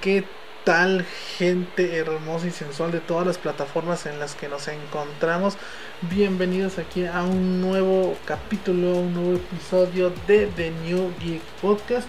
¿Qué 0.00 0.24
tal 0.64 1.04
gente 1.36 1.98
hermosa 1.98 2.46
y 2.46 2.52
sensual 2.52 2.90
de 2.90 3.00
todas 3.00 3.26
las 3.26 3.36
plataformas 3.36 4.06
en 4.06 4.18
las 4.18 4.34
que 4.34 4.48
nos 4.48 4.66
encontramos? 4.68 5.58
Bienvenidos 6.00 6.78
aquí 6.78 7.04
a 7.04 7.22
un 7.22 7.60
nuevo 7.60 8.16
capítulo, 8.24 8.94
un 8.94 9.12
nuevo 9.12 9.34
episodio 9.34 10.10
de 10.26 10.46
The 10.46 10.70
New 10.86 11.12
Geek 11.20 11.42
Podcast. 11.60 12.08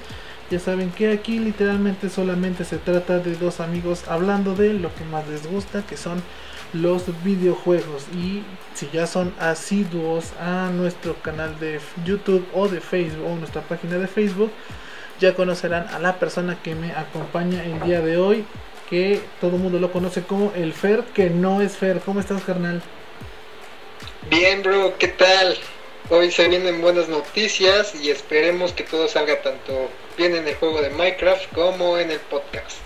Ya 0.49 0.59
saben 0.59 0.91
que 0.91 1.11
aquí 1.11 1.39
literalmente 1.39 2.09
solamente 2.09 2.63
se 2.63 2.77
trata 2.77 3.19
de 3.19 3.35
dos 3.35 3.59
amigos 3.59 4.05
hablando 4.07 4.55
de 4.55 4.73
lo 4.73 4.95
que 4.95 5.03
más 5.03 5.27
les 5.27 5.45
gusta, 5.45 5.85
que 5.85 5.97
son 5.97 6.23
los 6.71 7.03
videojuegos. 7.25 8.05
Y 8.13 8.43
si 8.73 8.89
ya 8.93 9.05
son 9.05 9.33
asiduos 9.37 10.31
a 10.39 10.69
nuestro 10.69 11.15
canal 11.21 11.59
de 11.59 11.81
YouTube 12.05 12.47
o 12.53 12.69
de 12.69 12.79
Facebook 12.79 13.27
o 13.27 13.35
nuestra 13.35 13.61
página 13.63 13.97
de 13.97 14.07
Facebook, 14.07 14.51
ya 15.21 15.35
conocerán 15.35 15.87
a 15.89 15.99
la 15.99 16.17
persona 16.17 16.57
que 16.61 16.73
me 16.73 16.91
acompaña 16.91 17.63
el 17.63 17.79
día 17.81 18.01
de 18.01 18.17
hoy, 18.17 18.43
que 18.89 19.21
todo 19.39 19.55
el 19.55 19.61
mundo 19.61 19.79
lo 19.79 19.91
conoce 19.91 20.23
como 20.23 20.51
el 20.55 20.73
Fer, 20.73 21.03
que 21.13 21.29
no 21.29 21.61
es 21.61 21.77
Fer. 21.77 21.99
¿Cómo 21.99 22.19
estás, 22.19 22.41
carnal? 22.41 22.81
Bien, 24.29 24.63
bro, 24.63 24.97
¿qué 24.97 25.09
tal? 25.09 25.55
Hoy 26.09 26.31
se 26.31 26.47
vienen 26.47 26.81
buenas 26.81 27.07
noticias 27.07 27.93
y 27.95 28.09
esperemos 28.09 28.73
que 28.73 28.83
todo 28.83 29.07
salga 29.07 29.41
tanto 29.43 29.89
bien 30.17 30.35
en 30.35 30.47
el 30.47 30.55
juego 30.55 30.81
de 30.81 30.89
Minecraft 30.89 31.53
como 31.53 31.99
en 31.99 32.09
el 32.09 32.19
podcast. 32.19 32.77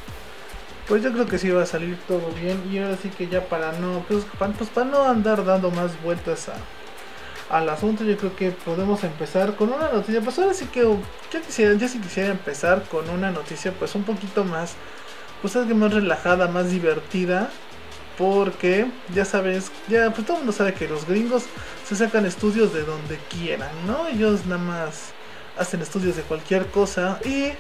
Pues 0.88 1.02
yo 1.02 1.12
creo 1.14 1.26
que 1.26 1.40
sí 1.40 1.50
va 1.50 1.64
a 1.64 1.66
salir 1.66 1.98
todo 2.06 2.30
bien 2.40 2.62
y 2.72 2.80
ahora 2.80 2.98
sí 3.02 3.10
que 3.10 3.28
ya 3.28 3.46
para 3.46 3.72
no, 3.72 4.06
pues 4.08 4.26
para, 4.38 4.52
pues 4.52 4.70
para 4.70 4.86
no 4.88 5.04
andar 5.04 5.44
dando 5.46 5.72
más 5.72 6.00
vueltas 6.04 6.50
a, 6.50 6.56
al 7.50 7.70
asunto, 7.70 8.04
yo 8.04 8.18
creo 8.18 8.36
que 8.36 8.52
podemos 8.52 9.04
empezar 9.04 9.56
con 9.56 9.72
una 9.72 9.90
noticia. 9.92 10.22
Pues 10.22 10.38
ahora 10.40 10.54
sí 10.54 10.66
que 10.66 10.82
yo 10.82 10.98
quisiera, 11.46 11.78
quisiera 11.78 12.32
empezar 12.32 12.84
con 12.84 13.10
una 13.10 13.32
noticia 13.32 13.72
pues 13.72 13.96
un 13.96 14.04
poquito 14.04 14.44
más, 14.44 14.74
pues 15.42 15.56
algo 15.56 15.76
más 15.76 15.94
relajada, 15.94 16.48
más 16.48 16.72
divertida. 16.72 17.50
Porque 18.18 18.88
ya 19.14 19.26
sabes, 19.26 19.72
ya 19.90 20.10
pues 20.12 20.26
todo 20.26 20.38
el 20.38 20.44
mundo 20.44 20.54
sabe 20.54 20.74
que 20.74 20.88
los 20.88 21.06
gringos 21.06 21.44
se 21.86 21.98
sacan 21.98 22.26
estudios 22.26 22.74
de 22.74 22.84
donde 22.84 23.20
quieran, 23.30 23.72
¿no? 23.86 24.08
Ellos 24.08 24.46
nada 24.46 24.62
más 24.62 25.12
hacen 25.58 25.82
estudios 25.82 26.16
de 26.16 26.22
cualquier 26.22 26.68
cosa 26.68 27.20
y 27.26 27.52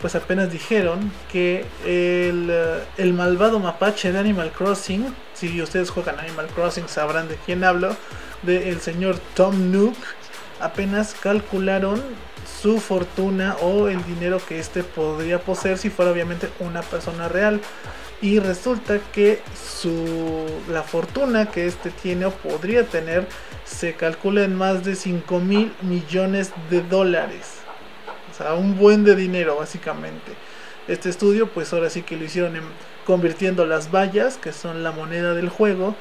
pues 0.00 0.14
apenas 0.14 0.50
dijeron 0.50 1.12
que 1.30 1.66
el, 1.84 2.52
el, 2.96 3.12
malvado 3.12 3.58
mapache 3.58 4.12
de 4.12 4.18
Animal 4.18 4.50
Crossing, 4.52 5.14
si 5.34 5.60
ustedes 5.60 5.90
juegan 5.90 6.18
Animal 6.18 6.46
Crossing 6.54 6.88
sabrán 6.88 7.28
de 7.28 7.36
quién 7.44 7.64
hablo, 7.64 7.94
del 8.42 8.80
señor 8.80 9.18
Tom 9.34 9.72
Nook, 9.72 9.96
apenas 10.60 11.14
calcularon 11.14 12.02
su 12.60 12.80
fortuna 12.80 13.56
o 13.62 13.88
el 13.88 14.04
dinero 14.04 14.40
que 14.46 14.58
éste 14.58 14.82
podría 14.82 15.40
poseer 15.40 15.78
si 15.78 15.90
fuera 15.90 16.10
obviamente 16.10 16.48
una 16.60 16.82
persona 16.82 17.28
real. 17.28 17.60
Y 18.22 18.38
resulta 18.38 18.98
que 19.12 19.40
su, 19.54 20.46
la 20.68 20.82
fortuna 20.82 21.46
que 21.46 21.66
éste 21.66 21.90
tiene 21.90 22.26
o 22.26 22.30
podría 22.30 22.84
tener 22.84 23.26
se 23.64 23.94
calcula 23.94 24.42
en 24.44 24.54
más 24.54 24.84
de 24.84 24.94
5 24.94 25.40
mil 25.40 25.72
millones 25.80 26.52
de 26.68 26.82
dólares. 26.82 27.60
O 28.30 28.34
sea, 28.34 28.54
un 28.54 28.76
buen 28.76 29.04
de 29.04 29.16
dinero 29.16 29.56
básicamente. 29.56 30.32
Este 30.86 31.08
estudio 31.08 31.48
pues 31.48 31.72
ahora 31.72 31.88
sí 31.88 32.02
que 32.02 32.16
lo 32.16 32.24
hicieron 32.24 32.56
en, 32.56 32.64
convirtiendo 33.06 33.64
las 33.64 33.90
vallas, 33.90 34.36
que 34.36 34.52
son 34.52 34.82
la 34.82 34.92
moneda 34.92 35.34
del 35.34 35.48
juego, 35.48 35.94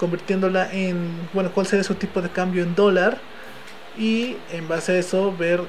convirtiéndola 0.00 0.72
en, 0.72 1.28
bueno, 1.34 1.52
cuál 1.52 1.66
sería 1.66 1.84
su 1.84 1.94
tipo 1.94 2.22
de 2.22 2.30
cambio 2.30 2.62
en 2.62 2.74
dólar 2.74 3.18
y 3.98 4.38
en 4.50 4.66
base 4.66 4.92
a 4.92 4.98
eso 4.98 5.36
ver 5.36 5.60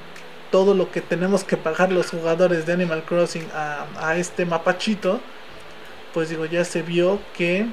todo 0.51 0.73
lo 0.73 0.89
que 0.89 1.01
tenemos 1.01 1.43
que 1.43 1.57
pagar 1.57 1.91
los 1.91 2.11
jugadores 2.11 2.65
de 2.65 2.71
Animal 2.71 3.03
Crossing 3.03 3.45
a, 3.53 3.87
a 3.99 4.15
este 4.15 4.45
mapachito, 4.45 5.19
pues 6.13 6.29
digo, 6.29 6.45
ya 6.45 6.63
se 6.63 6.81
vio 6.81 7.19
que, 7.37 7.65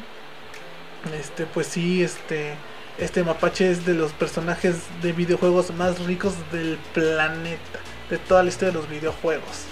este, 1.16 1.46
pues 1.46 1.68
sí, 1.68 2.02
este, 2.02 2.54
este 2.98 3.22
mapache 3.22 3.70
es 3.70 3.86
de 3.86 3.94
los 3.94 4.12
personajes 4.12 4.78
de 5.00 5.12
videojuegos 5.12 5.72
más 5.74 6.00
ricos 6.06 6.34
del 6.50 6.76
planeta, 6.92 7.78
de 8.10 8.18
toda 8.18 8.42
la 8.42 8.48
historia 8.48 8.72
de 8.72 8.78
los 8.78 8.90
videojuegos. 8.90 9.64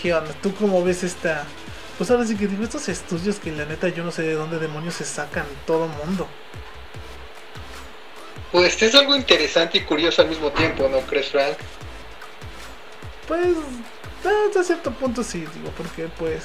¿Qué 0.00 0.12
onda? 0.12 0.32
¿Tú 0.42 0.52
cómo 0.54 0.82
ves 0.82 1.04
esta, 1.04 1.44
pues 1.96 2.10
ahora 2.10 2.26
sí 2.26 2.36
que 2.36 2.46
digo, 2.46 2.64
estos 2.64 2.88
estudios 2.88 3.38
que 3.38 3.52
la 3.52 3.64
neta 3.64 3.88
yo 3.88 4.02
no 4.02 4.10
sé 4.10 4.22
de 4.22 4.34
dónde 4.34 4.58
demonios 4.58 4.94
se 4.94 5.04
sacan 5.04 5.46
todo 5.66 5.86
mundo. 5.86 6.26
Pues 8.50 8.80
es 8.82 8.94
algo 8.94 9.16
interesante 9.16 9.78
y 9.78 9.80
curioso 9.82 10.22
al 10.22 10.28
mismo 10.28 10.50
tiempo, 10.52 10.88
¿no 10.88 11.00
crees, 11.00 11.30
Frank? 11.30 11.56
Pues, 13.26 13.56
hasta 14.48 14.64
cierto 14.64 14.90
punto 14.92 15.22
sí, 15.22 15.40
digo, 15.40 15.70
porque 15.76 16.08
pues... 16.18 16.44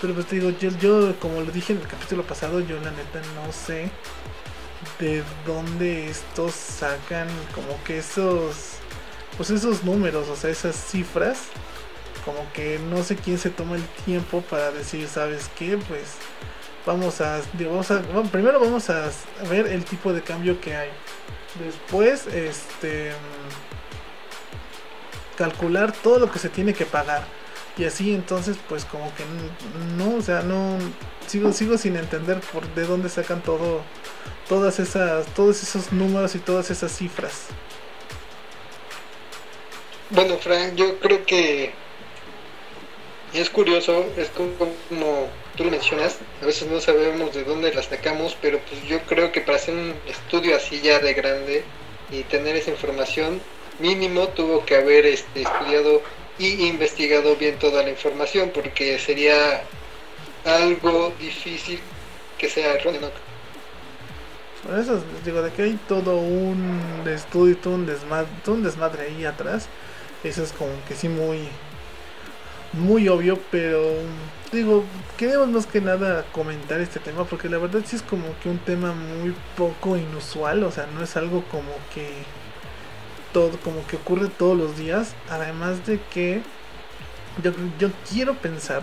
Pero 0.00 0.12
pues 0.12 0.26
te 0.26 0.36
digo, 0.36 0.50
yo, 0.50 0.70
yo 0.78 1.18
como 1.20 1.40
lo 1.40 1.50
dije 1.50 1.72
en 1.72 1.80
el 1.80 1.86
capítulo 1.86 2.22
pasado, 2.22 2.60
yo 2.60 2.76
la 2.80 2.90
neta 2.90 3.20
no 3.34 3.50
sé 3.52 3.90
de 4.98 5.22
dónde 5.46 6.10
estos 6.10 6.52
sacan 6.52 7.28
como 7.54 7.82
que 7.84 7.98
esos... 7.98 8.78
Pues 9.36 9.50
esos 9.50 9.84
números, 9.84 10.28
o 10.28 10.36
sea, 10.36 10.50
esas 10.50 10.76
cifras 10.76 11.38
como 12.26 12.52
que 12.52 12.80
no 12.90 13.04
sé 13.04 13.14
quién 13.14 13.38
se 13.38 13.50
toma 13.50 13.76
el 13.76 13.86
tiempo 14.04 14.42
para 14.42 14.72
decir, 14.72 15.06
¿sabes 15.08 15.48
qué? 15.56 15.78
Pues 15.88 16.16
vamos 16.84 17.20
a, 17.20 17.40
vamos 17.58 17.90
a 17.90 18.02
primero 18.32 18.58
vamos 18.58 18.90
a 18.90 19.08
ver 19.48 19.68
el 19.68 19.84
tipo 19.84 20.12
de 20.12 20.20
cambio 20.22 20.60
que 20.60 20.76
hay. 20.76 20.90
Después, 21.64 22.26
este 22.26 23.12
calcular 25.36 25.92
todo 25.92 26.18
lo 26.18 26.30
que 26.30 26.40
se 26.40 26.48
tiene 26.48 26.74
que 26.74 26.84
pagar. 26.84 27.24
Y 27.78 27.84
así 27.84 28.12
entonces 28.12 28.56
pues 28.68 28.84
como 28.84 29.12
que 29.14 29.24
no, 29.96 30.16
o 30.16 30.22
sea, 30.22 30.42
no 30.42 30.78
sigo 31.26 31.52
sigo 31.52 31.78
sin 31.78 31.96
entender 31.96 32.40
por 32.40 32.66
de 32.74 32.86
dónde 32.86 33.08
sacan 33.08 33.42
todo 33.42 33.82
todas 34.48 34.78
esas 34.80 35.26
todos 35.34 35.62
esos 35.62 35.92
números 35.92 36.34
y 36.34 36.40
todas 36.40 36.70
esas 36.70 36.90
cifras. 36.90 37.46
Bueno, 40.10 40.38
Frank, 40.38 40.74
yo 40.74 40.98
creo 41.00 41.24
que 41.24 41.85
es 43.34 43.50
curioso, 43.50 44.04
es 44.16 44.28
como, 44.30 45.28
tú 45.56 45.64
lo 45.64 45.70
mencionas, 45.70 46.18
a 46.42 46.46
veces 46.46 46.68
no 46.68 46.80
sabemos 46.80 47.34
de 47.34 47.44
dónde 47.44 47.72
las 47.74 47.86
sacamos, 47.86 48.36
pero 48.40 48.58
pues 48.60 48.82
yo 48.84 49.00
creo 49.02 49.32
que 49.32 49.40
para 49.40 49.56
hacer 49.56 49.74
un 49.74 49.94
estudio 50.08 50.56
así 50.56 50.80
ya 50.80 50.98
de 51.00 51.14
grande 51.14 51.64
y 52.10 52.22
tener 52.24 52.56
esa 52.56 52.70
información, 52.70 53.40
mínimo 53.78 54.28
tuvo 54.28 54.64
que 54.64 54.76
haber 54.76 55.06
este, 55.06 55.42
estudiado 55.42 56.02
y 56.38 56.66
investigado 56.66 57.36
bien 57.36 57.58
toda 57.58 57.82
la 57.82 57.90
información, 57.90 58.50
porque 58.54 58.98
sería 58.98 59.62
algo 60.44 61.12
difícil 61.18 61.80
que 62.38 62.48
sea 62.48 62.74
erróneo. 62.74 63.10
Por 64.66 64.78
eso 64.78 65.02
digo, 65.24 65.42
de 65.42 65.52
que 65.52 65.62
hay 65.62 65.78
todo 65.88 66.16
un 66.16 67.04
estudio, 67.06 67.56
todo 67.56 67.74
un 67.74 67.86
desmadre, 67.86 68.28
todo 68.44 68.56
un 68.56 68.62
desmadre 68.62 69.04
ahí 69.04 69.24
atrás, 69.24 69.68
eso 70.24 70.42
es 70.42 70.52
como 70.52 70.72
que 70.88 70.94
sí 70.94 71.08
muy 71.08 71.48
muy 72.76 73.08
obvio, 73.08 73.38
pero 73.50 73.80
digo, 74.52 74.84
queremos 75.16 75.48
más 75.48 75.66
que 75.66 75.80
nada 75.80 76.24
comentar 76.32 76.80
este 76.80 77.00
tema 77.00 77.24
porque 77.24 77.48
la 77.48 77.58
verdad 77.58 77.80
sí 77.84 77.96
es 77.96 78.02
como 78.02 78.26
que 78.42 78.48
un 78.48 78.58
tema 78.58 78.92
muy 78.92 79.34
poco 79.56 79.96
inusual, 79.96 80.62
o 80.64 80.70
sea, 80.70 80.86
no 80.94 81.02
es 81.02 81.16
algo 81.16 81.44
como 81.50 81.72
que 81.94 82.08
todo 83.32 83.58
como 83.60 83.86
que 83.86 83.96
ocurre 83.96 84.28
todos 84.28 84.56
los 84.56 84.76
días, 84.76 85.14
además 85.30 85.86
de 85.86 86.00
que 86.12 86.42
yo, 87.42 87.52
yo 87.78 87.90
quiero 88.10 88.34
pensar 88.34 88.82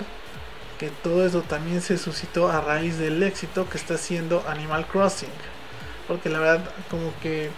que 0.80 0.90
todo 1.02 1.26
eso 1.26 1.42
también 1.42 1.82
se 1.82 1.98
suscitó 1.98 2.50
a 2.50 2.62
raíz 2.62 2.98
del 2.98 3.22
éxito 3.24 3.70
que 3.70 3.78
está 3.78 3.96
haciendo 3.96 4.44
Animal 4.48 4.86
Crossing, 4.88 5.30
porque 6.08 6.30
la 6.30 6.40
verdad 6.40 6.70
como 6.90 7.14
que 7.22 7.50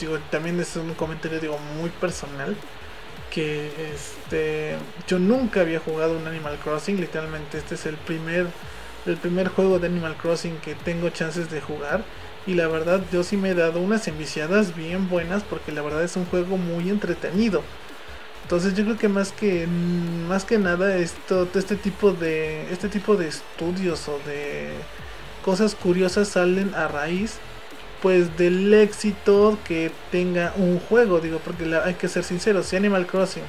digo, 0.00 0.18
también 0.30 0.58
es 0.60 0.74
un 0.76 0.94
comentario 0.94 1.40
digo 1.40 1.58
muy 1.78 1.90
personal 1.90 2.56
que 3.34 3.70
este 3.94 4.76
yo 5.08 5.18
nunca 5.18 5.60
había 5.60 5.80
jugado 5.80 6.16
un 6.16 6.26
Animal 6.26 6.56
Crossing, 6.62 7.00
literalmente 7.00 7.58
este 7.58 7.74
es 7.74 7.86
el 7.86 7.96
primer 7.96 8.46
el 9.06 9.16
primer 9.16 9.48
juego 9.48 9.78
de 9.78 9.88
Animal 9.88 10.16
Crossing 10.16 10.56
que 10.58 10.74
tengo 10.74 11.10
chances 11.10 11.50
de 11.50 11.60
jugar 11.60 12.04
y 12.46 12.54
la 12.54 12.68
verdad 12.68 13.02
yo 13.12 13.22
sí 13.24 13.36
me 13.36 13.50
he 13.50 13.54
dado 13.54 13.80
unas 13.80 14.06
enviciadas 14.06 14.76
bien 14.76 15.08
buenas 15.08 15.42
porque 15.42 15.72
la 15.72 15.82
verdad 15.82 16.04
es 16.04 16.16
un 16.16 16.26
juego 16.26 16.56
muy 16.56 16.90
entretenido. 16.90 17.62
Entonces 18.44 18.74
yo 18.74 18.84
creo 18.84 18.98
que 18.98 19.08
más 19.08 19.32
que 19.32 19.66
más 19.66 20.44
que 20.44 20.58
nada 20.58 20.96
esto 20.96 21.48
este 21.54 21.76
tipo 21.76 22.12
de 22.12 22.70
este 22.70 22.88
tipo 22.88 23.16
de 23.16 23.28
estudios 23.28 24.06
o 24.08 24.18
de 24.26 24.68
cosas 25.44 25.74
curiosas 25.74 26.28
salen 26.28 26.74
a 26.74 26.86
raíz 26.88 27.38
pues 28.04 28.36
del 28.36 28.74
éxito 28.74 29.56
que 29.66 29.90
tenga 30.12 30.52
un 30.58 30.78
juego, 30.78 31.20
digo, 31.20 31.40
porque 31.42 31.64
hay 31.82 31.94
que 31.94 32.06
ser 32.06 32.22
sincero, 32.22 32.62
si 32.62 32.76
Animal 32.76 33.06
Crossing 33.06 33.42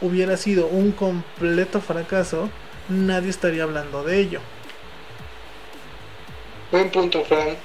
hubiera 0.00 0.36
sido 0.36 0.68
un 0.68 0.92
completo 0.92 1.80
fracaso, 1.80 2.48
nadie 2.88 3.30
estaría 3.30 3.64
hablando 3.64 4.04
de 4.04 4.20
ello. 4.20 4.40
Buen 6.70 6.88
punto, 6.90 7.24
Fran. 7.24 7.56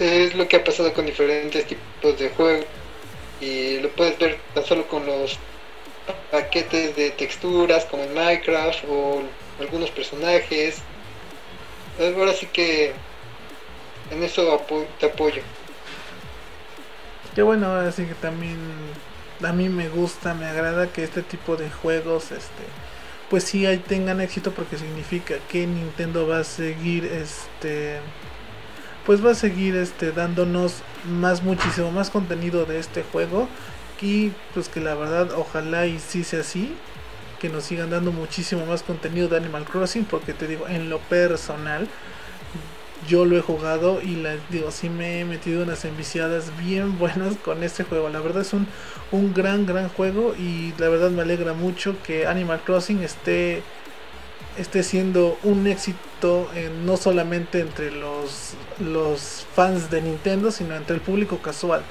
Es 0.00 0.34
lo 0.34 0.48
que 0.48 0.56
ha 0.56 0.64
pasado 0.64 0.92
con 0.92 1.06
diferentes 1.06 1.64
tipos 1.64 2.18
de 2.18 2.28
juegos 2.30 2.66
y 3.40 3.78
lo 3.78 3.88
puedes 3.90 4.18
ver 4.18 4.40
tan 4.52 4.64
solo 4.64 4.88
con 4.88 5.06
los 5.06 5.38
paquetes 6.32 6.96
de 6.96 7.12
texturas 7.12 7.84
como 7.84 8.02
en 8.02 8.14
Minecraft 8.14 8.84
o 8.90 9.22
algunos 9.60 9.90
personajes. 9.90 10.78
Ahora 12.00 12.32
sí 12.32 12.46
que 12.46 12.94
en 14.10 14.22
eso 14.22 14.60
te 14.98 15.06
apoyo. 15.06 15.42
Qué 17.34 17.42
bueno, 17.42 17.74
así 17.74 18.04
que 18.04 18.14
también 18.14 18.56
a 19.44 19.52
mí 19.52 19.68
me 19.68 19.88
gusta, 19.88 20.34
me 20.34 20.46
agrada 20.46 20.86
que 20.86 21.04
este 21.04 21.22
tipo 21.22 21.56
de 21.56 21.70
juegos, 21.70 22.32
este, 22.32 22.64
pues 23.28 23.44
sí 23.44 23.66
tengan 23.86 24.20
éxito 24.20 24.52
porque 24.52 24.78
significa 24.78 25.34
que 25.50 25.66
Nintendo 25.66 26.26
va 26.26 26.38
a 26.38 26.44
seguir, 26.44 27.04
este, 27.04 27.98
pues 29.04 29.24
va 29.24 29.32
a 29.32 29.34
seguir, 29.34 29.76
este, 29.76 30.12
dándonos 30.12 30.76
más, 31.04 31.42
muchísimo 31.42 31.90
más 31.90 32.10
contenido 32.10 32.64
de 32.64 32.78
este 32.78 33.02
juego 33.02 33.48
y 34.00 34.32
pues 34.54 34.68
que 34.68 34.80
la 34.80 34.94
verdad, 34.94 35.32
ojalá 35.36 35.86
y 35.86 35.98
sí 35.98 36.24
sea 36.24 36.40
así, 36.40 36.74
que 37.38 37.48
nos 37.48 37.64
sigan 37.64 37.90
dando 37.90 38.12
muchísimo 38.12 38.64
más 38.64 38.82
contenido 38.82 39.28
de 39.28 39.36
Animal 39.36 39.64
Crossing 39.64 40.04
porque 40.06 40.32
te 40.32 40.46
digo, 40.46 40.68
en 40.68 40.88
lo 40.88 41.00
personal 41.00 41.86
yo 43.08 43.24
lo 43.24 43.36
he 43.36 43.40
jugado 43.40 44.00
y 44.02 44.16
les 44.16 44.38
digo, 44.50 44.70
sí 44.70 44.88
me 44.88 45.20
he 45.20 45.24
metido 45.24 45.62
unas 45.62 45.84
enviciadas 45.84 46.56
bien 46.58 46.98
buenas 46.98 47.36
con 47.36 47.62
este 47.62 47.84
juego. 47.84 48.08
La 48.08 48.20
verdad 48.20 48.42
es 48.42 48.52
un, 48.52 48.66
un 49.12 49.32
gran, 49.34 49.66
gran 49.66 49.88
juego 49.88 50.34
y 50.38 50.72
la 50.78 50.88
verdad 50.88 51.10
me 51.10 51.22
alegra 51.22 51.52
mucho 51.52 51.96
que 52.02 52.26
Animal 52.26 52.60
Crossing 52.64 53.02
esté, 53.02 53.62
esté 54.58 54.82
siendo 54.82 55.38
un 55.42 55.66
éxito 55.66 56.48
no 56.84 56.96
solamente 56.96 57.60
entre 57.60 57.90
los, 57.90 58.54
los 58.80 59.46
fans 59.54 59.90
de 59.90 60.02
Nintendo, 60.02 60.50
sino 60.50 60.74
entre 60.74 60.96
el 60.96 61.02
público 61.02 61.38
casual. 61.38 61.82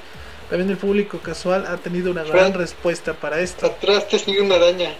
También 0.50 0.70
el 0.70 0.76
público 0.76 1.18
casual 1.18 1.66
ha 1.66 1.76
tenido 1.76 2.10
una 2.10 2.22
gran 2.22 2.52
respuesta 2.54 3.14
para 3.14 3.40
esto. 3.40 3.66
Atrás 3.66 4.08
te 4.08 4.18
sigue 4.18 4.42
una 4.42 4.56
araña. 4.56 4.94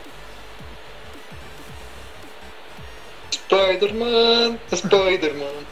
Spider-Man, 3.49 4.59
Spider-Man. 4.71 5.67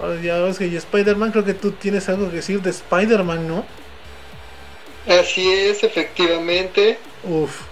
Ahora 0.00 0.20
ya 0.20 0.38
ves 0.38 0.58
que 0.58 0.76
Spider-Man, 0.76 1.32
creo 1.32 1.44
que 1.44 1.54
tú 1.54 1.72
tienes 1.72 2.08
algo 2.08 2.30
que 2.30 2.36
decir 2.36 2.60
de 2.60 2.70
Spider-Man, 2.70 3.48
¿no? 3.48 3.64
Así 5.08 5.50
es, 5.50 5.82
efectivamente. 5.82 6.98
Uf. 7.24 7.62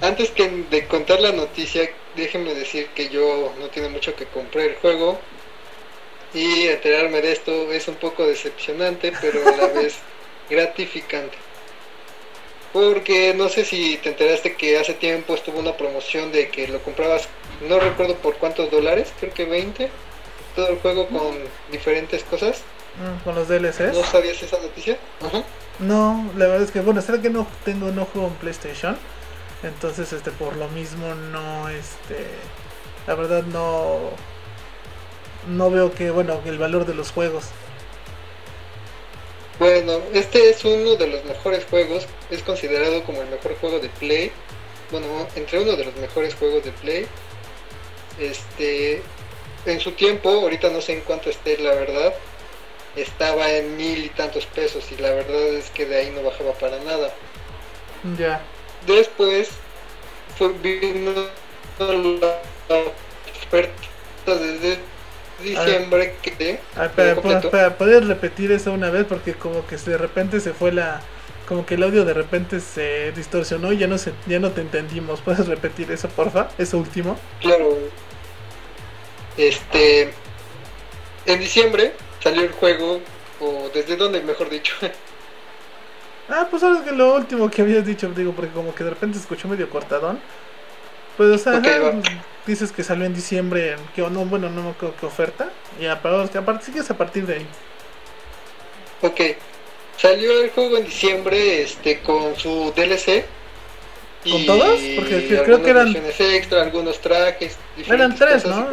Antes 0.00 0.30
que 0.30 0.48
de 0.70 0.86
contar 0.86 1.20
la 1.20 1.32
noticia, 1.32 1.90
déjenme 2.16 2.54
decir 2.54 2.88
que 2.94 3.08
yo 3.08 3.52
no 3.58 3.68
tiene 3.68 3.88
mucho 3.88 4.14
que 4.14 4.26
comprar 4.26 4.66
el 4.66 4.76
juego. 4.76 5.18
Y 6.34 6.66
enterarme 6.66 7.20
de 7.20 7.32
esto 7.32 7.72
es 7.72 7.88
un 7.88 7.96
poco 7.96 8.26
decepcionante, 8.26 9.12
pero 9.20 9.46
a 9.46 9.56
la 9.56 9.66
vez 9.80 9.94
gratificante. 10.48 11.36
Porque 12.72 13.34
no 13.34 13.48
sé 13.48 13.64
si 13.64 13.98
te 13.98 14.10
enteraste 14.10 14.54
que 14.54 14.78
hace 14.78 14.94
tiempo 14.94 15.34
estuvo 15.34 15.58
una 15.58 15.76
promoción 15.76 16.32
de 16.32 16.48
que 16.48 16.68
lo 16.68 16.80
comprabas, 16.82 17.28
no 17.68 17.78
recuerdo 17.78 18.16
por 18.16 18.36
cuántos 18.36 18.70
dólares, 18.70 19.12
creo 19.18 19.32
que 19.32 19.44
20 19.44 19.90
todo 20.54 20.68
el 20.68 20.78
juego 20.78 21.08
con 21.08 21.36
diferentes 21.70 22.22
cosas. 22.24 22.62
Mm, 22.98 23.24
con 23.24 23.34
los 23.34 23.48
DLCs. 23.48 23.94
¿No 23.94 24.04
sabías 24.04 24.42
esa 24.42 24.58
noticia? 24.60 24.98
No, 25.78 26.30
la 26.36 26.46
verdad 26.46 26.62
es 26.62 26.70
que, 26.70 26.80
bueno, 26.80 27.00
será 27.00 27.20
que 27.20 27.30
no 27.30 27.46
tengo 27.64 27.86
un 27.86 27.98
ojo 27.98 28.26
en 28.26 28.34
PlayStation. 28.34 28.96
Entonces, 29.62 30.12
este, 30.12 30.30
por 30.30 30.56
lo 30.56 30.68
mismo, 30.68 31.14
no, 31.14 31.68
este, 31.68 32.26
la 33.06 33.14
verdad 33.14 33.44
no, 33.44 34.10
no 35.48 35.70
veo 35.70 35.92
que, 35.92 36.10
bueno, 36.10 36.40
el 36.44 36.58
valor 36.58 36.84
de 36.84 36.94
los 36.94 37.10
juegos. 37.10 37.44
Bueno, 39.58 40.00
este 40.12 40.50
es 40.50 40.64
uno 40.64 40.96
de 40.96 41.06
los 41.06 41.24
mejores 41.24 41.64
juegos, 41.66 42.06
es 42.30 42.42
considerado 42.42 43.04
como 43.04 43.22
el 43.22 43.28
mejor 43.28 43.56
juego 43.60 43.78
de 43.78 43.88
Play. 43.88 44.32
Bueno, 44.90 45.06
entre 45.36 45.60
uno 45.62 45.76
de 45.76 45.84
los 45.84 45.96
mejores 45.96 46.34
juegos 46.34 46.64
de 46.64 46.72
Play. 46.72 47.06
Este, 48.18 49.02
en 49.66 49.80
su 49.80 49.92
tiempo, 49.92 50.28
ahorita 50.28 50.70
no 50.70 50.80
sé 50.80 50.94
en 50.94 51.00
cuánto 51.00 51.30
esté 51.30 51.58
la 51.58 51.74
verdad, 51.74 52.12
estaba 52.96 53.50
en 53.50 53.76
mil 53.76 54.04
y 54.04 54.08
tantos 54.10 54.46
pesos 54.46 54.84
y 54.92 55.00
la 55.00 55.10
verdad 55.10 55.48
es 55.54 55.70
que 55.70 55.86
de 55.86 55.96
ahí 55.96 56.10
no 56.10 56.22
bajaba 56.22 56.52
para 56.54 56.78
nada. 56.80 57.12
Ya. 58.18 58.42
Después 58.86 59.50
fue 60.36 60.52
vino 60.54 61.12
la 61.78 62.82
oferta 63.46 63.72
desde 64.26 64.78
diciembre 65.42 66.16
que 66.22 66.58
¿puedes 67.78 68.06
repetir 68.06 68.52
eso 68.52 68.72
una 68.72 68.90
vez? 68.90 69.06
Porque 69.08 69.34
como 69.34 69.66
que 69.66 69.76
de 69.76 69.98
repente 69.98 70.40
se 70.40 70.52
fue 70.52 70.72
la 70.72 71.00
como 71.52 71.66
que 71.66 71.74
el 71.74 71.82
audio 71.82 72.06
de 72.06 72.14
repente 72.14 72.60
se 72.60 73.12
distorsionó 73.12 73.74
y 73.74 73.76
ya 73.76 73.86
no 73.86 73.98
se, 73.98 74.14
ya 74.26 74.38
no 74.38 74.52
te 74.52 74.62
entendimos. 74.62 75.20
¿Puedes 75.24 75.46
repetir 75.46 75.92
eso, 75.92 76.08
porfa? 76.08 76.48
Eso 76.56 76.78
último. 76.78 77.18
Claro, 77.42 77.76
este, 79.36 80.14
en 81.26 81.38
diciembre 81.38 81.92
salió 82.22 82.40
el 82.40 82.52
juego, 82.52 83.00
o 83.38 83.70
desde 83.74 83.96
dónde, 83.96 84.22
mejor 84.22 84.48
dicho. 84.48 84.74
ah, 86.30 86.46
pues 86.48 86.62
sabes 86.62 86.80
que 86.80 86.92
lo 86.92 87.16
último 87.16 87.50
que 87.50 87.60
habías 87.60 87.84
dicho, 87.84 88.10
digo, 88.16 88.32
porque 88.32 88.52
como 88.52 88.74
que 88.74 88.84
de 88.84 88.90
repente 88.90 89.18
escuchó 89.18 89.46
medio 89.46 89.68
cortadón. 89.68 90.18
Pues, 91.18 91.28
o 91.28 91.36
sea, 91.36 91.60
dices 92.46 92.72
que 92.72 92.82
salió 92.82 93.04
en 93.04 93.12
diciembre, 93.12 93.76
que 93.94 94.00
no, 94.00 94.24
bueno, 94.24 94.48
no 94.48 94.62
me 94.62 94.70
acuerdo 94.70 94.94
qué 94.98 95.04
oferta. 95.04 95.50
Y 95.78 95.84
a, 95.84 95.92
aparte, 95.92 96.64
sigues 96.64 96.90
a 96.90 96.96
partir 96.96 97.26
de 97.26 97.34
ahí. 97.34 97.46
Ok, 99.02 99.20
salió 99.96 100.42
el 100.42 100.50
juego 100.50 100.78
en 100.78 100.84
diciembre 100.84 101.62
este 101.62 102.00
con 102.00 102.36
su 102.36 102.72
DLC 102.74 103.24
¿Con 104.30 104.46
todos? 104.46 104.80
Porque 104.96 105.42
creo 105.44 105.62
que 105.62 105.70
eran. 105.70 105.96
extra, 105.96 106.62
algunos 106.62 107.00
trajes. 107.00 107.56
Eran 107.88 108.14
tres, 108.14 108.46
¿no? 108.46 108.68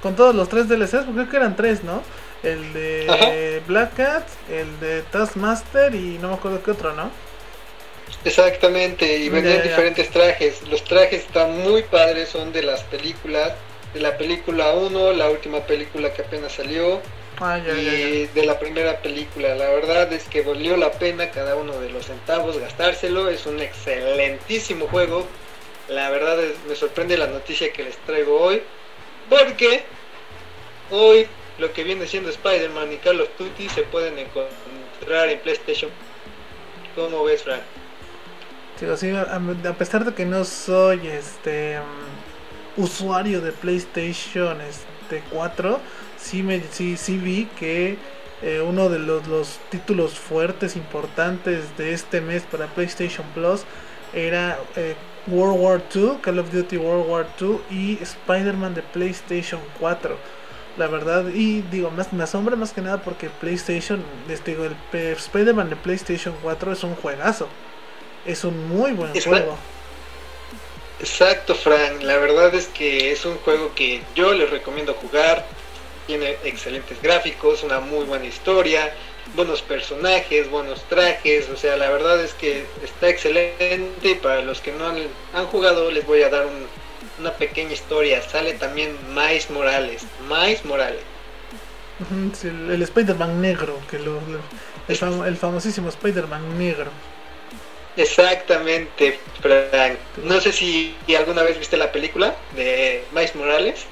Con 0.00 0.14
todos 0.14 0.34
los 0.34 0.48
tres 0.48 0.68
DLCs, 0.68 1.06
creo 1.12 1.28
que 1.28 1.36
eran 1.36 1.56
tres, 1.56 1.82
¿no? 1.82 2.02
El 2.42 2.72
de 2.72 3.62
Black 3.66 3.96
Cat, 3.96 4.28
el 4.50 4.78
de 4.80 5.02
Taskmaster 5.02 5.94
y 5.94 6.18
no 6.18 6.28
me 6.28 6.34
acuerdo 6.34 6.62
qué 6.62 6.70
otro, 6.72 6.92
¿no? 6.92 7.10
Exactamente, 8.24 9.18
y 9.18 9.28
venían 9.28 9.62
diferentes 9.62 10.10
trajes. 10.10 10.62
Los 10.68 10.84
trajes 10.84 11.22
están 11.24 11.58
muy 11.58 11.82
padres, 11.82 12.28
son 12.28 12.52
de 12.52 12.62
las 12.62 12.82
películas. 12.84 13.52
De 13.92 14.00
la 14.00 14.16
película 14.16 14.72
1, 14.72 15.12
la 15.12 15.30
última 15.30 15.60
película 15.60 16.12
que 16.12 16.22
apenas 16.22 16.52
salió 16.52 17.00
Ah, 17.40 17.58
y 17.58 18.26
de 18.26 18.46
la 18.46 18.58
primera 18.58 19.00
película. 19.00 19.54
La 19.54 19.68
verdad 19.70 20.12
es 20.12 20.24
que 20.24 20.42
valió 20.42 20.76
la 20.76 20.92
pena 20.92 21.30
cada 21.30 21.56
uno 21.56 21.78
de 21.80 21.90
los 21.90 22.06
centavos 22.06 22.58
gastárselo. 22.58 23.28
Es 23.28 23.46
un 23.46 23.60
excelentísimo 23.60 24.86
juego. 24.86 25.26
La 25.88 26.10
verdad 26.10 26.42
es, 26.42 26.54
me 26.68 26.76
sorprende 26.76 27.16
la 27.16 27.26
noticia 27.26 27.72
que 27.72 27.84
les 27.84 27.96
traigo 27.98 28.40
hoy. 28.40 28.62
Porque 29.28 29.82
hoy 30.90 31.26
lo 31.58 31.72
que 31.72 31.84
viene 31.84 32.06
siendo 32.06 32.30
Spider-Man 32.30 32.92
y 32.92 32.96
Call 32.96 33.20
of 33.20 33.28
Duty 33.38 33.68
se 33.68 33.82
pueden 33.82 34.18
encontrar 34.18 35.28
en 35.28 35.38
PlayStation. 35.40 35.90
¿Cómo 36.94 37.24
ves, 37.24 37.42
Frank? 37.42 37.62
a, 38.82 39.72
pesar 39.74 40.04
de 40.04 40.14
que 40.14 40.24
no 40.24 40.44
soy 40.44 41.06
este 41.06 41.78
um, 41.78 42.82
usuario 42.82 43.40
de 43.40 43.52
PlayStation 43.52 44.60
este 44.60 45.22
4, 45.30 45.80
sí, 46.24 46.42
me, 46.42 46.62
sí, 46.70 46.96
sí 46.96 47.18
vi 47.18 47.46
que 47.58 47.96
eh, 48.42 48.60
uno 48.60 48.88
de 48.88 48.98
los, 48.98 49.26
los, 49.26 49.58
títulos 49.70 50.18
fuertes, 50.18 50.76
importantes 50.76 51.76
de 51.76 51.92
este 51.92 52.20
mes 52.20 52.42
para 52.42 52.66
PlayStation 52.66 53.26
Plus 53.34 53.62
era 54.12 54.58
eh, 54.76 54.94
World 55.26 55.60
War 55.60 55.82
II, 55.94 56.18
Call 56.22 56.38
of 56.38 56.52
Duty 56.52 56.76
World 56.76 57.08
War 57.08 57.26
II 57.40 57.58
y 57.70 57.98
Spider-Man 58.02 58.74
de 58.74 58.82
PlayStation 58.82 59.60
4. 59.78 60.16
La 60.76 60.88
verdad, 60.88 61.28
y 61.32 61.62
digo, 61.62 61.90
más, 61.90 62.12
me 62.12 62.24
asombra 62.24 62.56
más 62.56 62.72
que 62.72 62.80
nada 62.80 63.00
porque 63.02 63.28
PlayStation, 63.28 64.02
les 64.26 64.44
digo, 64.44 64.64
el 64.64 64.76
Spider-Man 64.92 65.70
de 65.70 65.76
PlayStation 65.76 66.34
4 66.42 66.72
es 66.72 66.82
un 66.82 66.96
juegazo. 66.96 67.48
Es 68.26 68.42
un 68.44 68.68
muy 68.68 68.92
buen 68.92 69.12
juego. 69.20 69.56
Exacto, 70.98 71.54
Frank. 71.54 72.02
La 72.02 72.16
verdad 72.16 72.54
es 72.54 72.66
que 72.68 73.12
es 73.12 73.24
un 73.24 73.36
juego 73.38 73.72
que 73.74 74.02
yo 74.14 74.32
les 74.32 74.50
recomiendo 74.50 74.94
jugar 74.94 75.44
tiene 76.06 76.36
excelentes 76.44 77.00
gráficos, 77.02 77.62
una 77.62 77.80
muy 77.80 78.04
buena 78.04 78.26
historia, 78.26 78.92
buenos 79.34 79.62
personajes, 79.62 80.50
buenos 80.50 80.82
trajes, 80.88 81.48
o 81.48 81.56
sea, 81.56 81.76
la 81.76 81.90
verdad 81.90 82.20
es 82.20 82.34
que 82.34 82.64
está 82.82 83.08
excelente 83.08 84.10
y 84.10 84.14
para 84.14 84.42
los 84.42 84.60
que 84.60 84.72
no 84.72 84.86
han, 84.86 85.46
jugado 85.46 85.90
les 85.90 86.06
voy 86.06 86.22
a 86.22 86.28
dar 86.28 86.46
una 87.18 87.32
pequeña 87.32 87.72
historia. 87.72 88.22
Sale 88.22 88.54
también 88.54 88.96
Miles 89.14 89.50
Morales, 89.50 90.02
Miles 90.28 90.64
Morales. 90.64 91.02
el, 92.42 92.82
Spider-Man 92.82 93.40
negro, 93.40 93.78
que 93.90 93.98
lo, 93.98 94.20
el, 94.88 95.36
famosísimo 95.36 95.88
Spider-Man 95.88 96.58
negro. 96.58 96.90
Exactamente, 97.96 99.18
Frank. 99.40 99.98
No 100.24 100.40
sé 100.40 100.52
si 100.52 100.96
alguna 101.16 101.44
vez 101.44 101.58
viste 101.58 101.76
la 101.76 101.92
película 101.92 102.34
de 102.56 103.04
Miles 103.12 103.34
Morales. 103.36 103.86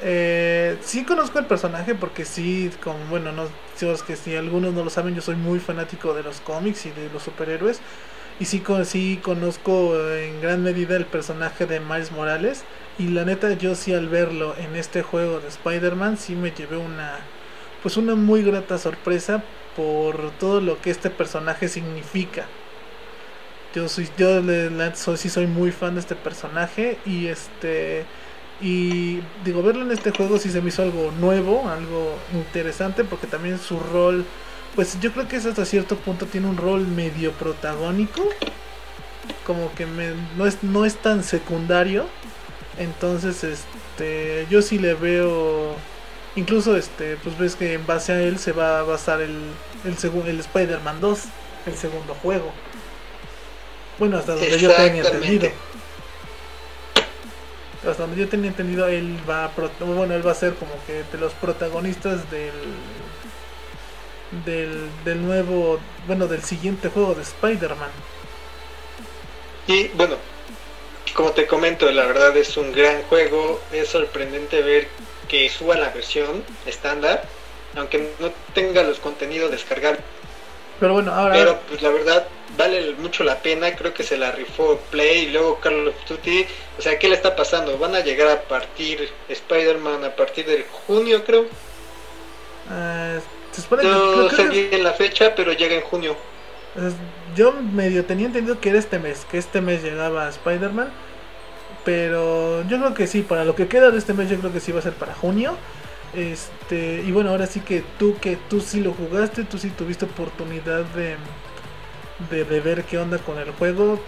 Eh, 0.00 0.78
sí 0.82 1.04
conozco 1.04 1.38
el 1.38 1.46
personaje 1.46 1.94
porque 1.94 2.24
sí, 2.26 2.70
como 2.82 2.98
bueno, 3.06 3.32
no 3.32 3.44
es 3.80 4.02
que 4.02 4.16
si 4.16 4.36
algunos 4.36 4.74
no 4.74 4.84
lo 4.84 4.90
saben, 4.90 5.14
yo 5.14 5.22
soy 5.22 5.36
muy 5.36 5.58
fanático 5.58 6.12
de 6.14 6.22
los 6.22 6.40
cómics 6.40 6.84
y 6.86 6.90
de 6.92 7.08
los 7.10 7.22
superhéroes. 7.22 7.80
y 8.38 8.46
sí, 8.46 8.62
sí 8.84 9.20
conozco 9.22 9.98
en 10.10 10.40
gran 10.40 10.62
medida 10.62 10.96
el 10.96 11.06
personaje 11.06 11.66
de 11.66 11.80
Miles 11.80 12.12
Morales. 12.12 12.66
Y 12.98 13.08
la 13.08 13.24
neta, 13.24 13.52
yo 13.54 13.74
sí 13.74 13.94
al 13.94 14.08
verlo 14.08 14.56
en 14.56 14.76
este 14.76 15.02
juego 15.02 15.40
de 15.40 15.48
Spider-Man, 15.48 16.18
sí 16.18 16.36
me 16.36 16.52
llevé 16.52 16.76
una, 16.78 17.30
pues 17.82 17.96
una 17.96 18.14
muy 18.16 18.42
grata 18.42 18.78
sorpresa 18.78 19.50
por 19.74 20.32
todo 20.38 20.60
lo 20.60 20.80
que 20.80 20.90
este 20.90 21.10
personaje 21.10 21.68
significa. 21.68 22.52
Yo 23.72 23.88
soy, 23.88 24.10
yo 24.16 24.42
soy, 24.94 25.16
sí 25.18 25.28
soy 25.28 25.46
muy 25.46 25.70
fan 25.72 25.94
de 25.94 26.00
este 26.00 26.16
personaje 26.16 27.00
y 27.04 27.26
este 27.26 28.10
y 28.60 29.20
digo 29.44 29.62
verlo 29.62 29.82
en 29.82 29.92
este 29.92 30.10
juego 30.10 30.38
sí 30.38 30.50
se 30.50 30.60
me 30.60 30.68
hizo 30.68 30.82
algo 30.82 31.12
nuevo, 31.20 31.68
algo 31.68 32.16
interesante 32.32 33.04
porque 33.04 33.26
también 33.26 33.58
su 33.58 33.78
rol, 33.78 34.24
pues 34.74 34.98
yo 35.00 35.12
creo 35.12 35.28
que 35.28 35.36
es 35.36 35.46
hasta 35.46 35.64
cierto 35.64 35.96
punto 35.96 36.26
tiene 36.26 36.48
un 36.48 36.56
rol 36.56 36.86
medio 36.86 37.32
protagónico, 37.32 38.22
como 39.46 39.72
que 39.74 39.86
no 40.36 40.46
es 40.46 40.62
no 40.62 40.84
es 40.84 40.96
tan 40.96 41.22
secundario 41.22 42.06
entonces, 42.78 43.42
este, 43.42 44.46
yo 44.50 44.60
sí 44.60 44.78
le 44.78 44.94
veo, 44.94 45.74
incluso, 46.34 46.76
este, 46.76 47.16
pues 47.16 47.38
ves 47.38 47.56
que 47.56 47.74
en 47.74 47.86
base 47.86 48.12
a 48.12 48.20
él 48.20 48.38
se 48.38 48.52
va 48.52 48.80
a 48.80 48.82
basar 48.82 49.20
el, 49.20 49.36
el, 49.84 50.26
el 50.26 50.40
Spider-Man 50.40 51.00
2, 51.00 51.20
el 51.66 51.74
segundo 51.74 52.14
juego. 52.14 52.52
Bueno, 53.98 54.18
hasta 54.18 54.32
donde 54.32 54.58
yo 54.58 54.70
tenía 54.74 55.02
entendido. 55.02 55.50
Hasta 57.84 58.02
donde 58.02 58.16
yo 58.16 58.28
tenía 58.28 58.48
entendido, 58.48 58.88
él 58.88 59.18
va 59.28 59.44
a, 59.44 59.50
bueno, 59.80 60.14
él 60.14 60.26
va 60.26 60.32
a 60.32 60.34
ser 60.34 60.54
como 60.54 60.72
que 60.86 61.04
de 61.04 61.18
los 61.18 61.32
protagonistas 61.34 62.30
del, 62.30 62.52
del, 64.44 64.88
del 65.04 65.24
nuevo, 65.24 65.78
bueno, 66.06 66.26
del 66.26 66.42
siguiente 66.42 66.88
juego 66.88 67.14
de 67.14 67.22
Spider-Man. 67.22 67.90
Y 69.68 69.88
bueno, 69.88 70.16
como 71.14 71.32
te 71.32 71.46
comento, 71.46 71.90
la 71.90 72.06
verdad 72.06 72.36
es 72.36 72.56
un 72.56 72.72
gran 72.72 73.02
juego. 73.04 73.60
Es 73.72 73.88
sorprendente 73.88 74.62
ver 74.62 74.88
que 75.28 75.48
suba 75.48 75.76
la 75.76 75.90
versión 75.90 76.44
estándar, 76.66 77.24
aunque 77.74 78.12
no 78.20 78.30
tenga 78.54 78.82
los 78.82 78.98
contenidos 78.98 79.50
descargar. 79.50 79.98
Pero 80.78 80.92
bueno, 80.92 81.12
ahora. 81.12 81.34
Pero 81.34 81.58
pues 81.68 81.82
la 81.82 81.90
verdad 81.90 82.26
vale 82.56 82.94
mucho 82.98 83.24
la 83.24 83.38
pena. 83.40 83.74
Creo 83.74 83.94
que 83.94 84.02
se 84.02 84.16
la 84.16 84.32
rifó 84.32 84.78
Play 84.90 85.24
y 85.24 85.30
luego 85.30 85.58
Call 85.60 85.88
of 85.88 85.94
Duty. 86.08 86.46
O 86.78 86.82
sea, 86.82 86.98
¿qué 86.98 87.08
le 87.08 87.14
está 87.14 87.34
pasando? 87.34 87.78
Van 87.78 87.94
a 87.94 88.00
llegar 88.00 88.28
a 88.28 88.42
partir 88.42 89.08
Spider-Man 89.28 90.04
a 90.04 90.14
partir 90.14 90.46
del 90.46 90.64
junio, 90.64 91.24
creo. 91.24 91.42
Uh, 91.42 93.20
se 93.52 93.62
supone 93.62 93.84
no 93.84 94.28
sé 94.28 94.68
en 94.72 94.82
la 94.82 94.92
fecha, 94.92 95.34
pero 95.34 95.52
llega 95.52 95.74
en 95.76 95.82
junio. 95.82 96.16
Yo 97.34 97.52
medio 97.52 98.04
tenía 98.04 98.26
entendido 98.26 98.60
que 98.60 98.68
era 98.68 98.78
este 98.78 98.98
mes, 98.98 99.26
que 99.30 99.38
este 99.38 99.60
mes 99.60 99.82
llegaba 99.82 100.28
Spider-Man. 100.28 100.90
Pero 101.84 102.66
yo 102.68 102.78
creo 102.78 102.94
que 102.94 103.06
sí, 103.06 103.22
para 103.22 103.44
lo 103.44 103.54
que 103.54 103.68
queda 103.68 103.92
de 103.92 103.98
este 103.98 104.12
mes 104.12 104.28
yo 104.28 104.38
creo 104.38 104.52
que 104.52 104.58
sí 104.58 104.72
va 104.72 104.80
a 104.80 104.82
ser 104.82 104.94
para 104.94 105.14
junio. 105.14 105.56
Este, 106.14 107.02
y 107.06 107.12
bueno, 107.12 107.30
ahora 107.30 107.46
sí 107.46 107.60
que 107.60 107.84
tú 107.98 108.16
que 108.20 108.36
tú 108.48 108.60
sí 108.60 108.80
lo 108.80 108.92
jugaste, 108.92 109.44
tú 109.44 109.58
sí 109.58 109.70
tuviste 109.70 110.06
oportunidad 110.06 110.84
de, 110.86 111.16
de, 112.30 112.60
ver 112.60 112.84
qué 112.84 112.98
onda 112.98 113.18
con 113.18 113.38
el 113.38 113.50
juego. 113.52 114.00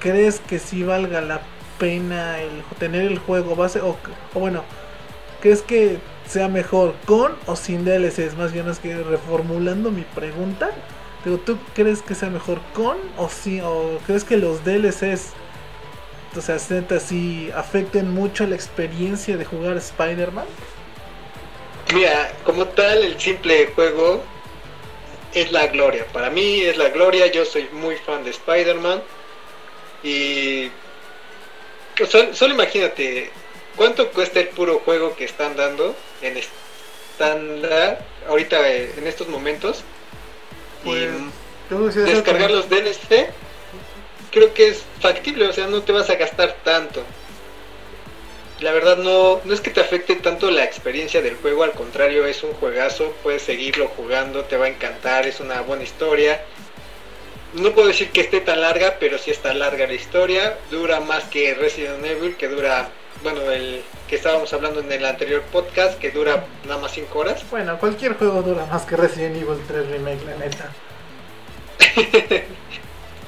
¿Crees 0.00 0.40
que 0.40 0.58
sí 0.58 0.82
valga 0.82 1.20
la 1.20 1.40
pena 1.78 2.40
el 2.40 2.62
tener 2.78 3.02
el 3.06 3.18
juego 3.18 3.56
base? 3.56 3.80
O, 3.80 3.96
o 4.34 4.40
bueno, 4.40 4.64
¿crees 5.40 5.62
que 5.62 5.98
sea 6.26 6.48
mejor 6.48 6.94
con 7.06 7.32
o 7.46 7.56
sin 7.56 7.84
DLCs? 7.84 8.36
Más 8.36 8.52
bien 8.52 8.68
es 8.68 8.78
que 8.78 8.96
reformulando 8.96 9.90
mi 9.90 10.02
pregunta. 10.02 10.70
Digo, 11.24 11.38
¿tú 11.38 11.58
crees 11.74 12.02
que 12.02 12.14
sea 12.14 12.30
mejor 12.30 12.60
con 12.74 12.96
o 13.16 13.28
sí? 13.28 13.60
¿O 13.62 13.98
crees 14.06 14.24
que 14.24 14.36
los 14.36 14.64
DLCs 14.64 15.32
o 16.36 16.40
sea, 16.40 16.56
afecten 17.56 18.14
mucho 18.14 18.46
la 18.46 18.54
experiencia 18.54 19.36
de 19.36 19.44
jugar 19.44 19.76
Spider-Man? 19.76 20.46
Mira, 21.94 22.32
como 22.44 22.66
tal, 22.68 23.04
el 23.04 23.18
simple 23.20 23.66
juego 23.74 24.22
es 25.34 25.52
la 25.52 25.66
gloria. 25.68 26.06
Para 26.12 26.30
mí 26.30 26.60
es 26.60 26.76
la 26.76 26.90
gloria. 26.90 27.26
Yo 27.28 27.44
soy 27.44 27.68
muy 27.72 27.96
fan 27.96 28.24
de 28.24 28.30
Spider-Man. 28.30 29.02
Y. 30.02 30.70
Solo, 32.08 32.54
imagínate, 32.54 33.30
¿cuánto 33.74 34.10
cuesta 34.10 34.38
el 34.40 34.48
puro 34.48 34.80
juego 34.84 35.16
que 35.16 35.24
están 35.24 35.56
dando 35.56 35.96
en 36.22 36.36
estándar 36.36 38.04
ahorita 38.28 38.68
en 38.70 39.06
estos 39.06 39.26
momentos? 39.26 39.82
Pues, 40.84 41.08
y 41.70 41.98
descargar 41.98 42.52
los 42.52 42.68
DLC 42.68 43.30
creo 44.30 44.54
que 44.54 44.68
es 44.68 44.84
factible, 45.00 45.48
o 45.48 45.52
sea, 45.52 45.66
no 45.66 45.82
te 45.82 45.92
vas 45.92 46.08
a 46.10 46.14
gastar 46.14 46.56
tanto. 46.64 47.02
La 48.60 48.72
verdad 48.72 48.96
no, 48.96 49.40
no 49.44 49.54
es 49.54 49.60
que 49.60 49.70
te 49.70 49.80
afecte 49.80 50.16
tanto 50.16 50.50
la 50.50 50.64
experiencia 50.64 51.22
del 51.22 51.36
juego, 51.36 51.62
al 51.62 51.72
contrario, 51.72 52.26
es 52.26 52.42
un 52.42 52.52
juegazo, 52.54 53.14
puedes 53.22 53.42
seguirlo 53.42 53.88
jugando, 53.88 54.44
te 54.44 54.56
va 54.56 54.66
a 54.66 54.68
encantar, 54.68 55.26
es 55.26 55.38
una 55.38 55.60
buena 55.60 55.84
historia. 55.84 56.40
No 57.54 57.72
puedo 57.72 57.86
decir 57.86 58.10
que 58.10 58.20
esté 58.20 58.40
tan 58.40 58.60
larga, 58.60 58.96
pero 58.98 59.16
sí 59.16 59.30
está 59.30 59.54
larga 59.54 59.86
la 59.86 59.92
historia, 59.92 60.58
dura 60.70 60.98
más 61.00 61.24
que 61.24 61.54
Resident 61.54 62.04
Evil, 62.04 62.36
que 62.36 62.48
dura, 62.48 62.88
bueno, 63.22 63.42
el 63.52 63.82
que 64.08 64.16
estábamos 64.16 64.52
hablando 64.52 64.80
en 64.80 64.90
el 64.90 65.04
anterior 65.04 65.42
podcast, 65.52 65.96
que 65.98 66.10
dura 66.10 66.44
nada 66.66 66.80
más 66.80 66.92
5 66.92 67.16
horas. 67.16 67.44
Bueno, 67.50 67.78
cualquier 67.78 68.14
juego 68.14 68.42
dura 68.42 68.66
más 68.66 68.82
que 68.82 68.96
Resident 68.96 69.36
Evil 69.36 69.62
3 69.68 69.88
Remake, 69.88 70.24
la 70.24 70.36
neta. 70.36 70.72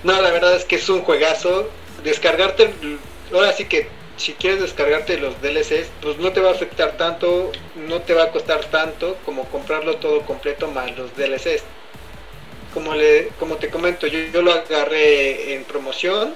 No, 0.03 0.19
la 0.23 0.31
verdad 0.31 0.57
es 0.57 0.65
que 0.65 0.77
es 0.77 0.89
un 0.89 1.03
juegazo. 1.03 1.69
Descargarte, 2.03 2.73
ahora 3.31 3.53
sí 3.53 3.67
que 3.67 3.87
si 4.21 4.35
quieres 4.35 4.61
descargarte 4.61 5.19
los 5.19 5.41
DLCs, 5.41 5.91
pues 6.03 6.19
no 6.19 6.33
te 6.33 6.41
va 6.41 6.51
a 6.51 6.53
afectar 6.53 6.97
tanto, 6.99 7.51
no 7.75 8.03
te 8.03 8.13
va 8.13 8.25
a 8.25 8.31
costar 8.31 8.65
tanto 8.67 9.17
como 9.25 9.45
comprarlo 9.47 9.97
todo 9.97 10.21
completo 10.23 10.69
más 10.69 10.97
los 10.97 11.17
DLCs. 11.17 11.65
Como, 12.75 12.95
le, 12.95 13.29
como 13.39 13.57
te 13.57 13.71
comento, 13.71 14.07
yo, 14.07 14.21
yo 14.33 14.43
lo 14.43 14.53
agarré 14.53 15.55
en 15.55 15.65
promoción 15.65 16.35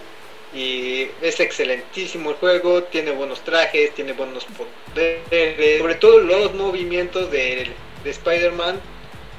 y 0.54 1.08
es 1.20 1.38
excelentísimo 1.40 2.30
el 2.30 2.36
juego, 2.36 2.84
tiene 2.84 3.10
buenos 3.10 3.40
trajes, 3.42 3.94
tiene 3.94 4.14
buenos 4.14 4.46
poderes, 4.46 5.78
sobre 5.78 5.94
todo 5.96 6.18
los 6.20 6.54
movimientos 6.54 7.30
de, 7.30 7.68
de 8.02 8.10
Spider-Man 8.10 8.80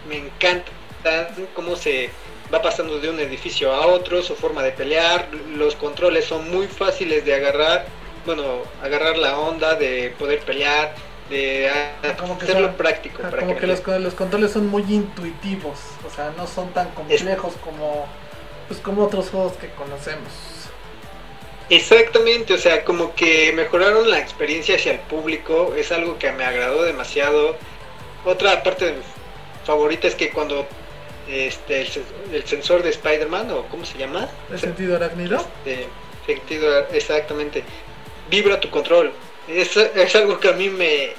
me 0.08 0.18
encantan, 0.18 1.48
cómo 1.54 1.76
se 1.76 2.10
va 2.54 2.62
pasando 2.62 3.00
de 3.00 3.10
un 3.10 3.20
edificio 3.20 3.74
a 3.74 3.88
otro, 3.88 4.22
su 4.22 4.36
forma 4.36 4.62
de 4.64 4.72
pelear, 4.72 5.28
los 5.56 5.76
controles 5.76 6.26
son 6.26 6.50
muy 6.52 6.68
fáciles 6.68 7.26
de 7.26 7.34
agarrar, 7.34 7.86
bueno, 8.26 8.62
agarrar 8.82 9.18
la 9.18 9.40
onda, 9.40 9.76
de 9.76 10.14
poder 10.18 10.40
pelear, 10.40 10.94
de 11.30 11.70
hacerlo 12.40 12.76
práctico. 12.78 13.22
como 13.22 13.56
que, 13.58 13.68
los, 13.68 14.14
controles 14.14 14.52
son 14.52 14.68
muy 14.68 14.84
intuitivos, 14.84 15.80
o 16.06 16.10
sea, 16.14 16.34
no 16.38 16.48
son 16.48 16.70
tan 16.70 16.90
complejos 16.92 17.54
como, 17.64 18.08
pues, 18.68 18.80
como 18.80 19.04
otros 19.04 19.30
juegos 19.30 19.54
que 19.54 19.70
conocemos. 19.72 20.32
Exactamente, 21.70 22.54
o 22.54 22.58
sea, 22.58 22.84
como 22.84 23.16
que 23.16 23.52
mejoraron 23.54 24.10
la 24.10 24.20
experiencia 24.20 24.76
hacia 24.76 24.92
el 24.94 25.00
público, 25.00 25.74
es 25.76 25.92
algo 25.92 26.20
que 26.20 26.32
me 26.32 26.46
agradó 26.46 26.84
demasiado. 26.84 27.56
Otra 28.24 28.62
parte 28.62 28.94
favorita 29.66 30.08
es 30.08 30.14
que 30.14 30.30
cuando 30.30 30.68
este, 31.28 31.88
el, 32.32 32.46
sensor 32.46 32.84
de 32.84 32.90
Spider-Man, 32.90 33.50
o 33.52 33.64
¿cómo 33.68 33.84
se 33.84 33.98
llama? 33.98 34.30
¿El 34.52 34.60
sentido 34.60 34.96
arácnido? 34.96 35.38
Este, 35.38 35.88
sentido, 36.28 36.88
exactamente. 36.92 37.64
Vibra 38.30 38.60
tu 38.60 38.70
control. 38.70 39.12
Es, 39.48 39.78
es 39.78 40.16
algo 40.16 40.40
que 40.40 40.50
a 40.50 40.54
mí 40.54 40.70
me, 40.70 41.12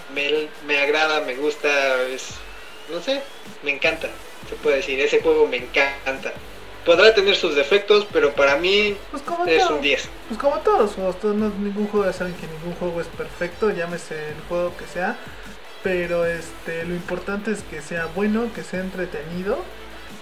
me, 0.66 0.78
agrada, 0.78 1.20
me 1.20 1.34
gusta, 1.36 2.02
es, 2.10 2.30
no 2.90 3.00
sé, 3.00 3.22
me 3.62 3.70
encanta, 3.70 4.08
se 4.48 4.56
puede 4.56 4.76
decir. 4.76 4.98
Ese 5.00 5.20
juego 5.20 5.46
me 5.46 5.58
encanta. 5.58 6.32
Podrá 6.84 7.14
tener 7.14 7.36
sus 7.36 7.54
defectos, 7.54 8.06
pero 8.12 8.32
para 8.32 8.56
mí 8.56 8.96
pues 9.10 9.22
es 9.46 9.70
un 9.70 9.80
10. 9.80 10.08
Pues 10.28 10.40
como 10.40 10.58
todos 10.60 10.80
los 10.80 10.92
juegos, 10.92 11.16
no, 11.22 11.48
ningún 11.50 11.88
juego, 11.88 12.06
ya 12.06 12.12
saben 12.12 12.34
que 12.34 12.46
ningún 12.46 12.74
juego 12.74 13.00
es 13.00 13.08
perfecto, 13.08 13.70
llámese 13.70 14.14
el 14.14 14.40
juego 14.48 14.76
que 14.76 14.86
sea. 14.86 15.16
Pero 15.82 16.26
este, 16.26 16.84
lo 16.84 16.94
importante 16.94 17.52
es 17.52 17.62
que 17.62 17.80
sea 17.80 18.06
bueno, 18.14 18.50
que 18.54 18.64
sea 18.64 18.80
entretenido 18.80 19.58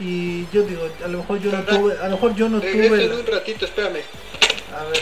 y 0.01 0.47
yo 0.53 0.63
digo, 0.63 0.89
a 1.05 1.09
lo 1.09 1.19
mejor 1.19 1.41
yo 1.41 1.53
no 1.53 1.63
tuve, 1.63 1.99
a 1.99 2.05
lo 2.05 2.17
mejor 2.17 2.35
yo 2.35 2.49
no 2.49 2.61
tuve. 2.61 3.15
un 3.15 3.27
ratito, 3.27 3.65
espérame. 3.65 4.01
A 4.77 4.85
ver. 4.85 5.01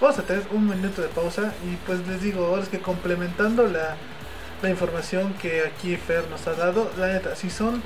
Vamos 0.00 0.18
a 0.18 0.22
tener 0.22 0.44
un 0.52 0.68
minuto 0.68 1.02
de 1.02 1.08
pausa 1.08 1.52
y 1.64 1.76
pues 1.86 2.06
les 2.06 2.22
digo, 2.22 2.46
ahora 2.46 2.62
es 2.62 2.68
que 2.68 2.80
complementando 2.80 3.66
la, 3.66 3.96
la 4.62 4.70
información 4.70 5.34
que 5.34 5.62
aquí 5.62 5.96
Fer 5.96 6.28
nos 6.28 6.46
ha 6.46 6.54
dado, 6.54 6.90
la 6.98 7.08
neta, 7.08 7.36
si 7.36 7.50
son 7.50 7.82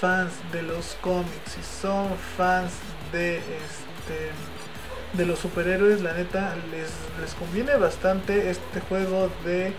fans 0.00 0.32
de 0.52 0.62
los 0.62 0.96
cómics, 1.00 1.52
si 1.54 1.62
son 1.62 2.08
fans 2.36 2.72
de 3.12 3.36
este 3.38 4.30
de 5.12 5.26
los 5.26 5.40
superhéroes, 5.40 6.02
la 6.02 6.12
neta 6.12 6.54
les, 6.70 6.90
les 7.20 7.34
conviene 7.34 7.74
bastante 7.74 8.50
este 8.50 8.80
juego 8.80 9.28
de 9.44 9.72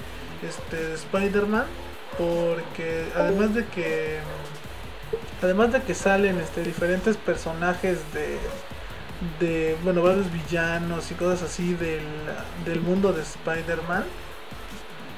este 0.43 0.93
Spider-Man 0.93 1.65
porque 2.17 3.05
además 3.15 3.53
de 3.55 3.65
que 3.65 4.19
además 5.41 5.71
de 5.71 5.81
que 5.81 5.95
salen 5.95 6.39
este 6.39 6.63
diferentes 6.63 7.17
personajes 7.17 7.99
de 8.13 8.37
de 9.39 9.77
bueno 9.83 10.01
varios 10.01 10.31
villanos 10.31 11.11
y 11.11 11.15
cosas 11.15 11.43
así 11.43 11.73
del, 11.75 12.05
del 12.65 12.81
mundo 12.81 13.13
de 13.13 13.21
Spider-Man. 13.21 14.03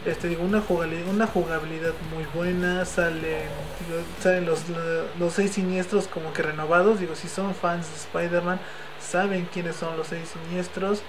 Este 0.05 0.27
digo 0.27 0.43
una 0.43 0.59
jugabilidad, 0.59 1.07
una 1.07 1.27
jugabilidad 1.27 1.93
muy 2.13 2.25
buena 2.33 2.83
salen 2.83 3.47
salen 4.21 4.45
los, 4.45 4.63
los 5.17 5.33
seis 5.33 5.51
siniestros 5.51 6.07
como 6.07 6.33
que 6.33 6.41
renovados. 6.41 6.99
Digo 6.99 7.15
si 7.15 7.29
son 7.29 7.55
fans 7.55 7.87
de 7.89 7.95
Spider-Man 7.95 8.59
saben 8.99 9.47
quiénes 9.51 9.77
son 9.77 9.95
los 9.97 10.07
seis 10.07 10.29
siniestros. 10.29 11.01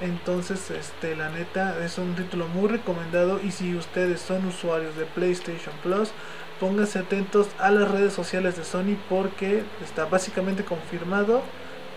Entonces 0.00 0.70
este 0.70 1.14
la 1.14 1.28
neta 1.30 1.76
es 1.84 1.98
un 1.98 2.16
título 2.16 2.48
muy 2.48 2.68
recomendado. 2.68 3.40
Y 3.40 3.52
si 3.52 3.76
ustedes 3.76 4.20
son 4.20 4.46
usuarios 4.46 4.96
de 4.96 5.04
PlayStation 5.04 5.74
Plus 5.84 6.10
pónganse 6.58 6.98
atentos 6.98 7.46
a 7.58 7.70
las 7.70 7.88
redes 7.90 8.12
sociales 8.12 8.56
de 8.56 8.64
Sony 8.64 8.96
porque 9.08 9.62
está 9.82 10.04
básicamente 10.06 10.64
confirmado 10.64 11.42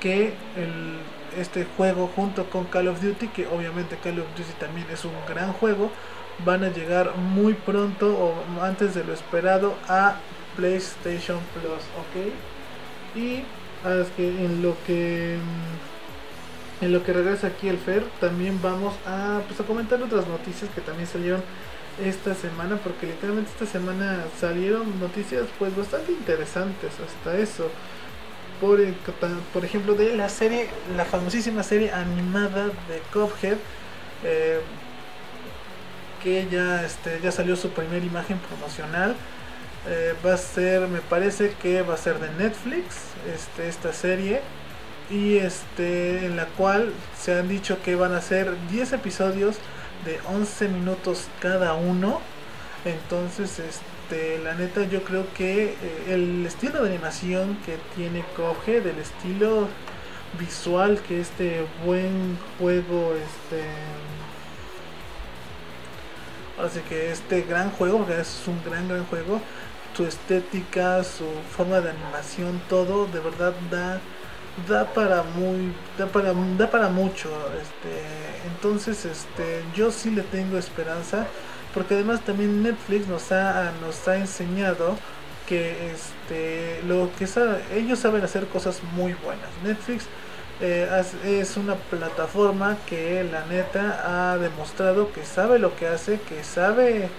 que 0.03 0.33
el, 0.55 0.99
este 1.39 1.65
juego 1.77 2.11
junto 2.15 2.47
con 2.49 2.65
Call 2.65 2.89
of 2.89 3.01
Duty 3.01 3.29
que 3.29 3.47
obviamente 3.47 3.97
Call 4.03 4.19
of 4.19 4.27
Duty 4.37 4.51
también 4.59 4.85
es 4.91 5.03
un 5.05 5.13
gran 5.27 5.53
juego 5.53 5.89
van 6.45 6.63
a 6.63 6.69
llegar 6.69 7.15
muy 7.15 7.53
pronto 7.53 8.13
o 8.13 8.63
antes 8.63 8.93
de 8.93 9.03
lo 9.03 9.13
esperado 9.13 9.75
a 9.87 10.17
PlayStation 10.55 11.39
Plus, 11.53 11.81
¿ok? 11.97 13.15
Y 13.15 13.43
que 14.15 14.45
en 14.45 14.61
lo 14.61 14.75
que 14.85 15.37
en 16.81 16.91
lo 16.91 17.03
que 17.03 17.13
regresa 17.13 17.47
aquí 17.47 17.69
el 17.69 17.77
Fer, 17.77 18.03
también 18.19 18.61
vamos 18.61 18.93
a, 19.05 19.41
pues, 19.47 19.59
a 19.59 19.63
comentar 19.63 20.01
otras 20.01 20.27
noticias 20.27 20.69
que 20.73 20.81
también 20.81 21.07
salieron 21.07 21.41
esta 22.03 22.33
semana, 22.33 22.77
porque 22.77 23.05
literalmente 23.05 23.51
esta 23.51 23.65
semana 23.65 24.25
salieron 24.39 24.99
noticias 24.99 25.45
pues 25.59 25.75
bastante 25.77 26.11
interesantes 26.11 26.91
hasta 26.99 27.37
eso. 27.37 27.69
Por, 28.63 28.79
por 29.51 29.65
ejemplo, 29.65 29.93
de 29.93 30.15
la 30.15 30.29
serie, 30.29 30.69
la 30.95 31.03
famosísima 31.03 31.63
serie 31.63 31.91
animada 31.91 32.67
de 32.67 33.01
Cuphead. 33.11 33.57
Eh, 34.23 34.61
que 36.23 36.47
ya, 36.49 36.85
este, 36.85 37.19
ya 37.21 37.33
salió 37.33 37.57
su 37.57 37.71
primera 37.71 38.05
imagen 38.05 38.39
promocional. 38.39 39.17
Eh, 39.85 40.13
va 40.25 40.35
a 40.35 40.37
ser, 40.37 40.87
me 40.87 41.01
parece 41.01 41.55
que 41.61 41.81
va 41.81 41.95
a 41.95 41.97
ser 41.97 42.19
de 42.19 42.31
Netflix, 42.41 42.99
este, 43.35 43.67
esta 43.67 43.91
serie. 43.91 44.39
Y 45.09 45.39
este, 45.39 46.25
en 46.25 46.37
la 46.37 46.45
cual 46.45 46.93
se 47.19 47.37
han 47.37 47.49
dicho 47.49 47.81
que 47.83 47.95
van 47.95 48.13
a 48.13 48.21
ser 48.21 48.55
10 48.71 48.93
episodios 48.93 49.57
de 50.05 50.21
11 50.29 50.69
minutos 50.69 51.27
cada 51.41 51.73
uno. 51.73 52.21
Entonces, 52.85 53.59
este, 53.59 53.92
la 54.43 54.53
neta, 54.55 54.83
yo 54.83 55.03
creo 55.03 55.25
que 55.33 55.65
eh, 55.65 55.75
el 56.09 56.45
estilo 56.45 56.83
de 56.83 56.89
animación 56.89 57.57
que 57.65 57.77
tiene 57.95 58.23
Coge, 58.35 58.81
del 58.81 58.99
estilo 58.99 59.67
visual 60.39 60.99
que 61.01 61.21
este 61.21 61.65
buen 61.85 62.37
juego, 62.59 63.13
este 63.15 63.63
Así 66.63 66.81
que 66.81 67.11
este 67.11 67.41
gran 67.41 67.71
juego, 67.71 67.99
porque 67.99 68.21
es 68.21 68.43
un 68.45 68.63
gran, 68.63 68.87
gran 68.87 69.05
juego, 69.05 69.41
su 69.97 70.05
estética, 70.05 71.03
su 71.03 71.25
forma 71.55 71.81
de 71.81 71.89
animación, 71.89 72.61
todo 72.69 73.07
de 73.07 73.19
verdad 73.19 73.53
da 73.71 73.99
da 74.67 74.85
para 74.85 75.23
muy 75.23 75.73
da 75.97 76.05
para 76.05 76.31
da 76.57 76.69
para 76.69 76.87
mucho 76.89 77.29
este 77.59 78.03
entonces 78.45 79.03
este 79.03 79.63
yo 79.75 79.91
sí 79.91 80.11
le 80.11 80.21
tengo 80.21 80.59
esperanza 80.59 81.25
porque 81.73 81.95
además 81.95 82.21
también 82.21 82.63
Netflix 82.63 83.07
nos 83.07 83.31
ha 83.31 83.71
nos 83.81 84.07
ha 84.07 84.17
enseñado 84.17 84.97
que 85.47 85.91
este 85.91 86.81
lo 86.87 87.09
que 87.17 87.27
ellos 87.75 87.99
saben 87.99 88.23
hacer 88.23 88.47
cosas 88.47 88.81
muy 88.95 89.13
buenas 89.13 89.49
Netflix 89.63 90.07
eh, 90.61 91.03
es 91.25 91.57
una 91.57 91.75
plataforma 91.75 92.77
que 92.85 93.23
la 93.23 93.45
neta 93.47 94.31
ha 94.31 94.37
demostrado 94.37 95.11
que 95.11 95.25
sabe 95.25 95.59
lo 95.59 95.75
que 95.75 95.87
hace, 95.87 96.19
que 96.21 96.43
sabe 96.43 97.09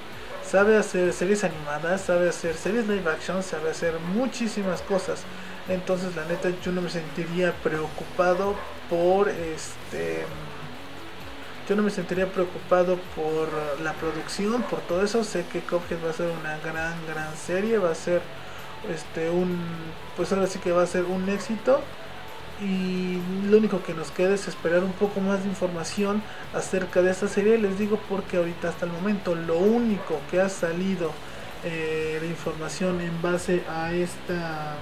sabe 0.47 0.77
hacer 0.77 1.13
series 1.13 1.43
animadas, 1.43 2.03
sabe 2.03 2.29
hacer 2.29 2.55
series 2.55 2.87
live 2.87 3.11
action, 3.11 3.43
sabe 3.43 3.71
hacer 3.71 3.99
muchísimas 4.15 4.83
cosas. 4.83 5.23
Entonces 5.69 6.15
la 6.15 6.25
neta 6.27 6.51
yo 6.65 6.73
no 6.73 6.83
me 6.83 6.91
sentiría 6.91 7.53
preocupado 7.63 8.55
por 8.89 9.29
este 9.29 10.25
yo 11.69 11.77
no 11.77 11.83
me 11.83 11.91
sentiría 11.91 12.27
preocupado 12.27 12.99
por 13.17 13.49
la 13.83 13.93
producción, 13.95 14.63
por 14.63 14.81
todo 14.81 15.03
eso. 15.03 15.25
Sé 15.25 15.45
que 15.51 15.61
Cuphead 15.61 16.05
va 16.05 16.11
a 16.11 16.13
ser 16.13 16.31
una 16.31 16.59
gran 16.59 16.95
gran 17.07 17.35
serie, 17.37 17.79
va 17.79 17.91
a 17.91 17.95
ser 17.95 18.21
este 18.93 19.31
un 19.31 19.59
pues 20.17 20.33
ahora 20.33 20.47
sí 20.47 20.59
que 20.59 20.73
va 20.73 20.83
a 20.83 20.87
ser 20.87 21.05
un 21.05 21.29
éxito 21.29 21.81
y 22.61 23.19
lo 23.49 23.59
único 23.59 23.83
que 23.83 23.95
nos 23.95 24.11
queda 24.11 24.35
es 24.35 24.47
esperar 24.47 24.85
un 24.85 24.93
poco 24.93 25.21
más 25.21 25.43
de 25.43 25.49
información 25.49 26.23
acerca 26.55 27.03
de 27.03 27.11
esta 27.11 27.27
serie 27.27 27.59
les 27.59 27.79
digo 27.79 27.99
porque 28.09 28.37
ahorita 28.37 28.69
hasta 28.69 28.87
el 28.87 28.93
momento 28.93 29.35
lo 29.35 29.57
único 29.57 30.21
que 30.31 30.41
ha 30.41 30.49
salido 30.49 31.13
eh, 31.65 32.19
de 32.21 32.29
información 32.29 33.01
en 33.01 33.23
base 33.23 33.63
a 33.69 33.93
esta 33.93 34.77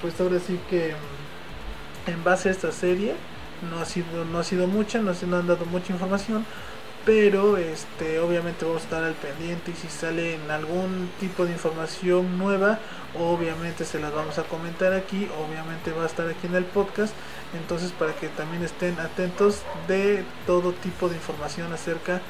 pues 0.00 0.18
ahora 0.20 0.38
sí 0.38 0.58
que 0.70 0.94
en 2.06 2.24
base 2.24 2.48
a 2.48 2.52
esta 2.52 2.72
serie 2.72 3.14
no 3.68 3.80
ha 3.80 3.84
sido 3.84 4.24
no 4.24 4.38
ha 4.38 4.44
sido 4.44 4.66
mucha 4.66 5.00
no, 5.00 5.12
no 5.26 5.36
han 5.36 5.46
dado 5.46 5.66
mucha 5.66 5.92
información 5.92 6.44
pero 7.04 7.56
este 7.56 8.18
obviamente 8.18 8.64
vamos 8.64 8.82
a 8.82 8.84
estar 8.84 9.04
al 9.04 9.14
pendiente 9.14 9.70
y 9.70 9.74
si 9.74 9.88
sale 9.88 10.38
algún 10.50 11.10
tipo 11.18 11.46
de 11.46 11.52
información 11.52 12.38
nueva 12.38 12.78
obviamente 13.18 13.84
se 13.84 13.98
las 13.98 14.12
vamos 14.12 14.38
a 14.38 14.42
comentar 14.44 14.92
aquí 14.92 15.28
obviamente 15.38 15.92
va 15.92 16.04
a 16.04 16.06
estar 16.06 16.28
aquí 16.28 16.46
en 16.46 16.54
el 16.54 16.64
podcast 16.64 17.14
entonces 17.58 17.92
para 17.92 18.14
que 18.14 18.28
también 18.28 18.62
estén 18.62 18.98
atentos 19.00 19.62
de 19.88 20.24
todo 20.46 20.72
tipo 20.72 21.08
de 21.08 21.16
información 21.16 21.72
acerca 21.72 22.20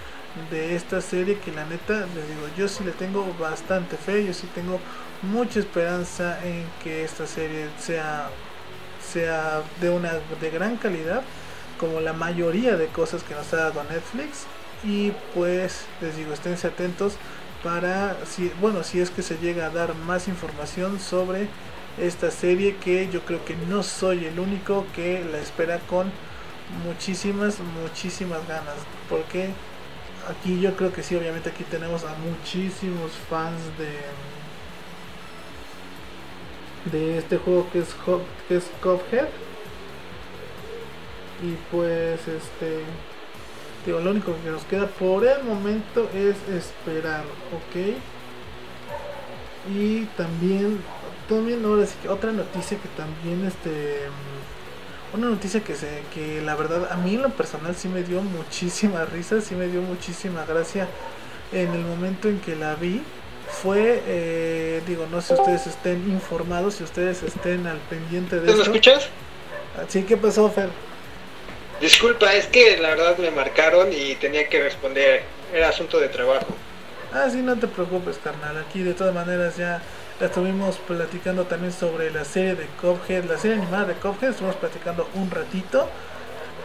de 0.51 0.77
esta 0.77 1.01
serie 1.01 1.39
que 1.41 1.51
la 1.51 1.65
neta 1.67 2.07
les 2.15 2.29
digo 2.29 2.49
yo 2.57 2.69
sí 2.69 2.85
le 2.85 2.93
tengo 2.93 3.27
bastante 3.41 3.97
fe 3.97 4.25
yo 4.25 4.33
sí 4.33 4.49
tengo 4.55 4.79
mucha 5.23 5.59
esperanza 5.59 6.39
en 6.45 6.65
que 6.83 7.05
esta 7.05 7.27
serie 7.27 7.67
sea 7.79 8.31
sea 9.13 9.63
de 9.81 9.91
una 9.91 10.13
de 10.41 10.51
gran 10.51 10.77
calidad 10.77 11.23
como 11.79 12.01
la 12.01 12.13
mayoría 12.13 12.77
de 12.77 12.87
cosas 12.89 13.23
que 13.23 13.35
nos 13.35 13.53
ha 13.55 13.57
dado 13.57 13.83
Netflix. 13.85 14.47
Y 14.85 15.13
pues 15.35 15.85
les 16.01 16.17
digo 16.17 16.33
esténse 16.33 16.67
atentos 16.67 17.15
para 17.63 18.17
si 18.25 18.51
bueno 18.61 18.83
si 18.83 19.01
es 19.01 19.11
que 19.11 19.23
se 19.23 19.37
llega 19.39 19.67
a 19.67 19.71
dar 19.71 19.95
más 19.95 20.29
información 20.29 20.99
sobre 20.99 21.49
esta 21.99 22.31
serie 22.31 22.77
que 22.77 23.11
yo 23.11 23.21
creo 23.27 23.45
que 23.45 23.57
no 23.69 23.83
soy 23.83 24.25
el 24.25 24.39
único 24.39 24.87
que 24.95 25.23
la 25.31 25.39
espera 25.39 25.79
con 25.81 26.11
muchísimas 26.87 27.59
muchísimas 27.83 28.47
ganas. 28.49 28.77
Porque 29.09 29.51
aquí 30.31 30.61
yo 30.61 30.77
creo 30.77 30.93
que 30.93 31.03
sí 31.03 31.17
obviamente 31.17 31.51
aquí 31.51 31.65
tenemos 31.65 32.05
a 32.05 32.15
muchísimos 32.15 33.13
fans 33.29 33.61
de 33.79 33.91
de 36.87 37.19
este 37.19 37.37
juego 37.39 37.67
que 37.73 37.81
es 37.81 37.95
que 38.49 38.57
es 38.57 38.71
Cuphead 38.83 39.29
y 41.43 41.57
pues 41.71 42.21
este 42.29 42.85
Digo, 43.85 43.99
lo 44.01 44.11
único 44.11 44.35
que 44.45 44.51
nos 44.51 44.63
queda 44.65 44.87
por 44.87 45.27
el 45.27 45.43
momento 45.43 46.11
es 46.15 46.37
esperar, 46.55 47.25
¿ok? 47.55 47.97
Y 49.75 50.05
también, 50.17 50.83
también 51.29 51.65
ahora 51.65 51.87
sí 51.87 51.95
que 52.03 52.11
otra 52.11 52.31
noticia 52.31 52.77
que 52.77 52.89
también, 52.89 53.47
este, 53.47 54.01
una 55.15 55.31
noticia 55.31 55.65
que 55.65 55.75
se, 55.75 56.03
que 56.13 56.43
la 56.43 56.57
verdad 56.57 56.93
a 56.93 56.97
mí 56.97 57.15
en 57.15 57.23
lo 57.23 57.31
personal 57.31 57.75
sí 57.75 57.89
me 57.89 58.03
dio 58.03 58.21
muchísima 58.21 59.07
risa, 59.07 59.41
sí 59.41 59.55
me 59.55 59.67
dio 59.67 59.81
muchísima 59.81 60.45
gracia 60.45 60.87
en 61.51 61.73
el 61.73 61.83
momento 61.83 62.29
en 62.29 62.39
que 62.41 62.57
la 62.57 62.75
vi. 62.75 63.03
Fue, 63.51 64.03
eh, 64.07 64.83
digo, 64.87 65.07
no 65.11 65.21
sé 65.21 65.35
si 65.35 65.41
ustedes 65.41 65.67
estén 65.67 66.11
informados, 66.11 66.75
si 66.75 66.85
ustedes 66.85 67.23
estén 67.23 67.67
al 67.67 67.79
pendiente 67.79 68.41
de 68.41 68.47
¿Te 68.47 68.57
lo 68.57 68.63
escuchas? 68.63 69.09
Sí, 69.89 70.05
¿qué 70.05 70.17
pasó, 70.17 70.49
Fer? 70.51 70.69
Disculpa, 71.81 72.35
es 72.35 72.47
que 72.47 72.77
la 72.77 72.91
verdad 72.91 73.17
me 73.17 73.31
marcaron 73.31 73.89
y 73.93 74.15
tenía 74.17 74.49
que 74.49 74.63
responder. 74.63 75.23
Era 75.53 75.71
asunto 75.71 75.99
de 75.99 76.09
trabajo. 76.09 76.47
Ah, 77.13 77.29
sí, 77.31 77.39
no 77.39 77.59
te 77.59 77.67
preocupes, 77.67 78.19
carnal. 78.23 78.59
Aquí 78.59 78.83
de 78.83 78.93
todas 78.95 79.15
maneras 79.15 79.57
ya 79.57 79.81
estuvimos 80.21 80.77
platicando 80.77 81.45
también 81.45 81.73
sobre 81.73 82.11
la 82.11 82.25
serie 82.25 82.55
de 82.55 82.67
Cuphead, 82.81 83.25
la 83.25 83.39
serie 83.39 83.57
animada 83.57 83.87
de 83.87 83.95
Cuphead. 83.95 84.31
Estuvimos 84.31 84.57
platicando 84.57 85.09
un 85.15 85.31
ratito. 85.31 85.89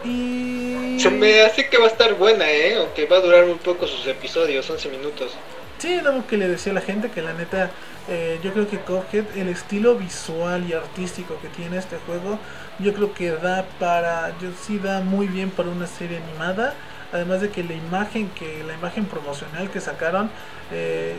Y. 0.04 0.98
Se 1.00 1.10
me 1.10 1.40
hace 1.42 1.68
que 1.68 1.78
va 1.78 1.86
a 1.86 1.88
estar 1.88 2.14
buena, 2.14 2.50
¿eh? 2.50 2.76
Aunque 2.76 3.06
va 3.06 3.16
a 3.16 3.20
durar 3.20 3.44
un 3.44 3.58
poco 3.58 3.86
sus 3.86 4.06
episodios, 4.06 4.68
11 4.68 4.88
minutos. 4.90 5.32
Sí, 5.78 6.00
lo 6.00 6.26
que 6.26 6.38
le 6.38 6.48
decía 6.48 6.72
a 6.72 6.74
la 6.74 6.80
gente, 6.80 7.10
que 7.10 7.20
la 7.20 7.34
neta, 7.34 7.70
eh, 8.08 8.40
yo 8.42 8.52
creo 8.52 8.66
que 8.68 8.78
Cuphead, 8.78 9.36
el 9.36 9.48
estilo 9.48 9.96
visual 9.96 10.66
y 10.68 10.72
artístico 10.72 11.38
que 11.42 11.48
tiene 11.48 11.76
este 11.76 11.98
juego, 11.98 12.38
yo 12.78 12.94
creo 12.94 13.12
que 13.12 13.32
da 13.32 13.66
para, 13.78 14.30
yo 14.38 14.50
sí 14.58 14.78
da 14.78 15.00
muy 15.02 15.26
bien 15.26 15.50
para 15.50 15.68
una 15.68 15.86
serie 15.86 16.18
animada. 16.18 16.74
Además 17.12 17.40
de 17.42 17.50
que 17.50 17.62
la 17.62 17.74
imagen 17.74 18.30
que 18.30 18.64
la 18.64 18.74
imagen 18.74 19.04
promocional 19.06 19.70
que 19.70 19.80
sacaron 19.80 20.30
eh, 20.72 21.16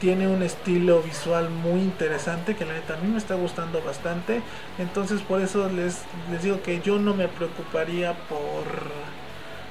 tiene 0.00 0.28
un 0.28 0.42
estilo 0.42 1.02
visual 1.02 1.50
muy 1.50 1.80
interesante 1.80 2.54
que 2.54 2.64
la 2.64 2.74
neta 2.74 2.94
a 2.94 2.96
mí 2.98 3.08
me 3.08 3.18
está 3.18 3.34
gustando 3.34 3.82
bastante. 3.82 4.42
Entonces 4.78 5.22
por 5.22 5.40
eso 5.40 5.68
les, 5.70 6.02
les 6.30 6.42
digo 6.42 6.62
que 6.62 6.80
yo 6.80 6.98
no 6.98 7.14
me 7.14 7.28
preocuparía 7.28 8.12
por... 8.28 8.64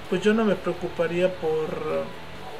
Pues 0.09 0.21
yo 0.21 0.33
no 0.33 0.43
me 0.45 0.55
preocuparía 0.55 1.33
por, 1.33 2.05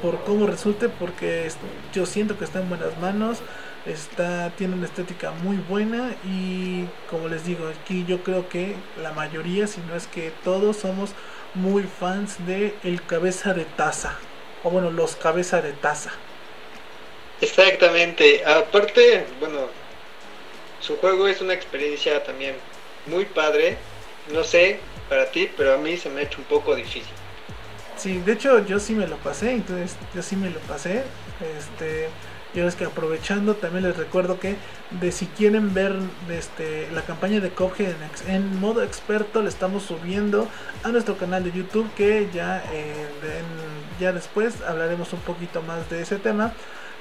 por 0.02 0.22
cómo 0.24 0.46
resulte 0.46 0.88
porque 0.88 1.50
yo 1.92 2.06
siento 2.06 2.38
que 2.38 2.44
está 2.44 2.60
en 2.60 2.68
buenas 2.68 2.98
manos. 2.98 3.38
Está, 3.86 4.50
tiene 4.56 4.74
una 4.74 4.86
estética 4.86 5.30
muy 5.42 5.56
buena 5.56 6.14
y 6.24 6.86
como 7.10 7.28
les 7.28 7.44
digo, 7.44 7.68
aquí 7.68 8.06
yo 8.08 8.22
creo 8.22 8.48
que 8.48 8.76
la 9.02 9.12
mayoría, 9.12 9.66
si 9.66 9.80
no 9.82 9.94
es 9.94 10.06
que 10.06 10.32
todos 10.42 10.78
somos 10.78 11.10
muy 11.52 11.82
fans 11.82 12.46
de 12.46 12.74
el 12.82 13.02
cabeza 13.04 13.52
de 13.52 13.64
taza. 13.64 14.16
O 14.62 14.70
bueno, 14.70 14.90
los 14.90 15.16
cabeza 15.16 15.60
de 15.60 15.72
taza. 15.72 16.12
Exactamente. 17.40 18.42
Aparte, 18.46 19.26
bueno, 19.38 19.68
su 20.80 20.96
juego 20.96 21.28
es 21.28 21.40
una 21.42 21.52
experiencia 21.54 22.22
también 22.24 22.54
muy 23.06 23.26
padre. 23.26 23.76
No 24.32 24.44
sé 24.44 24.80
para 25.08 25.30
ti, 25.30 25.50
pero 25.56 25.74
a 25.74 25.76
mí 25.76 25.96
se 25.96 26.08
me 26.08 26.20
ha 26.20 26.24
hecho 26.24 26.38
un 26.38 26.44
poco 26.44 26.74
difícil. 26.74 27.12
Sí, 27.96 28.18
de 28.18 28.32
hecho 28.32 28.64
yo 28.66 28.78
sí 28.78 28.94
me 28.94 29.06
lo 29.06 29.16
pasé, 29.16 29.52
entonces 29.52 29.96
yo 30.14 30.22
sí 30.22 30.36
me 30.36 30.50
lo 30.50 30.58
pasé. 30.60 31.04
Este, 31.58 32.08
yo 32.54 32.68
es 32.68 32.76
que 32.76 32.84
aprovechando 32.84 33.54
también 33.54 33.84
les 33.84 33.96
recuerdo 33.96 34.38
que 34.38 34.56
de 35.00 35.10
si 35.10 35.26
quieren 35.26 35.74
ver 35.74 35.96
este, 36.30 36.88
la 36.92 37.02
campaña 37.02 37.40
de 37.40 37.50
Cuphead 37.50 37.94
en, 38.28 38.60
modo 38.60 38.82
experto 38.84 39.42
le 39.42 39.48
estamos 39.48 39.82
subiendo 39.82 40.48
a 40.84 40.90
nuestro 40.90 41.16
canal 41.16 41.42
de 41.42 41.50
YouTube 41.50 41.92
que 41.96 42.28
ya, 42.32 42.62
eh, 42.72 43.06
ya 43.98 44.12
después 44.12 44.60
hablaremos 44.62 45.12
un 45.12 45.20
poquito 45.20 45.62
más 45.62 45.88
de 45.90 46.02
ese 46.02 46.16
tema. 46.16 46.52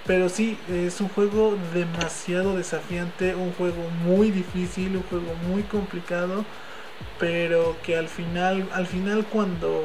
Pero 0.05 0.27
sí, 0.27 0.57
es 0.69 0.99
un 0.99 1.07
juego 1.07 1.57
demasiado 1.73 2.57
desafiante, 2.57 3.35
un 3.35 3.53
juego 3.53 3.89
muy 4.03 4.31
difícil, 4.31 4.97
un 4.97 5.03
juego 5.03 5.33
muy 5.47 5.63
complicado, 5.63 6.43
pero 7.19 7.77
que 7.83 7.95
al 7.97 8.09
final, 8.09 8.67
al 8.73 8.85
final 8.85 9.25
cuando, 9.25 9.81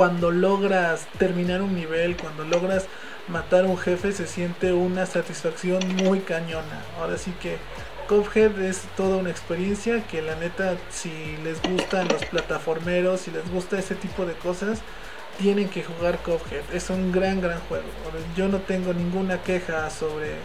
cuando 0.00 0.30
logras 0.30 1.06
terminar 1.18 1.60
un 1.60 1.74
nivel, 1.74 2.16
cuando 2.16 2.42
logras 2.44 2.86
matar 3.28 3.66
a 3.66 3.68
un 3.68 3.76
jefe, 3.76 4.12
se 4.12 4.26
siente 4.26 4.72
una 4.72 5.04
satisfacción 5.04 5.86
muy 5.96 6.20
cañona. 6.20 6.82
Ahora 6.98 7.18
sí 7.18 7.34
que 7.38 7.58
Cuphead 8.08 8.58
es 8.62 8.80
toda 8.96 9.18
una 9.18 9.28
experiencia 9.28 10.02
que 10.06 10.22
la 10.22 10.36
neta, 10.36 10.78
si 10.88 11.10
les 11.44 11.60
gustan 11.60 12.08
los 12.08 12.24
plataformeros, 12.24 13.20
si 13.20 13.30
les 13.30 13.46
gusta 13.50 13.78
ese 13.78 13.94
tipo 13.94 14.24
de 14.24 14.32
cosas, 14.32 14.80
tienen 15.38 15.68
que 15.68 15.84
jugar 15.84 16.16
Cuphead. 16.20 16.62
Es 16.72 16.88
un 16.88 17.12
gran, 17.12 17.42
gran 17.42 17.60
juego. 17.68 17.84
Yo 18.34 18.48
no 18.48 18.60
tengo 18.60 18.94
ninguna 18.94 19.42
queja 19.42 19.90
sobre 19.90 20.36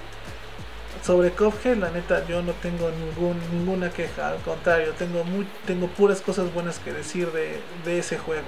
sobre 1.01 1.31
Cuphead. 1.31 1.77
La 1.77 1.91
neta, 1.91 2.27
yo 2.27 2.41
no 2.41 2.51
tengo 2.51 2.91
ningún, 2.91 3.39
ninguna 3.53 3.89
queja. 3.89 4.31
Al 4.31 4.39
contrario, 4.39 4.91
tengo 4.99 5.23
muy, 5.23 5.47
tengo 5.65 5.87
puras 5.87 6.19
cosas 6.19 6.53
buenas 6.53 6.77
que 6.79 6.91
decir 6.91 7.31
de, 7.31 7.61
de 7.85 7.99
ese 7.99 8.17
juego. 8.17 8.43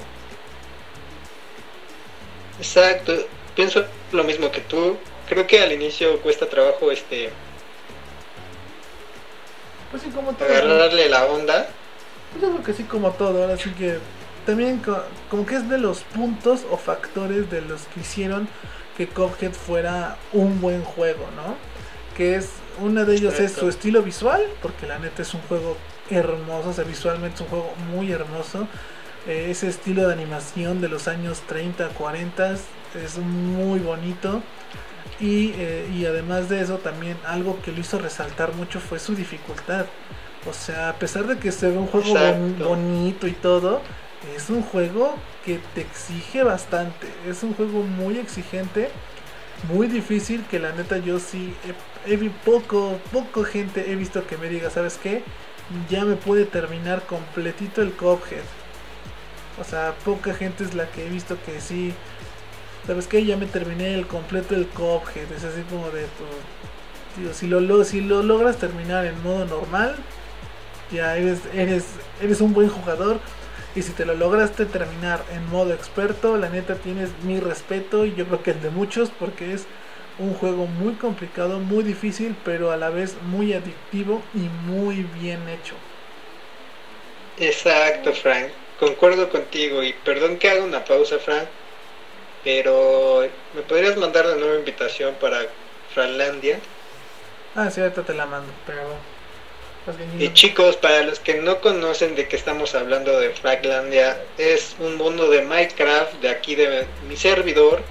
Exacto. 2.60 3.14
Pienso 3.56 3.86
lo 4.12 4.24
mismo 4.24 4.52
que 4.52 4.62
tú. 4.62 4.98
Creo 5.28 5.46
que 5.46 5.62
al 5.62 5.72
inicio 5.72 6.20
cuesta 6.22 6.48
trabajo 6.48 6.92
este 6.92 7.32
pues 9.92 10.04
sí, 10.04 10.10
como 10.10 10.34
todo. 10.34 10.48
Agarrarle 10.48 11.10
la 11.10 11.26
onda. 11.26 11.68
Pues 12.32 12.44
yo 12.44 12.52
creo 12.52 12.64
que 12.64 12.74
sí, 12.74 12.84
como 12.84 13.12
todo. 13.12 13.44
Ahora 13.44 13.58
sí 13.58 13.72
que 13.72 14.00
también 14.46 14.82
como 15.30 15.46
que 15.46 15.56
es 15.56 15.70
de 15.70 15.78
los 15.78 16.02
puntos 16.02 16.66
o 16.70 16.78
factores 16.78 17.50
de 17.50 17.62
los 17.62 17.82
que 17.94 18.02
hicieron 18.02 18.48
que 18.96 19.08
Cuphead 19.08 19.54
fuera 19.54 20.18
un 20.34 20.60
buen 20.60 20.84
juego, 20.84 21.28
¿no? 21.36 21.56
Que 22.16 22.36
es, 22.36 22.50
uno 22.80 23.06
de 23.06 23.16
ellos 23.16 23.40
es 23.40 23.54
su 23.54 23.70
estilo 23.70 24.02
visual, 24.02 24.44
porque 24.62 24.88
la 24.88 24.98
neta 24.98 25.22
es 25.22 25.34
un 25.34 25.42
juego 25.42 25.78
hermoso, 26.10 26.70
o 26.70 26.74
sea, 26.74 26.84
visualmente 26.84 27.36
es 27.36 27.42
un 27.42 27.48
juego 27.48 27.74
muy 27.92 28.12
hermoso. 28.12 28.68
Ese 29.28 29.68
estilo 29.68 30.08
de 30.08 30.14
animación 30.14 30.80
de 30.80 30.88
los 30.88 31.08
años 31.08 31.42
30, 31.48 31.90
40 31.90 32.54
es 32.54 33.18
muy 33.18 33.80
bonito. 33.80 34.42
Y, 35.20 35.52
eh, 35.58 35.90
y 35.94 36.06
además 36.06 36.48
de 36.48 36.62
eso, 36.62 36.78
también 36.78 37.18
algo 37.26 37.60
que 37.62 37.72
lo 37.72 37.80
hizo 37.80 37.98
resaltar 37.98 38.54
mucho 38.54 38.80
fue 38.80 39.00
su 39.00 39.16
dificultad. 39.16 39.86
O 40.48 40.54
sea, 40.54 40.90
a 40.90 40.94
pesar 40.94 41.28
de 41.28 41.38
que 41.38 41.52
se 41.52 41.70
ve 41.70 41.78
un 41.78 41.88
juego 41.88 42.14
bonito 42.60 43.28
y 43.28 43.34
todo, 43.34 43.82
es 44.36 44.50
un 44.50 44.62
juego 44.62 45.16
que 45.46 45.60
te 45.74 45.82
exige 45.82 46.44
bastante. 46.44 47.08
Es 47.28 47.44
un 47.44 47.54
juego 47.54 47.84
muy 47.84 48.18
exigente, 48.18 48.90
muy 49.64 49.88
difícil. 49.88 50.46
Que 50.46 50.60
la 50.60 50.72
neta 50.72 50.98
yo 51.00 51.20
sí 51.20 51.54
he, 52.06 52.30
poco, 52.46 53.00
poco 53.12 53.44
gente 53.44 53.92
he 53.92 53.96
visto 53.96 54.26
que 54.28 54.38
me 54.38 54.48
diga, 54.48 54.70
¿sabes 54.70 55.00
qué? 55.02 55.24
Ya 55.90 56.06
me 56.06 56.16
puede 56.16 56.46
terminar 56.46 57.06
completito 57.06 57.82
el 57.82 57.92
Cuphead. 57.92 58.44
O 59.60 59.64
sea, 59.64 59.96
poca 60.06 60.34
gente 60.34 60.64
es 60.64 60.74
la 60.74 60.88
que 60.92 61.06
he 61.06 61.10
visto 61.10 61.38
que 61.46 61.60
sí. 61.62 61.94
¿Sabes 62.86 63.08
qué? 63.08 63.26
Ya 63.26 63.38
me 63.38 63.48
terminé 63.48 63.96
el 63.96 64.08
completo 64.08 64.56
el 64.56 64.68
Cuphead. 64.68 65.32
Es 65.32 65.44
así 65.44 65.62
como 65.70 65.90
de. 65.90 66.06
Pues, 66.18 67.36
si 67.36 67.48
lo, 67.48 67.84
si 67.84 68.02
lo 68.02 68.22
logras 68.22 68.58
terminar 68.58 69.06
en 69.06 69.22
modo 69.24 69.46
normal, 69.46 69.96
ya 70.92 71.18
eres, 71.18 71.40
eres, 71.54 71.86
eres 72.22 72.42
un 72.42 72.54
buen 72.54 72.70
jugador 72.70 73.20
y 73.76 73.82
si 73.82 73.92
te 73.92 74.06
lo 74.06 74.16
lograste 74.16 74.66
terminar 74.66 75.24
en 75.34 75.48
modo 75.50 75.74
experto, 75.74 76.38
la 76.38 76.50
neta 76.50 76.76
tienes 76.76 77.10
mi 77.24 77.40
respeto 77.40 78.06
y 78.06 78.16
yo 78.16 78.26
creo 78.26 78.44
que 78.44 78.52
el 78.52 78.62
de 78.62 78.70
muchos 78.70 79.10
porque 79.10 79.54
es 79.54 79.66
un 80.20 80.34
juego 80.34 80.66
muy 80.66 80.94
complicado, 80.94 81.60
muy 81.60 81.84
difícil, 81.84 82.36
pero 82.44 82.72
a 82.72 82.78
la 82.78 82.90
vez 82.90 83.16
muy 83.22 83.54
adictivo 83.54 84.22
y 84.34 84.50
muy 84.70 85.04
bien 85.20 85.48
hecho. 85.48 85.76
Exacto, 87.38 88.14
Frank. 88.14 88.50
Concuerdo 88.80 89.30
contigo 89.30 89.84
y 89.84 89.94
perdón 89.94 90.38
que 90.38 90.50
haga 90.50 90.64
una 90.64 90.86
pausa, 90.86 91.18
Frank, 91.20 91.48
pero 92.44 93.28
¿me 93.54 93.62
podrías 93.64 93.98
mandar 93.98 94.26
la 94.26 94.36
nueva 94.36 94.56
invitación 94.56 95.16
para 95.16 95.48
Franlandia? 95.94 96.60
Ah, 97.56 97.72
sí, 97.72 97.82
ahorita 97.82 98.04
te 98.04 98.14
la 98.14 98.26
mando, 98.28 98.52
pero 98.66 98.82
y 100.20 100.34
chicos, 100.34 100.76
para 100.76 101.04
los 101.04 101.20
que 101.20 101.36
no 101.36 101.62
conocen 101.62 102.16
de 102.16 102.28
qué 102.28 102.36
estamos 102.36 102.76
hablando 102.76 103.18
de 103.20 103.30
Fraglandia, 103.30 104.22
es 104.38 104.76
un 104.80 104.98
mundo 104.98 105.30
de 105.30 105.44
Minecraft 105.44 106.16
de 106.16 106.30
aquí 106.30 106.56
de 106.56 106.86
mi 107.08 107.16
servidor, 107.16 107.82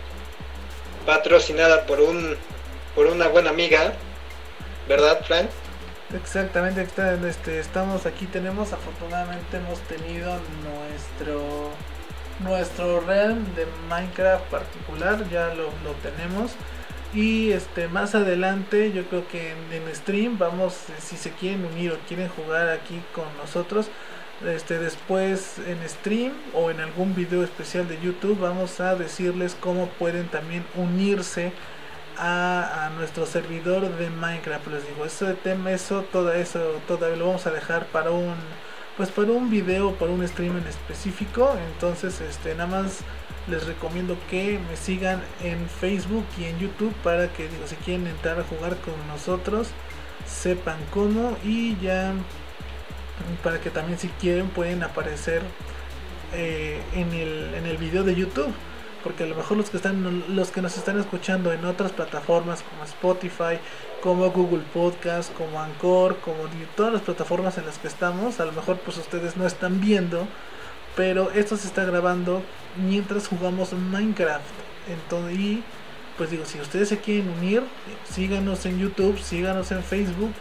patrocinada 1.07 1.87
por 1.87 2.01
un 2.01 2.37
por 2.95 3.07
una 3.07 3.29
buena 3.29 3.51
amiga, 3.51 3.95
¿verdad, 4.89 5.25
Frank? 5.25 5.49
Exactamente, 6.15 6.87
este, 7.29 7.59
estamos 7.59 8.07
aquí, 8.07 8.27
tenemos 8.27 8.73
afortunadamente 8.73 9.57
hemos 9.57 9.81
tenido 9.81 10.39
nuestro 10.63 11.73
nuestro 12.41 13.01
realm 13.01 13.45
de 13.55 13.67
Minecraft 13.89 14.45
particular, 14.45 15.29
ya 15.31 15.49
lo, 15.55 15.65
lo 15.85 15.93
tenemos. 16.03 16.53
Y 17.15 17.53
este 17.53 17.89
más 17.89 18.15
adelante 18.15 18.93
yo 18.93 19.05
creo 19.07 19.27
que 19.29 19.53
en, 19.53 19.95
stream 19.95 20.39
vamos 20.39 20.77
si 20.99 21.17
se 21.17 21.31
quieren 21.33 21.65
unir 21.65 21.93
o 21.93 21.99
quieren 22.07 22.29
jugar 22.29 22.69
aquí 22.69 23.01
con 23.15 23.25
nosotros 23.39 23.89
este 24.45 24.79
después 24.79 25.59
en 25.67 25.79
stream 25.89 26.33
o 26.53 26.71
en 26.71 26.81
algún 26.81 27.15
video 27.15 27.43
especial 27.43 27.89
de 27.89 27.99
youtube 28.01 28.39
vamos 28.39 28.81
a 28.81 28.95
decirles 28.95 29.57
cómo 29.59 29.87
pueden 29.99 30.29
también 30.29 30.63
unirse 30.75 31.53
a, 32.19 32.91
nuestro 32.97 33.27
servidor 33.27 33.89
de 33.97 34.11
minecraft. 34.11 34.67
Les 34.69 34.87
digo 34.89 35.05
eso 35.05 35.27
de 35.27 35.35
tema 35.35 35.73
eso 35.73 36.03
todo 36.13 36.33
eso 36.33 36.61
todavía 36.87 37.17
lo 37.17 37.27
vamos 37.27 37.47
a 37.47 37.51
dejar 37.51 37.87
para 37.87 38.11
un 38.11 38.35
pues 38.97 39.11
para 39.11 39.31
un 39.33 39.51
video 39.51 39.95
para 39.95 40.13
un 40.13 40.27
stream 40.27 40.57
en 40.57 40.67
específico. 40.67 41.55
Entonces 41.73 42.21
este 42.21 42.55
nada 42.55 42.67
más 42.67 43.01
les 43.49 43.67
recomiendo 43.67 44.17
que 44.31 44.59
me 44.69 44.77
sigan 44.77 45.23
en 45.43 45.69
Facebook 45.69 46.25
y 46.39 46.45
en 46.45 46.59
YouTube 46.59 46.93
para 47.05 47.29
que 47.29 47.49
digo, 47.49 47.67
si 47.67 47.77
quieren 47.77 48.07
entrar 48.07 48.41
a 48.41 48.45
jugar 48.45 48.77
con 48.79 48.95
nosotros 49.09 49.69
sepan 50.27 50.79
cómo. 50.93 51.37
Y 51.45 51.77
ya 51.81 52.13
para 53.43 53.61
que 53.61 53.71
también 53.71 53.99
si 53.99 54.09
quieren 54.09 54.49
pueden 54.49 54.83
aparecer 54.83 55.43
eh, 56.33 56.81
en, 56.95 57.13
el, 57.13 57.55
en 57.55 57.67
el 57.67 57.77
video 57.77 58.03
de 58.03 58.15
YouTube 58.15 58.53
porque 59.07 59.23
a 59.23 59.27
lo 59.27 59.37
mejor 59.37 59.57
los 59.57 59.71
que 59.71 59.77
están 59.77 60.25
los 60.35 60.51
que 60.51 60.61
nos 60.61 60.77
están 60.77 60.99
escuchando 60.99 61.53
en 61.53 61.65
otras 61.65 61.93
plataformas 61.93 62.65
como 62.65 62.83
Spotify 62.83 63.61
como 64.03 64.29
Google 64.31 64.65
Podcast 64.75 65.33
como 65.35 65.61
Anchor 65.61 66.17
como 66.17 66.39
todas 66.75 66.93
las 66.93 67.03
plataformas 67.03 67.57
en 67.57 67.67
las 67.67 67.79
que 67.79 67.87
estamos 67.87 68.41
a 68.41 68.45
lo 68.45 68.53
mejor 68.53 68.79
pues 68.79 68.99
ustedes 68.99 69.37
no 69.37 69.47
están 69.47 69.81
viendo 69.81 70.27
pero 70.97 71.31
esto 71.33 71.57
se 71.57 71.69
está 71.69 71.85
grabando 71.85 72.43
mientras 72.77 73.29
jugamos 73.29 73.73
Minecraft. 73.75 74.45
Entonces, 74.89 75.39
y 75.39 75.63
pues 76.17 76.31
digo, 76.31 76.47
si 76.47 76.59
ustedes 76.59 76.89
se 76.89 76.99
quieren 76.99 77.29
unir, 77.29 77.63
síganos 78.11 78.65
en 78.65 78.79
YouTube, 78.79 79.19
síganos 79.21 79.71
en 79.71 79.85
Facebook, 79.85 80.33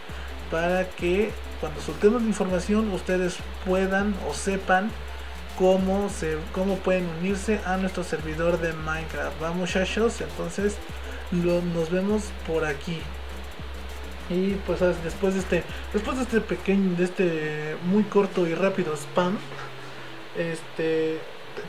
para 0.50 0.88
que 0.88 1.32
cuando 1.60 1.82
soltemos 1.82 2.22
la 2.22 2.30
información 2.30 2.92
ustedes 2.92 3.36
puedan 3.66 4.16
o 4.30 4.34
sepan 4.34 4.90
cómo 5.58 6.10
se 6.10 6.38
cómo 6.54 6.76
pueden 6.78 7.08
unirse 7.20 7.60
a 7.66 7.78
nuestro 7.78 8.04
servidor 8.04 8.60
de 8.60 8.74
Minecraft. 8.74 9.40
Vamos 9.40 9.58
muchachos, 9.58 10.22
entonces 10.22 10.78
nos 11.32 11.90
vemos 11.90 12.24
por 12.48 12.66
aquí. 12.66 13.02
Y 14.30 14.54
pues 14.66 14.80
después 15.04 15.36
de 15.36 15.40
este, 15.40 15.64
después 15.94 16.18
de 16.18 16.24
este 16.24 16.42
pequeño, 16.42 16.96
de 16.96 17.04
este 17.04 17.78
muy 17.86 18.04
corto 18.04 18.48
y 18.48 18.56
rápido 18.56 18.96
spam, 18.96 19.38
este 20.38 21.20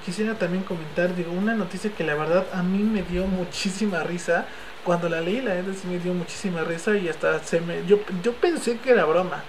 quisiera 0.05 0.35
también 0.35 0.65
comentar, 0.65 1.15
digo, 1.15 1.31
una 1.33 1.55
noticia 1.55 1.93
que 1.93 2.03
la 2.03 2.15
verdad 2.15 2.47
a 2.53 2.63
mí 2.63 2.79
me 2.79 3.03
dio 3.03 3.27
muchísima 3.27 4.03
risa. 4.03 4.47
Cuando 4.85 5.09
la 5.09 5.21
leí, 5.21 5.41
la 5.41 5.55
verdad 5.55 5.75
sí 5.81 5.89
me 5.89 5.99
dio 5.99 6.15
muchísima 6.15 6.63
risa 6.63 6.97
y 6.97 7.09
hasta 7.09 7.43
se 7.43 7.61
me, 7.61 7.85
yo, 7.87 7.99
yo 8.23 8.33
pensé 8.35 8.79
que 8.79 8.91
era 8.91 9.05
broma. 9.05 9.43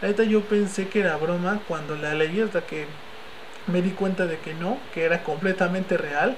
Ahorita 0.00 0.22
yo 0.24 0.42
pensé 0.42 0.88
que 0.88 1.00
era 1.00 1.16
broma 1.16 1.60
cuando 1.68 1.94
la 1.96 2.14
leí 2.14 2.40
hasta 2.40 2.62
que 2.62 2.86
me 3.68 3.82
di 3.82 3.90
cuenta 3.90 4.26
de 4.26 4.38
que 4.38 4.54
no, 4.54 4.78
que 4.94 5.04
era 5.04 5.22
completamente 5.22 5.96
real. 5.96 6.36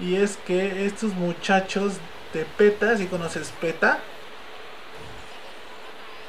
Y 0.00 0.16
es 0.16 0.36
que 0.36 0.86
estos 0.86 1.12
muchachos 1.12 1.94
de 2.32 2.44
PETA, 2.44 2.96
si 2.96 3.06
conoces 3.06 3.52
PETA, 3.60 4.00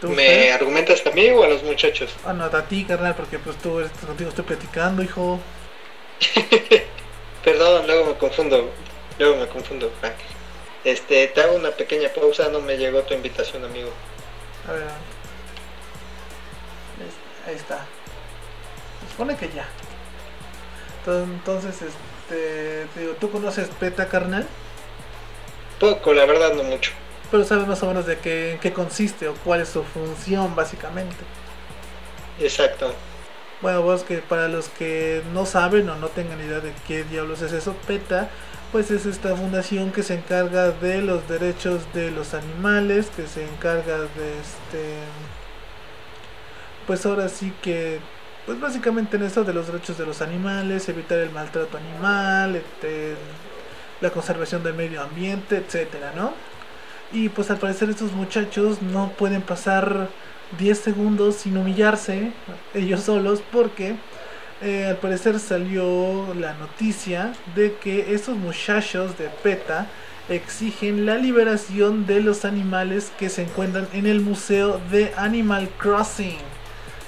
¿Me 0.09 0.51
argumentas 0.51 1.05
a 1.05 1.11
mí 1.11 1.29
o 1.29 1.43
a 1.43 1.47
los 1.47 1.63
muchachos? 1.63 2.13
Ah, 2.25 2.33
no, 2.33 2.43
a 2.43 2.61
ti, 2.63 2.83
carnal, 2.83 3.15
porque 3.15 3.39
pues 3.39 3.57
tú 3.57 3.81
contigo 4.05 4.29
estoy 4.29 4.43
platicando, 4.43 5.01
hijo. 5.01 5.39
Perdón, 7.43 7.87
luego 7.87 8.07
me 8.07 8.17
confundo. 8.17 8.69
Luego 9.17 9.37
me 9.37 9.47
confundo, 9.47 9.91
Frank. 9.99 10.15
Este, 10.83 11.27
te 11.27 11.41
hago 11.41 11.55
una 11.55 11.71
pequeña 11.71 12.09
pausa, 12.09 12.49
no 12.49 12.59
me 12.59 12.77
llegó 12.77 13.03
tu 13.03 13.13
invitación, 13.13 13.63
amigo. 13.63 13.91
A 14.67 14.73
ver. 14.73 14.83
Ahí 17.47 17.55
está. 17.55 17.85
Se 19.03 19.11
supone 19.11 19.35
que 19.35 19.49
ya. 19.49 19.67
Entonces, 21.07 21.75
este, 21.81 22.87
digo, 22.97 23.13
¿tú 23.19 23.29
conoces 23.31 23.67
PETA, 23.79 24.07
carnal? 24.07 24.47
Poco, 25.79 26.13
la 26.13 26.25
verdad 26.25 26.53
no 26.53 26.63
mucho 26.63 26.91
pero 27.33 27.45
sabes 27.45 27.65
más 27.65 27.81
o 27.81 27.87
menos 27.87 28.05
de 28.05 28.19
qué, 28.19 28.51
en 28.51 28.59
qué 28.59 28.73
consiste 28.73 29.27
o 29.27 29.33
cuál 29.43 29.61
es 29.61 29.69
su 29.69 29.83
función 29.83 30.55
básicamente. 30.55 31.15
Exacto. 32.39 32.93
Bueno, 33.59 33.81
vos 33.81 34.03
que 34.03 34.19
para 34.19 34.47
los 34.47 34.69
que 34.69 35.23
no 35.33 35.47
saben 35.47 35.89
o 35.89 35.95
no 35.95 36.09
tengan 36.09 36.39
idea 36.39 36.59
de 36.59 36.71
qué 36.87 37.03
diablos 37.03 37.41
es 37.41 37.51
eso, 37.51 37.73
PETA, 37.87 38.29
pues 38.71 38.91
es 38.91 39.07
esta 39.07 39.35
fundación 39.35 39.91
que 39.91 40.03
se 40.03 40.13
encarga 40.13 40.69
de 40.69 41.01
los 41.01 41.27
derechos 41.27 41.81
de 41.95 42.11
los 42.11 42.35
animales, 42.35 43.07
que 43.15 43.25
se 43.25 43.43
encarga 43.43 43.97
de 43.97 44.39
este, 44.39 44.99
pues 46.85 47.03
ahora 47.03 47.29
sí 47.29 47.51
que, 47.63 47.99
pues 48.45 48.59
básicamente 48.59 49.17
en 49.17 49.23
esto 49.23 49.43
de 49.43 49.53
los 49.53 49.67
derechos 49.67 49.97
de 49.97 50.05
los 50.05 50.21
animales, 50.21 50.87
evitar 50.89 51.19
el 51.19 51.31
maltrato 51.31 51.77
animal, 51.77 52.55
este, 52.55 53.15
la 54.01 54.09
conservación 54.09 54.63
del 54.63 54.73
medio 54.73 55.01
ambiente, 55.01 55.57
etcétera, 55.57 56.13
¿no? 56.15 56.33
Y 57.11 57.29
pues 57.29 57.49
al 57.51 57.57
parecer 57.57 57.89
estos 57.89 58.11
muchachos 58.11 58.81
no 58.81 59.11
pueden 59.17 59.41
pasar 59.41 60.09
10 60.57 60.77
segundos 60.77 61.35
sin 61.35 61.57
humillarse 61.57 62.31
ellos 62.73 63.01
solos 63.01 63.41
porque 63.51 63.95
eh, 64.61 64.85
al 64.85 64.97
parecer 64.97 65.39
salió 65.39 66.33
la 66.33 66.53
noticia 66.53 67.33
de 67.55 67.75
que 67.75 68.13
estos 68.13 68.37
muchachos 68.37 69.17
de 69.17 69.29
PETA 69.29 69.87
exigen 70.29 71.05
la 71.05 71.17
liberación 71.17 72.05
de 72.05 72.21
los 72.21 72.45
animales 72.45 73.11
que 73.19 73.29
se 73.29 73.43
encuentran 73.43 73.87
en 73.93 74.05
el 74.07 74.21
museo 74.21 74.79
de 74.89 75.13
Animal 75.17 75.69
Crossing. 75.77 76.37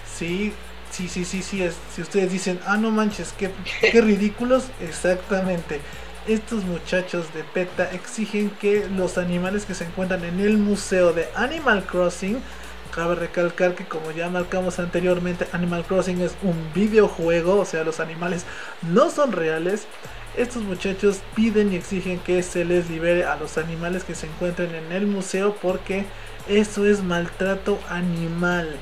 Sí, 0.06 0.54
sí, 0.96 1.08
sí, 1.08 1.26
sí, 1.26 1.42
sí. 1.44 1.64
Es, 1.64 1.76
si 1.94 2.02
ustedes 2.02 2.32
dicen, 2.32 2.60
ah, 2.66 2.78
no 2.78 2.92
manches, 2.92 3.34
qué, 3.38 3.52
qué 3.82 4.02
ridículos, 4.02 4.66
exactamente 4.82 5.82
estos 6.28 6.64
muchachos 6.64 7.32
de 7.34 7.44
PETA 7.44 7.92
exigen 7.92 8.50
que 8.50 8.88
los 8.90 9.18
animales 9.18 9.66
que 9.66 9.76
se 9.76 9.86
encuentran 9.86 10.24
en 10.26 10.40
el 10.40 10.58
museo 10.58 11.14
de 11.14 11.28
Animal 11.36 11.86
Crossing, 11.86 12.42
cabe 12.94 13.16
recalcar 13.16 13.76
que 13.76 13.86
como 13.86 14.12
ya 14.12 14.30
marcamos 14.30 14.80
anteriormente, 14.80 15.48
Animal 15.52 15.84
Crossing 15.84 16.22
es 16.22 16.36
un 16.42 16.56
videojuego, 16.74 17.60
o 17.60 17.66
sea, 17.66 17.84
los 17.84 18.00
animales 18.00 18.46
no 18.82 19.10
son 19.10 19.34
reales. 19.34 19.86
Estos 20.36 20.64
muchachos 20.64 21.20
piden 21.36 21.72
y 21.72 21.76
exigen 21.78 22.20
que 22.20 22.42
se 22.44 22.66
les 22.66 22.90
libere 22.90 23.26
a 23.26 23.38
los 23.38 23.58
animales 23.58 24.04
que 24.04 24.16
se 24.16 24.28
encuentren 24.28 24.74
en 24.76 24.92
el 24.92 25.08
museo 25.08 25.56
porque 25.62 26.06
eso 26.48 26.86
es 26.86 27.04
maltrato 27.04 27.80
animal. 27.90 28.76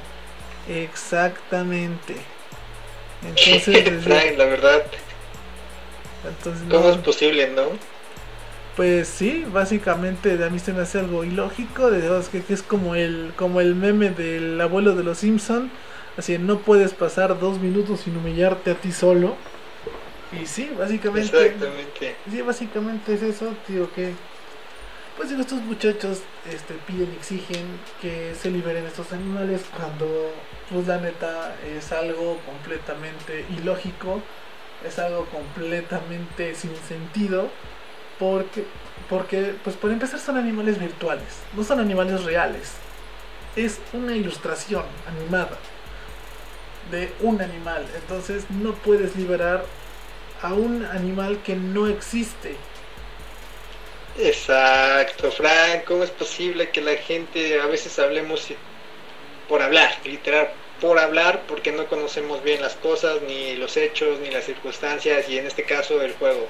Exactamente. 0.67 2.15
Entonces, 3.23 4.05
la 4.37 4.45
verdad, 4.45 4.83
¿Cómo 6.69 6.89
es 6.89 6.97
posible, 6.97 7.49
no? 7.49 7.63
Pues 8.75 9.07
sí, 9.07 9.45
básicamente 9.51 10.43
a 10.43 10.49
mí 10.49 10.57
se 10.57 10.73
me 10.73 10.81
hace 10.81 10.99
algo 10.99 11.23
ilógico, 11.23 11.91
de 11.91 12.09
que, 12.31 12.41
que 12.41 12.53
es 12.53 12.63
como 12.63 12.95
el, 12.95 13.31
como 13.35 13.61
el 13.61 13.75
meme 13.75 14.09
del 14.09 14.59
abuelo 14.59 14.95
de 14.95 15.03
los 15.03 15.19
Simpson, 15.19 15.69
así 16.17 16.37
no 16.39 16.59
puedes 16.59 16.93
pasar 16.93 17.39
dos 17.39 17.59
minutos 17.59 18.01
sin 18.01 18.17
humillarte 18.17 18.71
a 18.71 18.75
ti 18.75 18.91
solo. 18.91 19.35
Y 20.41 20.47
sí, 20.47 20.71
básicamente. 20.77 21.45
Exactamente. 21.45 22.15
Sí, 22.31 22.41
básicamente 22.41 23.13
es 23.13 23.21
eso, 23.21 23.53
tío, 23.67 23.93
que. 23.93 24.13
Pues 25.17 25.31
estos 25.31 25.61
muchachos 25.61 26.21
este, 26.51 26.73
piden 26.87 27.11
y 27.13 27.15
exigen 27.17 27.65
que 28.01 28.33
se 28.35 28.49
liberen 28.49 28.85
estos 28.85 29.13
animales 29.13 29.61
cuando, 29.75 30.31
pues 30.71 30.87
la 30.87 30.97
neta, 30.97 31.55
es 31.77 31.91
algo 31.91 32.39
completamente 32.45 33.45
ilógico 33.57 34.21
es 34.85 34.99
algo 34.99 35.25
completamente 35.25 36.55
sin 36.55 36.75
sentido 36.87 37.49
porque 38.19 38.65
porque 39.09 39.55
pues 39.63 39.75
por 39.75 39.91
empezar 39.91 40.19
son 40.19 40.37
animales 40.37 40.79
virtuales, 40.79 41.27
no 41.55 41.63
son 41.63 41.79
animales 41.79 42.23
reales. 42.23 42.73
Es 43.55 43.79
una 43.91 44.15
ilustración 44.15 44.83
animada 45.07 45.57
de 46.89 47.13
un 47.21 47.41
animal, 47.41 47.85
entonces 47.95 48.45
no 48.49 48.73
puedes 48.73 49.15
liberar 49.15 49.65
a 50.41 50.53
un 50.53 50.85
animal 50.85 51.41
que 51.43 51.55
no 51.55 51.87
existe. 51.87 52.55
Exacto, 54.15 55.31
Frank, 55.31 55.85
¿cómo 55.85 56.03
es 56.03 56.11
posible 56.11 56.69
que 56.69 56.81
la 56.81 56.95
gente 56.95 57.59
a 57.59 57.65
veces 57.65 57.97
hablemos 57.97 58.47
por 59.49 59.61
hablar, 59.61 59.91
literal, 60.05 60.49
por 60.79 60.99
hablar 60.99 61.43
porque 61.47 61.71
no 61.71 61.87
conocemos 61.87 62.43
bien 62.43 62.61
las 62.61 62.75
cosas, 62.75 63.21
ni 63.23 63.55
los 63.55 63.75
hechos, 63.75 64.19
ni 64.19 64.29
las 64.29 64.45
circunstancias, 64.45 65.27
y 65.29 65.39
en 65.39 65.47
este 65.47 65.63
caso 65.63 66.01
el 66.01 66.13
juego. 66.13 66.47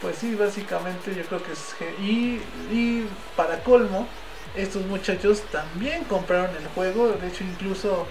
Pues 0.00 0.16
sí, 0.18 0.34
básicamente 0.34 1.14
yo 1.14 1.24
creo 1.24 1.42
que 1.42 1.52
es... 1.52 1.74
Y, 2.00 2.40
y 2.72 3.06
para 3.36 3.62
colmo, 3.62 4.08
estos 4.56 4.82
muchachos 4.86 5.42
también 5.52 6.04
compraron 6.04 6.56
el 6.56 6.66
juego, 6.68 7.08
de 7.12 7.28
hecho 7.28 7.44
incluso 7.44 8.06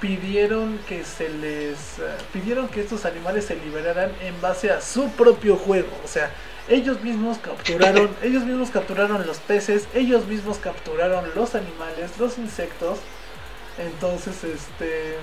pidieron 0.00 0.78
que 0.88 1.04
se 1.04 1.28
les... 1.28 1.98
Eh, 1.98 2.16
pidieron 2.32 2.68
que 2.68 2.80
estos 2.80 3.04
animales 3.04 3.44
se 3.44 3.56
liberaran 3.56 4.10
en 4.22 4.40
base 4.40 4.70
a 4.70 4.80
su 4.80 5.10
propio 5.10 5.56
juego, 5.56 5.90
o 6.02 6.08
sea... 6.08 6.30
Ellos 6.68 7.02
mismos 7.02 7.38
capturaron, 7.38 8.10
ellos 8.22 8.44
mismos 8.44 8.70
capturaron 8.70 9.26
los 9.26 9.38
peces, 9.38 9.86
ellos 9.94 10.26
mismos 10.26 10.58
capturaron 10.58 11.24
los 11.34 11.54
animales, 11.54 12.18
los 12.18 12.38
insectos, 12.38 12.98
entonces, 13.78 14.44
este. 14.44 15.16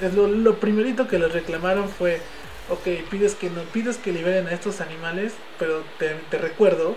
Es 0.00 0.14
lo, 0.14 0.58
primerito 0.58 1.08
que 1.08 1.18
les 1.18 1.32
reclamaron 1.32 1.88
fue. 1.88 2.20
Ok, 2.68 2.86
pides 3.10 3.34
que 3.34 3.50
no 3.50 3.62
pides 3.62 3.96
que 3.96 4.12
liberen 4.12 4.46
a 4.46 4.52
estos 4.52 4.80
animales, 4.80 5.34
pero 5.58 5.82
te, 5.98 6.14
te 6.30 6.38
recuerdo 6.38 6.96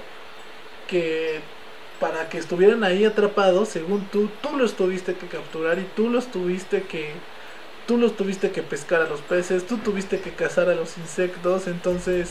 que 0.87 1.41
para 1.99 2.29
que 2.29 2.37
estuvieran 2.37 2.83
ahí 2.83 3.05
atrapados, 3.05 3.69
según 3.69 4.05
tú, 4.11 4.29
tú 4.41 4.55
los 4.55 4.75
tuviste 4.75 5.15
que 5.15 5.27
capturar 5.27 5.79
y 5.79 5.87
tú 5.95 6.09
los 6.09 6.27
tuviste 6.27 6.83
que 6.83 7.13
tú 7.87 7.97
los 7.97 8.15
tuviste 8.15 8.51
que 8.51 8.63
pescar 8.63 9.01
a 9.01 9.09
los 9.09 9.21
peces, 9.21 9.67
tú 9.67 9.77
tuviste 9.77 10.19
que 10.19 10.31
cazar 10.31 10.69
a 10.69 10.75
los 10.75 10.97
insectos, 10.97 11.67
entonces 11.67 12.29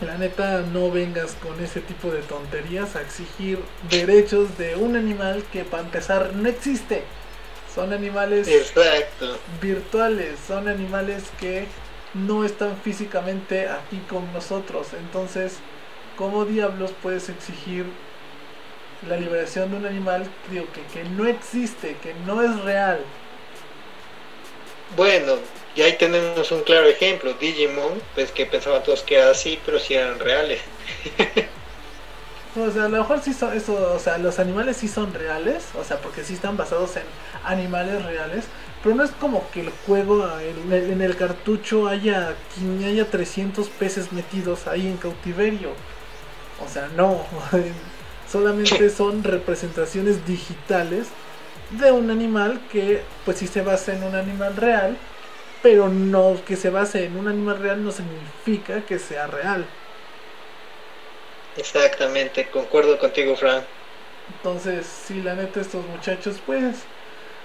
la 0.00 0.16
neta, 0.16 0.62
no 0.72 0.90
vengas 0.90 1.34
con 1.42 1.62
ese 1.62 1.80
tipo 1.80 2.10
de 2.10 2.22
tonterías 2.22 2.96
a 2.96 3.02
exigir 3.02 3.58
derechos 3.90 4.56
de 4.56 4.74
un 4.76 4.96
animal 4.96 5.44
que 5.52 5.62
para 5.64 5.82
empezar 5.82 6.32
no 6.34 6.48
existe. 6.48 7.02
Son 7.74 7.92
animales 7.92 8.48
virtuales, 9.60 10.38
son 10.46 10.68
animales 10.68 11.24
que 11.38 11.66
no 12.14 12.44
están 12.44 12.78
físicamente 12.78 13.68
aquí 13.68 13.98
con 14.08 14.32
nosotros. 14.32 14.88
Entonces, 14.94 15.58
¿cómo 16.16 16.46
diablos 16.46 16.92
puedes 17.02 17.28
exigir 17.28 17.84
la 19.06 19.18
liberación 19.18 19.70
de 19.70 19.76
un 19.76 19.86
animal 19.86 20.26
que, 20.50 20.64
que 20.94 21.08
no 21.10 21.26
existe, 21.26 21.96
que 22.02 22.14
no 22.26 22.42
es 22.42 22.58
real? 22.62 23.00
Bueno, 24.96 25.34
y 25.74 25.82
ahí 25.82 25.96
tenemos 25.96 26.50
un 26.50 26.62
claro 26.62 26.86
ejemplo, 26.86 27.32
Digimon, 27.34 28.00
pues 28.14 28.32
que 28.32 28.46
pensaban 28.46 28.82
todos 28.82 29.02
que 29.02 29.16
era 29.16 29.30
así, 29.30 29.58
pero 29.64 29.78
si 29.78 29.94
eran 29.94 30.18
reales. 30.18 30.60
o 32.56 32.70
sea, 32.70 32.86
a 32.86 32.88
lo 32.88 32.98
mejor 32.98 33.22
sí 33.22 33.32
son 33.32 33.56
eso, 33.56 33.94
o 33.94 33.98
sea, 33.98 34.18
los 34.18 34.38
animales 34.40 34.78
sí 34.78 34.88
son 34.88 35.14
reales, 35.14 35.66
o 35.78 35.84
sea, 35.84 35.98
porque 35.98 36.24
sí 36.24 36.34
están 36.34 36.56
basados 36.56 36.96
en 36.96 37.04
animales 37.44 38.04
reales, 38.04 38.46
pero 38.82 38.96
no 38.96 39.04
es 39.04 39.10
como 39.12 39.48
que 39.52 39.60
el 39.60 39.70
juego 39.86 40.26
en 40.40 40.72
el, 40.72 40.90
en 40.90 41.02
el 41.02 41.16
cartucho 41.16 41.86
haya, 41.86 42.34
haya 42.84 43.08
300 43.08 43.68
peces 43.68 44.12
metidos 44.12 44.66
ahí 44.66 44.86
en 44.86 44.96
cautiverio. 44.96 45.70
O 46.64 46.68
sea, 46.68 46.88
no. 46.96 47.24
Solamente 48.30 48.90
son 48.90 49.24
representaciones 49.24 50.24
digitales 50.26 51.08
de 51.70 51.92
un 51.92 52.10
animal 52.10 52.60
que 52.70 53.02
pues 53.24 53.38
sí 53.38 53.46
se 53.46 53.62
basa 53.62 53.92
en 53.92 54.02
un 54.02 54.14
animal 54.14 54.56
real, 54.56 54.96
pero 55.62 55.88
no 55.88 56.36
que 56.46 56.56
se 56.56 56.70
base 56.70 57.04
en 57.04 57.16
un 57.16 57.28
animal 57.28 57.58
real 57.58 57.84
no 57.84 57.92
significa 57.92 58.82
que 58.82 58.98
sea 58.98 59.26
real. 59.26 59.64
Exactamente, 61.56 62.48
concuerdo 62.48 62.98
contigo, 62.98 63.36
Frank. 63.36 63.64
Entonces, 64.28 64.86
si 64.86 65.22
la 65.22 65.34
neta 65.34 65.60
estos 65.60 65.84
muchachos 65.86 66.40
pues 66.46 66.76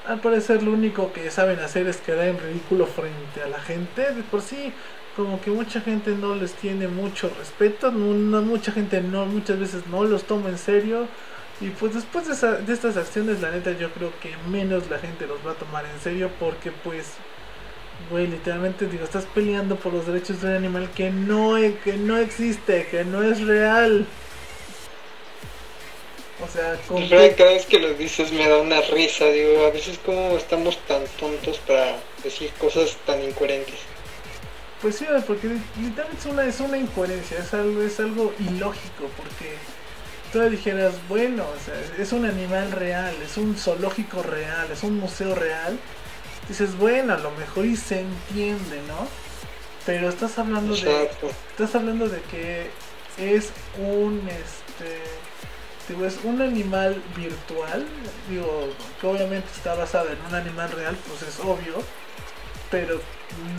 al 0.07 0.19
parecer 0.21 0.61
lo 0.61 0.71
único 0.71 1.11
que 1.13 1.31
saben 1.31 1.59
hacer 1.59 1.88
es 1.88 1.97
quedar 1.97 2.27
en 2.27 2.39
ridículo 2.39 2.85
frente 2.85 3.41
a 3.43 3.47
la 3.47 3.59
gente. 3.59 4.13
De 4.13 4.23
por 4.23 4.41
sí, 4.41 4.71
como 5.15 5.41
que 5.41 5.49
mucha 5.49 5.81
gente 5.81 6.11
no 6.11 6.35
les 6.35 6.53
tiene 6.53 6.88
mucho 6.88 7.31
respeto, 7.39 7.91
no, 7.91 8.41
mucha 8.41 8.71
gente 8.71 9.01
no, 9.01 9.25
muchas 9.25 9.59
veces 9.59 9.88
no 9.88 10.03
los 10.03 10.23
toma 10.25 10.49
en 10.49 10.57
serio. 10.57 11.07
Y 11.62 11.70
pues 11.70 11.94
después 11.94 12.28
de, 12.28 12.62
de 12.63 12.74
estas 12.74 12.98
acciones, 12.98 13.41
la 13.41 13.52
neta, 13.52 13.72
yo 13.72 13.89
creo 13.91 14.12
que 14.20 14.36
menos 14.50 14.89
la 14.89 15.00
gente 15.00 15.26
los 15.26 15.46
va 15.46 15.52
a 15.52 15.56
tomar 15.56 15.86
en 15.86 16.00
serio 16.02 16.30
porque 16.38 16.72
pues, 16.72 17.13
güey, 18.10 18.28
literalmente 18.28 18.88
digo, 18.88 19.06
estás 19.06 19.26
peleando 19.26 19.78
por 19.78 19.94
los 19.94 20.06
derechos 20.06 20.41
de 20.41 20.50
un 20.50 20.56
animal 20.56 20.89
que 20.91 21.12
no, 21.12 21.56
que 21.84 21.94
no 21.94 22.18
existe, 22.18 22.88
que 22.88 23.06
no 23.06 23.24
es 23.24 23.41
real. 23.41 24.06
O 26.44 26.48
sea, 26.50 26.76
con 26.89 27.08
cada 27.08 27.52
vez 27.52 27.65
que 27.65 27.80
lo 27.80 27.94
dices 27.94 28.34
me 28.34 28.50
da 28.50 28.58
una 28.58 28.82
risa, 28.82 29.26
digo, 29.28 29.65
a 29.65 29.70
veces 29.70 29.98
como 30.06 30.36
estamos 30.36 30.78
tan 30.86 31.04
tontos 31.18 31.60
para 31.60 31.96
decir 32.22 32.52
cosas 32.60 32.98
tan 33.06 33.24
incoherentes. 33.24 33.80
Pues 34.82 34.98
sí, 34.98 35.06
porque 35.26 35.48
literalmente 35.82 36.20
es 36.20 36.26
una, 36.26 36.46
es 36.46 36.60
una 36.60 36.78
incoherencia, 36.78 37.39
es 37.39 37.54
algo, 37.54 37.82
es 37.82 37.98
algo 38.02 38.34
ilógico, 38.39 39.10
porque 39.15 39.56
dijeras, 40.43 40.93
bueno, 41.08 41.43
o 41.43 41.65
sea, 41.65 41.76
es 41.98 42.12
un 42.12 42.26
animal 42.26 42.71
real, 42.71 43.13
es 43.24 43.38
un 43.38 43.56
zoológico 43.56 44.21
real, 44.21 44.69
es 44.71 44.84
un 44.84 45.00
museo 45.00 45.36
real, 45.36 45.80
dices, 46.48 46.78
bueno, 46.78 47.13
a 47.13 47.17
lo 47.17 47.32
mejor 47.32 47.65
y 47.65 47.76
se 47.76 48.02
entiende, 48.02 48.82
¿no? 48.88 49.08
Pero 49.86 50.10
estás 50.10 50.38
hablando 50.39 50.76
de. 50.76 51.10
Estás 51.52 51.76
hablando 51.76 52.10
de 52.10 52.19
que 52.21 52.69
es 53.17 53.52
un 53.78 54.28
este 54.28 55.02
digo, 55.88 56.06
es 56.06 56.17
un 56.24 56.41
animal 56.41 57.02
virtual, 57.15 57.86
digo, 58.30 58.69
que 59.00 59.08
obviamente 59.08 59.48
está 59.56 59.76
basado 59.76 60.10
en 60.10 60.19
un 60.28 60.34
animal 60.34 60.71
real, 60.71 60.98
pues 61.08 61.21
es 61.21 61.39
obvio, 61.39 61.84
pero 62.71 63.00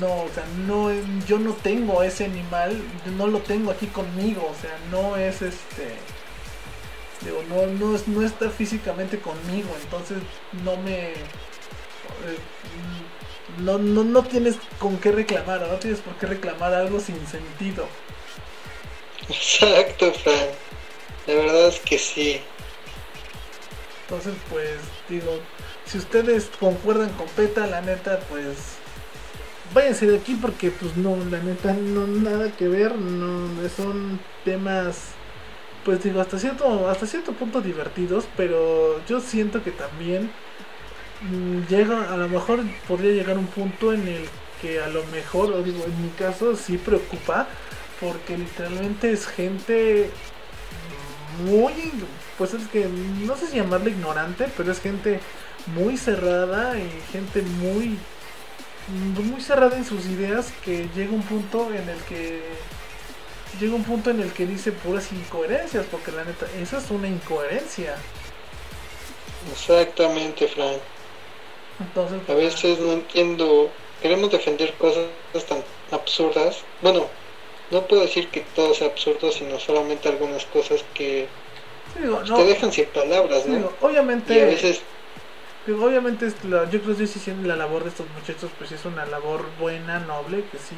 no, 0.01 0.23
o 0.23 0.29
sea, 0.35 0.45
no, 0.67 0.91
yo 1.27 1.39
no 1.39 1.53
tengo 1.55 2.03
ese 2.03 2.25
animal, 2.25 2.83
no 3.17 3.27
lo 3.29 3.41
tengo 3.41 3.71
aquí 3.71 3.87
conmigo, 3.87 4.51
o 4.51 4.61
sea, 4.61 4.77
no 4.91 5.17
es 5.17 5.43
este, 5.43 5.95
digo, 7.27 7.43
no, 7.49 7.67
no, 7.67 7.99
no 8.07 8.23
está 8.23 8.51
físicamente 8.51 9.19
conmigo, 9.19 9.69
entonces 9.83 10.19
no 10.65 10.77
me, 10.79 11.11
eh, 11.11 12.39
no, 13.59 13.79
no, 13.79 14.05
no 14.05 14.23
tienes 14.23 14.57
con 14.79 14.99
qué 14.99 15.13
reclamar, 15.13 15.61
no 15.61 15.77
tienes 15.77 16.01
por 16.01 16.15
qué 16.17 16.27
reclamar 16.27 16.75
algo 16.75 17.01
sin 17.01 17.27
sentido. 17.27 17.87
Exacto, 19.29 20.13
Frank. 20.13 20.51
La 21.27 21.35
verdad 21.35 21.69
es 21.69 21.81
que 21.81 21.99
sí. 21.99 22.41
Entonces, 24.03 24.35
pues, 24.51 24.79
digo, 25.09 25.41
si 25.85 25.99
ustedes 25.99 26.49
concuerdan 26.61 27.11
con 27.11 27.27
PETA, 27.29 27.67
la 27.67 27.81
neta, 27.81 28.21
pues, 28.29 28.57
váyanse 29.75 30.07
de 30.07 30.19
aquí 30.19 30.37
porque, 30.41 30.71
pues, 30.71 30.97
no, 30.97 31.17
la 31.29 31.39
neta, 31.39 31.73
no 31.73 32.07
nada 32.07 32.53
que 32.53 32.69
ver, 32.69 32.95
no, 32.95 33.51
son 33.77 34.21
temas, 34.45 35.16
pues, 35.87 36.03
digo, 36.03 36.21
hasta 36.21 36.37
cierto, 36.37 36.91
hasta 36.91 37.07
cierto 37.07 37.33
punto 37.33 37.61
divertidos, 37.61 38.27
pero 38.37 39.01
yo 39.07 39.21
siento 39.21 39.63
que 39.63 39.71
también 39.71 40.33
mm, 41.23 41.69
llega, 41.69 42.13
a 42.13 42.17
lo 42.17 42.29
mejor 42.29 42.61
podría 42.89 43.13
llegar 43.13 43.39
un 43.39 43.47
punto 43.47 43.93
en 43.93 44.09
el 44.09 44.29
que 44.61 44.81
a 44.81 44.89
lo 44.89 45.05
mejor, 45.07 45.53
o 45.53 45.63
digo, 45.63 45.85
en 45.85 46.03
mi 46.03 46.09
caso, 46.11 46.57
sí 46.57 46.77
preocupa, 46.77 47.47
porque 48.01 48.37
literalmente 48.37 49.13
es 49.13 49.29
gente 49.29 50.11
muy, 51.45 51.73
pues 52.37 52.55
es 52.55 52.67
que 52.67 52.89
no 53.25 53.37
sé 53.37 53.47
si 53.47 53.57
llamarle 53.59 53.91
ignorante, 53.91 54.49
pero 54.57 54.73
es 54.73 54.81
gente 54.81 55.21
muy 55.73 55.97
cerrada 55.97 56.77
y 56.81 56.91
gente 57.13 57.43
muy, 57.43 57.97
muy 59.23 59.41
cerrada 59.41 59.77
en 59.77 59.85
sus 59.85 60.05
ideas 60.07 60.53
que 60.65 60.89
llega 60.97 61.13
un 61.13 61.23
punto 61.23 61.73
en 61.73 61.89
el 61.89 61.99
que 62.09 62.43
llega 63.61 63.75
un 63.75 63.85
punto 63.85 64.11
en 64.11 64.21
el 64.21 64.33
que 64.33 64.47
dice 64.47 64.73
puras 64.73 65.13
incoherencias, 65.13 65.87
porque 65.91 66.13
la 66.13 66.25
neta, 66.25 66.47
esa 66.61 66.79
es 66.79 66.91
una 66.91 67.09
incoherencia. 67.09 67.97
Exactamente, 69.53 70.49
Frank. 70.49 70.79
Entonces, 71.81 72.21
a 72.29 72.35
veces 72.35 72.79
no 72.79 72.93
entiendo, 72.93 73.71
queremos 74.01 74.31
defender 74.31 74.73
cosas 74.75 75.07
tan 75.49 75.63
absurdas. 75.91 76.59
Bueno, 76.83 77.07
no 77.71 77.87
puedo 77.87 78.03
decir 78.03 78.29
que 78.29 78.41
todo 78.55 78.75
sea 78.75 78.89
absurdo, 78.89 79.31
sino 79.31 79.59
solamente 79.59 80.09
algunas 80.09 80.45
cosas 80.47 80.85
que 80.95 81.29
te 81.95 82.45
dejan 82.45 82.73
sin 82.73 82.87
palabras, 82.87 83.47
¿no? 83.47 83.71
obviamente, 83.81 84.35
y 84.35 84.41
a 84.41 84.45
veces... 84.45 84.83
obviamente 85.69 86.31
la, 86.49 86.69
yo 86.69 86.83
creo 86.83 86.97
que 86.97 87.07
sí 87.07 87.33
la 87.43 87.57
labor 87.57 87.85
de 87.85 87.91
estos 87.91 88.07
muchachos 88.11 88.51
pues 88.59 88.73
es 88.73 88.85
una 88.85 89.07
labor 89.07 89.47
buena, 89.59 89.99
noble, 90.01 90.45
que 90.51 90.59
sí, 90.59 90.77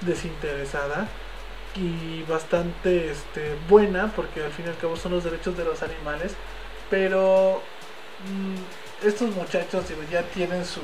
desinteresada 0.00 1.08
y 1.76 2.24
bastante 2.28 3.10
este, 3.10 3.54
buena, 3.68 4.12
porque 4.14 4.42
al 4.42 4.52
fin 4.52 4.66
y 4.66 4.68
al 4.68 4.76
cabo 4.78 4.96
son 4.96 5.12
los 5.12 5.24
derechos 5.24 5.56
de 5.56 5.64
los 5.64 5.82
animales, 5.82 6.34
pero 6.90 7.62
mm, 8.28 9.06
estos 9.06 9.34
muchachos 9.34 9.88
digo, 9.88 10.02
ya 10.10 10.22
tienen 10.22 10.64
su 10.64 10.80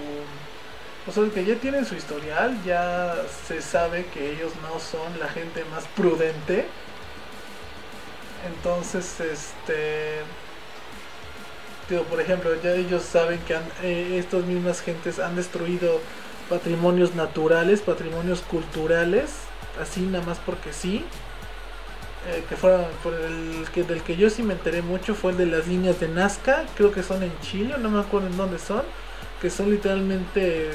o 1.07 1.11
sea, 1.11 1.29
que 1.35 1.45
ya 1.45 1.57
tienen 1.57 1.85
su 1.85 1.97
historial, 1.97 2.57
ya 2.65 3.17
se 3.49 3.61
sabe 3.61 4.07
que 4.15 4.33
ellos 4.33 4.53
no 4.63 4.79
son 4.79 5.19
la 5.19 5.29
gente 5.29 5.65
más 5.65 5.85
prudente. 5.97 6.67
Entonces, 8.47 9.19
este. 9.21 10.21
Digo, 11.89 12.05
por 12.05 12.21
ejemplo, 12.21 12.51
ya 12.63 12.71
ellos 12.73 13.03
saben 13.03 13.41
que 13.41 13.57
han, 13.57 13.65
eh, 13.83 14.17
estas 14.19 14.45
mismas 14.45 14.81
gentes 14.81 15.19
han 15.19 15.35
destruido 15.35 16.01
patrimonios 16.49 17.17
naturales, 17.17 17.81
patrimonios 17.81 18.41
culturales, 18.43 19.31
así 19.81 20.01
nada 20.01 20.25
más 20.25 20.39
porque 20.39 20.73
sí. 20.73 21.05
Eh, 22.29 22.45
que 22.49 22.55
fueron 22.55 22.85
por 23.03 23.15
el 23.15 23.67
que 23.75 23.83
del 23.83 24.01
que 24.03 24.17
yo 24.17 24.31
sí 24.31 24.45
me 24.45 24.53
enteré 24.53 24.81
mucho 24.81 25.13
fue 25.17 25.33
el 25.33 25.39
de 25.39 25.47
las 25.47 25.67
líneas 25.67 25.99
de 25.99 26.07
Nazca, 26.07 26.65
creo 26.77 26.93
que 26.93 27.03
son 27.03 27.21
en 27.25 27.33
Chile, 27.41 27.75
no 27.81 27.91
me 27.91 27.99
acuerdo 27.99 28.29
en 28.29 28.37
dónde 28.37 28.61
son, 28.61 28.83
que 29.41 29.51
son 29.51 29.73
literalmente 29.73 30.71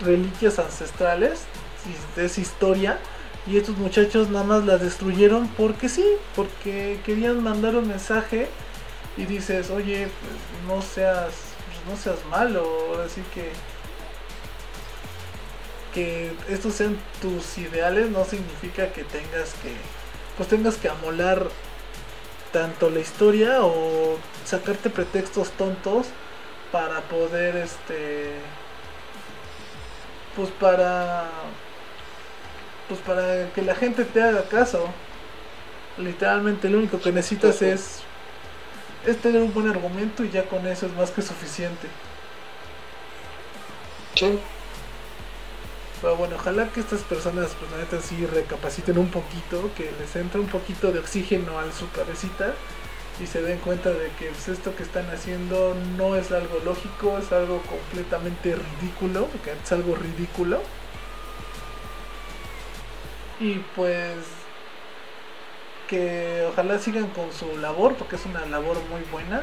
reliquias 0.00 0.58
ancestrales, 0.58 1.42
es 2.16 2.38
historia, 2.38 2.98
y 3.46 3.58
estos 3.58 3.76
muchachos 3.76 4.30
nada 4.30 4.44
más 4.44 4.64
las 4.64 4.80
destruyeron 4.80 5.48
porque 5.48 5.90
sí, 5.90 6.06
porque 6.34 6.98
querían 7.04 7.42
mandar 7.42 7.76
un 7.76 7.86
mensaje 7.86 8.48
y 9.18 9.26
dices, 9.26 9.68
oye, 9.70 10.08
pues 10.08 10.66
no 10.66 10.80
seas, 10.80 11.34
pues, 11.66 11.90
no 11.90 12.02
seas 12.02 12.24
malo, 12.30 12.64
así 13.04 13.22
que 13.34 13.50
que 15.94 16.32
estos 16.48 16.74
sean 16.74 16.98
tus 17.22 17.56
ideales 17.56 18.10
no 18.10 18.24
significa 18.24 18.92
que 18.92 19.04
tengas 19.04 19.54
que 19.62 19.72
pues 20.36 20.48
tengas 20.48 20.76
que 20.76 20.88
amolar 20.88 21.46
tanto 22.52 22.90
la 22.90 22.98
historia 22.98 23.62
o 23.62 24.18
sacarte 24.44 24.90
pretextos 24.90 25.50
tontos 25.52 26.06
para 26.72 27.00
poder 27.02 27.56
este 27.56 28.32
pues 30.34 30.50
para 30.50 31.30
pues 32.88 33.00
para 33.00 33.50
que 33.54 33.62
la 33.62 33.74
gente 33.74 34.04
te 34.04 34.20
haga 34.20 34.42
caso. 34.48 34.88
Literalmente 35.96 36.68
lo 36.68 36.78
único 36.78 37.00
que 37.00 37.12
necesitas 37.12 37.62
es 37.62 38.00
es 39.06 39.16
tener 39.18 39.42
un 39.42 39.54
buen 39.54 39.68
argumento 39.68 40.24
y 40.24 40.30
ya 40.30 40.44
con 40.48 40.66
eso 40.66 40.86
es 40.86 40.92
más 40.94 41.12
que 41.12 41.22
suficiente. 41.22 41.86
Sí 44.16 44.40
pero 46.04 46.16
bueno 46.16 46.36
ojalá 46.36 46.68
que 46.68 46.80
estas 46.80 47.00
personas 47.00 47.56
pues 47.58 47.70
la 47.70 47.78
neta 47.78 47.98
sí 47.98 48.26
recapaciten 48.26 48.98
un 48.98 49.08
poquito 49.08 49.70
que 49.74 49.90
les 49.98 50.14
entre 50.16 50.38
un 50.38 50.48
poquito 50.48 50.92
de 50.92 50.98
oxígeno 50.98 51.58
a 51.58 51.72
su 51.72 51.90
cabecita 51.92 52.52
y 53.18 53.26
se 53.26 53.40
den 53.40 53.58
cuenta 53.60 53.88
de 53.88 54.10
que 54.18 54.26
pues, 54.26 54.48
esto 54.48 54.76
que 54.76 54.82
están 54.82 55.08
haciendo 55.08 55.74
no 55.96 56.14
es 56.14 56.30
algo 56.30 56.58
lógico, 56.62 57.16
es 57.16 57.32
algo 57.32 57.62
completamente 57.62 58.54
ridículo, 58.54 59.28
que 59.42 59.52
es 59.52 59.72
algo 59.72 59.94
ridículo. 59.96 60.60
Y 63.40 63.54
pues 63.74 64.18
que 65.88 66.46
ojalá 66.50 66.78
sigan 66.78 67.06
con 67.10 67.32
su 67.32 67.56
labor, 67.56 67.94
porque 67.94 68.16
es 68.16 68.26
una 68.26 68.44
labor 68.44 68.76
muy 68.90 69.00
buena, 69.10 69.42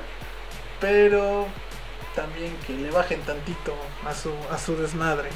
pero 0.80 1.48
también 2.14 2.56
que 2.68 2.74
le 2.74 2.92
bajen 2.92 3.22
tantito 3.22 3.74
a 4.06 4.14
su, 4.14 4.32
a 4.52 4.60
su 4.60 4.76
desmadre. 4.76 5.30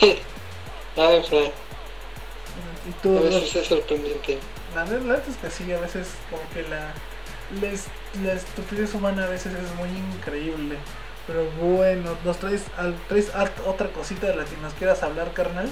Ay, 0.00 1.22
Fran. 1.28 1.52
Y 2.88 2.92
tú, 3.02 3.18
A 3.18 3.20
veces 3.22 3.54
es 3.56 3.66
sorprendente. 3.66 4.38
la 4.74 4.84
verdad 4.84 5.22
es 5.28 5.36
que 5.36 5.50
sí, 5.50 5.70
a 5.72 5.80
veces 5.80 6.08
como 6.30 6.42
que 6.54 6.62
la, 6.62 6.92
la, 7.60 8.22
la 8.24 8.32
estupidez 8.34 8.94
humana 8.94 9.24
a 9.24 9.28
veces 9.28 9.52
es 9.54 9.74
muy 9.74 9.88
increíble. 9.88 10.76
Pero 11.26 11.44
bueno, 11.60 12.16
nos 12.24 12.38
traes, 12.38 12.62
al- 12.78 12.96
traes 13.08 13.30
otra 13.66 13.88
cosita 13.88 14.28
de 14.28 14.36
la 14.36 14.44
que 14.44 14.56
nos 14.58 14.72
quieras 14.74 15.02
hablar, 15.02 15.32
carnal. 15.32 15.68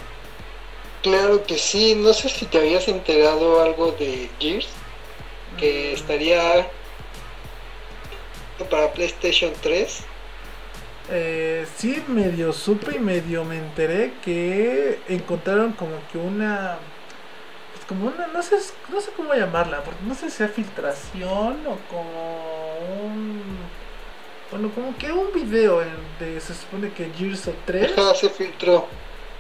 Claro 1.03 1.45
que 1.45 1.59
sí, 1.59 1.95
no 1.95 2.13
sé 2.13 2.29
si 2.29 2.47
te 2.47 2.59
habías 2.59 2.89
enterado 2.89 3.63
algo 3.63 3.93
de 3.93 4.29
Gears, 4.41 4.69
que 5.59 5.93
Mm, 5.93 5.95
estaría 5.95 6.67
para 8.71 8.93
PlayStation 8.93 9.53
3. 9.63 10.01
Eh, 11.11 11.67
sí, 11.77 12.03
medio 12.09 12.53
supe 12.53 12.97
y 12.97 12.99
medio 12.99 13.45
me 13.45 13.59
enteré 13.59 14.15
que 14.25 15.01
encontraron 15.09 15.73
como 15.73 15.97
que 16.11 16.19
una. 16.19 16.79
pues 17.75 17.85
como 17.87 18.07
una. 18.07 18.27
No 18.29 18.43
sé, 18.43 18.57
no 18.91 19.01
sé 19.01 19.11
cómo 19.17 19.35
llamarla, 19.35 19.83
porque 19.85 20.03
no 20.07 20.15
sé 20.15 20.31
si 20.31 20.39
sea 20.39 20.49
filtración 20.49 21.59
o 21.67 21.79
como 21.91 22.79
un. 23.05 23.43
Bueno, 24.51 24.71
como 24.75 24.97
que 24.97 25.13
un 25.13 25.33
video 25.33 25.83
en, 25.83 25.91
de. 26.19 26.41
Se 26.41 26.55
supone 26.55 26.91
que 26.93 27.11
Gears 27.11 27.49
of 27.49 27.57
3. 27.67 27.99
Ajá, 27.99 28.15
se 28.15 28.31
filtró. 28.31 28.87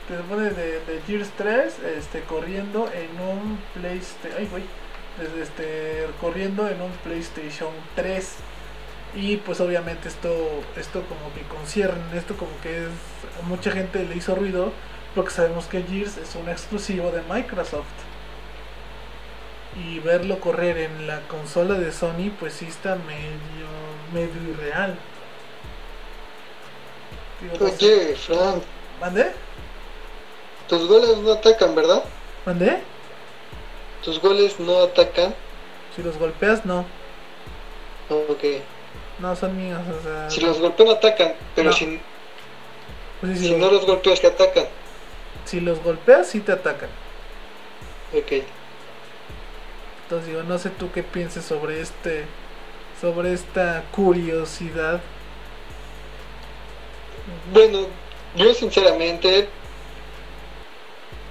Se 0.08 0.18
supone 0.18 0.50
de, 0.50 0.80
de 0.80 1.00
Gears 1.06 1.30
3 1.38 1.76
este, 1.96 2.20
corriendo 2.22 2.90
en 2.92 3.20
un 3.26 3.58
PlayStation. 3.72 4.38
Ay, 4.38 4.48
güey. 4.50 4.64
Desde 5.18 5.42
este, 5.42 6.06
corriendo 6.20 6.68
en 6.68 6.82
un 6.82 6.90
PlayStation 7.04 7.70
3. 7.94 8.34
Y 9.16 9.36
pues 9.38 9.60
obviamente 9.60 10.08
esto, 10.08 10.62
esto 10.76 11.02
como 11.02 11.32
que 11.34 11.42
concierne, 11.42 12.16
esto 12.16 12.36
como 12.36 12.50
que 12.62 12.78
es, 12.78 12.90
a 13.40 13.46
mucha 13.46 13.70
gente 13.70 14.04
le 14.04 14.16
hizo 14.16 14.34
ruido 14.34 14.72
porque 15.14 15.30
sabemos 15.30 15.66
que 15.66 15.82
Gears 15.82 16.16
es 16.16 16.34
un 16.34 16.48
exclusivo 16.48 17.12
de 17.12 17.22
Microsoft. 17.22 17.86
Y 19.76 20.00
verlo 20.00 20.40
correr 20.40 20.78
en 20.78 21.06
la 21.06 21.20
consola 21.28 21.74
de 21.74 21.92
Sony 21.92 22.30
pues 22.38 22.54
sí 22.54 22.66
está 22.66 22.96
medio, 22.96 23.68
medio 24.12 24.50
irreal. 24.50 24.96
Digo. 27.40 27.66
Oye, 27.66 28.16
Fran, 28.16 28.62
¿Mandé? 29.00 29.32
tus 30.68 30.88
goles 30.88 31.18
no 31.18 31.32
atacan, 31.32 31.74
¿verdad? 31.74 32.02
¿Mandé? 32.46 32.80
Tus 34.02 34.20
goles 34.20 34.58
no 34.58 34.82
atacan. 34.82 35.34
Si 35.94 36.02
los 36.02 36.18
golpeas, 36.18 36.64
no. 36.64 36.84
Ok. 38.08 38.44
No, 39.18 39.36
son 39.36 39.56
míos, 39.56 39.80
o 39.88 40.02
sea... 40.02 40.30
Si 40.30 40.40
los 40.40 40.60
golpean, 40.60 40.90
atacan, 40.90 41.34
pero 41.54 41.70
No. 41.70 41.76
si, 41.76 42.00
pues 43.20 43.38
sí, 43.38 43.48
si, 43.48 43.54
no 43.54 43.70
los, 43.70 43.86
golpeas, 43.86 44.20
que 44.20 44.26
atacan. 44.26 44.66
si 45.44 45.60
los 45.60 45.82
golpeas, 45.82 46.28
sí 46.28 46.40
te 46.40 46.52
atacan. 46.52 46.88
Ok. 48.12 48.44
Entonces 50.04 50.28
digo, 50.28 50.42
no 50.42 50.58
sé 50.58 50.70
tú 50.70 50.90
qué 50.92 51.02
pienses 51.02 51.44
sobre 51.44 51.80
este... 51.80 52.24
Sobre 53.00 53.32
esta 53.32 53.84
curiosidad. 53.90 55.00
Bueno, 57.52 57.86
yo 58.36 58.54
sinceramente, 58.54 59.48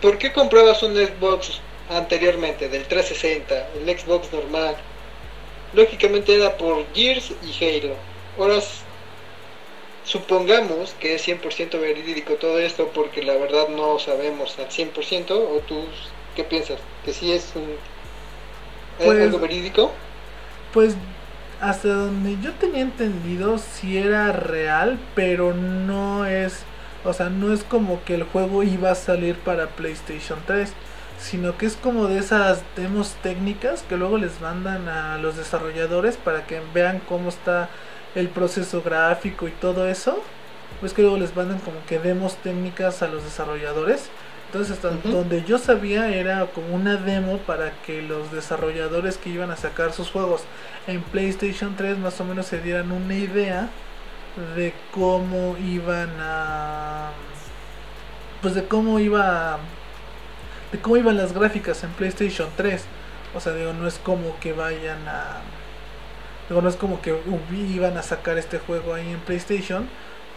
¿por 0.01 0.17
qué 0.17 0.31
comprabas 0.33 0.83
un 0.83 0.95
Xbox 0.95 1.61
anteriormente, 1.89 2.69
del 2.69 2.85
360, 2.85 3.69
el 3.75 3.99
Xbox 3.99 4.31
normal? 4.31 4.75
Lógicamente 5.73 6.35
era 6.35 6.57
por 6.57 6.85
Gears 6.93 7.31
y 7.43 7.63
Halo. 7.63 7.95
Ahora, 8.37 8.59
supongamos 10.05 10.93
que 10.99 11.15
es 11.15 11.27
100% 11.27 11.79
verídico 11.79 12.33
todo 12.35 12.59
esto, 12.59 12.91
porque 12.93 13.23
la 13.23 13.33
verdad 13.35 13.69
no 13.69 13.99
sabemos 13.99 14.57
al 14.59 14.69
100%, 14.69 15.31
o 15.31 15.59
tú, 15.67 15.85
¿qué 16.35 16.43
piensas? 16.43 16.79
¿Que 17.05 17.13
sí 17.13 17.31
es 17.31 17.51
un, 17.55 17.63
es 18.99 19.05
Pues- 19.05 19.21
algo 19.21 19.39
verídico? 19.39 19.91
Pues 20.73 20.95
hasta 21.61 21.87
donde 21.87 22.37
yo 22.41 22.51
tenía 22.53 22.81
entendido 22.81 23.57
si 23.57 23.97
era 23.97 24.31
real, 24.33 24.99
pero 25.15 25.53
no 25.53 26.25
es, 26.25 26.63
o 27.05 27.13
sea, 27.13 27.29
no 27.29 27.53
es 27.53 27.63
como 27.63 28.03
que 28.03 28.15
el 28.15 28.23
juego 28.23 28.63
iba 28.63 28.91
a 28.91 28.95
salir 28.95 29.35
para 29.35 29.67
PlayStation 29.69 30.39
3, 30.45 30.73
sino 31.23 31.57
que 31.57 31.65
es 31.65 31.77
como 31.77 32.07
de 32.07 32.19
esas 32.19 32.63
demos 32.75 33.13
técnicas 33.23 33.83
que 33.83 33.95
luego 33.95 34.17
les 34.17 34.41
mandan 34.41 34.89
a 34.89 35.17
los 35.17 35.37
desarrolladores 35.37 36.17
para 36.17 36.45
que 36.45 36.61
vean 36.73 37.01
cómo 37.07 37.29
está 37.29 37.69
el 38.13 38.27
proceso 38.27 38.81
gráfico 38.81 39.47
y 39.47 39.51
todo 39.51 39.87
eso. 39.87 40.21
Pues 40.81 40.93
que 40.93 41.01
luego 41.01 41.17
les 41.17 41.33
mandan 41.33 41.59
como 41.59 41.77
que 41.87 41.97
demos 41.97 42.35
técnicas 42.37 43.01
a 43.01 43.07
los 43.07 43.23
desarrolladores. 43.23 44.09
Entonces, 44.47 44.73
hasta 44.73 44.89
donde 45.09 45.43
yo 45.45 45.57
sabía 45.57 46.13
era 46.13 46.45
como 46.47 46.75
una 46.75 46.97
demo 46.97 47.37
para 47.39 47.71
que 47.85 48.01
los 48.01 48.31
desarrolladores 48.31 49.17
que 49.17 49.29
iban 49.29 49.49
a 49.49 49.55
sacar 49.55 49.93
sus 49.93 50.11
juegos 50.11 50.41
en 50.87 51.01
PlayStation 51.01 51.75
3 51.77 51.97
más 51.99 52.19
o 52.19 52.25
menos 52.25 52.47
se 52.47 52.59
dieran 52.59 52.91
una 52.91 53.15
idea 53.15 53.69
de 54.55 54.73
cómo 54.91 55.55
iban 55.57 56.09
a 56.19 57.11
pues 58.41 58.55
de 58.55 58.67
cómo 58.67 58.99
iba 58.99 59.57
de 60.73 60.79
cómo 60.79 60.97
iban 60.97 61.15
las 61.15 61.31
gráficas 61.33 61.83
en 61.85 61.91
PlayStation 61.91 62.49
3 62.57 62.83
o 63.35 63.39
sea 63.39 63.53
digo 63.53 63.71
no 63.73 63.87
es 63.87 63.97
como 63.99 64.37
que 64.41 64.51
vayan 64.51 65.07
a 65.07 65.39
digo 66.49 66.61
no 66.61 66.67
es 66.67 66.75
como 66.75 67.01
que 67.01 67.15
iban 67.51 67.97
a 67.97 68.03
sacar 68.03 68.37
este 68.37 68.59
juego 68.59 68.93
ahí 68.93 69.09
en 69.09 69.19
PlayStation 69.21 69.87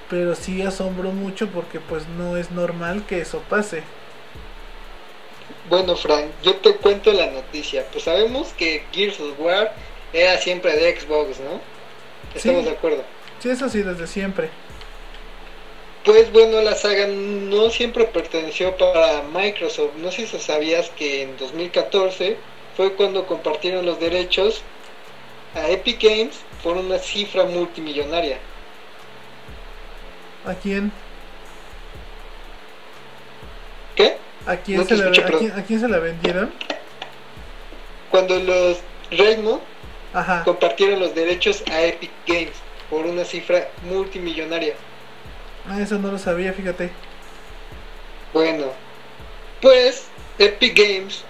pero 0.09 0.37
sí 0.37 0.63
asombró 0.63 1.11
mucho 1.11 1.49
porque 1.49 1.81
pues 1.81 2.07
no 2.17 2.37
es 2.37 2.53
normal 2.53 3.05
que 3.09 3.21
eso 3.21 3.41
pase 3.49 3.83
Bueno, 5.69 5.97
Frank, 5.97 6.27
yo 6.45 6.55
te 6.57 6.77
cuento 6.77 7.13
la 7.13 7.27
noticia. 7.27 7.85
Pues 7.91 8.05
sabemos 8.05 8.53
que 8.57 8.85
Gears 8.93 9.19
of 9.19 9.39
War 9.41 9.73
era 10.13 10.39
siempre 10.39 10.73
de 10.77 11.01
Xbox, 11.01 11.41
¿no? 11.41 11.61
Estamos 12.35 12.63
Sí. 12.63 12.71
de 12.71 12.77
acuerdo. 12.77 13.05
sí 13.41 13.49
eso 13.51 13.69
sí 13.69 13.83
desde 13.83 14.07
siempre 14.07 14.49
Pues 16.07 16.31
bueno, 16.31 16.63
la 16.63 16.77
saga 16.77 17.09
no 17.09 17.69
siempre 17.69 18.05
perteneció 18.05 18.77
para 18.77 19.23
Microsoft. 19.23 19.97
No 19.97 20.13
sé 20.13 20.29
si 20.29 20.39
sabías 20.39 20.89
que 20.91 21.23
en 21.23 21.37
2014 21.37 22.37
fue 22.77 22.93
cuando 22.93 23.27
compartieron 23.27 23.85
los 23.85 23.99
derechos 23.99 24.63
a 25.57 25.69
Epic 25.69 26.01
Games 26.01 26.37
por 26.63 26.77
una 26.77 27.01
cifra 27.01 27.45
multimillonaria. 27.45 28.39
¿A 30.47 30.55
quién? 30.55 30.93
¿Qué? 33.97 34.17
¿A 34.47 34.57
quién, 34.59 34.79
No 34.79 34.85
se 34.85 34.97
la, 34.97 35.07
escuché, 35.07 35.23
a, 35.23 35.25
perdón. 35.25 35.41
quién, 35.41 35.59
a 35.59 35.65
quién 35.65 35.81
se 35.81 35.89
la 35.89 35.99
vendieron? 35.99 36.53
Cuando 38.13 38.39
los 38.39 38.79
Ajá. 40.15 40.45
compartieron 40.45 41.01
los 41.01 41.17
derechos 41.17 41.65
a 41.69 41.83
Epic 41.83 42.13
Games 42.29 42.55
por 42.89 43.07
una 43.07 43.25
cifra 43.25 43.67
multimillonaria. 43.83 44.75
Ah, 45.67 45.81
eso 45.83 45.99
no 45.99 46.11
lo 46.11 46.19
sabía, 46.19 46.53
fíjate. 46.55 46.99
Bueno, 48.33 48.79
pues 49.61 50.15
Epic 50.39 50.77
Games 50.79 51.29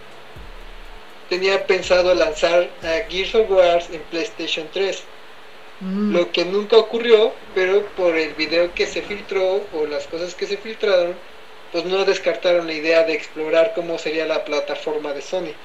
tenía 1.29 1.67
pensado 1.67 2.15
lanzar 2.15 2.75
a 2.83 3.09
Gears 3.09 3.35
of 3.37 3.49
War 3.51 3.81
en 3.91 4.03
PlayStation 4.09 4.69
3, 4.73 5.09
Mm, 5.83 6.17
lo 6.17 6.33
que 6.33 6.45
nunca 6.47 6.77
ocurrió, 6.79 7.41
pero 7.55 7.95
por 7.95 8.17
el 8.17 8.35
video 8.35 8.75
que 8.75 8.87
se 8.89 9.03
filtró 9.03 9.69
o 9.73 9.87
las 9.87 10.09
cosas 10.09 10.35
que 10.35 10.47
se 10.49 10.59
filtraron, 10.59 11.21
pues 11.71 11.85
no 11.85 12.05
descartaron 12.05 12.67
la 12.67 12.75
idea 12.75 13.05
de 13.05 13.15
explorar 13.15 13.73
cómo 13.75 13.99
sería 13.99 14.27
la 14.27 14.45
plataforma 14.45 15.13
de 15.15 15.23
Sony. 15.23 15.57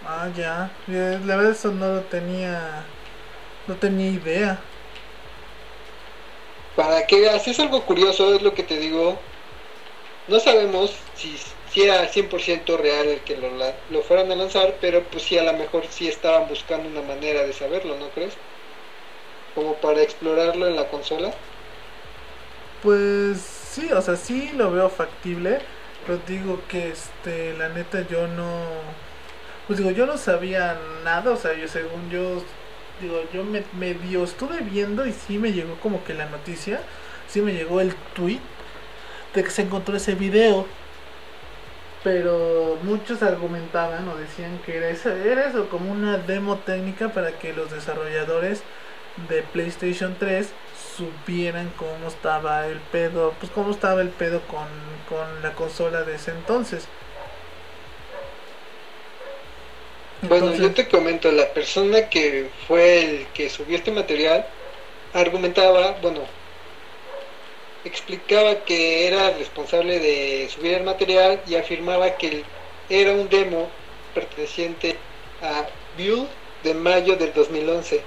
Ah, 0.00 0.28
ya. 0.34 0.80
Eh, 0.86 1.20
La 1.24 1.36
verdad 1.36 1.52
eso 1.52 1.72
no 1.72 1.92
lo 1.94 2.06
tenía... 2.08 2.92
No 3.66 3.78
tenía 3.78 4.10
idea. 4.10 4.70
Para 6.78 7.08
que 7.08 7.18
veas, 7.18 7.48
es 7.48 7.58
algo 7.58 7.82
curioso, 7.82 8.32
es 8.36 8.40
lo 8.40 8.54
que 8.54 8.62
te 8.62 8.78
digo. 8.78 9.18
No 10.28 10.38
sabemos 10.38 10.94
si, 11.16 11.36
si 11.72 11.82
era 11.82 12.08
100% 12.08 12.76
real 12.76 13.08
el 13.08 13.20
que 13.22 13.36
lo, 13.36 13.48
lo 13.90 14.02
fueran 14.02 14.30
a 14.30 14.36
lanzar, 14.36 14.76
pero 14.80 15.02
pues 15.02 15.24
sí, 15.24 15.36
a 15.36 15.42
lo 15.42 15.54
mejor 15.54 15.82
sí 15.90 16.06
estaban 16.06 16.46
buscando 16.46 16.88
una 16.88 17.02
manera 17.02 17.42
de 17.42 17.52
saberlo, 17.52 17.96
¿no 17.96 18.10
crees? 18.10 18.34
Como 19.56 19.74
para 19.74 20.02
explorarlo 20.02 20.68
en 20.68 20.76
la 20.76 20.86
consola. 20.86 21.32
Pues 22.80 23.40
sí, 23.40 23.90
o 23.92 24.00
sea, 24.00 24.14
sí 24.14 24.52
lo 24.54 24.70
veo 24.70 24.88
factible. 24.88 25.58
Pero 26.06 26.20
digo 26.28 26.60
que, 26.68 26.90
este, 26.90 27.54
la 27.54 27.70
neta 27.70 28.06
yo 28.06 28.28
no... 28.28 28.62
Pues 29.66 29.80
digo, 29.80 29.90
yo 29.90 30.06
no 30.06 30.16
sabía 30.16 30.78
nada. 31.02 31.32
O 31.32 31.36
sea, 31.36 31.54
yo 31.54 31.66
según 31.66 32.08
yo... 32.08 32.40
Digo, 33.00 33.22
yo 33.32 33.44
me 33.44 33.64
medio 33.78 34.24
estuve 34.24 34.60
viendo 34.60 35.06
y 35.06 35.12
sí 35.12 35.38
me 35.38 35.52
llegó 35.52 35.74
como 35.80 36.04
que 36.04 36.14
la 36.14 36.26
noticia. 36.26 36.80
Sí 37.28 37.40
me 37.42 37.52
llegó 37.52 37.80
el 37.80 37.94
tweet 38.14 38.40
de 39.34 39.44
que 39.44 39.50
se 39.50 39.62
encontró 39.62 39.96
ese 39.96 40.14
video. 40.14 40.66
Pero 42.04 42.78
muchos 42.82 43.22
argumentaban 43.22 44.08
o 44.08 44.16
decían 44.16 44.58
que 44.64 44.76
era 44.76 44.88
eso, 44.88 45.10
era 45.10 45.48
eso 45.48 45.68
como 45.68 45.90
una 45.90 46.16
demo 46.18 46.56
técnica 46.58 47.08
para 47.12 47.32
que 47.38 47.52
los 47.52 47.70
desarrolladores 47.70 48.62
de 49.28 49.42
PlayStation 49.42 50.16
3 50.18 50.48
supieran 50.96 51.70
cómo 51.76 52.06
estaba 52.06 52.66
el 52.68 52.78
pedo, 52.80 53.34
pues 53.40 53.50
cómo 53.50 53.72
estaba 53.72 54.00
el 54.00 54.10
pedo 54.10 54.40
con, 54.42 54.68
con 55.08 55.42
la 55.42 55.54
consola 55.54 56.02
de 56.02 56.14
ese 56.14 56.30
entonces. 56.30 56.88
Bueno, 60.22 60.52
yo 60.54 60.74
te 60.74 60.88
comento, 60.88 61.30
la 61.30 61.52
persona 61.52 62.08
que 62.08 62.50
fue 62.66 62.98
el 63.04 63.26
que 63.28 63.48
subió 63.48 63.76
este 63.76 63.92
material 63.92 64.46
argumentaba, 65.12 65.92
bueno, 66.02 66.24
explicaba 67.84 68.64
que 68.64 69.06
era 69.06 69.30
responsable 69.30 70.00
de 70.00 70.48
subir 70.48 70.74
el 70.74 70.82
material 70.84 71.42
y 71.46 71.54
afirmaba 71.54 72.16
que 72.16 72.44
era 72.88 73.12
un 73.12 73.28
demo 73.28 73.70
perteneciente 74.12 74.96
a 75.40 75.66
Build 75.96 76.28
de 76.64 76.74
mayo 76.74 77.16
del 77.16 77.32
2011 77.32 78.02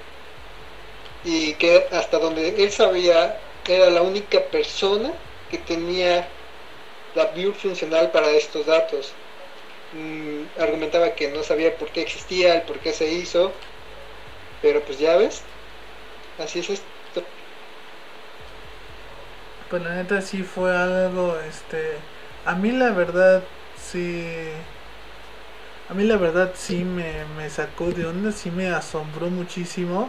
y 1.24 1.54
que 1.54 1.86
hasta 1.92 2.18
donde 2.18 2.62
él 2.62 2.70
sabía 2.70 3.40
era 3.66 3.90
la 3.90 4.02
única 4.02 4.40
persona 4.50 5.12
que 5.50 5.58
tenía 5.58 6.28
la 7.14 7.26
build 7.26 7.54
funcional 7.54 8.10
para 8.10 8.30
estos 8.30 8.66
datos. 8.66 9.12
Mm, 9.92 10.44
argumentaba 10.60 11.14
que 11.14 11.28
no 11.28 11.42
sabía 11.42 11.76
por 11.76 11.90
qué 11.92 12.02
existía, 12.02 12.54
el 12.54 12.62
por 12.62 12.78
qué 12.80 12.92
se 12.92 13.12
hizo, 13.12 13.52
pero 14.60 14.80
pues 14.84 14.98
ya 14.98 15.16
ves, 15.16 15.42
así 16.38 16.60
es 16.60 16.70
esto. 16.70 17.22
Pues 19.70 19.82
la 19.82 19.94
neta 19.94 20.20
sí 20.20 20.42
fue 20.42 20.76
algo, 20.76 21.38
este, 21.40 21.96
a 22.44 22.54
mí 22.54 22.72
la 22.72 22.90
verdad 22.90 23.42
sí, 23.74 24.50
a 25.88 25.94
mí 25.94 26.04
la 26.04 26.16
verdad 26.16 26.52
sí 26.54 26.84
me, 26.84 27.24
me 27.36 27.48
sacó 27.50 27.90
de 27.90 28.06
onda, 28.06 28.32
sí 28.32 28.50
me 28.50 28.68
asombró 28.68 29.30
muchísimo 29.30 30.08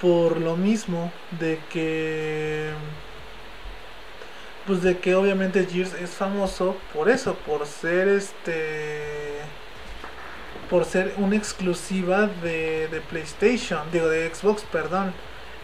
por 0.00 0.40
lo 0.40 0.56
mismo 0.56 1.10
de 1.38 1.58
que 1.72 2.70
pues 4.66 4.82
de 4.82 4.98
que 4.98 5.14
obviamente 5.14 5.66
Gears 5.66 5.94
es 5.94 6.10
famoso 6.10 6.76
por 6.92 7.08
eso, 7.10 7.34
por 7.36 7.66
ser 7.66 8.08
este 8.08 9.48
por 10.70 10.84
ser 10.84 11.14
una 11.18 11.36
exclusiva 11.36 12.26
de, 12.42 12.88
de 12.88 13.00
PlayStation, 13.02 13.90
digo 13.92 14.08
de 14.08 14.34
Xbox, 14.34 14.64
perdón. 14.64 15.14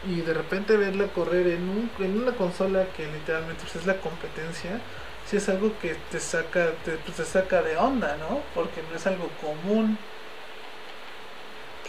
Y 0.04 0.20
de 0.22 0.34
repente 0.34 0.76
verla 0.76 1.08
correr 1.12 1.46
en, 1.48 1.68
un, 1.68 1.90
en 1.98 2.18
una 2.20 2.36
consola 2.36 2.92
que 2.92 3.06
literalmente 3.08 3.62
pues, 3.64 3.76
es 3.76 3.86
la 3.86 4.00
competencia, 4.00 4.82
si 5.24 5.36
es 5.38 5.48
algo 5.48 5.78
que 5.78 5.96
te 6.10 6.20
saca, 6.20 6.76
te, 6.84 6.98
pues, 6.98 7.16
te 7.16 7.24
saca 7.24 7.62
de 7.62 7.76
onda, 7.76 8.16
¿no? 8.16 8.46
Porque 8.54 8.82
no 8.82 8.96
es 8.96 9.06
algo 9.06 9.36
común. 9.40 9.98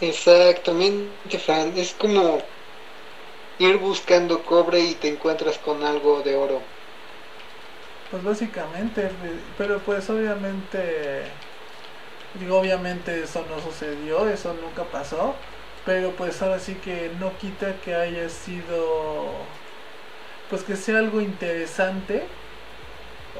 Exactamente, 0.00 1.38
Fran. 1.38 1.76
Es 1.76 1.94
como 1.94 2.50
ir 3.58 3.76
buscando 3.78 4.44
cobre 4.44 4.80
y 4.80 4.96
te 4.96 5.08
encuentras 5.08 5.58
con 5.58 5.84
algo 5.84 6.22
de 6.22 6.34
oro. 6.36 6.62
Pues 8.10 8.24
básicamente, 8.24 9.08
pero 9.56 9.78
pues 9.78 10.10
obviamente, 10.10 11.22
digo, 12.40 12.58
obviamente 12.58 13.22
eso 13.22 13.44
no 13.48 13.62
sucedió, 13.62 14.28
eso 14.28 14.52
nunca 14.54 14.82
pasó, 14.82 15.36
pero 15.86 16.10
pues 16.16 16.42
ahora 16.42 16.58
sí 16.58 16.74
que 16.74 17.12
no 17.20 17.36
quita 17.38 17.76
que 17.84 17.94
haya 17.94 18.28
sido, 18.28 19.28
pues 20.48 20.64
que 20.64 20.74
sea 20.74 20.98
algo 20.98 21.20
interesante, 21.20 22.24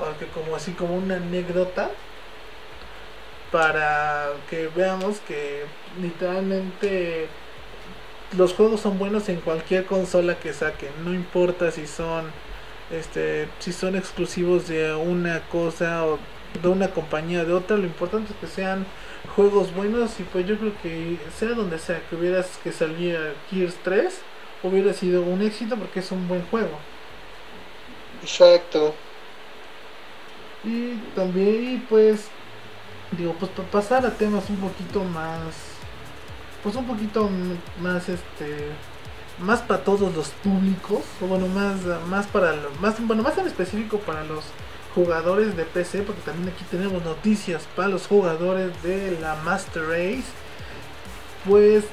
o 0.01 0.18
que 0.21 0.27
como 0.27 0.55
así 0.55 0.71
como 0.73 0.95
una 0.95 1.16
anécdota, 1.16 1.91
para 3.51 4.29
que 4.49 4.68
veamos 4.68 5.18
que 5.18 5.64
literalmente 6.01 7.27
los 8.37 8.55
juegos 8.55 8.83
son 8.83 9.01
buenos 9.01 9.29
en 9.29 9.41
cualquier 9.41 9.85
consola 9.87 10.39
que 10.39 10.53
saquen, 10.53 10.91
no 11.05 11.12
importa 11.12 11.73
si 11.73 11.89
son 11.89 12.31
este 12.91 13.49
si 13.59 13.72
son 13.72 13.97
exclusivos 13.97 14.68
de 14.68 14.95
una 14.95 15.41
cosa 15.49 16.05
o 16.07 16.18
de 16.61 16.68
una 16.68 16.88
compañía 16.88 17.45
de 17.45 17.53
otra, 17.53 17.76
lo 17.76 17.84
importante 17.84 18.32
es 18.32 18.38
que 18.38 18.47
sean 18.47 18.84
juegos 19.36 19.72
buenos 19.74 20.18
y 20.18 20.24
pues 20.24 20.47
yo 20.47 20.59
creo 20.59 20.72
que 20.82 21.18
sea 21.36 21.51
donde 21.51 21.78
sea 21.78 22.03
que 22.09 22.16
hubieras 22.16 22.59
que 22.62 22.72
saliera 22.72 23.32
Gears 23.51 23.76
3 23.84 24.20
hubiera 24.62 24.93
sido 24.93 25.22
un 25.22 25.43
éxito 25.43 25.76
porque 25.76 26.01
es 26.01 26.11
un 26.11 26.26
buen 26.28 26.43
juego. 26.47 26.78
Exacto. 28.22 28.95
Y 30.64 30.95
también 31.14 31.84
pues 31.88 32.28
digo 33.12 33.34
pues 33.38 33.51
para 33.53 33.68
pasar 33.70 34.07
a 34.07 34.11
temas 34.11 34.49
un 34.51 34.57
poquito 34.57 35.03
más 35.05 35.55
pues 36.62 36.76
un 36.76 36.86
poquito 36.86 37.28
más 37.80 38.09
este 38.09 38.70
más 39.41 39.61
para 39.61 39.84
todos 39.84 40.14
los 40.14 40.28
públicos 40.28 41.01
o 41.20 41.26
bueno 41.26 41.47
más 41.49 41.76
más 42.09 42.26
para 42.26 42.55
más 42.80 43.05
bueno 43.07 43.22
más 43.22 43.38
en 43.38 43.47
específico 43.47 43.99
para 43.99 44.24
los 44.24 44.45
jugadores 44.95 45.57
de 45.57 45.64
PC 45.64 46.03
porque 46.03 46.20
también 46.22 46.49
aquí 46.55 46.64
tenemos 46.70 47.03
noticias 47.05 47.66
para 47.76 47.88
los 47.88 48.07
jugadores 48.07 48.70
de 48.82 49.18
la 49.20 49.36
Master 49.36 49.84
Race 49.88 50.24
pues 51.47 51.84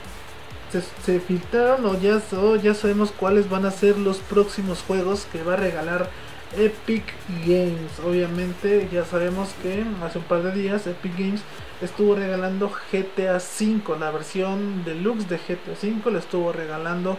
se, 1.05 1.19
filtraron 1.19 1.85
o 1.85 1.99
ya, 1.99 2.21
o 2.37 2.55
ya 2.55 2.73
sabemos 2.73 3.11
cuáles 3.11 3.49
van 3.49 3.65
a 3.65 3.71
ser 3.71 3.97
los 3.97 4.17
próximos 4.17 4.83
juegos 4.85 5.25
que 5.31 5.43
va 5.43 5.53
a 5.53 5.57
regalar 5.57 6.09
Epic 6.57 7.03
Games. 7.45 7.99
Obviamente 8.05 8.87
ya 8.91 9.05
sabemos 9.05 9.49
que 9.61 9.83
hace 10.03 10.17
un 10.17 10.25
par 10.25 10.43
de 10.43 10.51
días 10.51 10.87
Epic 10.87 11.17
Games 11.17 11.41
estuvo 11.81 12.15
regalando 12.15 12.71
GTA 12.91 13.37
V, 13.37 13.99
la 13.99 14.11
versión 14.11 14.83
deluxe 14.83 15.29
de 15.29 15.37
GTA 15.37 15.73
V 15.81 16.11
la 16.11 16.19
estuvo 16.19 16.51
regalando 16.51 17.17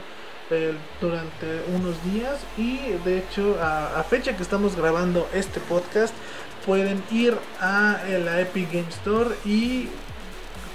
eh, 0.50 0.74
durante 0.98 1.62
unos 1.74 2.02
días 2.10 2.38
y 2.56 2.78
de 3.04 3.18
hecho 3.18 3.58
a, 3.60 4.02
fecha 4.02 4.34
que 4.34 4.42
estamos 4.42 4.76
grabando 4.76 5.28
este 5.34 5.60
podcast 5.60 6.14
pueden 6.64 7.02
ir 7.10 7.36
a 7.60 8.00
eh, 8.06 8.18
la 8.24 8.40
Epic 8.40 8.72
Games 8.72 8.94
Store 8.94 9.28
y 9.44 9.90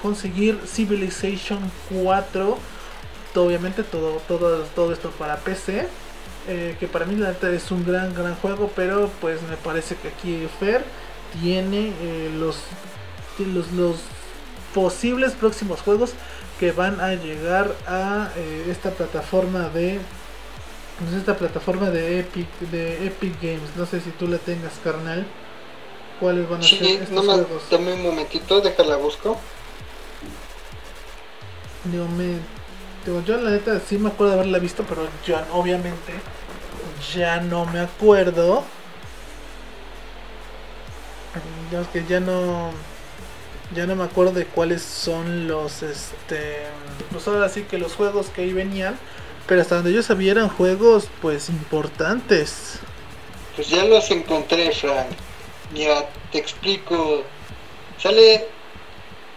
conseguir 0.04 0.60
Civilization 0.68 1.60
4 1.90 2.56
obviamente 3.34 3.82
todo, 3.82 4.22
todo, 4.28 4.64
todo 4.76 4.94
esto 4.94 5.10
para 5.10 5.38
PC 5.38 5.88
eh, 6.48 6.78
que 6.80 6.88
para 6.88 7.06
mí 7.06 7.16
la 7.16 7.32
es 7.32 7.72
un 7.72 7.84
gran 7.84 8.14
gran 8.14 8.36
juego 8.36 8.72
pero 8.76 9.10
pues 9.22 9.42
me 9.42 9.58
parece 9.58 9.96
que 9.96 10.10
aquí 10.10 10.48
Fer 10.60 10.84
tiene 11.42 11.94
los, 12.38 12.60
los, 13.40 13.72
los 13.72 13.98
posibles 14.76 15.32
próximos 15.32 15.82
juegos 15.82 16.14
que 16.60 16.72
van 16.72 17.00
a 17.02 17.16
llegar 17.16 17.76
a 17.88 18.30
eh, 18.36 18.68
esta 18.70 18.92
plataforma 18.92 19.70
de 19.70 20.00
pues, 21.00 21.14
esta 21.14 21.36
plataforma 21.36 21.90
de 21.90 22.20
Epic 22.20 22.48
de 22.72 23.08
Epic 23.08 23.42
Games. 23.42 23.76
No 23.76 23.86
sé 23.86 24.02
si 24.02 24.12
tú 24.12 24.28
la 24.28 24.38
tengas 24.38 24.74
carnal. 24.84 25.26
Cuáles 26.20 26.48
van 26.48 26.62
a 26.62 26.64
ser 26.64 26.84
estos 26.84 27.10
no 27.10 27.24
juegos 27.24 27.64
dame 27.72 27.94
un 27.94 28.04
momentito 28.04 28.62
déjala 28.62 28.98
busco. 28.98 29.38
Digo, 31.86 32.08
me, 32.08 32.38
digo, 33.06 33.22
yo 33.26 33.38
la 33.38 33.50
neta 33.50 33.80
sí 33.80 33.98
me 33.98 34.10
acuerdo 34.10 34.34
de 34.34 34.40
haberla 34.40 34.60
visto 34.60 34.86
pero 34.88 35.08
ya 35.26 35.46
obviamente 35.52 36.14
ya 37.14 37.42
no 37.42 37.66
me 37.66 37.80
acuerdo. 37.80 38.64
Ya 41.72 41.84
que 41.92 42.06
ya 42.06 42.20
no 42.20 42.72
ya 43.74 43.86
no 43.86 43.96
me 43.96 44.04
acuerdo 44.04 44.34
de 44.34 44.46
cuáles 44.46 44.82
son 44.82 45.48
los 45.48 45.84
este 45.84 46.64
pues 47.12 47.28
ahora 47.28 47.50
sí 47.50 47.64
que 47.64 47.78
los 47.78 47.94
juegos 47.96 48.28
que 48.30 48.42
ahí 48.42 48.54
venían, 48.54 48.98
pero 49.48 49.62
hasta 49.62 49.76
donde 49.76 49.94
yo 49.94 50.04
sabía 50.04 50.32
eran 50.32 50.50
juegos 50.50 51.08
pues 51.22 51.50
importantes. 51.50 52.80
Pues 53.56 53.70
ya 53.70 53.84
los 53.86 54.10
encontré, 54.12 54.72
Frank. 54.72 55.08
Ya 55.76 56.10
te 56.32 56.40
explico. 56.40 57.24
Sale 57.98 58.48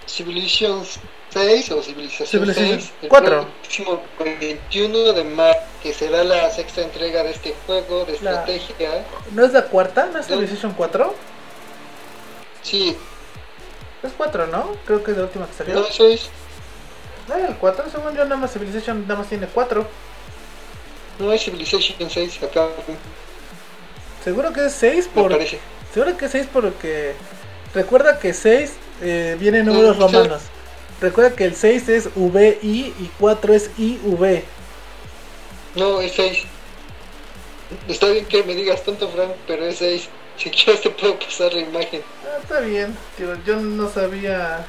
Civilization 0.07 0.82
6 1.30 1.70
o 1.72 1.82
Civilización 1.82 2.55
6 2.55 2.93
el 3.03 3.09
4. 3.09 3.47
próximo 3.62 4.03
21 4.18 5.12
de 5.12 5.24
marzo, 5.24 5.61
que 5.82 5.93
será 5.93 6.24
la 6.24 6.51
sexta 6.51 6.82
entrega 6.82 7.22
de 7.22 7.30
este 7.30 7.55
juego 7.66 8.05
de 8.05 8.14
estrategia. 8.14 9.05
¿No 9.32 9.45
es 9.45 9.53
la 9.53 9.64
cuarta? 9.64 10.09
¿No 10.12 10.18
es 10.18 10.26
Civilization 10.26 10.72
4? 10.72 11.14
Sí. 12.62 12.97
Es 14.03 14.13
4, 14.17 14.47
¿no? 14.49 14.77
Creo 14.87 15.03
que 15.03 15.13
es 15.13 15.17
la 15.17 15.25
última 15.25 15.47
que 15.47 15.55
salió. 15.55 15.75
No, 15.75 15.85
6. 15.85 16.29
No, 17.29 17.35
el 17.35 17.57
4, 17.57 17.85
según 17.91 18.15
yo, 18.15 18.25
nada 18.25 18.37
más 18.37 18.53
Civilization 18.53 19.03
nada 19.03 19.21
más 19.21 19.29
tiene 19.29 19.47
4. 19.47 19.87
No, 21.19 21.33
es 21.33 21.43
Civilization 21.43 22.11
6 22.11 22.43
acá. 22.43 22.69
Seguro 24.23 24.53
que 24.53 24.67
es 24.67 24.73
6 24.73 25.09
por... 25.15 25.33
Seguro 25.93 26.17
que 26.17 26.27
es 26.27 26.33
6 26.33 26.49
porque... 26.53 27.15
Recuerda 27.75 28.19
que 28.19 28.33
6 28.33 28.73
eh, 29.03 29.37
viene 29.39 29.59
en 29.59 29.67
números 29.67 29.99
no, 29.99 30.07
romanos. 30.07 30.43
Recuerda 31.01 31.35
que 31.35 31.45
el 31.45 31.55
6 31.55 31.89
es 31.89 32.09
VI 32.15 32.95
y 32.99 33.11
4 33.19 33.55
es 33.55 33.71
IV. 33.77 34.43
No, 35.75 36.01
es 36.01 36.13
6. 36.13 36.45
Está 37.89 38.09
bien 38.09 38.25
que 38.27 38.43
me 38.45 38.55
digas 38.55 38.83
tanto, 38.85 39.09
Frank, 39.09 39.33
pero 39.47 39.67
es 39.67 39.77
6. 39.77 40.09
Si 40.37 40.51
quieres 40.51 40.82
te 40.82 40.91
puedo 40.91 41.18
pasar 41.18 41.53
la 41.53 41.61
imagen. 41.61 42.03
Ah, 42.24 42.39
está 42.43 42.61
bien, 42.61 42.97
tío, 43.16 43.34
yo 43.45 43.57
no 43.57 43.89
sabía... 43.89 44.66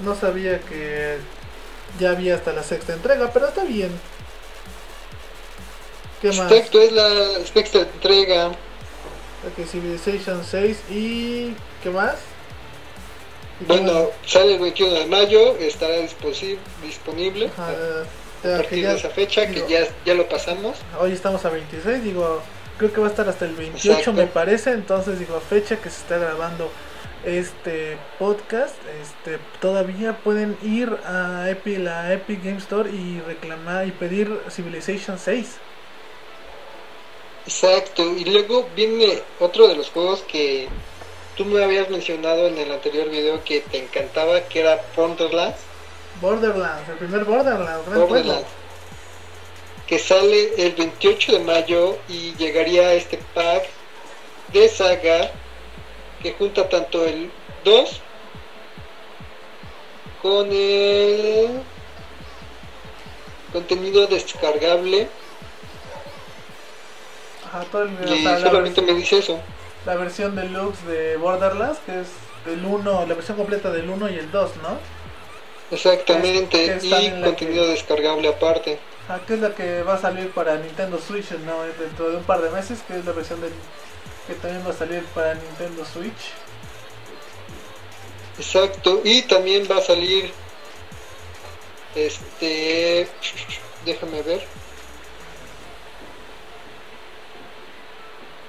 No 0.00 0.14
sabía 0.14 0.60
que... 0.60 1.18
ya 1.98 2.10
había 2.10 2.34
hasta 2.36 2.52
la 2.52 2.62
sexta 2.62 2.92
entrega, 2.92 3.30
pero 3.32 3.48
está 3.48 3.64
bien. 3.64 3.90
¿Qué 6.20 6.28
más? 6.28 6.50
Exacto, 6.50 6.80
es 6.80 6.92
la 6.92 7.44
sexta 7.52 7.80
entrega. 7.80 8.48
Ok, 8.48 9.66
Civilization 9.66 10.44
6 10.44 10.78
y... 10.90 11.54
¿qué 11.82 11.90
más? 11.90 12.14
Bueno, 13.66 14.10
sale 14.26 14.54
el 14.54 14.60
21 14.60 14.92
de 14.92 15.06
mayo, 15.06 15.56
estará 15.58 15.94
disponible 16.82 17.50
a 17.56 18.04
partir 18.42 18.86
de 18.86 18.96
esa 18.96 19.10
fecha, 19.10 19.46
que 19.46 19.64
ya, 19.68 19.86
ya 20.04 20.14
lo 20.14 20.28
pasamos. 20.28 20.78
Hoy 21.00 21.12
estamos 21.12 21.44
a 21.44 21.50
26, 21.50 22.02
digo, 22.02 22.42
creo 22.78 22.92
que 22.92 23.00
va 23.00 23.06
a 23.06 23.10
estar 23.10 23.28
hasta 23.28 23.44
el 23.44 23.54
28 23.54 24.12
me 24.12 24.26
parece, 24.26 24.72
entonces 24.72 25.18
digo, 25.18 25.40
fecha 25.40 25.76
que 25.76 25.90
se 25.90 26.00
está 26.02 26.18
grabando 26.18 26.70
este 27.24 27.96
podcast, 28.18 28.74
este 29.00 29.38
todavía 29.60 30.18
pueden 30.18 30.56
ir 30.62 30.90
a 31.04 31.48
Epic, 31.48 31.78
la 31.78 32.12
Epic 32.12 32.42
Game 32.42 32.58
Store 32.58 32.90
y 32.90 33.20
reclamar 33.20 33.86
y 33.86 33.92
pedir 33.92 34.40
Civilization 34.50 35.18
6. 35.18 35.56
Exacto, 37.46 38.04
y 38.16 38.24
luego 38.24 38.68
viene 38.74 39.20
otro 39.40 39.68
de 39.68 39.76
los 39.76 39.90
juegos 39.90 40.22
que 40.22 40.68
tú 41.36 41.44
me 41.44 41.62
habías 41.62 41.90
mencionado 41.90 42.46
en 42.46 42.58
el 42.58 42.70
anterior 42.70 43.08
video 43.08 43.42
que 43.44 43.60
te 43.60 43.78
encantaba, 43.78 44.40
que 44.42 44.60
era 44.60 44.80
Borderlands. 44.96 45.58
Borderlands, 46.20 46.88
el 46.88 46.96
primer 46.96 47.24
Borderlands, 47.24 47.86
Borderlands. 47.94 48.61
Que 49.86 49.98
sale 49.98 50.54
el 50.56 50.72
28 50.72 51.32
de 51.32 51.38
mayo 51.40 51.98
y 52.08 52.34
llegaría 52.36 52.94
este 52.94 53.18
pack 53.34 53.68
de 54.52 54.68
saga 54.68 55.30
que 56.22 56.32
junta 56.32 56.68
tanto 56.68 57.04
el 57.04 57.30
2 57.64 58.00
con 60.22 60.50
el 60.52 61.60
contenido 63.52 64.06
descargable. 64.06 65.08
Ajá, 67.46 67.64
todo 67.70 67.82
el, 67.82 67.90
y 68.08 68.22
solamente 68.22 68.80
me 68.82 68.94
dice 68.94 69.18
eso 69.18 69.40
la 69.86 69.96
versión 69.96 70.36
deluxe 70.36 70.84
de 70.86 71.16
Borderlands, 71.16 71.78
que 71.84 72.00
es 72.00 72.08
el 72.46 72.64
1, 72.64 73.06
la 73.06 73.14
versión 73.14 73.36
completa 73.36 73.70
del 73.70 73.88
1 73.88 74.10
y 74.10 74.18
el 74.18 74.30
2, 74.30 74.50
¿no? 74.62 74.78
Exactamente, 75.70 76.78
y 76.82 77.22
contenido 77.22 77.66
descargable 77.66 78.28
aparte. 78.28 78.78
Ah, 79.08 79.20
que 79.26 79.34
es 79.34 79.40
la 79.40 79.54
que 79.54 79.82
va 79.82 79.94
a 79.94 79.98
salir 79.98 80.30
para 80.30 80.56
Nintendo 80.56 80.98
Switch, 80.98 81.32
¿no? 81.32 81.62
Dentro 81.78 82.10
de 82.10 82.16
un 82.16 82.24
par 82.24 82.40
de 82.40 82.50
meses, 82.50 82.80
que 82.86 82.98
es 82.98 83.04
la 83.04 83.12
versión 83.12 83.40
del, 83.40 83.52
que 84.26 84.34
también 84.34 84.64
va 84.66 84.70
a 84.70 84.76
salir 84.76 85.04
para 85.14 85.34
Nintendo 85.34 85.84
Switch. 85.84 86.32
Exacto, 88.38 89.00
y 89.04 89.22
también 89.22 89.66
va 89.70 89.78
a 89.78 89.82
salir 89.82 90.32
este 91.94 93.06
déjame 93.84 94.22
ver 94.22 94.42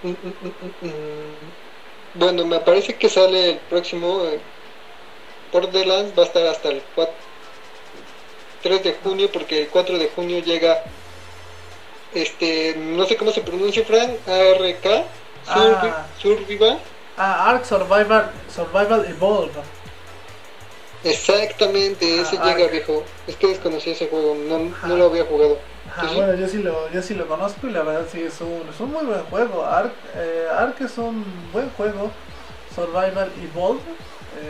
Mm, 0.04 0.10
mm, 0.10 0.88
mm, 0.88 1.54
bueno, 2.16 2.46
me 2.46 2.60
parece 2.60 2.98
que 2.98 3.08
sale 3.08 3.52
el 3.52 3.60
próximo 3.62 4.26
eh, 4.26 4.42
Borderlands, 5.50 6.14
va 6.18 6.24
a 6.24 6.26
estar 6.26 6.46
hasta 6.46 6.70
el 6.70 6.84
4, 6.94 7.33
3 8.64 8.84
de 8.84 8.94
junio, 9.04 9.30
porque 9.32 9.62
el 9.62 9.68
4 9.68 9.98
de 9.98 10.10
junio 10.10 10.40
llega, 10.40 10.84
este, 12.14 12.76
no 12.78 13.06
sé 13.06 13.18
cómo 13.18 13.32
se 13.32 13.42
pronuncia, 13.42 13.86
Fran, 13.86 14.12
ARK, 14.26 15.06
ah. 15.48 16.06
Survival. 16.20 16.80
Ah, 17.18 17.52
Ark 17.52 17.66
Survival, 17.66 18.32
Survival 18.54 19.06
Evolve. 19.06 19.52
Exactamente, 21.04 22.22
ese 22.22 22.40
ah, 22.42 22.46
llega 22.46 22.72
viejo. 22.72 23.04
Es 23.28 23.36
que 23.36 23.48
desconocí 23.48 23.92
ese 23.92 24.08
juego, 24.08 24.36
no, 24.36 24.72
no 24.88 24.96
lo 24.96 25.06
había 25.06 25.26
jugado. 25.26 25.60
Bueno, 26.16 26.34
yo 26.36 26.48
sí, 26.48 26.58
lo, 26.60 26.90
yo 26.92 27.02
sí 27.04 27.14
lo 27.14 27.28
conozco 27.28 27.68
y 27.68 27.72
la 27.72 27.84
verdad 27.84 28.08
sí 28.12 28.22
es 28.22 28.42
un, 28.42 28.64
es 28.74 28.80
un 28.80 28.92
muy 28.92 29.06
buen 29.06 29.24
juego. 29.26 29.66
Ark, 29.66 29.94
eh, 30.16 30.48
Ark 30.58 30.78
es 30.80 30.98
un 30.98 31.24
buen 31.52 31.70
juego. 31.72 32.10
Survival 32.74 33.32
Evolved. 33.44 33.84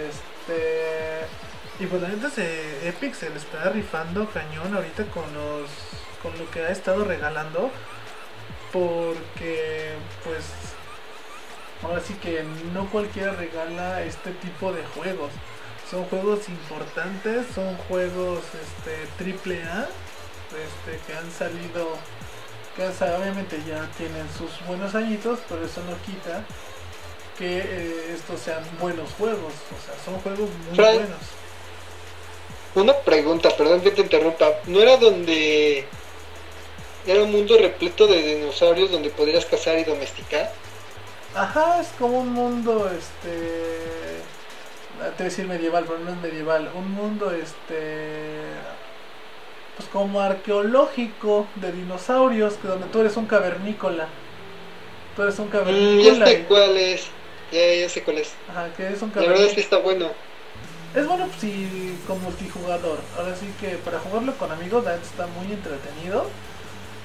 Este. 0.08 1.43
Y 1.80 1.88
pues 1.88 2.02
la 2.02 2.10
gente 2.10 2.30
se, 2.30 2.88
Epic 2.88 3.14
se 3.14 3.30
le 3.30 3.38
está 3.38 3.70
rifando 3.70 4.30
cañón 4.30 4.74
ahorita 4.76 5.06
con 5.06 5.24
los 5.34 5.70
con 6.22 6.38
lo 6.38 6.50
que 6.52 6.62
ha 6.62 6.70
estado 6.70 7.04
regalando. 7.04 7.72
Porque 8.72 9.94
pues 10.24 10.46
ahora 11.84 12.02
sí 12.02 12.14
que 12.16 12.44
no 12.74 12.90
cualquiera 12.90 13.34
regala 13.34 14.04
este 14.04 14.32
tipo 14.32 14.72
de 14.72 14.84
juegos. 14.86 15.32
Son 15.90 16.06
juegos 16.06 16.48
importantes, 16.50 17.46
son 17.54 17.76
juegos 17.78 18.40
este 18.62 19.08
triple 19.18 19.64
A 19.64 19.88
este, 20.54 21.00
que 21.06 21.18
han 21.18 21.32
salido, 21.32 21.98
que 22.76 22.86
obviamente 22.86 23.62
ya 23.68 23.88
tienen 23.98 24.28
sus 24.38 24.66
buenos 24.68 24.96
añitos, 24.96 25.40
pero 25.50 25.66
eso 25.66 25.82
no 25.84 25.96
quita 26.04 26.44
que 27.38 27.58
eh, 27.60 28.14
estos 28.14 28.40
sean 28.40 28.64
buenos 28.80 29.12
juegos, 29.14 29.54
o 29.54 29.86
sea, 29.86 29.96
son 30.06 30.20
juegos 30.22 30.50
muy 30.70 30.78
buenos. 30.78 31.43
Una 32.76 33.04
pregunta, 33.04 33.56
perdón 33.56 33.82
que 33.82 33.92
te 33.92 34.02
interrumpa, 34.02 34.62
¿no 34.66 34.82
era 34.82 34.98
donde 34.98 35.96
era 37.06 37.24
un 37.24 37.32
mundo 37.32 37.58
repleto 37.58 38.08
de 38.08 38.22
dinosaurios 38.24 38.92
donde 38.92 39.10
podrías 39.12 39.46
cazar 39.46 39.78
y 39.80 39.84
domesticar? 39.84 40.60
Ajá, 41.36 41.80
es 41.82 41.90
como 41.98 42.20
un 42.20 42.30
mundo, 42.30 42.90
este, 42.90 44.28
te 44.98 45.00
voy 45.00 45.08
a 45.10 45.24
decir 45.24 45.48
medieval, 45.48 45.86
pero 45.86 46.00
no 46.00 46.12
es 46.12 46.18
medieval, 46.18 46.72
un 46.76 46.92
mundo, 46.92 47.32
este, 47.32 48.62
pues 49.76 49.90
como 49.90 50.22
arqueológico 50.22 51.48
de 51.56 51.72
dinosaurios, 51.72 52.56
que 52.56 52.68
donde 52.68 52.88
tú 52.88 53.00
eres 53.02 53.18
un 53.18 53.26
cavernícola. 53.26 54.08
Tú 55.16 55.24
eres 55.24 55.40
un 55.40 55.48
cavernícola. 55.50 55.96
Mm, 55.96 56.00
ya 56.02 56.26
sé 56.26 56.44
cuál 56.44 56.78
es. 56.78 57.12
Ya, 57.52 57.74
ya 57.74 57.90
sé 57.90 58.04
cuál 58.04 58.18
es. 58.20 58.32
Ajá, 58.50 58.70
que 58.78 58.88
es 58.88 59.02
un 59.02 59.10
cavernícola. 59.10 59.22
La 59.22 59.28
verdad 59.30 59.46
es 59.48 59.54
que 59.54 59.62
está 59.62 59.78
bueno. 59.78 60.12
Es 60.96 61.08
bueno 61.08 61.28
sí 61.40 61.98
como 62.06 62.20
multijugador. 62.20 63.00
Ahora 63.18 63.36
sí 63.36 63.48
que 63.60 63.78
para 63.78 64.00
jugarlo 64.00 64.36
con 64.38 64.52
amigos 64.52 64.86
está 64.86 65.28
muy 65.28 65.52
entretenido. 65.52 66.28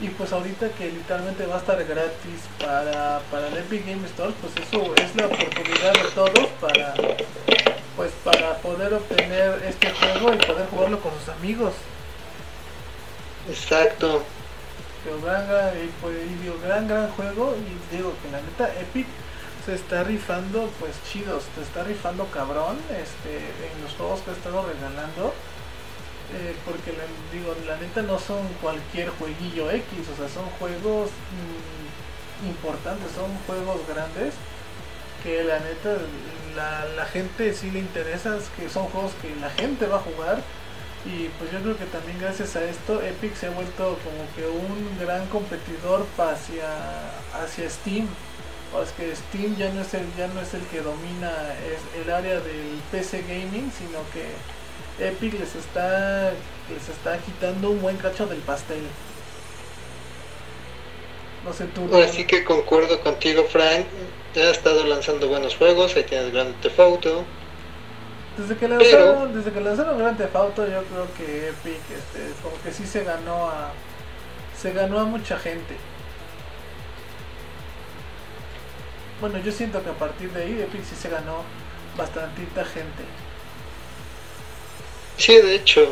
Y 0.01 0.09
pues 0.11 0.33
ahorita 0.33 0.69
que 0.71 0.91
literalmente 0.93 1.47
va 1.47 1.57
a 1.57 1.59
estar 1.59 1.83
gratis 1.85 2.41
para, 2.61 3.21
para 3.33 3.49
el 3.49 3.57
Epic 3.57 3.85
Game 3.85 4.07
Store, 4.07 4.33
pues 4.41 4.53
eso 4.69 4.95
es 4.95 5.17
la 5.17 5.27
oportunidad 5.27 5.93
de 5.93 6.11
todos 6.15 6.49
para 6.61 6.95
pues 7.97 8.13
para 8.23 8.55
poder 8.59 8.95
obtener 8.95 9.61
este 9.67 9.91
juego 9.91 10.33
y 10.33 10.37
poder 10.37 10.69
jugarlo 10.69 11.01
con 11.01 11.11
sus 11.19 11.29
amigos. 11.31 11.75
Exacto. 13.49 14.23
Pero 15.03 15.21
gran, 15.21 15.45
y 15.83 15.91
pues, 16.01 16.63
gran, 16.63 16.87
gran 16.87 17.11
juego. 17.11 17.57
Y 17.57 17.97
digo 17.97 18.15
que 18.23 18.31
la 18.31 18.41
neta, 18.41 18.81
Epic 18.81 19.07
se 19.69 19.75
está 19.75 20.03
rifando, 20.03 20.71
pues 20.81 20.95
chidos, 21.13 21.45
se 21.55 21.61
está 21.61 21.85
rifando 21.85 22.25
cabrón 22.29 22.79
este, 22.89 23.37
en 23.37 23.83
los 23.83 23.93
juegos 23.93 24.21
que 24.21 24.31
ha 24.31 24.33
estado 24.33 24.65
regalando. 24.65 25.35
Eh, 26.33 26.57
porque 26.65 26.95
la, 26.97 27.05
digo, 27.31 27.55
la 27.67 27.77
neta 27.77 28.01
no 28.01 28.19
son 28.19 28.49
cualquier 28.63 29.11
jueguillo 29.11 29.71
X, 29.71 29.87
o 30.11 30.17
sea, 30.17 30.29
son 30.31 30.49
juegos 30.59 31.11
mm, 31.13 32.49
importantes, 32.49 33.13
son 33.13 33.29
juegos 33.47 33.87
grandes 33.87 34.33
que 35.23 35.45
la 35.45 35.59
neta 35.59 35.99
la, 36.57 36.87
la 36.97 37.05
gente 37.05 37.53
sí 37.53 37.71
le 37.71 37.81
interesa, 37.81 38.39
que 38.57 38.71
son 38.71 38.87
juegos 38.87 39.13
que 39.21 39.37
la 39.37 39.51
gente 39.51 39.87
va 39.87 39.97
a 39.97 40.01
jugar 40.01 40.43
y 41.05 41.29
pues 41.39 41.53
yo 41.53 41.61
creo 41.61 41.77
que 41.77 41.85
también 41.85 42.19
gracias 42.19 42.57
a 42.57 42.65
esto 42.65 43.03
Epic 43.03 43.35
se 43.35 43.49
ha 43.49 43.51
vuelto 43.51 43.99
como 44.03 44.25
que 44.35 44.49
un 44.49 44.99
gran 44.99 45.27
competidor 45.27 46.07
hacia, 46.17 46.73
hacia 47.35 47.69
Steam. 47.69 48.09
O 48.75 48.83
es 48.83 48.91
que 48.93 49.15
Steam 49.17 49.57
ya 49.57 49.71
no 49.73 49.81
es 49.81 49.95
el, 49.95 50.05
ya 50.17 50.29
no 50.29 50.41
es 50.41 50.53
el 50.53 50.63
que 50.67 50.81
domina 50.83 51.33
el 52.01 52.11
área 52.11 52.41
del 52.41 52.81
PC 52.91 53.23
gaming, 53.23 53.73
sino 53.73 54.01
que 54.13 54.29
Epic 55.03 55.39
les 55.39 55.55
está, 55.55 56.33
les 56.69 56.89
está 56.89 57.19
quitando 57.19 57.71
un 57.71 57.81
buen 57.81 57.97
cacho 57.97 58.27
del 58.27 58.41
pastel. 58.41 58.83
No 61.45 61.53
sé 61.53 61.67
tú. 61.67 61.89
Así 61.97 62.25
que 62.25 62.45
concuerdo 62.45 63.01
contigo, 63.01 63.45
Frank. 63.45 63.87
Ya 64.35 64.43
ha 64.43 64.51
estado 64.51 64.85
lanzando 64.85 65.29
buenos 65.29 65.57
juegos. 65.57 65.97
Ahí 65.97 66.05
tienes 66.05 66.33
Grand 66.33 66.61
Theft 66.61 66.81
Auto. 66.81 67.25
Desde 68.37 68.57
que 68.57 68.69
lanzaron, 68.69 69.35
desde 69.35 69.51
que 69.51 69.61
lanzaron 69.61 69.99
Grand 69.99 70.19
Theft 70.19 70.37
Auto, 70.37 70.67
yo 70.67 70.85
creo 70.85 71.07
que 71.17 71.49
Epic, 71.49 71.81
este, 71.91 72.33
como 72.43 72.61
que 72.63 72.73
sí 72.73 72.87
se 72.87 73.03
ganó 73.03 73.49
a, 73.49 73.73
se 74.61 74.73
ganó 74.73 75.01
a 75.01 75.05
mucha 75.05 75.39
gente. 75.39 75.77
Bueno, 79.21 79.39
yo 79.39 79.51
siento 79.51 79.83
que 79.83 79.91
a 79.91 79.95
partir 79.95 80.31
de 80.33 80.43
ahí 80.43 80.61
Epic 80.63 80.85
sí 80.85 80.95
se 80.95 81.09
ganó 81.09 81.43
bastantita 81.97 82.65
gente. 82.65 83.03
Sí, 85.17 85.37
de 85.37 85.55
hecho. 85.57 85.89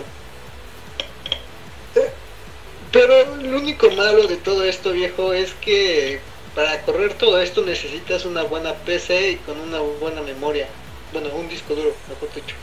Pero 2.92 3.36
lo 3.36 3.58
único 3.58 3.90
malo 3.90 4.26
de 4.26 4.36
todo 4.36 4.64
esto, 4.64 4.92
viejo, 4.92 5.32
es 5.32 5.52
que 5.54 6.20
para 6.54 6.80
correr 6.82 7.14
todo 7.14 7.40
esto 7.40 7.62
necesitas 7.62 8.24
una 8.24 8.42
buena 8.44 8.72
PC 8.72 9.32
y 9.32 9.36
con 9.36 9.60
una 9.60 9.80
buena 9.80 10.22
memoria. 10.22 10.68
Bueno, 11.12 11.28
un 11.34 11.48
disco 11.48 11.74
duro, 11.74 11.94
mejor 12.08 12.32
dicho. 12.34 12.54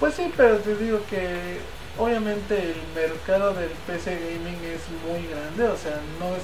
Pues 0.00 0.14
sí, 0.14 0.30
pero 0.36 0.58
te 0.58 0.74
digo 0.74 1.00
que 1.08 1.58
obviamente 1.98 2.58
el 2.58 2.82
mercado 2.94 3.54
del 3.54 3.70
PC 3.86 4.14
gaming 4.16 4.58
es 4.64 4.82
muy 5.08 5.26
grande, 5.28 5.68
o 5.68 5.76
sea, 5.76 5.98
no 6.18 6.34
es 6.36 6.42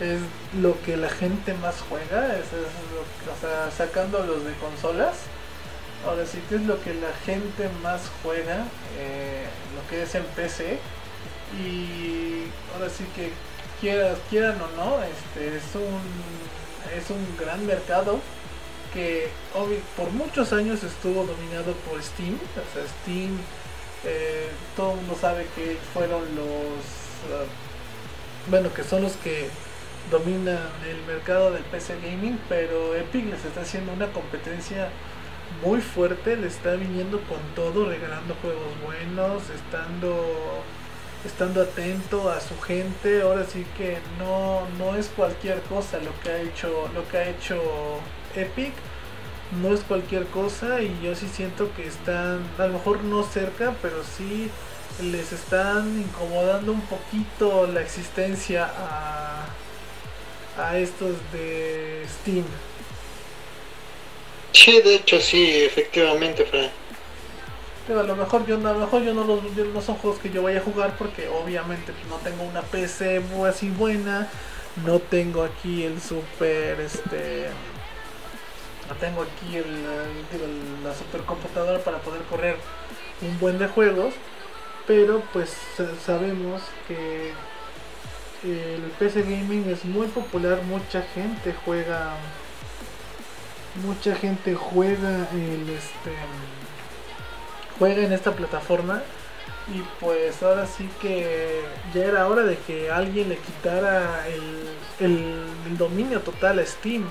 es 0.00 0.20
lo 0.60 0.80
que 0.82 0.96
la 0.96 1.08
gente 1.08 1.54
más 1.54 1.76
juega, 1.88 2.36
es, 2.36 2.46
o 2.46 3.40
sea, 3.40 3.70
sacando 3.70 4.24
los 4.24 4.44
de 4.44 4.52
consolas, 4.54 5.16
ahora 6.06 6.26
sí 6.26 6.38
que 6.48 6.56
es 6.56 6.62
lo 6.62 6.80
que 6.82 6.94
la 6.94 7.12
gente 7.24 7.68
más 7.82 8.00
juega, 8.22 8.64
eh, 8.98 9.46
lo 9.74 9.88
que 9.88 10.02
es 10.02 10.14
en 10.14 10.24
PC, 10.24 10.78
y 11.62 12.44
ahora 12.74 12.90
sí 12.90 13.04
que 13.14 13.30
quieras, 13.80 14.18
quieran 14.30 14.58
o 14.60 14.68
no, 14.76 15.02
este 15.02 15.56
es 15.56 15.74
un, 15.74 16.98
es 16.98 17.10
un 17.10 17.36
gran 17.38 17.64
mercado 17.66 18.18
que 18.92 19.28
por 19.96 20.10
muchos 20.10 20.52
años 20.52 20.84
estuvo 20.84 21.24
dominado 21.24 21.72
por 21.88 22.00
Steam, 22.02 22.34
o 22.34 22.74
sea, 22.74 22.84
Steam, 23.02 23.36
eh, 24.04 24.48
todo 24.76 24.92
el 24.92 24.96
mundo 24.98 25.16
sabe 25.20 25.46
que 25.54 25.78
fueron 25.92 26.22
los, 26.36 26.84
ah, 27.32 27.44
bueno, 28.48 28.72
que 28.72 28.84
son 28.84 29.02
los 29.02 29.12
que 29.16 29.48
dominan 30.14 30.68
el 30.88 31.02
mercado 31.12 31.50
del 31.50 31.64
PC 31.64 31.96
gaming, 32.00 32.38
pero 32.48 32.94
Epic 32.94 33.24
les 33.26 33.44
está 33.44 33.62
haciendo 33.62 33.92
una 33.92 34.06
competencia 34.12 34.88
muy 35.64 35.80
fuerte, 35.80 36.36
le 36.36 36.46
está 36.46 36.74
viniendo 36.74 37.20
con 37.22 37.40
todo, 37.56 37.88
regalando 37.88 38.36
juegos 38.40 38.72
buenos, 38.84 39.42
estando 39.50 40.62
estando 41.24 41.62
atento 41.62 42.30
a 42.30 42.38
su 42.40 42.60
gente, 42.60 43.22
ahora 43.22 43.44
sí 43.44 43.64
que 43.76 43.98
no, 44.18 44.68
no 44.78 44.94
es 44.94 45.08
cualquier 45.08 45.62
cosa 45.62 45.98
lo 45.98 46.12
que 46.22 46.28
ha 46.30 46.38
hecho, 46.42 46.90
lo 46.94 47.08
que 47.08 47.16
ha 47.16 47.28
hecho 47.30 47.58
Epic, 48.36 48.72
no 49.62 49.74
es 49.74 49.80
cualquier 49.80 50.26
cosa 50.26 50.82
y 50.82 50.96
yo 51.02 51.14
sí 51.16 51.26
siento 51.26 51.74
que 51.74 51.86
están, 51.86 52.42
a 52.58 52.66
lo 52.66 52.74
mejor 52.74 53.02
no 53.02 53.24
cerca, 53.24 53.74
pero 53.82 54.04
sí 54.04 54.50
les 55.02 55.32
están 55.32 55.98
incomodando 55.98 56.72
un 56.72 56.82
poquito 56.82 57.66
la 57.66 57.80
existencia 57.80 58.70
a, 58.76 59.46
a 60.58 60.78
estos 60.78 61.16
de 61.32 62.04
Steam. 62.08 62.44
Sí, 64.52 64.80
de 64.80 64.96
hecho 64.96 65.20
sí, 65.20 65.64
efectivamente, 65.64 66.44
Fran. 66.44 66.70
Pero 67.86 68.00
a 68.00 68.04
lo 68.04 68.16
mejor 68.16 68.46
yo, 68.46 68.56
a 68.56 68.72
lo 68.72 68.78
mejor 68.78 69.02
yo 69.02 69.12
no 69.12 69.24
los, 69.24 69.42
no 69.42 69.82
son 69.82 69.96
juegos 69.96 70.20
que 70.20 70.30
yo 70.30 70.42
vaya 70.42 70.60
a 70.60 70.62
jugar 70.62 70.96
porque 70.96 71.28
obviamente 71.28 71.92
no 72.08 72.16
tengo 72.16 72.44
una 72.44 72.62
PC 72.62 73.22
así 73.46 73.68
buena, 73.68 74.28
no 74.86 75.00
tengo 75.00 75.42
aquí 75.42 75.82
el 75.84 76.00
super 76.00 76.80
este 76.80 77.48
no 78.88 78.94
tengo 78.96 79.22
aquí 79.22 79.56
el, 79.56 79.64
el, 79.64 80.84
la 80.84 80.94
supercomputadora 80.94 81.78
para 81.80 81.98
poder 81.98 82.22
correr 82.22 82.56
un 83.22 83.38
buen 83.38 83.58
de 83.58 83.66
juegos, 83.68 84.14
pero 84.86 85.22
pues 85.32 85.56
sabemos 86.04 86.62
que 86.86 87.32
el 88.44 88.82
PC 88.98 89.22
gaming 89.22 89.68
es 89.68 89.84
muy 89.84 90.06
popular, 90.08 90.62
mucha 90.64 91.02
gente 91.02 91.54
juega 91.64 92.16
mucha 93.82 94.14
gente 94.14 94.54
juega 94.54 95.28
el 95.32 95.68
este 95.68 96.12
juega 97.78 98.02
en 98.02 98.12
esta 98.12 98.32
plataforma 98.32 99.02
y 99.74 99.82
pues 99.98 100.42
ahora 100.42 100.66
sí 100.66 100.88
que 101.00 101.62
ya 101.94 102.04
era 102.04 102.28
hora 102.28 102.42
de 102.42 102.56
que 102.56 102.90
alguien 102.90 103.30
le 103.30 103.38
quitara 103.38 104.26
el, 104.28 105.06
el, 105.06 105.78
dominio 105.78 106.20
total 106.20 106.58
a 106.58 106.66
Steam 106.66 107.08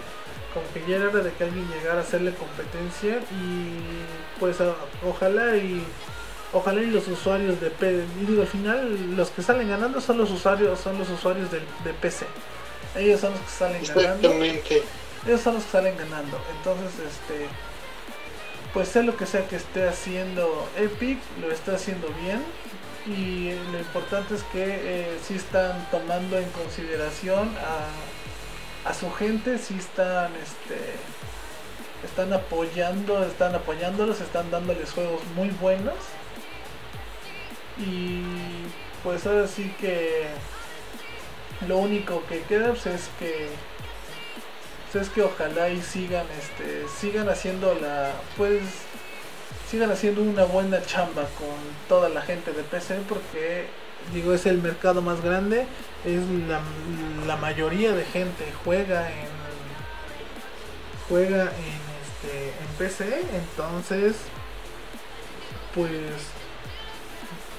como 0.54 0.66
que 0.74 0.90
ya 0.90 0.98
era 0.98 1.10
hora 1.10 1.24
de 1.24 1.34
que 1.34 1.44
alguien 1.44 1.68
llegara 1.68 2.00
a 2.00 2.04
hacerle 2.04 2.34
competencia 2.34 3.18
y 3.32 4.40
pues 4.40 4.58
ojalá 5.04 5.58
y 5.58 5.84
ojalá 6.54 6.82
y 6.82 6.88
los 6.88 7.08
usuarios 7.08 7.60
de 7.60 7.70
PC, 7.70 8.06
digo 8.28 8.42
al 8.42 8.48
final 8.48 9.16
los 9.18 9.30
que 9.30 9.42
salen 9.42 9.70
ganando 9.70 10.00
son 10.00 10.18
los 10.18 10.32
usuarios 10.32 10.80
son 10.80 10.98
los 10.98 11.10
usuarios 11.10 11.52
de, 11.52 11.60
de 11.60 11.94
PC 12.00 12.26
ellos 12.96 13.22
son 13.22 13.32
los 13.32 13.42
que 13.42 13.50
salen 13.50 13.84
ganando. 13.84 14.32
Ellos 15.26 15.42
son 15.42 15.56
los 15.56 15.64
que 15.64 15.72
salen 15.72 15.98
ganando. 15.98 16.40
Entonces 16.58 16.92
este 17.00 17.48
pues 18.74 18.88
sea 18.88 19.04
lo 19.04 19.16
que 19.16 19.28
sea 19.28 19.48
que 19.48 19.56
esté 19.56 19.88
haciendo 19.88 20.68
Epic, 20.78 21.20
lo 21.40 21.52
está 21.52 21.76
haciendo 21.76 22.08
bien 22.24 22.44
y 23.06 23.52
lo 23.72 23.78
importante 23.78 24.34
es 24.34 24.42
que 24.44 24.64
eh, 24.66 25.20
si 25.24 25.36
están 25.36 25.88
tomando 25.92 26.40
en 26.40 26.50
consideración 26.50 27.52
a, 27.58 28.90
a 28.90 28.94
su 28.96 29.12
gente, 29.12 29.60
si 29.60 29.76
están 29.76 30.32
este 30.36 30.80
están 32.04 32.34
apoyando, 32.34 33.24
están 33.24 33.54
apoyándolos, 33.54 34.22
están 34.22 34.50
dándoles 34.50 34.92
juegos 34.92 35.22
muy 35.36 35.50
buenos 35.50 35.96
y 37.78 38.22
pues 39.04 39.26
ahora 39.26 39.48
sí 39.48 39.74
que 39.80 40.28
lo 41.68 41.78
único 41.78 42.24
que 42.28 42.42
queda 42.42 42.70
pues, 42.70 42.86
es 42.86 43.10
que 43.20 43.50
es 45.00 45.10
que 45.10 45.24
ojalá 45.24 45.70
y 45.70 45.82
sigan 45.82 46.26
este 46.40 46.86
sigan 47.00 47.28
haciendo 47.28 47.74
la 47.74 48.12
pues 48.38 48.62
sigan 49.68 49.90
haciendo 49.90 50.22
una 50.22 50.44
buena 50.44 50.84
chamba 50.86 51.24
con 51.40 51.58
toda 51.90 52.10
la 52.10 52.22
gente 52.22 52.52
de 52.52 52.62
PC 52.62 53.00
porque 53.10 53.66
digo 54.14 54.36
es 54.36 54.46
el 54.46 54.60
mercado 54.60 55.02
más 55.02 55.22
grande 55.22 55.66
es 56.06 56.22
la, 56.48 56.62
la 57.26 57.38
mayoría 57.38 57.94
de 57.94 58.06
gente 58.06 58.46
juega 58.64 59.10
en 59.10 59.30
juega 61.10 61.44
en 61.44 61.84
este 62.06 62.50
en 62.50 62.68
PC 62.78 63.22
entonces 63.34 64.16
pues 65.74 65.90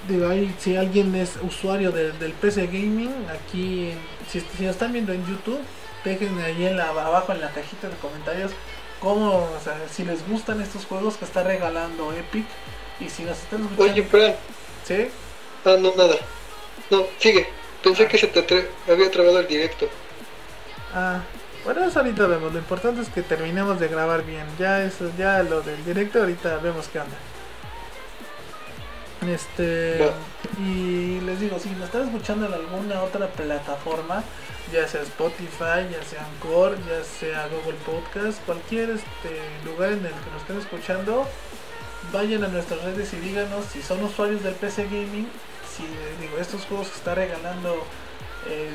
digo 0.09 0.29
ahí 0.29 0.55
si 0.59 0.77
alguien 0.77 1.15
es 1.15 1.33
usuario 1.43 1.91
del 1.93 2.33
PC 2.33 2.67
gaming 2.67 3.15
aquí 3.31 3.93
si, 4.31 4.41
si 4.41 4.65
lo 4.65 4.71
están 4.71 4.93
viendo 4.93 5.13
en 5.13 5.27
YouTube 5.27 5.61
dejen 6.05 6.39
ahí 6.41 6.67
en 6.67 6.77
la, 6.77 6.91
abajo 6.91 7.33
en 7.33 7.41
la 7.41 7.51
cajita 7.51 7.89
de 7.89 7.97
comentarios 7.97 8.53
cómo, 9.05 9.35
o 9.35 9.61
sea, 9.63 9.77
si 9.93 10.05
les 10.05 10.27
gustan 10.27 10.61
estos 10.63 10.87
juegos 10.87 11.17
que 11.19 11.27
está 11.27 11.43
regalando 11.43 12.13
Epic 12.13 12.47
y 12.99 13.09
si 13.11 13.23
nos 13.23 13.39
están 13.39 13.63
escuchando. 13.63 13.93
Oye, 13.93 14.03
Fran. 14.03 14.35
¿Sí? 14.85 15.09
Ah, 15.65 15.77
no, 15.79 15.95
nada. 15.95 16.17
No, 16.91 17.05
sigue. 17.19 17.47
Pensé 17.83 18.05
ah. 18.05 18.09
que 18.09 18.19
se 18.19 18.27
te 18.29 18.69
había 18.91 19.11
trabado 19.11 19.41
el 19.41 19.47
directo. 19.47 19.89
Ah, 20.95 21.21
bueno, 21.65 21.85
eso 21.85 21.99
ahorita 21.99 22.27
vemos. 22.27 22.53
Lo 22.53 22.59
importante 22.59 23.03
es 23.03 23.09
que 23.11 23.23
terminemos 23.23 23.79
de 23.79 23.89
grabar 23.89 24.25
bien. 24.25 24.47
Ya 24.59 24.83
eso, 24.83 25.11
ya 25.19 25.43
lo 25.43 25.61
del 25.61 25.85
directo, 25.85 26.21
ahorita 26.21 26.57
vemos 26.59 26.89
qué 26.89 27.01
onda. 27.01 27.17
Este. 29.29 30.11
Y 30.59 31.21
les 31.21 31.41
digo, 31.41 31.59
si 31.59 31.71
nos 31.71 31.85
están 31.85 32.03
escuchando 32.03 32.47
en 32.47 32.55
alguna 32.55 33.03
otra 33.03 33.29
plataforma, 33.29 34.23
ya 34.73 34.87
sea 34.87 35.03
Spotify, 35.03 35.89
ya 35.91 36.03
sea 36.09 36.27
Anchor, 36.27 36.77
ya 36.87 37.05
sea 37.05 37.49
Google 37.49 37.79
Podcast, 37.85 38.45
cualquier 38.45 38.91
este, 38.91 39.41
lugar 39.65 39.93
en 39.93 40.07
el 40.07 40.13
que 40.13 40.31
nos 40.33 40.43
estén 40.43 40.59
escuchando, 40.59 41.27
vayan 42.13 42.45
a 42.45 42.49
nuestras 42.49 42.83
redes 42.83 43.13
y 43.13 43.17
díganos 43.17 43.65
si 43.67 43.83
son 43.83 44.03
usuarios 44.05 44.43
del 44.43 44.55
PC 44.55 44.85
Gaming, 44.85 45.29
si 45.75 45.85
digo 46.21 46.39
estos 46.39 46.65
juegos 46.67 46.89
que 46.89 46.97
está 46.97 47.15
regalando 47.15 47.85
eh, 48.47 48.71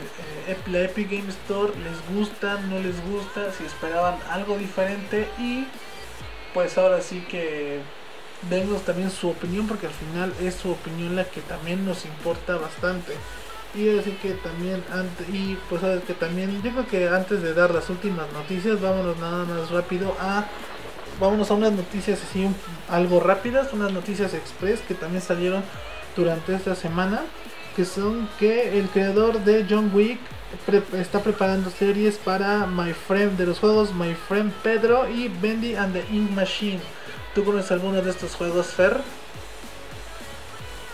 eh, 0.48 0.58
la 0.68 0.82
Epic 0.82 1.10
Game 1.10 1.30
Store 1.30 1.72
les 1.78 2.18
gustan, 2.18 2.70
no 2.70 2.80
les 2.80 3.00
gusta, 3.06 3.54
si 3.54 3.66
esperaban 3.66 4.18
algo 4.30 4.58
diferente 4.58 5.28
y 5.38 5.66
pues 6.54 6.78
ahora 6.78 7.02
sí 7.02 7.24
que 7.30 7.80
denos 8.50 8.84
también 8.84 9.12
su 9.12 9.30
opinión 9.30 9.68
porque 9.68 9.88
al 9.88 9.94
final 9.94 10.34
es 10.42 10.56
su 10.56 10.72
opinión 10.72 11.16
la 11.16 11.26
que 11.26 11.42
también 11.42 11.86
nos 11.86 12.06
importa 12.06 12.56
bastante. 12.58 13.14
Y 13.76 13.84
decir 13.84 14.18
que 14.18 14.32
también 14.32 14.84
antes 14.92 15.30
y 15.30 15.58
pues 15.70 15.82
que 16.08 16.14
también 16.16 16.62
yo 16.64 16.88
que 16.88 17.08
antes 17.08 17.44
de 17.44 17.54
dar 17.54 17.72
las 17.72 17.90
últimas 17.92 18.26
noticias 18.34 18.82
vámonos 18.82 19.18
nada 19.20 19.46
más 19.46 19.70
rápido 19.70 20.16
a 20.20 20.46
vámonos 21.20 21.52
a 21.52 21.54
unas 21.54 21.74
noticias 21.74 22.20
así 22.28 22.48
algo 22.90 23.20
rápidas 23.20 23.72
unas 23.72 23.92
noticias 23.94 24.34
express 24.34 24.80
que 24.88 24.96
también 24.96 25.22
salieron 25.22 25.64
durante 26.16 26.56
esta 26.56 26.74
semana 26.74 27.22
que 27.76 27.86
son 27.86 28.28
que 28.40 28.80
el 28.80 28.90
creador 28.90 29.40
de 29.44 29.64
John 29.70 29.92
Wick 29.94 30.20
está 30.94 31.20
preparando 31.20 31.70
series 31.70 32.18
para 32.18 32.66
My 32.66 32.94
Friend 32.94 33.38
de 33.38 33.46
los 33.46 33.60
juegos 33.60 33.94
My 33.94 34.16
Friend 34.16 34.52
Pedro 34.64 35.08
y 35.08 35.28
Bendy 35.28 35.76
and 35.76 35.94
the 35.94 36.04
Ink 36.12 36.32
Machine 36.32 36.80
¿Tú 37.34 37.44
conoces 37.44 37.72
alguno 37.72 38.02
de 38.02 38.10
estos 38.10 38.36
juegos, 38.36 38.68
Fer? 38.68 38.98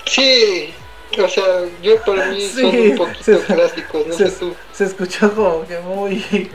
Sí, 0.06 0.74
o 1.18 1.30
sea, 1.30 1.66
yo 1.82 2.02
para 2.04 2.28
mí 2.28 2.48
son 2.56 2.66
un 2.66 2.98
poquito 2.98 3.40
clásicos, 3.42 4.08
no 4.08 4.14
se, 4.14 4.30
sé 4.30 4.40
tú. 4.40 4.56
Se 4.74 4.86
escuchó 4.86 5.34
como 5.34 5.66
que 5.66 5.80
muy, 5.80 6.50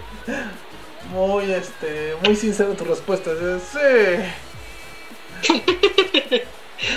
muy, 1.11 1.53
este, 1.53 2.15
muy 2.25 2.37
sincero 2.37 2.75
tu 2.75 2.85
respuesta. 2.85 3.31
Sí. 3.73 5.49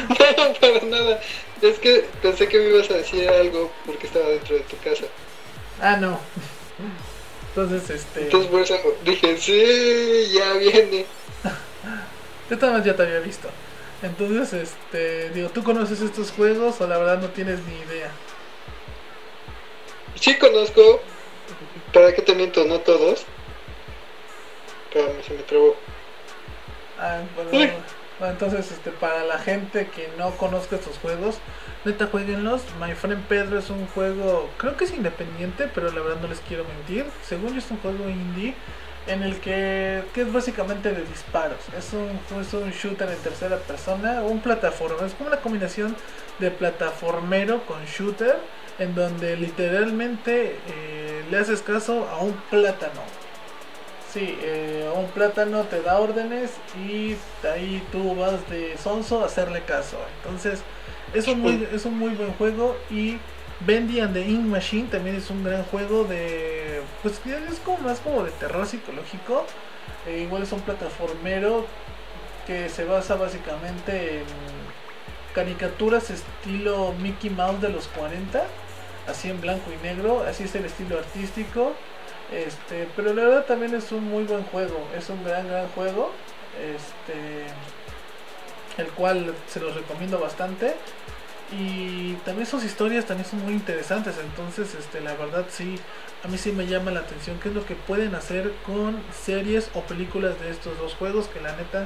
no, 0.09 0.53
para 0.59 0.81
nada. 0.85 1.21
Es 1.61 1.79
que 1.79 2.05
pensé 2.21 2.47
que 2.47 2.59
me 2.59 2.69
ibas 2.69 2.91
a 2.91 2.95
decir 2.95 3.29
algo 3.29 3.71
porque 3.85 4.07
estaba 4.07 4.27
dentro 4.27 4.55
de 4.55 4.61
tu 4.63 4.77
casa. 4.79 5.05
Ah, 5.81 5.95
no. 5.97 6.19
Entonces, 7.55 7.89
este. 7.89 8.23
Entonces 8.23 8.49
por 8.49 8.61
eso 8.61 8.75
dije, 9.05 9.37
sí, 9.37 10.33
ya 10.33 10.53
viene. 10.53 11.05
Yo 12.49 12.57
también 12.57 12.83
ya 12.83 12.95
te 12.95 13.03
había 13.03 13.19
visto. 13.19 13.49
Entonces, 14.01 14.53
este, 14.53 15.29
digo, 15.29 15.49
¿tú 15.49 15.63
conoces 15.63 16.01
estos 16.01 16.31
juegos 16.31 16.81
o 16.81 16.87
la 16.87 16.97
verdad 16.97 17.19
no 17.19 17.29
tienes 17.29 17.59
ni 17.65 17.75
idea? 17.75 18.09
Sí 20.15 20.37
conozco, 20.37 21.01
¿para 21.93 22.13
qué 22.13 22.21
te 22.21 22.35
miento? 22.35 22.65
No 22.65 22.79
todos. 22.79 23.25
Espérame, 24.89 25.23
se 25.23 25.33
me 25.33 25.43
trabó. 25.43 25.75
Ah, 26.99 27.21
bueno, 27.51 27.73
entonces, 28.21 28.71
este, 28.71 28.91
para 28.91 29.23
la 29.23 29.39
gente 29.39 29.87
que 29.87 30.09
no 30.17 30.31
conozca 30.37 30.75
estos 30.75 30.97
juegos, 30.99 31.37
neta, 31.85 32.07
jueguenlos. 32.07 32.61
My 32.79 32.93
Friend 32.93 33.23
Pedro 33.25 33.57
es 33.59 33.69
un 33.69 33.87
juego, 33.87 34.49
creo 34.57 34.77
que 34.77 34.83
es 34.83 34.91
independiente, 34.91 35.69
pero 35.73 35.91
la 35.91 36.01
verdad 36.01 36.21
no 36.21 36.27
les 36.27 36.39
quiero 36.41 36.65
mentir. 36.65 37.05
Según 37.25 37.53
yo 37.53 37.59
es 37.59 37.71
un 37.71 37.77
juego 37.77 38.09
indie 38.09 38.53
en 39.07 39.23
el 39.23 39.39
que, 39.39 40.03
que 40.13 40.21
es 40.21 40.31
básicamente 40.31 40.91
de 40.91 41.03
disparos. 41.03 41.59
Es 41.77 41.91
un, 41.93 42.19
es 42.39 42.53
un 42.53 42.71
shooter 42.71 43.09
en 43.09 43.17
tercera 43.17 43.57
persona, 43.57 44.21
un 44.23 44.39
plataforma. 44.39 45.05
Es 45.05 45.13
como 45.13 45.29
una 45.29 45.41
combinación 45.41 45.95
de 46.39 46.51
plataformero 46.51 47.65
con 47.65 47.83
shooter, 47.85 48.37
en 48.79 48.95
donde 48.95 49.35
literalmente 49.35 50.57
eh, 50.67 51.23
le 51.29 51.37
haces 51.37 51.61
caso 51.61 52.07
a 52.09 52.19
un 52.19 52.33
plátano. 52.49 53.01
Sí, 54.11 54.37
eh, 54.41 54.89
un 54.95 55.07
plátano 55.07 55.63
te 55.63 55.81
da 55.81 55.99
órdenes 55.99 56.51
y 56.87 57.15
ahí 57.47 57.83
tú 57.91 58.15
vas 58.15 58.47
de 58.49 58.77
sonso 58.77 59.23
a 59.23 59.25
hacerle 59.25 59.61
caso. 59.63 59.97
Entonces, 60.17 60.61
es 61.13 61.27
un 61.27 61.41
muy, 61.41 61.67
es 61.73 61.85
un 61.85 61.97
muy 61.97 62.13
buen 62.13 62.33
juego 62.33 62.77
y 62.91 63.17
Bendy 63.61 63.99
and 63.99 64.13
the 64.13 64.21
Ink 64.21 64.45
Machine 64.45 64.87
también 64.89 65.15
es 65.15 65.29
un 65.29 65.43
gran 65.43 65.63
juego 65.63 66.03
de. 66.03 66.81
Pues 67.01 67.19
es 67.25 67.59
como 67.59 67.77
más 67.79 67.99
como 67.99 68.23
de 68.23 68.31
terror 68.31 68.65
psicológico. 68.65 69.45
E 70.07 70.19
igual 70.19 70.43
es 70.43 70.51
un 70.51 70.61
plataformero 70.61 71.65
que 72.45 72.69
se 72.69 72.83
basa 72.83 73.15
básicamente 73.15 74.19
en 74.19 74.25
caricaturas 75.33 76.09
estilo 76.09 76.93
Mickey 76.99 77.29
Mouse 77.29 77.61
de 77.61 77.69
los 77.69 77.87
40, 77.87 78.43
así 79.07 79.29
en 79.29 79.39
blanco 79.39 79.71
y 79.71 79.81
negro, 79.83 80.23
así 80.27 80.43
es 80.43 80.55
el 80.55 80.65
estilo 80.65 80.97
artístico. 80.97 81.73
Este, 82.31 82.87
pero 82.95 83.13
la 83.13 83.23
verdad 83.23 83.45
también 83.45 83.73
es 83.75 83.91
un 83.91 84.03
muy 84.03 84.23
buen 84.23 84.43
juego, 84.43 84.87
es 84.97 85.09
un 85.09 85.23
gran 85.23 85.47
gran 85.47 85.67
juego. 85.69 86.11
Este 86.59 87.45
el 88.77 88.87
cual 88.87 89.33
se 89.47 89.59
los 89.59 89.75
recomiendo 89.75 90.19
bastante 90.19 90.75
y 91.57 92.13
también 92.25 92.47
sus 92.47 92.63
historias 92.63 93.05
también 93.05 93.29
son 93.29 93.43
muy 93.43 93.53
interesantes 93.53 94.15
entonces 94.23 94.73
este 94.75 95.01
la 95.01 95.13
verdad 95.13 95.45
sí 95.49 95.77
a 96.23 96.27
mí 96.27 96.37
sí 96.37 96.51
me 96.51 96.65
llama 96.65 96.91
la 96.91 97.01
atención 97.01 97.39
qué 97.41 97.49
es 97.49 97.55
lo 97.55 97.65
que 97.65 97.75
pueden 97.75 98.15
hacer 98.15 98.51
con 98.65 98.97
series 99.11 99.69
o 99.73 99.81
películas 99.81 100.39
de 100.39 100.49
estos 100.49 100.77
dos 100.79 100.95
juegos 100.95 101.27
que 101.27 101.41
la 101.41 101.55
neta 101.55 101.85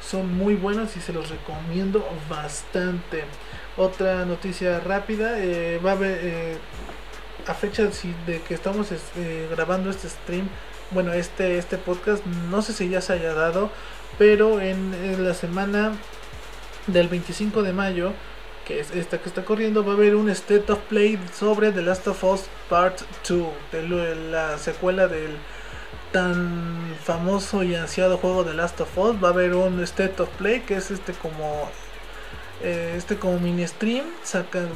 son 0.00 0.36
muy 0.36 0.54
buenos 0.54 0.96
y 0.96 1.00
se 1.00 1.12
los 1.12 1.28
recomiendo 1.28 2.06
bastante. 2.30 3.24
Otra 3.76 4.24
noticia 4.24 4.80
rápida 4.80 5.38
eh, 5.38 5.80
va 5.84 5.90
a 5.90 5.94
haber 5.94 6.18
eh, 6.22 6.56
a 7.46 7.54
fecha 7.54 7.84
de 8.26 8.40
que 8.42 8.54
estamos 8.54 8.92
este, 8.92 9.48
grabando 9.50 9.90
este 9.90 10.08
stream 10.08 10.48
bueno 10.90 11.12
este 11.12 11.58
este 11.58 11.78
podcast 11.78 12.24
no 12.26 12.60
sé 12.60 12.72
si 12.72 12.88
ya 12.88 13.00
se 13.00 13.14
haya 13.14 13.32
dado 13.32 13.70
pero 14.18 14.60
en 14.60 15.24
la 15.24 15.32
semana 15.32 15.92
del 16.86 17.08
25 17.08 17.62
de 17.62 17.72
mayo 17.72 18.12
que 18.68 18.80
es 18.80 18.90
esta 18.90 19.18
que 19.18 19.30
está 19.30 19.46
corriendo, 19.46 19.82
va 19.82 19.92
a 19.92 19.96
haber 19.96 20.14
un 20.14 20.28
State 20.28 20.70
of 20.70 20.78
Play 20.90 21.18
sobre 21.34 21.72
The 21.72 21.80
Last 21.80 22.06
of 22.06 22.22
Us 22.22 22.42
Part 22.68 23.00
2, 23.26 23.46
de 23.72 24.14
la 24.30 24.58
secuela 24.58 25.08
del 25.08 25.38
tan 26.12 26.94
famoso 27.02 27.62
y 27.62 27.74
ansiado 27.74 28.18
juego 28.18 28.44
The 28.44 28.52
Last 28.52 28.78
of 28.82 28.96
Us. 28.98 29.16
Va 29.24 29.28
a 29.28 29.30
haber 29.32 29.54
un 29.54 29.82
State 29.84 30.22
of 30.22 30.28
Play 30.36 30.60
que 30.60 30.76
es 30.76 30.90
este 30.90 31.14
como 31.14 31.70
eh, 32.62 32.94
este 32.96 33.16
como 33.16 33.38
mini 33.40 33.66
stream, 33.66 34.04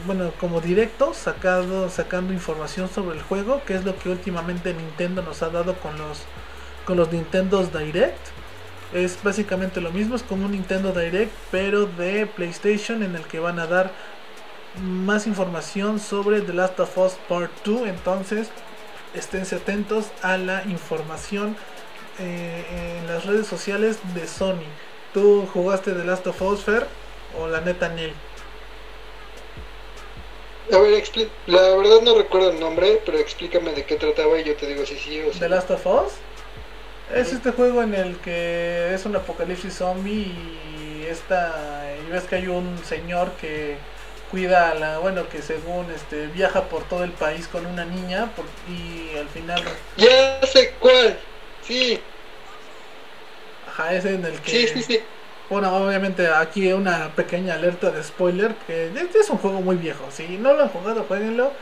bueno, 0.06 0.32
como 0.40 0.62
directo, 0.62 1.12
sacado, 1.12 1.90
sacando 1.90 2.32
información 2.32 2.88
sobre 2.88 3.18
el 3.18 3.22
juego, 3.22 3.62
que 3.66 3.74
es 3.74 3.84
lo 3.84 3.98
que 3.98 4.08
últimamente 4.08 4.72
Nintendo 4.72 5.20
nos 5.20 5.42
ha 5.42 5.50
dado 5.50 5.74
con 5.74 5.98
los 5.98 6.22
con 6.86 6.96
los 6.96 7.12
Nintendos 7.12 7.72
Direct 7.72 8.41
es 8.92 9.22
básicamente 9.22 9.80
lo 9.80 9.90
mismo, 9.90 10.16
es 10.16 10.22
como 10.22 10.46
un 10.46 10.52
Nintendo 10.52 10.92
Direct, 10.92 11.32
pero 11.50 11.86
de 11.86 12.26
PlayStation 12.26 13.02
en 13.02 13.16
el 13.16 13.24
que 13.26 13.40
van 13.40 13.58
a 13.58 13.66
dar 13.66 13.90
más 14.80 15.26
información 15.26 16.00
sobre 16.00 16.40
The 16.40 16.52
Last 16.52 16.78
of 16.80 16.96
Us 16.98 17.12
Part 17.28 17.50
2. 17.64 17.88
Entonces, 17.88 18.48
esténse 19.14 19.56
atentos 19.56 20.06
a 20.22 20.36
la 20.36 20.64
información 20.64 21.56
eh, 22.18 22.98
en 23.00 23.06
las 23.06 23.26
redes 23.26 23.46
sociales 23.46 23.98
de 24.14 24.26
Sony. 24.26 24.64
¿Tú 25.14 25.48
jugaste 25.52 25.92
The 25.92 26.04
Last 26.04 26.26
of 26.26 26.40
Us, 26.42 26.60
Fer? 26.60 26.86
¿O 27.38 27.46
la 27.46 27.60
neta 27.60 27.88
Neil? 27.88 28.12
A 30.72 30.78
ver, 30.78 31.02
la 31.46 31.60
verdad 31.76 32.00
no 32.02 32.16
recuerdo 32.16 32.50
el 32.50 32.60
nombre, 32.60 33.02
pero 33.04 33.18
explícame 33.18 33.72
de 33.72 33.84
qué 33.84 33.96
trataba 33.96 34.38
y 34.38 34.44
yo 34.44 34.54
te 34.56 34.66
digo 34.66 34.86
si 34.86 34.96
sí 34.96 35.20
o 35.20 35.32
sí. 35.32 35.38
¿The 35.38 35.48
Last 35.48 35.70
of 35.70 35.86
Us? 35.86 36.12
Es 37.14 37.32
este 37.32 37.50
juego 37.52 37.82
en 37.82 37.94
el 37.94 38.16
que 38.16 38.94
es 38.94 39.04
un 39.04 39.14
apocalipsis 39.16 39.74
zombie 39.74 40.32
y 40.32 41.06
esta 41.08 41.84
y 42.06 42.10
ves 42.10 42.24
que 42.24 42.36
hay 42.36 42.48
un 42.48 42.78
señor 42.84 43.32
que 43.32 43.76
cuida 44.30 44.70
a 44.70 44.74
la 44.74 44.98
bueno 44.98 45.28
que 45.28 45.42
según 45.42 45.90
este 45.94 46.26
viaja 46.28 46.64
por 46.64 46.84
todo 46.84 47.04
el 47.04 47.10
país 47.10 47.48
con 47.48 47.66
una 47.66 47.84
niña 47.84 48.30
y 48.66 49.16
al 49.18 49.28
final 49.28 49.62
ya 49.96 50.40
sé 50.46 50.72
cuál 50.80 51.18
sí. 51.62 52.00
Ajá 53.68 53.94
es 53.94 54.06
en 54.06 54.24
el 54.24 54.40
que 54.40 54.50
sí 54.50 54.68
sí 54.68 54.82
sí. 54.82 55.00
Bueno 55.50 55.76
obviamente 55.76 56.28
aquí 56.28 56.72
una 56.72 57.14
pequeña 57.14 57.54
alerta 57.54 57.90
de 57.90 58.02
spoiler 58.02 58.54
que 58.66 58.86
este 58.86 59.18
es 59.18 59.28
un 59.28 59.36
juego 59.36 59.60
muy 59.60 59.76
viejo 59.76 60.06
si 60.10 60.38
no 60.38 60.54
lo 60.54 60.62
han 60.62 60.70
jugado 60.70 61.04
jueguenlo 61.04 61.52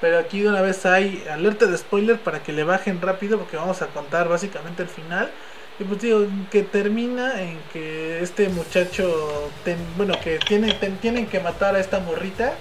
pero 0.00 0.18
aquí 0.18 0.40
de 0.40 0.48
una 0.48 0.62
vez 0.62 0.86
hay 0.86 1.24
alerta 1.30 1.66
de 1.66 1.76
spoiler 1.76 2.18
para 2.18 2.42
que 2.42 2.52
le 2.52 2.64
bajen 2.64 3.00
rápido 3.00 3.38
porque 3.38 3.56
vamos 3.56 3.82
a 3.82 3.88
contar 3.88 4.28
básicamente 4.28 4.82
el 4.82 4.88
final. 4.88 5.30
Y 5.78 5.84
pues 5.84 6.02
digo, 6.02 6.26
que 6.50 6.62
termina 6.62 7.40
en 7.40 7.58
que 7.72 8.22
este 8.22 8.48
muchacho, 8.50 9.50
bueno, 9.96 10.14
que 10.22 10.38
tiene, 10.38 10.74
tienen 11.00 11.26
que 11.26 11.40
matar 11.40 11.74
a 11.74 11.80
esta 11.80 12.00
morrita 12.00 12.52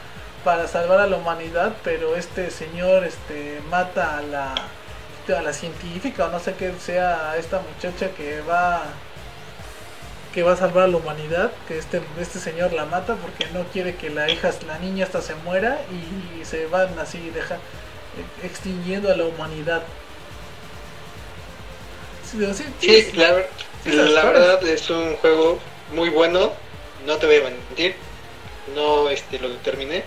para 0.43 0.67
salvar 0.67 0.99
a 0.99 1.07
la 1.07 1.17
humanidad, 1.17 1.73
pero 1.83 2.15
este 2.15 2.49
señor 2.49 3.03
este, 3.03 3.59
mata 3.69 4.17
a 4.17 4.21
la, 4.21 4.55
a 4.55 5.41
la 5.41 5.53
científica 5.53 6.27
o 6.27 6.31
no 6.31 6.39
sé 6.39 6.53
qué 6.53 6.73
sea 6.79 7.35
esta 7.37 7.61
muchacha 7.61 8.09
que 8.11 8.41
va 8.41 8.83
que 10.34 10.43
va 10.43 10.53
a 10.53 10.57
salvar 10.57 10.84
a 10.84 10.88
la 10.88 10.97
humanidad, 10.97 11.51
que 11.67 11.77
este, 11.77 12.01
este 12.19 12.39
señor 12.39 12.73
la 12.73 12.86
mata 12.86 13.15
porque 13.15 13.47
no 13.53 13.63
quiere 13.65 13.95
que 13.95 14.09
la 14.09 14.30
hija, 14.30 14.51
la 14.67 14.77
niña 14.80 15.05
hasta 15.05 15.21
se 15.21 15.36
muera 15.36 15.82
y, 15.91 16.45
se 16.45 16.67
van 16.67 16.97
así, 16.99 17.32
deja, 17.32 17.57
extinguiendo 18.43 19.11
a 19.11 19.15
la 19.15 19.25
humanidad. 19.25 19.82
Sí, 22.30 22.38
la, 23.15 23.45
la 23.86 24.25
verdad 24.25 24.67
es 24.67 24.89
un 24.89 25.15
juego 25.17 25.57
muy 25.93 26.09
bueno, 26.09 26.51
no 27.07 27.17
te 27.17 27.25
voy 27.25 27.38
a 27.38 27.43
mentir, 27.49 27.95
no 28.75 29.09
este 29.09 29.39
lo 29.39 29.49
terminé, 29.57 30.03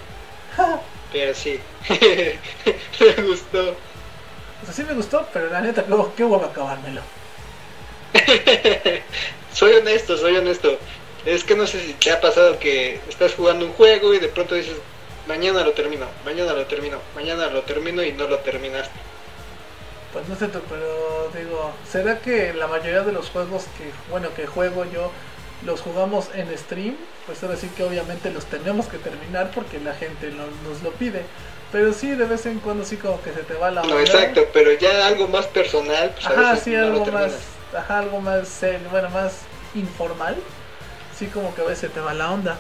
pero 1.13 1.35
sí, 1.35 1.59
me 1.89 3.23
gustó. 3.23 3.71
O 3.71 4.65
sea, 4.65 4.75
sí 4.75 4.85
me 4.85 4.95
gustó, 4.95 5.27
pero 5.33 5.49
la 5.51 5.61
neta, 5.61 5.85
qué 6.17 6.25
huevo 6.25 6.45
acabármelo. 6.45 7.01
soy 9.53 9.75
honesto, 9.75 10.17
soy 10.17 10.37
honesto. 10.37 10.79
Es 11.25 11.45
que 11.45 11.55
no 11.55 11.67
sé 11.67 11.81
si 11.81 11.93
te 11.95 12.11
ha 12.11 12.21
pasado 12.21 12.59
que 12.59 13.01
estás 13.09 13.35
jugando 13.35 13.67
un 13.67 13.73
juego 13.73 14.13
y 14.13 14.19
de 14.19 14.29
pronto 14.29 14.55
dices, 14.55 14.77
mañana 15.29 15.63
lo 15.63 15.73
termino, 15.73 16.07
mañana 16.25 16.53
lo 16.53 16.67
termino, 16.67 16.99
mañana 17.15 17.47
lo 17.47 17.63
termino 17.63 18.03
y 18.03 18.13
no 18.13 18.27
lo 18.27 18.39
terminaste. 18.39 18.95
Pues 20.13 20.29
no 20.29 20.37
sé, 20.37 20.49
pero 20.49 21.31
digo, 21.35 21.73
¿será 21.91 22.19
que 22.19 22.53
la 22.53 22.67
mayoría 22.67 23.03
de 23.03 23.13
los 23.13 23.31
juegos 23.31 23.65
que, 23.79 23.85
bueno, 24.11 24.29
que 24.35 24.47
juego 24.47 24.85
yo, 24.93 25.11
los 25.65 25.81
jugamos 25.81 26.27
en 26.35 26.57
stream? 26.59 26.97
Pues 27.25 27.43
ahora 27.43 27.57
sí 27.57 27.71
que 27.77 27.85
obviamente 27.85 28.31
los 28.31 28.45
tenemos 28.47 28.87
que 28.87 28.99
terminar 28.99 29.53
porque 29.55 29.79
la 29.79 29.95
gente 29.95 30.31
nos 30.31 30.83
lo 30.83 30.91
pide. 30.91 31.23
Pero 31.71 31.95
sí, 31.95 32.11
de 32.11 32.27
vez 32.27 32.45
en 32.45 32.59
cuando 32.59 32.85
sí 32.85 32.97
como 32.97 33.23
que 33.23 33.33
se 33.33 33.43
te 33.45 33.55
va 33.55 33.71
la 33.71 33.83
onda. 33.83 33.95
No, 33.95 34.01
exacto, 34.01 34.47
pero 34.53 34.73
ya 34.73 35.07
algo 35.07 35.29
más 35.29 35.47
personal, 35.47 36.11
pues 36.11 36.27
Ajá, 36.27 36.57
sí, 36.57 36.75
algo 36.75 37.07
más 37.07 37.33
algo 37.89 38.21
más 38.21 38.61
bueno, 38.91 39.11
más 39.11 39.41
informal, 39.75 40.37
sí 41.17 41.27
como 41.27 41.55
que 41.55 41.63
a 41.63 41.65
veces 41.65 41.93
te 41.93 42.01
va 42.01 42.15
la 42.15 42.31
onda. 42.31 42.57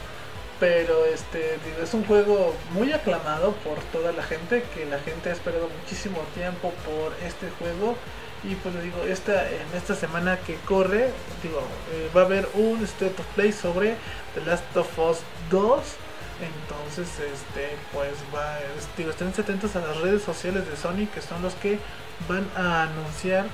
Pero 0.60 1.04
este 1.06 1.58
es 1.82 1.92
un 1.92 2.04
juego 2.04 2.54
muy 2.70 2.92
aclamado 2.92 3.52
por 3.64 3.78
toda 3.92 4.12
la 4.12 4.22
gente, 4.22 4.64
que 4.74 4.86
la 4.86 5.00
gente 5.00 5.30
ha 5.30 5.32
esperado 5.32 5.68
muchísimo 5.80 6.20
tiempo 6.34 6.72
por 6.86 7.12
este 7.26 7.50
juego. 7.58 7.96
Y 8.44 8.54
pues 8.56 8.80
digo, 8.80 9.02
esta, 9.02 9.48
en 9.48 9.66
esta 9.76 9.96
semana 9.96 10.38
que 10.38 10.54
corre, 10.66 11.10
digo, 11.42 11.60
eh, 11.92 12.10
va 12.16 12.22
a 12.22 12.24
haber 12.24 12.48
un 12.54 12.82
State 12.84 13.14
of 13.18 13.26
Play 13.34 13.52
sobre 13.52 13.96
The 14.34 14.44
Last 14.46 14.76
of 14.76 14.98
Us 14.98 15.18
2. 15.50 15.80
Entonces, 16.42 17.08
este, 17.18 17.76
pues 17.92 18.12
va, 18.34 18.58
digo, 18.96 19.10
estén 19.10 19.28
atentos 19.28 19.74
a 19.74 19.80
las 19.80 19.96
redes 20.00 20.22
sociales 20.22 20.68
de 20.68 20.76
Sony, 20.76 21.06
que 21.12 21.22
son 21.22 21.42
los 21.42 21.54
que 21.54 21.78
van 22.28 22.48
a 22.56 22.82
anunciar 22.82 23.46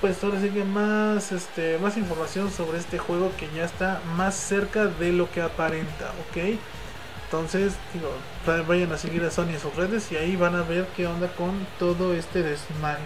pues 0.00 0.22
ahora 0.22 0.40
sí 0.40 0.50
que 0.50 0.64
más 0.64 1.32
este 1.32 1.78
más 1.78 1.96
información 1.96 2.50
sobre 2.50 2.78
este 2.78 2.98
juego 2.98 3.32
que 3.36 3.48
ya 3.54 3.64
está 3.64 4.00
más 4.16 4.34
cerca 4.34 4.86
de 4.86 5.12
lo 5.12 5.30
que 5.30 5.42
aparenta 5.42 6.12
ok 6.28 6.58
entonces 7.24 7.74
digo 7.92 8.10
vayan 8.66 8.92
a 8.92 8.98
seguir 8.98 9.22
a 9.24 9.30
Sony 9.30 9.50
en 9.50 9.60
sus 9.60 9.74
redes 9.74 10.10
y 10.12 10.16
ahí 10.16 10.36
van 10.36 10.54
a 10.54 10.62
ver 10.62 10.86
qué 10.96 11.06
onda 11.06 11.28
con 11.34 11.66
todo 11.78 12.14
este 12.14 12.42
desmadre 12.42 13.02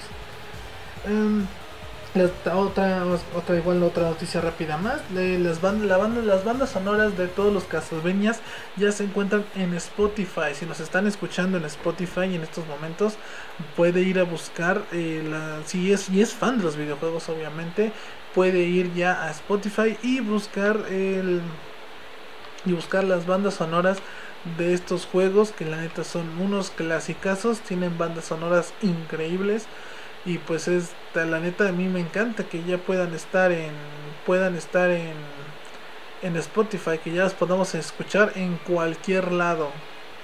em, 2.14 2.30
otra, 2.54 3.04
otra 3.34 3.56
igual 3.56 3.82
otra 3.82 4.04
noticia 4.04 4.40
rápida 4.40 4.76
más. 4.76 5.00
Las 5.10 5.60
bandas 5.60 5.86
la 5.86 5.96
banda, 5.96 6.22
las 6.22 6.44
bandas 6.44 6.70
sonoras 6.70 7.16
de 7.16 7.28
todos 7.28 7.52
los 7.52 7.64
Castlevanias 7.64 8.40
ya 8.76 8.92
se 8.92 9.04
encuentran 9.04 9.44
en 9.54 9.74
Spotify. 9.74 10.54
Si 10.54 10.66
nos 10.66 10.80
están 10.80 11.06
escuchando 11.06 11.56
en 11.58 11.64
Spotify 11.64 12.34
en 12.34 12.42
estos 12.42 12.66
momentos 12.66 13.14
puede 13.76 14.02
ir 14.02 14.18
a 14.18 14.24
buscar 14.24 14.82
eh, 14.92 15.22
si 15.66 15.92
es 15.92 16.08
y 16.10 16.20
es 16.20 16.32
fan 16.32 16.58
de 16.58 16.64
los 16.64 16.76
videojuegos 16.76 17.28
obviamente 17.28 17.92
puede 18.34 18.62
ir 18.62 18.92
ya 18.94 19.24
a 19.24 19.30
Spotify 19.30 19.96
y 20.02 20.20
buscar 20.20 20.76
el 20.90 21.42
y 22.64 22.72
buscar 22.72 23.04
las 23.04 23.26
bandas 23.26 23.54
sonoras 23.54 23.98
de 24.56 24.72
estos 24.74 25.06
juegos 25.06 25.52
que 25.52 25.64
la 25.64 25.78
neta 25.78 26.04
son 26.04 26.40
unos 26.40 26.70
clasicazos 26.70 27.60
tienen 27.60 27.96
bandas 27.98 28.26
sonoras 28.26 28.72
increíbles 28.82 29.66
y 30.24 30.38
pues 30.38 30.68
es 30.68 30.92
la 31.14 31.40
neta 31.40 31.68
a 31.68 31.72
mí 31.72 31.84
me 31.84 32.00
encanta 32.00 32.44
que 32.44 32.62
ya 32.62 32.78
puedan 32.78 33.14
estar 33.14 33.52
en 33.52 33.72
puedan 34.24 34.56
estar 34.56 34.90
en 34.90 35.14
en 36.22 36.36
Spotify 36.36 36.98
que 37.02 37.12
ya 37.12 37.24
las 37.24 37.34
podamos 37.34 37.74
escuchar 37.74 38.32
en 38.36 38.56
cualquier 38.58 39.32
lado. 39.32 39.72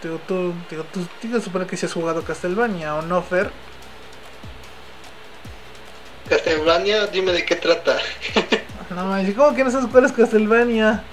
Tú, 0.01 0.21
tú, 0.29 0.55
tú, 0.71 0.85
tú, 1.21 1.41
suponer 1.41 1.67
que 1.67 1.77
si 1.77 1.87
has 1.87 1.93
jugado 1.93 2.23
Castlevania 2.23 2.95
o 2.95 3.03
no 3.03 3.21
Fer 3.21 3.51
Castlevania 6.29 7.09
dime 7.09 7.33
de 7.33 7.45
qué 7.45 7.57
trata. 7.57 7.99
No 8.91 9.05
¿cómo 9.37 9.55
que 9.55 9.65
no 9.65 9.71
sabes 9.71 9.87
cuál 9.93 10.07
es 10.07 10.13
Castlevania? 10.13 11.05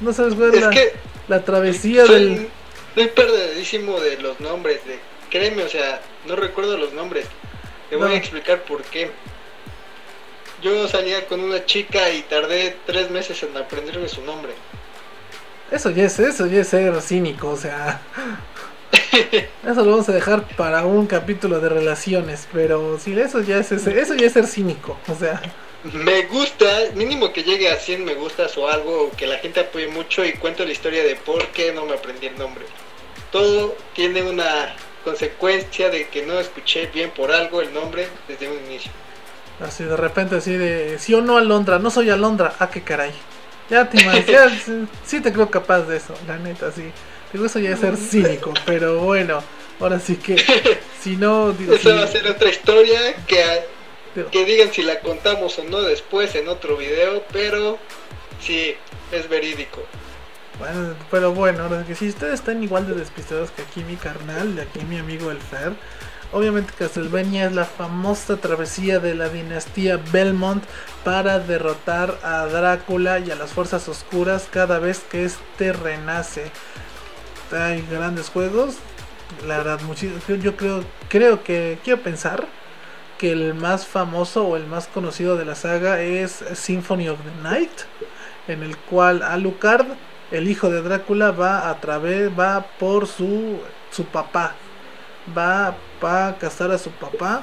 no 0.00 0.12
sabes 0.12 0.34
cuál 0.34 0.54
es, 0.54 0.60
la, 0.62 0.70
que 0.70 0.94
la 1.28 1.44
travesía 1.44 2.04
del 2.04 2.48
soy 2.94 3.08
perdidísimo 3.08 4.00
de 4.00 4.16
los 4.16 4.40
nombres 4.40 4.84
de 4.86 4.98
créeme 5.30 5.64
o 5.64 5.68
sea 5.68 6.00
no 6.26 6.34
recuerdo 6.34 6.78
los 6.78 6.94
nombres 6.94 7.26
te 7.88 7.96
voy 7.96 8.12
a 8.12 8.16
explicar 8.16 8.62
por 8.62 8.82
qué. 8.82 9.10
Yo 10.62 10.88
salía 10.88 11.26
con 11.26 11.40
una 11.40 11.64
chica 11.64 12.10
y 12.10 12.22
tardé 12.22 12.76
tres 12.86 13.10
meses 13.10 13.42
en 13.42 13.56
aprenderme 13.56 14.08
su 14.08 14.22
nombre. 14.22 14.52
Eso 15.70 15.90
ya 15.90 16.04
es, 16.04 16.18
eso 16.18 16.46
ya 16.46 16.60
es 16.62 16.68
ser 16.68 17.00
cínico, 17.00 17.50
o 17.50 17.56
sea. 17.56 18.00
eso 19.12 19.84
lo 19.84 19.90
vamos 19.90 20.08
a 20.08 20.12
dejar 20.12 20.46
para 20.56 20.84
un 20.84 21.06
capítulo 21.06 21.60
de 21.60 21.68
relaciones, 21.68 22.48
pero 22.52 22.98
sí, 22.98 23.18
eso 23.18 23.42
ya 23.42 23.58
es 23.58 23.70
eso 23.70 24.14
ya 24.14 24.26
es 24.26 24.32
ser 24.32 24.46
cínico, 24.46 24.98
o 25.08 25.14
sea. 25.14 25.40
Me 25.84 26.22
gusta, 26.22 26.66
mínimo 26.94 27.32
que 27.32 27.44
llegue 27.44 27.70
a 27.70 27.76
100 27.76 28.04
me 28.04 28.14
gustas 28.14 28.58
o 28.58 28.68
algo, 28.68 29.12
que 29.16 29.26
la 29.26 29.38
gente 29.38 29.60
apoye 29.60 29.86
mucho 29.86 30.24
y 30.24 30.32
cuento 30.32 30.64
la 30.64 30.72
historia 30.72 31.04
de 31.04 31.14
por 31.14 31.46
qué 31.48 31.72
no 31.72 31.84
me 31.84 31.94
aprendí 31.94 32.26
el 32.26 32.36
nombre. 32.36 32.64
Todo 33.30 33.76
tiene 33.94 34.22
una 34.22 34.74
consecuencia 35.08 35.88
de 35.88 36.06
que 36.08 36.26
no 36.26 36.38
escuché 36.38 36.86
bien 36.86 37.10
por 37.10 37.32
algo 37.32 37.62
el 37.62 37.72
nombre 37.72 38.08
desde 38.28 38.48
un 38.48 38.58
inicio. 38.66 38.90
Así 39.60 39.84
de 39.84 39.96
repente, 39.96 40.36
así 40.36 40.52
de, 40.52 40.98
sí 40.98 41.14
o 41.14 41.22
no 41.22 41.38
Alondra, 41.38 41.78
no 41.78 41.90
soy 41.90 42.10
Alondra, 42.10 42.54
ah, 42.58 42.68
qué 42.70 42.82
caray. 42.82 43.12
Ya 43.70 43.88
te 43.88 44.02
imaginas, 44.02 44.52
sí, 45.06 45.20
te 45.20 45.32
creo 45.32 45.50
capaz 45.50 45.82
de 45.82 45.96
eso, 45.96 46.14
la 46.26 46.36
neta, 46.36 46.70
sí. 46.72 46.92
Digo, 47.32 47.46
eso 47.46 47.58
ya 47.58 47.70
es 47.70 47.80
ser 47.80 47.96
cínico, 47.96 48.52
pero 48.66 48.98
bueno, 49.00 49.42
ahora 49.80 49.98
sí 49.98 50.16
que, 50.16 50.36
si 51.00 51.16
no... 51.16 51.52
Digo, 51.52 51.74
Esa 51.74 51.94
va 51.94 52.02
a 52.02 52.06
ser 52.06 52.26
otra 52.26 52.50
historia 52.50 53.00
que, 53.26 53.64
que 54.30 54.44
digan 54.44 54.72
si 54.72 54.82
la 54.82 55.00
contamos 55.00 55.58
o 55.58 55.64
no 55.64 55.80
después 55.82 56.34
en 56.34 56.48
otro 56.48 56.76
video, 56.76 57.24
pero 57.32 57.78
sí, 58.40 58.74
es 59.10 59.28
verídico. 59.28 59.82
Pero 61.10 61.34
bueno, 61.34 61.64
ahora 61.64 61.84
que 61.84 61.94
si 61.94 62.08
ustedes 62.08 62.34
están 62.34 62.62
igual 62.62 62.86
de 62.86 62.94
despistados 62.94 63.50
que 63.50 63.62
aquí 63.62 63.84
mi 63.84 63.96
carnal, 63.96 64.56
de 64.56 64.62
aquí 64.62 64.80
mi 64.84 64.98
amigo 64.98 65.30
el 65.30 65.38
Fer, 65.38 65.72
obviamente 66.32 66.72
Castlevania 66.76 67.46
es 67.46 67.52
la 67.52 67.64
famosa 67.64 68.36
travesía 68.36 68.98
de 68.98 69.14
la 69.14 69.28
dinastía 69.28 70.00
Belmont 70.12 70.64
para 71.04 71.38
derrotar 71.38 72.18
a 72.24 72.46
Drácula 72.46 73.20
y 73.20 73.30
a 73.30 73.36
las 73.36 73.50
fuerzas 73.50 73.88
oscuras 73.88 74.48
cada 74.50 74.78
vez 74.80 75.00
que 75.08 75.24
éste 75.24 75.72
renace. 75.72 76.50
Hay 77.52 77.86
grandes 77.88 78.28
juegos, 78.28 78.76
la 79.46 79.58
verdad, 79.58 79.80
yo 80.42 80.56
creo, 80.56 80.84
creo 81.08 81.44
que 81.44 81.78
quiero 81.84 82.02
pensar 82.02 82.46
que 83.16 83.32
el 83.32 83.54
más 83.54 83.86
famoso 83.86 84.44
o 84.44 84.56
el 84.56 84.66
más 84.66 84.86
conocido 84.88 85.36
de 85.36 85.44
la 85.44 85.54
saga 85.54 86.00
es 86.00 86.44
Symphony 86.54 87.08
of 87.08 87.18
the 87.20 87.42
Night, 87.42 87.70
en 88.48 88.62
el 88.62 88.76
cual 88.76 89.22
Alucard 89.22 89.86
el 90.30 90.48
hijo 90.48 90.70
de 90.70 90.82
Drácula 90.82 91.30
va 91.30 91.70
a 91.70 91.80
través, 91.80 92.30
va 92.38 92.66
por 92.78 93.06
su, 93.06 93.58
su 93.90 94.04
papá, 94.04 94.54
va, 95.36 95.76
a 96.02 96.36
cazar 96.38 96.70
a 96.70 96.78
su 96.78 96.90
papá, 96.90 97.42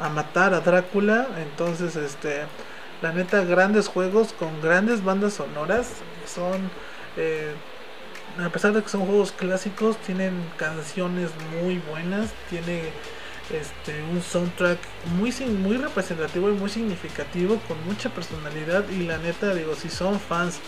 a 0.00 0.08
matar 0.08 0.54
a 0.54 0.60
Drácula, 0.60 1.28
entonces 1.38 1.96
este, 1.96 2.42
la 3.02 3.12
neta, 3.12 3.44
grandes 3.44 3.88
juegos 3.88 4.32
con 4.32 4.60
grandes 4.60 5.04
bandas 5.04 5.34
sonoras, 5.34 5.88
son, 6.26 6.70
eh, 7.16 7.52
a 8.38 8.48
pesar 8.48 8.72
de 8.72 8.82
que 8.82 8.88
son 8.88 9.06
juegos 9.06 9.32
clásicos, 9.32 9.96
tienen 9.98 10.32
canciones 10.56 11.30
muy 11.60 11.78
buenas, 11.90 12.30
tiene 12.48 12.90
este 13.50 14.00
un 14.04 14.22
soundtrack 14.22 14.78
muy 15.18 15.32
muy 15.32 15.76
representativo 15.76 16.50
y 16.50 16.52
muy 16.52 16.70
significativo 16.70 17.60
con 17.66 17.84
mucha 17.84 18.08
personalidad. 18.10 18.88
Y 18.90 19.02
la 19.02 19.18
neta 19.18 19.52
digo 19.54 19.74
si 19.74 19.88
son 19.88 20.20
fans 20.20 20.60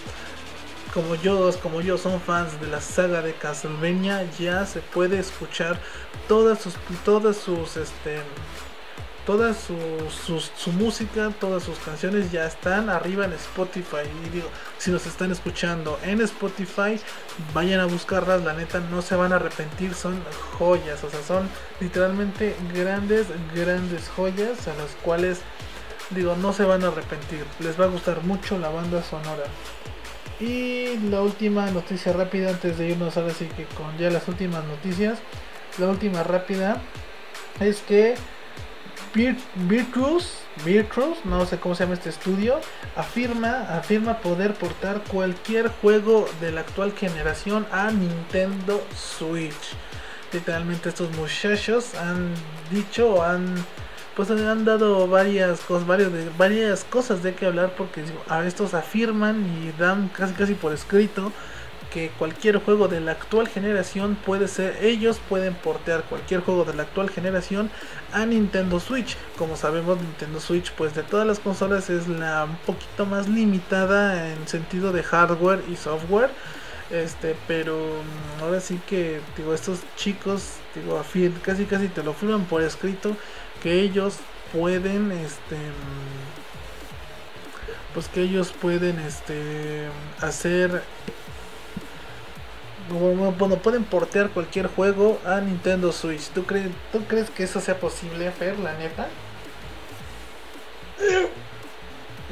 como 0.92 1.14
yo, 1.16 1.50
como 1.62 1.80
yo 1.80 1.96
son 1.98 2.20
fans 2.20 2.60
de 2.60 2.66
la 2.66 2.80
saga 2.80 3.22
de 3.22 3.34
Castlevania, 3.34 4.28
ya 4.38 4.66
se 4.66 4.80
puede 4.80 5.18
escuchar 5.18 5.78
todas 6.28 6.60
sus, 6.60 6.74
todas 7.04 7.36
sus, 7.36 7.76
este, 7.76 8.20
toda 9.26 9.54
su, 9.54 9.76
su, 10.56 10.72
música, 10.72 11.32
todas 11.40 11.62
sus 11.62 11.78
canciones 11.78 12.30
ya 12.30 12.46
están 12.46 12.90
arriba 12.90 13.24
en 13.24 13.32
Spotify. 13.32 14.04
Y 14.26 14.30
digo, 14.30 14.48
si 14.78 14.90
nos 14.90 15.06
están 15.06 15.32
escuchando 15.32 15.98
en 16.04 16.20
Spotify, 16.20 17.00
vayan 17.54 17.80
a 17.80 17.86
buscarlas, 17.86 18.42
la 18.42 18.52
neta 18.52 18.80
no 18.80 19.00
se 19.00 19.16
van 19.16 19.32
a 19.32 19.36
arrepentir, 19.36 19.94
son 19.94 20.22
joyas, 20.58 21.02
o 21.04 21.10
sea, 21.10 21.22
son 21.22 21.48
literalmente 21.80 22.54
grandes, 22.74 23.26
grandes 23.54 24.08
joyas 24.10 24.68
a 24.68 24.74
las 24.74 24.90
cuales 25.02 25.40
digo, 26.10 26.36
no 26.36 26.52
se 26.52 26.64
van 26.64 26.84
a 26.84 26.88
arrepentir, 26.88 27.46
les 27.60 27.80
va 27.80 27.84
a 27.84 27.88
gustar 27.88 28.22
mucho 28.24 28.58
la 28.58 28.68
banda 28.68 29.02
sonora. 29.02 29.44
Y 30.40 30.98
la 31.10 31.20
última 31.20 31.70
noticia 31.70 32.12
rápida 32.12 32.50
antes 32.50 32.78
de 32.78 32.90
irnos 32.90 33.16
ahora 33.16 33.32
sí 33.32 33.48
que 33.56 33.64
con 33.76 33.96
ya 33.98 34.10
las 34.10 34.26
últimas 34.28 34.64
noticias. 34.64 35.18
La 35.78 35.88
última 35.88 36.22
rápida 36.22 36.82
es 37.60 37.80
que 37.80 38.14
Virtuos, 39.14 40.38
Virtuos, 40.64 41.18
no 41.24 41.44
sé 41.44 41.58
cómo 41.58 41.74
se 41.74 41.84
llama 41.84 41.94
este 41.94 42.08
estudio, 42.08 42.60
afirma, 42.96 43.76
afirma 43.76 44.18
poder 44.18 44.54
portar 44.54 45.02
cualquier 45.02 45.68
juego 45.68 46.26
de 46.40 46.50
la 46.50 46.62
actual 46.62 46.92
generación 46.92 47.66
a 47.70 47.90
Nintendo 47.90 48.82
Switch. 48.96 49.76
Literalmente 50.32 50.88
estos 50.88 51.14
muchachos 51.16 51.94
han 51.94 52.32
dicho 52.70 53.22
han 53.22 53.54
pues 54.16 54.30
han 54.30 54.64
dado 54.64 55.08
varias 55.08 55.60
cosas, 55.60 55.86
varias, 55.86 56.12
de, 56.12 56.28
varias 56.36 56.84
cosas 56.84 57.22
de 57.22 57.34
que 57.34 57.46
hablar 57.46 57.74
porque 57.76 58.04
a 58.28 58.44
estos 58.44 58.74
afirman 58.74 59.44
y 59.62 59.72
dan 59.80 60.08
casi 60.08 60.34
casi 60.34 60.54
por 60.54 60.72
escrito 60.72 61.32
que 61.92 62.10
cualquier 62.18 62.56
juego 62.58 62.88
de 62.88 63.00
la 63.00 63.12
actual 63.12 63.48
generación 63.48 64.16
puede 64.24 64.48
ser, 64.48 64.78
ellos 64.82 65.20
pueden 65.28 65.54
portear 65.54 66.04
cualquier 66.04 66.40
juego 66.40 66.64
de 66.64 66.74
la 66.74 66.84
actual 66.84 67.10
generación 67.10 67.70
a 68.12 68.24
Nintendo 68.24 68.80
Switch. 68.80 69.16
Como 69.36 69.56
sabemos, 69.56 70.00
Nintendo 70.00 70.40
Switch, 70.40 70.72
pues 70.72 70.94
de 70.94 71.02
todas 71.02 71.26
las 71.26 71.38
consolas 71.38 71.90
es 71.90 72.08
la 72.08 72.44
un 72.44 72.56
poquito 72.64 73.04
más 73.04 73.28
limitada 73.28 74.32
en 74.32 74.48
sentido 74.48 74.92
de 74.92 75.02
hardware 75.02 75.62
y 75.70 75.76
software. 75.76 76.30
Este, 76.90 77.36
pero 77.46 77.76
mm, 77.76 78.42
ahora 78.42 78.60
sí 78.60 78.80
que 78.86 79.20
digo, 79.36 79.54
estos 79.54 79.80
chicos, 79.96 80.56
digo, 80.74 81.02
casi 81.42 81.64
casi 81.64 81.88
te 81.88 82.02
lo 82.02 82.12
firman 82.12 82.44
por 82.44 82.62
escrito 82.62 83.16
que 83.62 83.80
ellos 83.80 84.16
pueden 84.52 85.12
este 85.12 85.56
pues 87.94 88.08
que 88.08 88.22
ellos 88.22 88.52
pueden 88.60 88.98
este 89.00 89.86
hacer 90.20 90.82
bueno, 92.90 93.58
pueden 93.58 93.84
portear 93.84 94.30
cualquier 94.30 94.66
juego 94.66 95.18
a 95.24 95.40
Nintendo 95.40 95.92
Switch. 95.92 96.28
¿Tú 96.30 96.44
crees, 96.44 96.68
¿Tú 96.90 97.04
crees 97.04 97.30
que 97.30 97.44
eso 97.44 97.60
sea 97.60 97.78
posible, 97.78 98.30
Fer, 98.32 98.58
la 98.58 98.74
neta? 98.74 99.08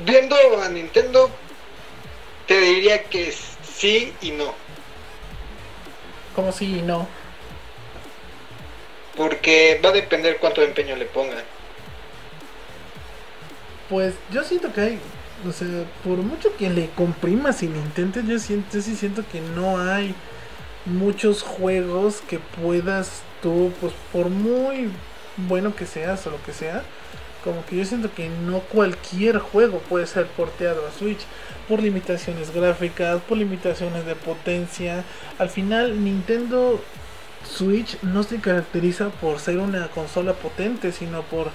Viendo 0.04 0.36
a 0.62 0.68
Nintendo, 0.68 1.30
te 2.46 2.60
diría 2.60 3.04
que 3.04 3.32
sí 3.32 4.12
y 4.20 4.32
no. 4.32 4.54
¿Cómo 6.34 6.52
sí 6.52 6.78
y 6.78 6.82
no? 6.82 7.06
Porque 9.20 9.78
va 9.84 9.90
a 9.90 9.92
depender 9.92 10.38
cuánto 10.40 10.62
empeño 10.62 10.96
le 10.96 11.04
pongan. 11.04 11.44
Pues 13.90 14.14
yo 14.32 14.42
siento 14.42 14.72
que 14.72 14.80
hay, 14.80 14.98
o 15.46 15.52
sea, 15.52 15.68
por 16.02 16.16
mucho 16.16 16.56
que 16.56 16.70
le 16.70 16.88
comprimas 16.96 17.62
y 17.62 17.68
le 17.68 17.76
intentes, 17.76 18.26
yo, 18.26 18.38
siento, 18.38 18.78
yo 18.78 18.80
sí 18.80 18.96
siento 18.96 19.22
que 19.30 19.42
no 19.42 19.78
hay 19.78 20.14
muchos 20.86 21.42
juegos 21.42 22.22
que 22.26 22.38
puedas 22.38 23.20
tú, 23.42 23.70
pues 23.82 23.92
por 24.10 24.30
muy 24.30 24.90
bueno 25.36 25.76
que 25.76 25.84
seas 25.84 26.26
o 26.26 26.30
lo 26.30 26.42
que 26.42 26.54
sea, 26.54 26.82
como 27.44 27.62
que 27.66 27.76
yo 27.76 27.84
siento 27.84 28.10
que 28.14 28.30
no 28.30 28.60
cualquier 28.60 29.38
juego 29.38 29.80
puede 29.80 30.06
ser 30.06 30.28
porteado 30.28 30.86
a 30.86 30.98
Switch 30.98 31.20
por 31.68 31.82
limitaciones 31.82 32.54
gráficas, 32.54 33.20
por 33.28 33.36
limitaciones 33.36 34.06
de 34.06 34.14
potencia. 34.14 35.04
Al 35.38 35.50
final 35.50 36.02
Nintendo 36.02 36.82
Switch 37.50 38.00
no 38.02 38.22
se 38.22 38.40
caracteriza 38.40 39.10
por 39.10 39.38
ser 39.38 39.58
una 39.58 39.88
consola 39.88 40.34
potente, 40.34 40.92
sino 40.92 41.22
por 41.22 41.50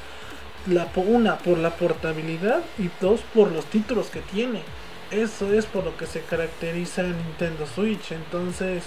la 0.68 0.88
una 0.96 1.38
por 1.38 1.58
la 1.58 1.76
portabilidad 1.76 2.62
y 2.78 2.90
dos 3.00 3.22
por 3.34 3.52
los 3.52 3.66
títulos 3.66 4.08
que 4.08 4.22
tiene. 4.22 4.62
Eso 5.12 5.54
es 5.54 5.66
por 5.66 5.84
lo 5.86 5.96
que 5.98 6.08
se 6.08 6.22
caracteriza 6.22 7.04
Nintendo 7.04 7.68
Switch. 7.68 8.12
Entonces, 8.12 8.84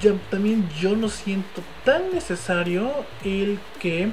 yo, 0.00 0.14
también 0.30 0.68
yo 0.78 0.94
no 0.96 1.08
siento 1.08 1.62
tan 1.84 2.12
necesario 2.12 2.92
el 3.24 3.58
que 3.80 4.10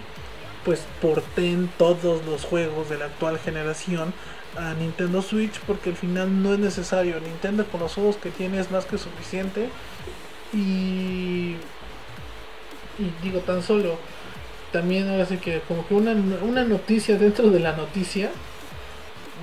pues 0.63 0.85
porten 1.01 1.69
todos 1.77 2.25
los 2.25 2.43
juegos 2.43 2.89
de 2.89 2.97
la 2.97 3.05
actual 3.05 3.39
generación 3.39 4.13
a 4.57 4.73
Nintendo 4.73 5.21
Switch 5.21 5.59
porque 5.61 5.91
al 5.91 5.95
final 5.95 6.41
no 6.41 6.53
es 6.53 6.59
necesario. 6.59 7.19
Nintendo 7.19 7.65
con 7.67 7.81
los 7.81 7.93
juegos 7.93 8.17
que 8.17 8.31
tiene 8.31 8.59
es 8.59 8.71
más 8.71 8.85
que 8.85 8.97
suficiente. 8.97 9.69
Y, 10.53 11.55
y 12.99 13.23
digo 13.23 13.39
tan 13.39 13.61
solo, 13.63 13.97
también 14.71 15.09
ahora 15.09 15.25
sí 15.25 15.37
que 15.37 15.61
como 15.67 15.87
que 15.87 15.93
una, 15.93 16.11
una 16.41 16.63
noticia 16.63 17.17
dentro 17.17 17.49
de 17.49 17.59
la 17.59 17.73
noticia 17.75 18.29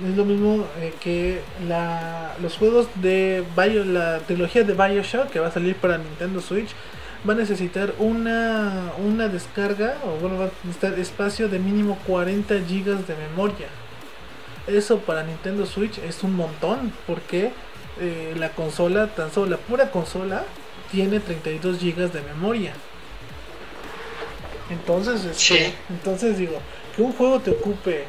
es 0.03 0.17
lo 0.17 0.25
mismo 0.25 0.65
eh, 0.79 0.93
que 0.99 1.41
la, 1.67 2.35
los 2.41 2.57
juegos 2.57 2.87
de 2.95 3.43
Bio, 3.55 3.85
la 3.85 4.19
trilogía 4.19 4.63
de 4.63 4.73
Bioshock 4.73 5.29
que 5.29 5.39
va 5.39 5.47
a 5.47 5.51
salir 5.51 5.75
para 5.75 5.97
Nintendo 5.97 6.41
Switch 6.41 6.69
va 7.27 7.33
a 7.33 7.37
necesitar 7.37 7.93
una, 7.99 8.91
una 9.03 9.29
descarga 9.29 9.95
o 10.05 10.19
bueno 10.19 10.37
va 10.37 10.45
a 10.45 10.49
necesitar 10.63 10.99
espacio 10.99 11.47
de 11.47 11.59
mínimo 11.59 11.97
40 12.05 12.55
GB 12.55 13.05
de 13.05 13.15
memoria. 13.15 13.67
Eso 14.67 14.99
para 14.99 15.23
Nintendo 15.23 15.65
Switch 15.65 15.97
es 15.99 16.23
un 16.23 16.35
montón 16.35 16.91
porque 17.07 17.51
eh, 17.99 18.33
la 18.37 18.49
consola, 18.49 19.07
tan 19.07 19.31
solo 19.31 19.51
la 19.51 19.57
pura 19.57 19.91
consola, 19.91 20.43
tiene 20.91 21.19
32 21.19 21.79
GB 21.79 22.11
de 22.11 22.21
memoria. 22.21 22.73
Entonces, 24.69 25.23
este, 25.25 25.73
entonces 25.89 26.37
digo, 26.37 26.59
que 26.95 27.01
un 27.01 27.13
juego 27.13 27.39
te 27.39 27.51
ocupe 27.51 28.05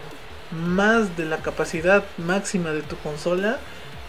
más 0.52 1.16
de 1.16 1.24
la 1.24 1.38
capacidad 1.38 2.04
máxima 2.18 2.70
de 2.70 2.82
tu 2.82 2.96
consola 2.98 3.58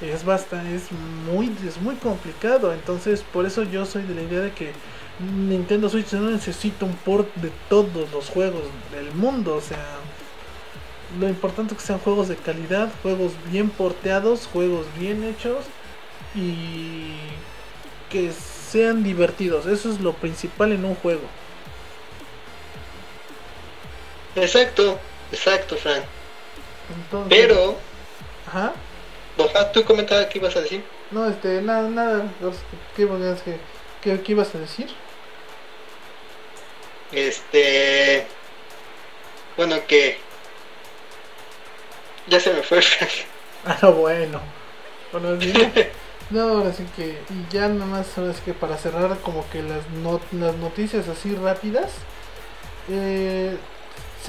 es 0.01 0.23
bastante 0.23 0.75
es 0.75 0.83
muy 1.25 1.51
es 1.67 1.81
muy 1.81 1.95
complicado. 1.95 2.73
Entonces 2.73 3.23
por 3.33 3.45
eso 3.45 3.63
yo 3.63 3.85
soy 3.85 4.03
de 4.03 4.15
la 4.15 4.21
idea 4.21 4.41
de 4.41 4.51
que 4.51 4.71
Nintendo 5.19 5.89
Switch 5.89 6.13
no 6.13 6.29
necesita 6.29 6.85
un 6.85 6.93
port 6.93 7.33
de 7.35 7.51
todos 7.69 8.11
los 8.11 8.29
juegos 8.29 8.63
del 8.91 9.11
mundo. 9.13 9.55
O 9.55 9.61
sea 9.61 9.83
lo 11.19 11.27
importante 11.27 11.73
es 11.73 11.79
que 11.79 11.87
sean 11.87 11.99
juegos 11.99 12.27
de 12.27 12.35
calidad 12.35 12.91
juegos 13.01 13.31
bien 13.49 13.69
porteados 13.69 14.47
juegos 14.51 14.85
bien 14.99 15.23
hechos 15.23 15.65
y 16.35 17.15
que 18.11 18.31
sean 18.31 19.03
divertidos. 19.03 19.65
Eso 19.65 19.89
es 19.89 19.99
lo 19.99 20.13
principal 20.13 20.71
en 20.71 20.85
un 20.85 20.95
juego 20.95 21.23
exacto 24.41 24.99
exacto 25.31 25.75
Frank 25.77 26.03
pero. 27.29 27.77
Ajá. 28.47 28.73
¿Tú 29.73 29.83
comentabas 29.83 30.27
qué 30.27 30.39
ibas 30.39 30.55
a 30.55 30.61
decir? 30.61 30.83
No, 31.11 31.27
este, 31.27 31.61
nada, 31.61 31.87
nada. 31.89 32.31
¿Qué, 32.95 33.07
qué, 34.01 34.21
qué 34.21 34.31
ibas 34.31 34.55
a 34.55 34.59
decir? 34.59 34.87
Este. 37.11 38.25
Bueno, 39.55 39.75
que. 39.87 40.17
Ya 42.27 42.39
se 42.39 42.53
me 42.53 42.63
fue. 42.63 42.79
ah, 43.65 43.87
bueno. 43.89 44.41
Bueno, 45.11 45.37
no, 46.29 46.41
ahora 46.41 46.73
sí 46.73 46.85
que. 46.95 47.19
Y 47.29 47.53
ya 47.53 47.67
nada 47.67 47.85
más, 47.85 48.07
sí 48.07 48.41
que 48.43 48.53
para 48.53 48.77
cerrar, 48.77 49.17
como 49.19 49.47
que 49.49 49.61
las, 49.61 49.83
las 50.31 50.55
noticias 50.55 51.07
así 51.07 51.35
rápidas. 51.35 51.91
Eh, 52.89 53.57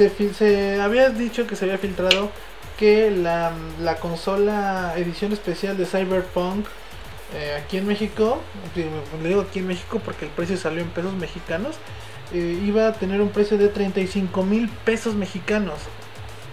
se, 0.06 0.34
se 0.34 0.80
había 0.80 1.10
dicho 1.10 1.46
que 1.46 1.56
se 1.56 1.64
había 1.64 1.78
filtrado 1.78 2.30
que 2.78 3.10
la, 3.10 3.52
la 3.80 3.96
consola 3.96 4.94
edición 4.96 5.32
especial 5.32 5.76
de 5.76 5.86
Cyberpunk 5.86 6.66
eh, 7.34 7.60
aquí 7.60 7.78
en 7.78 7.86
México, 7.86 8.40
le 8.76 9.28
digo 9.28 9.40
aquí 9.40 9.58
en 9.58 9.66
México 9.66 10.00
porque 10.04 10.26
el 10.26 10.30
precio 10.30 10.56
salió 10.56 10.82
en 10.82 10.88
pesos 10.90 11.14
mexicanos, 11.14 11.76
eh, 12.32 12.60
iba 12.64 12.86
a 12.86 12.92
tener 12.92 13.20
un 13.20 13.30
precio 13.30 13.58
de 13.58 13.68
35 13.68 14.44
mil 14.44 14.68
pesos 14.68 15.14
mexicanos. 15.14 15.78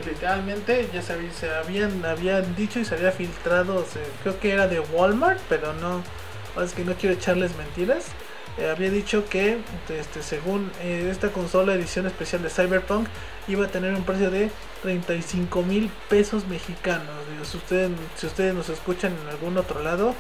Literalmente 0.05 0.89
ya 0.91 1.01
se, 1.01 1.31
se 1.31 1.49
habían, 1.53 2.03
habían 2.03 2.55
dicho 2.55 2.79
y 2.79 2.85
se 2.85 2.95
había 2.95 3.11
filtrado, 3.11 3.85
creo 4.23 4.39
que 4.39 4.51
era 4.51 4.67
de 4.67 4.79
Walmart, 4.79 5.39
pero 5.47 5.73
no, 5.73 6.03
es 6.61 6.73
que 6.73 6.83
no 6.83 6.95
quiero 6.95 7.15
echarles 7.15 7.55
mentiras. 7.55 8.07
Eh, 8.57 8.69
había 8.69 8.89
dicho 8.89 9.27
que 9.27 9.57
este, 9.89 10.23
según 10.23 10.71
esta 10.81 11.29
consola 11.31 11.73
edición 11.73 12.05
especial 12.05 12.41
de 12.41 12.49
Cyberpunk 12.49 13.07
iba 13.47 13.65
a 13.65 13.69
tener 13.69 13.93
un 13.93 14.03
precio 14.03 14.31
de 14.31 14.49
35 14.81 15.61
mil 15.63 15.91
pesos 16.09 16.47
mexicanos. 16.47 17.09
si, 17.43 17.57
ustedes, 17.57 17.91
si 18.15 18.27
ustedes 18.27 18.53
nos 18.53 18.69
escuchan 18.69 19.13
en 19.23 19.29
algún 19.29 19.57
otro 19.57 19.83
lado, 19.83 20.15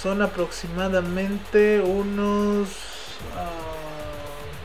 son 0.00 0.22
aproximadamente 0.22 1.80
unos... 1.80 2.68
Uh, 3.34 3.88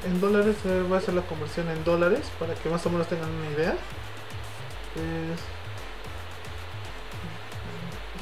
en 0.06 0.20
dólares, 0.20 0.56
voy 0.64 0.96
a 0.96 0.98
hacer 0.98 1.14
la 1.14 1.22
conversión 1.22 1.70
en 1.70 1.84
dólares 1.84 2.22
para 2.40 2.54
que 2.56 2.70
más 2.70 2.86
o 2.86 2.90
menos 2.90 3.08
tengan 3.08 3.30
una 3.30 3.50
idea. 3.52 3.76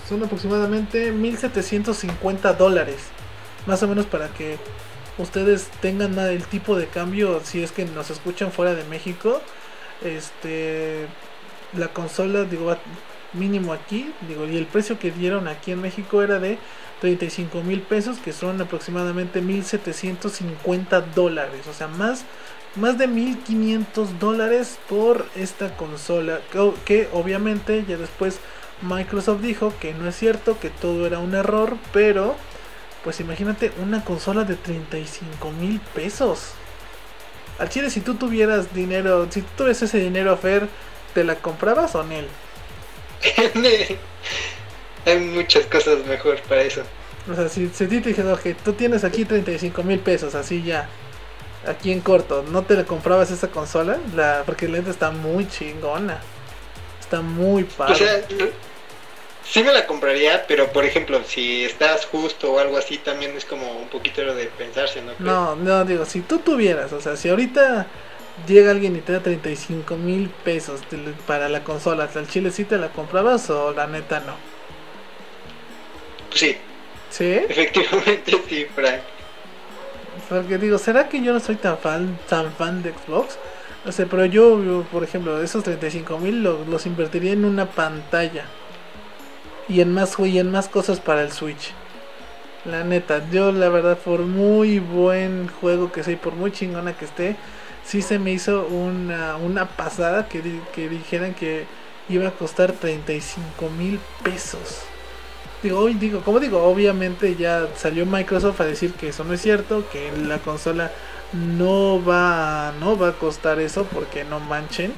son 0.08 0.24
aproximadamente 0.24 1.12
1750 1.12 2.54
dólares. 2.54 2.97
Más 3.66 3.82
o 3.84 3.88
menos 3.88 4.06
para 4.06 4.28
que 4.30 4.58
ustedes 5.22 5.68
tengan 5.82 6.18
el 6.20 6.44
tipo 6.44 6.78
de 6.78 6.88
cambio 6.88 7.42
si 7.44 7.64
es 7.64 7.72
que 7.72 7.86
nos 7.86 8.10
escuchan 8.10 8.52
fuera 8.52 8.74
de 8.74 8.84
México 8.86 9.42
este 10.04 11.08
la 11.78 11.90
consola 11.90 12.44
digo 12.44 12.76
mínimo 13.34 13.74
aquí 13.74 14.14
digo 14.28 14.48
y 14.48 14.58
el 14.58 14.66
precio 14.66 15.00
que 15.00 15.12
dieron 15.12 15.48
aquí 15.48 15.72
en 15.72 15.82
México 15.82 16.22
era 16.22 16.40
de 16.40 16.58
35 17.02 17.62
mil 17.62 17.82
pesos 17.82 18.18
que 18.18 18.34
son 18.34 18.62
aproximadamente 18.62 19.42
1750 19.42 21.02
dólares 21.02 21.68
o 21.68 21.74
sea 21.74 21.88
más 21.88 22.26
más 22.76 22.98
de 22.98 23.08
1500 23.08 24.20
dólares 24.20 24.80
por 24.88 25.26
esta 25.36 25.76
consola 25.76 26.40
que, 26.52 26.72
que 26.86 27.10
obviamente 27.14 27.86
ya 27.88 27.98
después 27.98 28.39
Microsoft 28.82 29.42
dijo 29.42 29.74
que 29.80 29.93
no 29.93 30.08
es 30.08 30.16
cierto 30.16 30.60
que 30.60 30.70
todo 30.70 31.06
era 31.06 31.20
un 31.20 31.36
error 31.36 31.78
pero 31.93 32.36
pues 33.04 33.20
imagínate 33.20 33.72
una 33.82 34.04
consola 34.04 34.44
de 34.44 34.56
35 34.56 35.52
mil 35.52 35.80
pesos 35.94 36.54
al 37.62 37.70
chile, 37.70 37.92
si 37.92 38.02
tú 38.02 38.16
tuvieras 38.16 38.74
dinero, 38.74 39.28
si 39.30 39.44
tú 39.44 39.48
tuvieras 39.58 39.82
ese 39.84 40.00
dinero, 40.00 40.36
Fer, 40.36 40.68
¿te 41.14 41.24
la 41.24 41.36
comprabas 41.36 41.94
o 41.94 42.04
Nel? 42.04 42.26
Hay 45.06 45.20
muchas 45.20 45.68
cosas 45.68 46.04
mejor 46.08 46.42
para 46.42 46.64
eso. 46.64 46.82
O 47.32 47.36
sea, 47.36 47.50
si, 47.50 47.70
si 47.70 47.86
te 47.86 48.00
dijeron 48.00 48.36
que 48.42 48.56
tú 48.56 48.74
tienes 48.74 49.04
aquí 49.04 49.26
35 49.26 49.84
mil 49.84 50.00
pesos, 50.00 50.34
así 50.34 50.64
ya, 50.64 50.90
aquí 51.68 51.92
en 51.92 52.02
corto, 52.02 52.44
¿no 52.50 52.64
te 52.64 52.74
la 52.76 52.84
comprabas 52.84 53.30
esa 53.30 53.50
consola? 53.50 54.00
La, 54.16 54.42
porque 54.44 54.68
la 54.68 54.78
lente 54.78 54.90
está 54.90 55.12
muy 55.12 55.48
chingona. 55.48 56.20
Está 57.00 57.22
muy 57.22 57.64
padre. 57.64 57.94
O 57.94 57.98
sea, 57.98 58.22
sí 59.52 59.64
me 59.64 59.74
la 59.74 59.86
compraría, 59.86 60.46
pero 60.48 60.72
por 60.72 60.86
ejemplo, 60.86 61.22
si 61.26 61.66
estás 61.66 62.06
justo 62.06 62.54
o 62.54 62.60
algo 62.60 62.78
así, 62.78 62.98
también 62.98 63.36
es 63.36 63.44
como 63.44 63.70
un 63.70 63.90
poquito 63.90 64.24
lo 64.24 64.34
de 64.34 64.46
pensarse, 64.46 65.02
¿no? 65.02 65.12
No, 65.20 65.56
no, 65.58 65.84
digo, 65.84 66.06
si 66.06 66.22
tú 66.22 66.40
tuvieras, 66.40 66.94
o 66.94 67.02
sea, 67.02 67.18
si 67.18 67.28
ahorita 67.28 67.86
llega 68.48 68.72
alguien 68.72 68.96
y 68.96 69.02
te 69.02 69.12
da 69.12 69.20
35 69.20 69.98
mil 69.98 70.30
pesos 70.30 70.80
para 71.28 71.50
la 71.50 71.66
consola, 71.66 72.10
¿al 72.16 72.28
chile 72.30 72.50
sí 72.50 72.64
te 72.64 72.78
la 72.78 72.90
comprabas 72.90 73.50
o 73.50 73.74
la 73.74 73.88
neta 73.88 74.22
no? 74.22 74.36
Sí. 76.34 76.56
¿Sí? 77.10 77.26
Efectivamente 77.50 78.32
sí, 78.48 78.66
Frank. 78.74 79.02
Porque 80.30 80.58
digo, 80.58 80.78
¿será 80.78 81.10
que 81.10 81.22
yo 81.22 81.34
no 81.34 81.42
soy 81.42 81.56
tan 81.56 81.78
fan, 81.78 82.18
tan 82.30 82.54
fan 82.54 82.82
de 82.84 82.94
Xbox? 82.94 83.38
No 83.84 83.92
sé, 83.92 84.06
pero 84.06 84.24
yo, 84.26 84.86
por 84.94 85.04
ejemplo, 85.04 85.42
esos 85.42 85.66
35 85.66 86.20
mil 86.20 86.42
los 86.42 86.86
invertiría 86.86 87.34
en 87.34 87.44
una 87.44 87.66
pantalla 87.66 88.46
y 89.67 89.82
en 89.82 89.93
más 89.93 90.17
y 90.20 90.39
en 90.39 90.51
más 90.51 90.67
cosas 90.67 91.00
para 91.00 91.21
el 91.21 91.32
Switch. 91.32 91.74
La 92.66 92.83
neta, 92.83 93.24
yo 93.32 93.51
la 93.51 93.70
verdad 93.70 93.97
por 93.97 94.21
muy 94.21 94.79
buen 94.79 95.47
juego 95.47 95.92
que 95.92 96.04
sea 96.04 96.13
y 96.13 96.17
por 96.17 96.33
muy 96.33 96.51
chingona 96.51 96.93
que 96.93 97.05
esté, 97.05 97.36
sí 97.83 98.01
se 98.01 98.20
me 98.20 98.32
hizo 98.32 98.67
una, 98.67 99.36
una 99.38 99.66
pasada 99.66 100.28
que, 100.28 100.42
que 100.74 100.88
dijeran 100.88 101.33
que 101.33 101.66
iba 102.09 102.28
a 102.28 102.32
costar 102.32 102.71
35 102.74 103.70
mil 103.78 104.00
pesos. 104.24 104.82
Digo, 105.63 105.88
digo, 105.88 106.21
como 106.21 106.39
digo, 106.39 106.63
obviamente 106.63 107.36
ya 107.36 107.67
salió 107.75 108.05
Microsoft 108.05 108.62
a 108.62 108.66
decir 108.66 108.93
que 108.93 109.09
eso 109.09 109.24
no 109.24 109.33
es 109.33 109.42
cierto, 109.42 109.83
que 109.92 110.12
la 110.12 110.39
consola 110.39 110.92
no 111.33 112.04
va, 112.04 112.74
no 112.79 112.97
va 112.97 113.09
a 113.09 113.13
costar 113.13 113.59
eso 113.59 113.86
porque 113.86 114.24
no 114.24 114.39
manchen. 114.39 114.93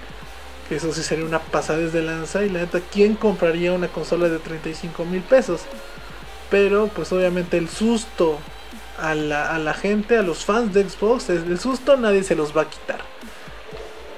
Eso 0.76 0.94
sí 0.94 1.04
sería 1.04 1.26
una 1.26 1.40
pasada 1.40 1.80
desde 1.80 2.02
lanza. 2.02 2.44
Y 2.44 2.50
la 2.50 2.60
neta, 2.60 2.80
¿quién 2.92 3.16
compraría 3.16 3.74
una 3.74 3.88
consola 3.88 4.30
de 4.30 4.40
35 4.40 5.06
mil 5.06 5.22
pesos? 5.22 5.62
Pero 6.50 6.88
pues 6.88 7.12
obviamente 7.12 7.58
el 7.58 7.70
susto 7.70 8.38
a 8.98 9.16
la, 9.16 9.54
a 9.54 9.60
la 9.60 9.74
gente, 9.74 10.18
a 10.18 10.22
los 10.22 10.46
fans 10.46 10.74
de 10.74 10.88
Xbox, 10.88 11.30
el 11.30 11.60
susto 11.60 11.98
nadie 11.98 12.24
se 12.24 12.36
los 12.36 12.56
va 12.56 12.64
a 12.64 12.70
quitar. 12.70 13.00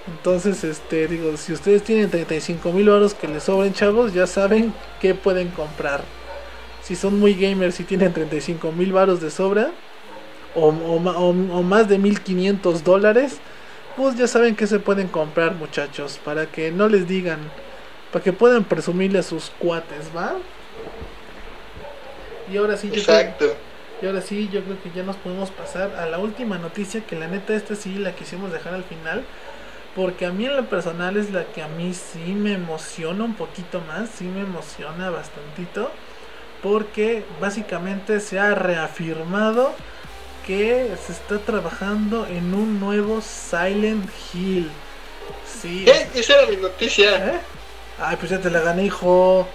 Entonces, 0.07 0.63
este, 0.63 1.07
digo, 1.07 1.35
si 1.37 1.53
ustedes 1.53 1.83
tienen 1.83 2.09
35 2.09 2.71
mil 2.71 2.87
euros 2.87 3.13
que 3.13 3.27
les 3.27 3.43
sobren, 3.43 3.73
chavos, 3.73 4.13
ya 4.13 4.27
saben 4.27 4.73
qué 4.99 5.15
pueden 5.15 5.49
comprar. 5.49 6.03
Si 6.83 6.95
son 6.95 7.19
muy 7.19 7.33
gamers 7.33 7.79
y 7.79 7.83
tienen 7.83 8.13
35 8.13 8.71
mil 8.71 8.91
baros 8.91 9.19
de 9.19 9.31
sobra, 9.31 9.71
o, 10.55 10.69
o, 10.69 11.63
más 11.63 11.89
de 11.89 11.97
1500 11.97 12.83
dólares, 12.83 13.37
pues 13.95 14.15
ya 14.15 14.27
saben 14.27 14.55
que 14.55 14.67
se 14.67 14.79
pueden 14.79 15.07
comprar, 15.07 15.55
muchachos, 15.55 16.19
para 16.23 16.47
que 16.47 16.71
no 16.71 16.87
les 16.87 17.07
digan, 17.07 17.39
para 18.11 18.23
que 18.23 18.33
puedan 18.33 18.63
presumirle 18.63 19.19
a 19.19 19.23
sus 19.23 19.51
cuates, 19.59 20.15
¿va? 20.15 20.33
Y 22.51 22.57
ahora 22.57 22.77
sí, 22.77 22.91
Exacto. 22.93 23.55
y 24.01 24.05
ahora 24.05 24.21
sí, 24.21 24.49
yo 24.51 24.63
creo 24.63 24.81
que 24.81 24.91
ya 24.91 25.03
nos 25.03 25.15
podemos 25.15 25.49
pasar 25.51 25.95
a 25.95 26.05
la 26.05 26.19
última 26.19 26.57
noticia, 26.57 27.01
que 27.01 27.15
la 27.15 27.27
neta 27.27 27.55
esta 27.55 27.75
sí 27.75 27.95
la 27.95 28.13
quisimos 28.13 28.51
dejar 28.51 28.73
al 28.73 28.83
final 28.83 29.23
porque 29.95 30.25
a 30.25 30.31
mí 30.31 30.45
en 30.45 30.57
lo 30.57 30.65
personal 30.65 31.15
es 31.15 31.31
la 31.31 31.45
que 31.45 31.63
a 31.63 31.69
mí 31.69 31.93
sí 31.93 32.33
me 32.33 32.53
emociona 32.53 33.23
un 33.23 33.33
poquito 33.33 33.81
más, 33.87 34.09
sí 34.09 34.25
me 34.25 34.41
emociona 34.41 35.09
bastantito, 35.09 35.89
porque 36.61 37.23
básicamente 37.39 38.19
se 38.19 38.37
ha 38.37 38.53
reafirmado 38.53 39.73
que 40.45 40.91
se 41.05 41.11
está 41.13 41.39
trabajando 41.39 42.25
en 42.27 42.53
un 42.53 42.79
nuevo 42.79 43.21
Silent 43.21 44.09
Hill. 44.33 44.69
Sí. 45.61 45.85
¿Eh? 45.87 46.07
Esa 46.15 46.41
era 46.41 46.47
mi 46.47 46.57
noticia. 46.57 47.15
¿Eh? 47.15 47.39
Ay, 47.99 48.17
pues 48.17 48.31
ya 48.31 48.39
te 48.39 48.49
la 48.49 48.59
gané, 48.59 48.85
hijo. 48.85 49.47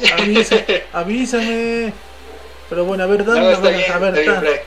avísame. 0.92 1.92
Pero 2.68 2.84
bueno, 2.84 3.02
a 3.02 3.06
ver, 3.06 3.24
dame, 3.24 3.52
a 3.52 3.58
ver, 3.58 4.28
a 4.28 4.40
ver, 4.40 4.62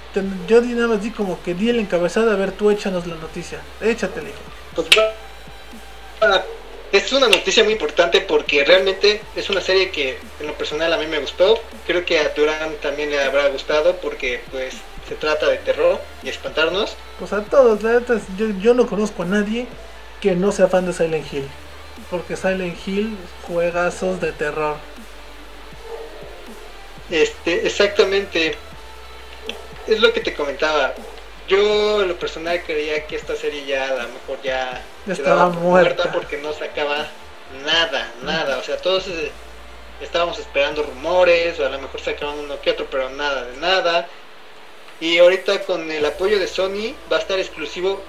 yo 0.46 0.60
di 0.60 0.74
nada 0.74 0.90
más 0.90 1.02
di 1.02 1.12
como 1.12 1.42
que 1.42 1.54
di 1.54 1.70
el 1.70 1.80
encabezado, 1.80 2.32
a 2.32 2.36
ver, 2.36 2.52
tú 2.52 2.70
échanos 2.70 3.08
la 3.08 3.16
noticia. 3.16 3.60
Échatela, 3.82 4.28
hijo 4.28 4.54
pues 4.76 4.90
es 6.92 7.12
una 7.12 7.28
noticia 7.28 7.64
muy 7.64 7.74
importante 7.74 8.22
porque 8.22 8.64
realmente 8.64 9.22
es 9.36 9.50
una 9.50 9.62
serie 9.62 9.90
que 9.90 10.18
en 10.40 10.48
lo 10.48 10.54
personal 10.54 10.94
a 10.94 10.98
mí 10.98 11.08
me 11.08 11.20
gustó. 11.20 11.60
Creo 11.88 12.06
que 12.06 12.20
a 12.20 12.30
Durán 12.30 12.76
también 12.82 13.10
le 13.10 13.22
habrá 13.22 13.48
gustado 13.48 13.96
porque 13.98 14.42
pues 14.52 14.76
se 15.08 15.16
trata 15.16 15.48
de 15.50 15.58
terror 15.58 16.00
y 16.24 16.30
espantarnos. 16.30 16.96
Pues 17.20 17.34
a 17.34 17.44
todos, 17.44 17.82
yo, 18.38 18.50
yo 18.62 18.74
no 18.74 18.88
conozco 18.88 19.24
a 19.24 19.26
nadie 19.26 19.68
que 20.22 20.36
no 20.36 20.52
sea 20.52 20.68
fan 20.68 20.86
de 20.86 20.94
Silent 20.94 21.32
Hill. 21.32 21.48
Porque 22.10 22.36
Silent 22.36 22.78
Hill 22.88 23.18
juegazos 23.48 24.20
de 24.22 24.32
terror. 24.32 24.78
Este, 27.10 27.66
exactamente. 27.68 28.56
Es 29.88 30.00
lo 30.00 30.14
que 30.14 30.22
te 30.22 30.34
comentaba 30.34 30.94
yo 31.48 32.02
en 32.02 32.08
lo 32.08 32.16
personal 32.16 32.62
creía 32.64 33.06
que 33.06 33.16
esta 33.16 33.36
serie 33.36 33.66
ya 33.66 33.90
a 33.90 34.04
lo 34.04 34.10
mejor 34.10 34.42
ya 34.44 34.82
estaba 35.08 35.50
muerta. 35.50 36.12
porque 36.12 36.38
no 36.38 36.54
sacaba 36.54 37.08
nada, 37.66 38.12
nada. 38.24 38.58
O 38.58 38.64
sea, 38.64 38.78
todos 38.78 39.08
eh, 39.08 39.32
estábamos 40.02 40.40
esperando 40.40 40.84
rumores 40.84 41.60
o 41.60 41.66
a 41.66 41.70
lo 41.70 41.80
mejor 41.80 42.02
sacaban 42.02 42.40
uno 42.40 42.60
que 42.62 42.72
otro, 42.72 42.88
pero 42.90 43.10
nada 43.10 43.44
de 43.46 43.58
nada. 43.58 44.08
Y 45.04 45.18
ahorita 45.18 45.66
con 45.66 45.92
el 45.92 46.06
apoyo 46.06 46.40
de 46.40 46.48
Sony 46.48 46.96
va 47.12 47.18
a 47.18 47.20
estar 47.20 47.38
exclusivo, 47.38 48.00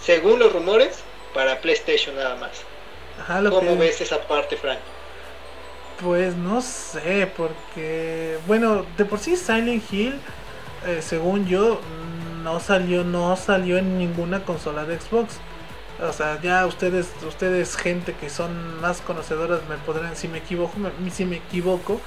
según 0.00 0.38
los 0.38 0.50
rumores, 0.50 1.00
para 1.34 1.60
PlayStation 1.60 2.16
nada 2.16 2.34
más. 2.36 2.62
¿Cómo 3.50 3.76
ves 3.76 4.00
esa 4.00 4.26
parte, 4.26 4.56
Frank? 4.56 4.78
Pues 6.02 6.34
no 6.34 6.62
sé, 6.62 7.30
porque 7.36 8.38
bueno, 8.46 8.86
de 8.96 9.04
por 9.04 9.18
sí 9.18 9.36
Silent 9.36 9.84
Hill 9.92 10.18
eh, 10.86 11.02
según 11.02 11.46
yo, 11.46 11.82
no 12.42 12.58
salió, 12.58 13.04
no 13.04 13.36
salió 13.36 13.76
en 13.76 13.98
ninguna 13.98 14.44
consola 14.44 14.86
de 14.86 14.98
Xbox. 14.98 15.34
O 16.00 16.12
sea, 16.14 16.40
ya 16.40 16.64
ustedes, 16.64 17.10
ustedes 17.28 17.76
gente 17.76 18.14
que 18.14 18.30
son 18.30 18.80
más 18.80 19.02
conocedoras 19.02 19.60
me 19.68 19.76
podrán, 19.76 20.16
si 20.16 20.26
me 20.26 20.38
equivoco, 20.38 20.78
me, 20.78 21.10
si 21.10 21.26
me 21.26 21.36
equivoco, 21.36 22.00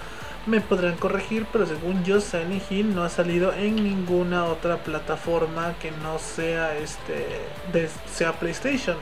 me 0.50 0.62
podrán 0.62 0.96
corregir, 0.96 1.46
pero 1.52 1.66
según 1.66 2.04
yo, 2.04 2.20
Silent 2.20 2.64
Hill 2.70 2.94
no 2.96 3.04
ha 3.04 3.10
salido 3.10 3.54
en 3.54 3.76
ninguna 3.76 4.46
otra 4.46 4.78
plataforma 4.78 5.76
que 5.80 5.92
no 5.92 6.20
sea 6.20 6.78
este, 6.78 7.26
de, 7.72 7.90
sea 8.12 8.34
PlayStation. 8.34 8.98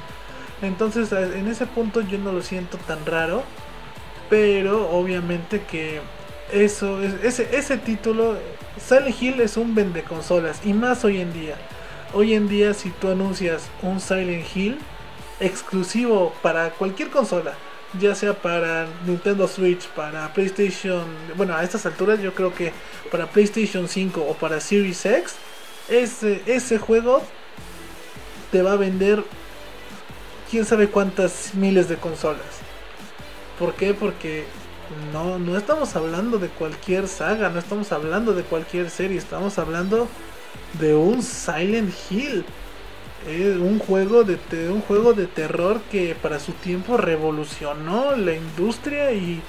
Entonces, 0.61 1.11
en 1.11 1.47
ese 1.47 1.65
punto 1.65 2.01
yo 2.01 2.17
no 2.17 2.31
lo 2.31 2.41
siento 2.41 2.77
tan 2.79 3.05
raro, 3.05 3.43
pero 4.29 4.89
obviamente 4.89 5.61
que 5.61 6.01
eso, 6.51 7.01
ese, 7.01 7.55
ese 7.55 7.77
título 7.77 8.37
Silent 8.79 9.21
Hill 9.21 9.41
es 9.41 9.57
un 9.57 9.75
vende 9.75 10.03
consolas 10.03 10.61
y 10.65 10.73
más 10.73 11.03
hoy 11.03 11.21
en 11.21 11.33
día. 11.33 11.55
Hoy 12.13 12.33
en 12.33 12.47
día 12.47 12.73
si 12.73 12.89
tú 12.89 13.09
anuncias 13.09 13.69
un 13.81 13.99
Silent 13.99 14.45
Hill 14.55 14.77
exclusivo 15.39 16.33
para 16.41 16.71
cualquier 16.71 17.09
consola, 17.09 17.53
ya 17.99 18.15
sea 18.15 18.33
para 18.33 18.87
Nintendo 19.05 19.47
Switch, 19.47 19.87
para 19.89 20.33
PlayStation, 20.33 21.05
bueno, 21.35 21.55
a 21.55 21.63
estas 21.63 21.85
alturas 21.85 22.21
yo 22.21 22.33
creo 22.33 22.53
que 22.53 22.71
para 23.11 23.27
PlayStation 23.27 23.87
5 23.87 24.21
o 24.21 24.33
para 24.33 24.59
Series 24.59 25.05
X, 25.05 25.35
ese, 25.89 26.41
ese 26.45 26.77
juego 26.77 27.21
te 28.51 28.61
va 28.61 28.73
a 28.73 28.75
vender 28.75 29.23
quién 30.49 30.65
sabe 30.65 30.89
cuántas 30.89 31.53
miles 31.53 31.89
de 31.89 31.97
consolas. 31.97 32.41
¿Por 33.59 33.73
qué? 33.73 33.93
Porque 33.93 34.45
no, 35.11 35.39
no 35.39 35.57
estamos 35.57 35.95
hablando 35.95 36.37
de 36.37 36.49
cualquier 36.49 37.07
saga, 37.07 37.49
no 37.49 37.59
estamos 37.59 37.91
hablando 37.91 38.33
de 38.33 38.43
cualquier 38.43 38.89
serie, 38.89 39.17
estamos 39.17 39.57
hablando 39.57 40.07
de 40.79 40.95
un 40.95 41.21
Silent 41.21 41.93
Hill. 42.09 42.45
Un 43.27 43.79
juego 43.79 44.23
de 44.23 44.37
un 44.69 44.81
juego 44.81 45.13
de 45.13 45.27
terror 45.27 45.81
que 45.91 46.15
para 46.15 46.39
su 46.39 46.53
tiempo 46.53 46.95
revolucionó 46.95 48.15
la 48.15 48.33
industria 48.33 49.11
y 49.11 49.41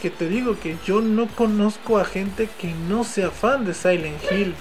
que 0.00 0.10
te 0.10 0.28
digo 0.28 0.58
que 0.60 0.76
yo 0.86 1.00
no 1.00 1.26
conozco 1.26 1.98
a 1.98 2.04
gente 2.04 2.48
que 2.60 2.68
no 2.68 3.02
sea 3.02 3.30
fan 3.30 3.64
de 3.64 3.74
Silent 3.74 4.22
Hill. 4.30 4.54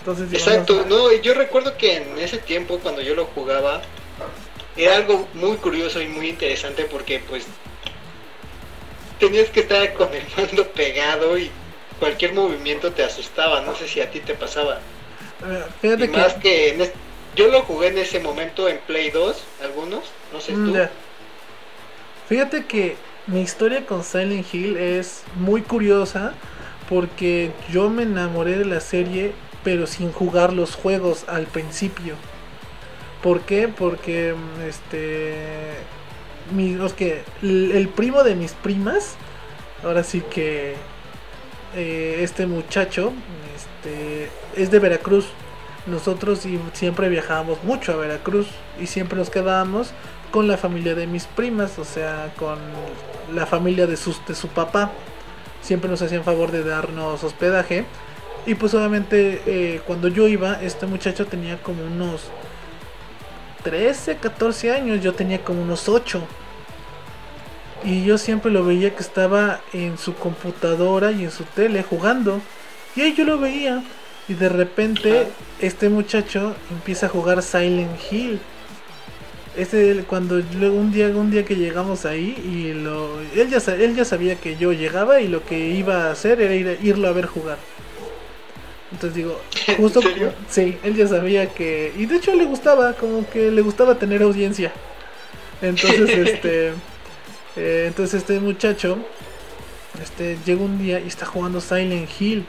Entonces, 0.00 0.32
Exacto, 0.32 0.84
no, 0.88 1.12
yo 1.12 1.34
recuerdo 1.34 1.76
que 1.76 1.98
en 1.98 2.18
ese 2.18 2.38
tiempo 2.38 2.80
cuando 2.82 3.02
yo 3.02 3.14
lo 3.14 3.26
jugaba, 3.26 3.82
era 4.76 4.96
algo 4.96 5.28
muy 5.34 5.56
curioso 5.58 6.00
y 6.02 6.08
muy 6.08 6.28
interesante 6.28 6.84
porque 6.90 7.20
pues 7.20 7.46
tenías 9.20 9.48
que 9.50 9.60
estar 9.60 9.94
con 9.94 10.12
el 10.12 10.24
mando 10.36 10.66
pegado 10.72 11.38
y 11.38 11.52
cualquier 12.00 12.32
movimiento 12.34 12.90
te 12.90 13.04
asustaba, 13.04 13.60
no 13.60 13.76
sé 13.76 13.86
si 13.86 14.00
a 14.00 14.10
ti 14.10 14.18
te 14.18 14.34
pasaba. 14.34 14.80
Eh, 15.82 16.08
más 16.08 16.34
que 16.34 16.90
yo 17.34 17.48
lo 17.48 17.62
jugué 17.62 17.88
en 17.88 17.98
ese 17.98 18.20
momento 18.20 18.68
en 18.68 18.78
Play 18.86 19.10
2, 19.10 19.44
algunos, 19.62 20.04
no 20.32 20.40
sé 20.40 20.52
tú. 20.52 20.58
Mm, 20.58 20.88
Fíjate 22.28 22.66
que 22.66 22.96
mi 23.26 23.40
historia 23.42 23.84
con 23.86 24.04
Silent 24.04 24.46
Hill 24.52 24.76
es 24.76 25.22
muy 25.36 25.62
curiosa 25.62 26.34
porque 26.88 27.50
yo 27.70 27.88
me 27.88 28.02
enamoré 28.02 28.58
de 28.58 28.64
la 28.64 28.80
serie 28.80 29.32
pero 29.64 29.86
sin 29.86 30.12
jugar 30.12 30.52
los 30.52 30.74
juegos 30.74 31.24
al 31.28 31.46
principio. 31.46 32.14
¿Por 33.22 33.42
qué? 33.42 33.68
Porque 33.68 34.34
este 34.66 35.36
mi, 36.50 36.76
que 36.96 37.22
el, 37.42 37.88
primo 37.88 38.24
de 38.24 38.34
mis 38.34 38.52
primas, 38.52 39.14
ahora 39.84 40.02
sí 40.02 40.22
que 40.30 40.74
eh, 41.76 42.18
este 42.20 42.46
muchacho 42.46 43.12
este, 43.82 44.30
es 44.56 44.70
de 44.70 44.78
Veracruz. 44.78 45.26
Nosotros 45.86 46.46
siempre 46.72 47.08
viajábamos 47.08 47.64
mucho 47.64 47.92
a 47.92 47.96
Veracruz 47.96 48.46
y 48.80 48.86
siempre 48.86 49.18
nos 49.18 49.30
quedábamos 49.30 49.90
con 50.30 50.46
la 50.46 50.56
familia 50.56 50.94
de 50.94 51.08
mis 51.08 51.24
primas, 51.24 51.78
o 51.78 51.84
sea, 51.84 52.32
con 52.38 52.58
la 53.34 53.46
familia 53.46 53.86
de, 53.86 53.96
sus, 53.96 54.24
de 54.26 54.34
su 54.34 54.48
papá. 54.48 54.92
Siempre 55.60 55.90
nos 55.90 56.00
hacían 56.00 56.22
favor 56.22 56.52
de 56.52 56.62
darnos 56.62 57.24
hospedaje. 57.24 57.84
Y 58.46 58.54
pues 58.54 58.74
obviamente 58.74 59.42
eh, 59.46 59.80
cuando 59.86 60.08
yo 60.08 60.28
iba, 60.28 60.60
este 60.62 60.86
muchacho 60.86 61.26
tenía 61.26 61.60
como 61.60 61.84
unos 61.84 62.28
13, 63.64 64.16
14 64.16 64.72
años, 64.72 65.02
yo 65.02 65.14
tenía 65.14 65.42
como 65.42 65.62
unos 65.62 65.88
8. 65.88 66.22
Y 67.84 68.04
yo 68.04 68.18
siempre 68.18 68.52
lo 68.52 68.64
veía 68.64 68.94
que 68.94 69.02
estaba 69.02 69.60
en 69.72 69.98
su 69.98 70.14
computadora 70.14 71.10
y 71.10 71.24
en 71.24 71.32
su 71.32 71.42
tele 71.42 71.82
jugando. 71.82 72.40
Y 72.96 73.00
ahí 73.00 73.14
yo 73.14 73.24
lo 73.24 73.38
veía. 73.38 73.82
Y 74.28 74.34
de 74.34 74.48
repente 74.48 75.26
este 75.60 75.88
muchacho 75.88 76.54
empieza 76.70 77.06
a 77.06 77.08
jugar 77.08 77.42
Silent 77.42 77.98
Hill. 78.10 78.40
ese 79.56 80.04
cuando 80.08 80.40
luego 80.58 80.76
un 80.76 80.92
día 80.92 81.08
un 81.08 81.30
día 81.30 81.44
que 81.44 81.56
llegamos 81.56 82.06
ahí 82.06 82.36
y 82.42 82.72
lo 82.72 83.20
él 83.36 83.50
ya 83.50 83.58
él 83.74 83.94
ya 83.94 84.04
sabía 84.04 84.36
que 84.36 84.56
yo 84.56 84.72
llegaba 84.72 85.20
y 85.20 85.28
lo 85.28 85.44
que 85.44 85.58
iba 85.70 86.06
a 86.06 86.12
hacer 86.12 86.40
era 86.40 86.54
ir, 86.54 86.78
irlo 86.82 87.08
a 87.08 87.12
ver 87.12 87.26
jugar 87.26 87.58
entonces 88.92 89.14
digo 89.16 89.38
justo 89.76 90.00
¿En 90.00 90.08
serio? 90.08 90.32
sí 90.48 90.78
él 90.82 90.96
ya 90.96 91.06
sabía 91.06 91.50
que 91.52 91.92
y 91.98 92.06
de 92.06 92.16
hecho 92.16 92.34
le 92.34 92.46
gustaba 92.46 92.94
como 92.94 93.28
que 93.28 93.50
le 93.50 93.60
gustaba 93.60 93.98
tener 93.98 94.22
audiencia 94.22 94.72
entonces 95.60 96.08
este 96.28 96.72
eh, 97.56 97.84
entonces 97.88 98.22
este 98.22 98.40
muchacho 98.40 98.96
este 100.02 100.38
llega 100.46 100.62
un 100.62 100.78
día 100.78 100.98
y 100.98 101.08
está 101.08 101.26
jugando 101.26 101.60
Silent 101.60 102.08
Hill 102.18 102.46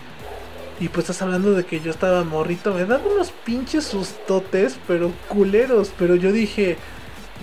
y 0.79 0.89
pues 0.89 1.03
estás 1.09 1.21
hablando 1.21 1.53
de 1.53 1.65
que 1.65 1.79
yo 1.79 1.91
estaba 1.91 2.23
morrito, 2.23 2.73
me 2.73 2.85
daban 2.85 3.05
unos 3.07 3.31
pinches 3.31 3.83
sustotes, 3.85 4.77
pero 4.87 5.11
culeros. 5.29 5.91
Pero 5.97 6.15
yo 6.15 6.31
dije, 6.31 6.77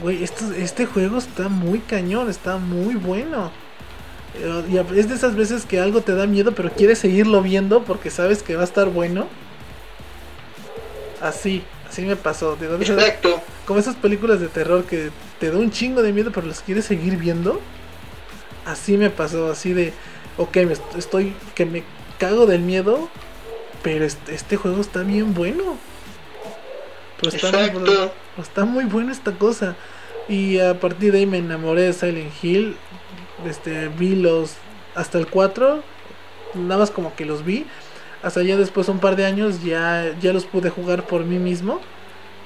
güey, 0.02 0.22
este 0.22 0.86
juego 0.86 1.18
está 1.18 1.48
muy 1.48 1.78
cañón, 1.80 2.28
está 2.28 2.56
muy 2.58 2.94
bueno. 2.94 3.50
Eh, 4.34 4.64
Y 4.70 4.98
es 4.98 5.08
de 5.08 5.14
esas 5.14 5.36
veces 5.36 5.64
que 5.64 5.80
algo 5.80 6.00
te 6.02 6.14
da 6.14 6.26
miedo, 6.26 6.52
pero 6.52 6.70
quieres 6.70 6.98
seguirlo 6.98 7.40
viendo 7.42 7.84
porque 7.84 8.10
sabes 8.10 8.42
que 8.42 8.56
va 8.56 8.62
a 8.62 8.64
estar 8.64 8.88
bueno. 8.88 9.26
Así, 11.20 11.62
así 11.88 12.02
me 12.02 12.16
pasó. 12.16 12.56
De 12.56 12.66
Exacto. 12.76 13.40
como 13.66 13.78
esas 13.78 13.96
películas 13.96 14.40
de 14.40 14.48
terror 14.48 14.84
que 14.84 15.10
te 15.38 15.50
da 15.50 15.58
un 15.58 15.70
chingo 15.70 16.02
de 16.02 16.12
miedo, 16.12 16.30
pero 16.32 16.46
las 16.46 16.60
quieres 16.60 16.84
seguir 16.86 17.16
viendo. 17.16 17.60
Así 18.64 18.96
me 18.96 19.10
pasó, 19.10 19.50
así 19.50 19.72
de, 19.72 19.92
ok, 20.36 20.56
me 20.58 20.72
est- 20.74 20.94
estoy, 20.96 21.34
que 21.54 21.66
me 21.66 21.82
cago 22.20 22.46
del 22.46 22.60
miedo, 22.60 23.08
pero 23.82 24.04
este, 24.04 24.34
este 24.34 24.56
juego 24.56 24.80
está 24.80 25.02
bien 25.02 25.34
bueno. 25.34 25.76
Pero 27.20 27.34
está, 27.34 27.50
muy, 27.50 27.58
Exacto. 27.60 27.80
bueno- 27.80 28.10
está 28.38 28.64
muy 28.64 28.84
bueno 28.84 29.10
esta 29.10 29.32
cosa. 29.32 29.74
Y 30.28 30.58
a 30.60 30.78
partir 30.78 31.12
de 31.12 31.18
ahí 31.18 31.26
me 31.26 31.38
enamoré 31.38 31.82
de 31.82 31.92
Silent 31.92 32.32
Hill. 32.42 32.76
Este, 33.46 33.88
vi 33.88 34.14
los, 34.14 34.52
hasta 34.94 35.18
el 35.18 35.26
4, 35.26 35.82
nada 36.54 36.78
más 36.78 36.90
como 36.90 37.14
que 37.16 37.24
los 37.24 37.44
vi. 37.44 37.66
Hasta 38.22 38.42
ya 38.42 38.56
después 38.56 38.88
un 38.88 38.98
par 39.00 39.16
de 39.16 39.24
años 39.24 39.64
ya, 39.64 40.14
ya 40.20 40.32
los 40.32 40.44
pude 40.44 40.68
jugar 40.70 41.06
por 41.06 41.24
mí 41.24 41.38
mismo. 41.38 41.80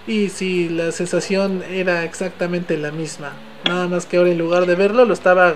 Y 0.07 0.29
sí, 0.29 0.69
la 0.69 0.93
sensación 0.93 1.63
era 1.69 2.05
exactamente 2.05 2.77
la 2.79 2.91
misma. 2.93 3.33
Nada 3.67 3.89
más 3.89 4.07
que 4.07 4.19
ahora 4.19 4.31
en 4.31 4.39
lugar 4.39 4.67
de 4.67 4.77
verlo, 4.77 5.05
lo 5.05 5.15
estaba 5.15 5.55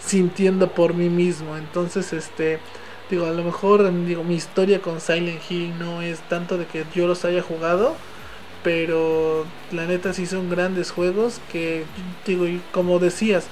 sintiendo 0.00 0.70
por 0.72 0.94
mí 0.94 1.08
mismo. 1.08 1.56
Entonces, 1.56 2.12
este, 2.12 2.58
digo, 3.10 3.26
a 3.26 3.30
lo 3.30 3.42
mejor, 3.44 3.90
digo, 4.06 4.24
mi 4.24 4.34
historia 4.34 4.80
con 4.80 5.00
Silent 5.00 5.40
Hill 5.50 5.78
no 5.78 6.02
es 6.02 6.20
tanto 6.28 6.58
de 6.58 6.66
que 6.66 6.84
yo 6.94 7.06
los 7.06 7.24
haya 7.24 7.42
jugado. 7.42 7.94
Pero 8.62 9.44
la 9.72 9.84
neta 9.84 10.14
sí 10.14 10.24
son 10.26 10.48
grandes 10.48 10.90
juegos 10.90 11.38
que, 11.52 11.84
digo, 12.26 12.46
y 12.46 12.62
como 12.72 12.98
decías, 12.98 13.46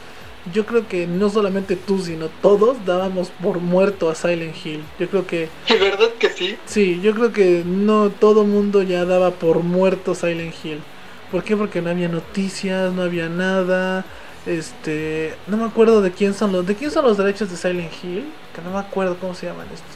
yo 0.53 0.67
creo 0.67 0.89
que 0.89 1.07
no 1.07 1.29
solamente 1.29 1.77
tú, 1.77 2.01
sino 2.01 2.29
todos 2.41 2.85
dábamos 2.85 3.31
por 3.43 3.61
muerto 3.61 4.11
a 4.11 4.15
Silent 4.15 4.57
Hill. 4.65 4.83
Yo 4.99 5.09
creo 5.09 5.27
que 5.27 5.51
¿Y 5.69 5.75
verdad 5.75 6.09
que 6.19 6.31
sí? 6.31 6.57
Sí, 6.65 7.01
yo 7.03 7.15
creo 7.15 7.33
que 7.33 7.63
no 7.65 8.11
todo 8.11 8.45
mundo 8.45 8.83
ya 8.83 9.05
daba 9.05 9.33
por 9.33 9.63
muerto 9.63 10.15
Silent 10.15 10.55
Hill. 10.65 10.81
¿Por 11.31 11.45
qué? 11.45 11.57
Porque 11.57 11.81
no 11.83 11.91
había 11.91 12.09
noticias, 12.09 12.93
no 12.93 13.03
había 13.03 13.29
nada. 13.29 14.05
Este, 14.47 15.35
no 15.47 15.57
me 15.57 15.65
acuerdo 15.65 16.03
de 16.03 16.11
quién 16.11 16.35
son 16.35 16.53
los 16.53 16.67
de 16.67 16.75
quién 16.75 16.91
son 16.91 17.05
los 17.05 17.17
derechos 17.17 17.51
de 17.51 17.57
Silent 17.57 17.93
Hill, 18.03 18.25
que 18.55 18.61
no 18.63 18.71
me 18.71 18.79
acuerdo 18.79 19.17
cómo 19.19 19.35
se 19.35 19.47
llaman 19.47 19.67
estos. 19.73 19.91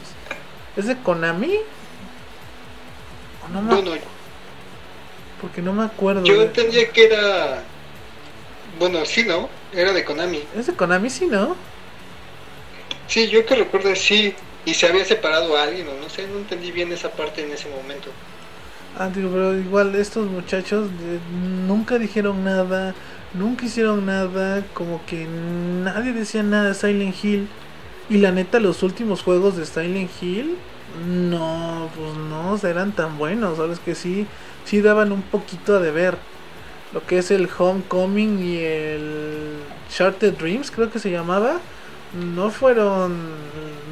¿Es 0.75 0.85
de 0.87 0.97
Konami? 0.97 1.55
O 3.45 3.49
no 3.53 3.61
me- 3.61 3.75
Bueno, 3.75 3.91
porque 5.41 5.61
no 5.61 5.73
me 5.73 5.83
acuerdo. 5.83 6.23
yo 6.23 6.37
de- 6.39 6.45
entendía 6.45 6.89
que 6.91 7.05
era. 7.05 7.63
Bueno, 8.79 9.05
sí, 9.05 9.23
¿no? 9.23 9.49
Era 9.73 9.93
de 9.93 10.03
Konami. 10.03 10.43
¿Es 10.55 10.67
de 10.67 10.73
Konami 10.73 11.09
sí, 11.09 11.25
no? 11.27 11.55
Sí, 13.07 13.27
yo 13.29 13.45
que 13.45 13.55
recuerdo 13.55 13.95
sí. 13.95 14.35
Y 14.65 14.73
se 14.73 14.85
había 14.85 15.05
separado 15.05 15.55
a 15.55 15.63
alguien, 15.63 15.87
o 15.87 15.93
no 15.93 16.09
sé, 16.09 16.27
no 16.27 16.39
entendí 16.39 16.71
bien 16.73 16.91
esa 16.91 17.09
parte 17.09 17.41
en 17.41 17.51
ese 17.53 17.69
momento. 17.69 18.09
Ah, 18.99 19.09
digo, 19.13 19.29
pero 19.31 19.57
igual 19.57 19.95
estos 19.95 20.27
muchachos 20.27 20.89
eh, 20.89 21.19
nunca 21.65 21.97
dijeron 21.97 22.43
nada, 22.43 22.93
nunca 23.33 23.65
hicieron 23.65 24.05
nada, 24.05 24.63
como 24.73 25.05
que 25.05 25.25
nadie 25.25 26.11
decía 26.11 26.43
nada 26.43 26.69
de 26.69 26.73
Silent 26.73 27.15
Hill. 27.23 27.47
Y 28.09 28.17
la 28.17 28.31
neta, 28.31 28.59
los 28.59 28.83
últimos 28.83 29.21
juegos 29.21 29.57
de 29.57 29.65
Silent 29.65 30.09
Hill, 30.21 30.55
no, 31.05 31.89
pues 31.95 32.13
no 32.15 32.57
eran 32.67 32.93
tan 32.93 33.17
buenos, 33.17 33.57
sabes 33.57 33.79
que 33.79 33.95
sí, 33.95 34.25
sí 34.65 34.81
daban 34.81 35.11
un 35.11 35.21
poquito 35.21 35.75
a 35.75 35.79
deber. 35.79 36.17
Lo 36.93 37.05
que 37.05 37.17
es 37.17 37.31
el 37.31 37.49
Homecoming 37.57 38.39
y 38.41 38.57
el 38.59 39.57
Charted 39.89 40.33
Dreams, 40.33 40.71
creo 40.71 40.89
que 40.89 40.99
se 40.99 41.11
llamaba, 41.11 41.59
no 42.13 42.49
fueron, 42.49 43.17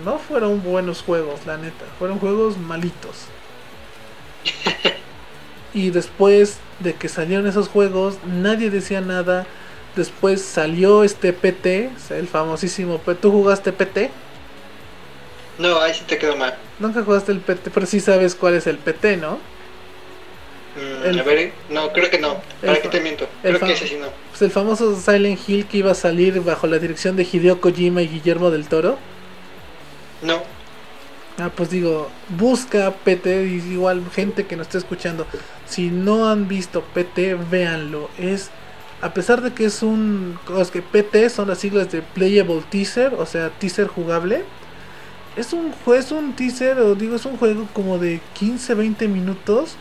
no 0.05 0.17
fueron 0.17 0.63
buenos 0.63 1.01
juegos, 1.01 1.45
la 1.45 1.57
neta, 1.57 1.85
fueron 1.99 2.19
juegos 2.19 2.57
malitos. 2.57 3.25
Y 5.75 5.89
después 5.89 6.59
de 6.79 6.93
que 6.93 7.09
salieron 7.09 7.47
esos 7.47 7.67
juegos, 7.67 8.17
nadie 8.25 8.69
decía 8.69 9.01
nada. 9.01 9.45
Después 9.95 10.41
salió 10.41 11.03
este 11.03 11.31
PT, 11.33 11.89
el 12.09 12.27
famosísimo 12.27 12.97
PT. 12.97 13.21
¿Tú 13.21 13.31
jugaste 13.31 13.71
PT? 13.71 14.11
No, 15.57 15.79
ahí 15.79 15.93
sí 15.93 16.03
te 16.05 16.17
quedó 16.17 16.35
mal. 16.35 16.53
Nunca 16.79 17.01
jugaste 17.03 17.31
el 17.31 17.39
PT, 17.39 17.71
pero 17.71 17.85
sí 17.85 17.99
sabes 18.01 18.35
cuál 18.35 18.55
es 18.55 18.67
el 18.67 18.77
PT, 18.77 19.15
¿no? 19.17 19.39
Mm, 20.75 21.05
El- 21.05 21.19
a 21.19 21.23
ver, 21.23 21.53
no, 21.69 21.93
creo 21.93 22.09
que 22.09 22.19
no. 22.19 22.41
¿Para 22.61 22.81
qué 22.81 22.89
te 22.89 22.99
miento? 22.99 23.25
Creo 23.41 23.59
que 23.61 23.71
ese 23.71 23.87
sí 23.87 23.95
no. 23.99 24.07
Pues 24.31 24.41
el 24.41 24.51
famoso 24.51 24.99
Silent 24.99 25.39
Hill 25.47 25.65
que 25.67 25.77
iba 25.77 25.91
a 25.91 25.95
salir 25.95 26.41
bajo 26.41 26.67
la 26.67 26.77
dirección 26.79 27.15
de 27.15 27.23
Hideo 27.31 27.61
Kojima 27.61 28.01
y 28.01 28.09
Guillermo 28.09 28.51
del 28.51 28.67
Toro. 28.67 28.97
No. 30.21 30.41
Ah, 31.37 31.49
pues 31.55 31.69
digo, 31.69 32.09
busca 32.29 32.91
PT 32.91 33.43
igual 33.45 34.03
gente 34.13 34.45
que 34.45 34.57
nos 34.57 34.67
esté 34.67 34.77
escuchando. 34.79 35.25
Si 35.67 35.89
no 35.89 36.27
han 36.29 36.49
visto 36.49 36.81
PT, 36.93 37.35
véanlo. 37.35 38.09
Es 38.17 38.49
a 39.05 39.13
pesar 39.13 39.41
de 39.43 39.53
que 39.53 39.65
es 39.65 39.83
un 39.83 40.39
es 40.59 40.71
que 40.71 40.81
PT 40.81 41.29
son 41.29 41.47
las 41.47 41.59
siglas 41.59 41.91
de 41.91 42.01
Playable 42.01 42.63
Teaser, 42.71 43.13
o 43.13 43.27
sea, 43.27 43.51
teaser 43.51 43.87
jugable. 43.87 44.43
Es 45.35 45.53
un 45.53 45.71
es 45.95 46.11
un 46.11 46.33
teaser 46.33 46.79
o 46.79 46.95
digo 46.95 47.17
es 47.17 47.25
un 47.25 47.37
juego 47.37 47.67
como 47.73 47.99
de 47.99 48.19
15 48.33 48.73
20 48.73 49.07
minutos, 49.07 49.75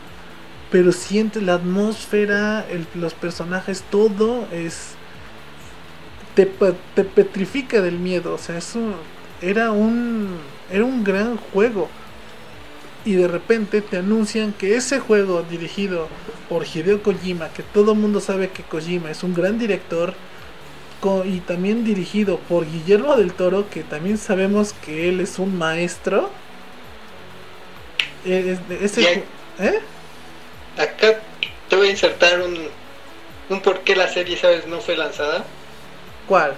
pero 0.71 0.93
siente 0.93 1.41
la 1.41 1.55
atmósfera, 1.55 2.67
los 2.95 3.15
personajes, 3.15 3.83
todo 3.91 4.47
es 4.53 4.91
te, 6.35 6.45
te 6.95 7.05
petrifica 7.05 7.81
del 7.81 7.99
miedo, 7.99 8.35
o 8.35 8.39
sea, 8.39 8.59
es 8.59 8.75
un, 8.75 8.95
era 9.41 9.71
un 9.71 10.37
era 10.71 10.85
un 10.85 11.03
gran 11.03 11.39
juego. 11.39 11.89
Y 13.05 13.15
de 13.15 13.29
repente 13.29 13.83
te 13.83 13.99
anuncian 13.99 14.53
que 14.53 14.77
ese 14.77 14.99
juego 14.99 15.43
dirigido 15.43 16.09
por 16.49 16.65
Hideo 16.67 17.03
Kojima, 17.03 17.51
que 17.51 17.63
todo 17.63 17.93
el 17.93 17.99
mundo 17.99 18.21
sabe 18.21 18.49
que 18.51 18.63
Kojima 18.63 19.11
es 19.11 19.23
un 19.23 19.35
gran 19.35 19.59
director, 19.59 20.15
y 21.27 21.41
también 21.41 21.85
dirigido 21.85 22.39
por 22.39 22.65
Guillermo 22.65 23.15
del 23.17 23.35
Toro, 23.35 23.69
que 23.69 23.83
también 23.83 24.17
sabemos 24.17 24.73
que 24.73 25.11
él 25.11 25.21
es 25.21 25.39
un 25.39 25.59
maestro. 25.59 26.31
Eh, 28.25 28.57
es- 28.71 28.99
ese 28.99 29.25
¿Eh? 29.59 29.81
Acá 30.79 31.21
te 31.69 31.77
voy 31.77 31.89
a 31.89 31.91
insertar 31.91 32.41
un, 32.41 32.57
un 33.51 33.61
por 33.61 33.81
qué 33.81 33.95
la 33.95 34.09
serie, 34.09 34.37
¿sabes? 34.39 34.67
No 34.67 34.81
fue 34.81 34.97
lanzada. 34.97 35.45
¿Cuál? 36.27 36.55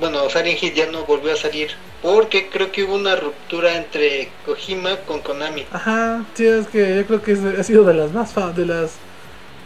Bueno, 0.00 0.28
Silent 0.28 0.60
Hill 0.62 0.74
ya 0.74 0.86
no 0.86 1.04
volvió 1.04 1.32
a 1.32 1.36
salir. 1.36 1.70
Porque 2.04 2.50
creo 2.50 2.70
que 2.70 2.84
hubo 2.84 2.96
una 2.96 3.16
ruptura 3.16 3.76
entre 3.78 4.28
Kojima 4.44 4.96
con 5.06 5.20
Konami. 5.20 5.64
Ajá, 5.72 6.22
sí, 6.34 6.46
es 6.46 6.66
que 6.68 6.96
yo 6.96 7.06
creo 7.06 7.22
que 7.22 7.32
es- 7.32 7.58
ha 7.58 7.62
sido 7.64 7.82
de 7.84 7.94
las 7.94 8.12
más 8.12 8.34
de 8.54 8.66
las 8.66 8.92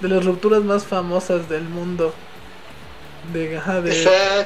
de 0.00 0.08
las 0.08 0.24
rupturas 0.24 0.62
más 0.62 0.86
famosas 0.86 1.48
del 1.48 1.64
mundo. 1.64 2.14
De, 3.32 3.56
ajá, 3.58 3.80
de 3.80 3.90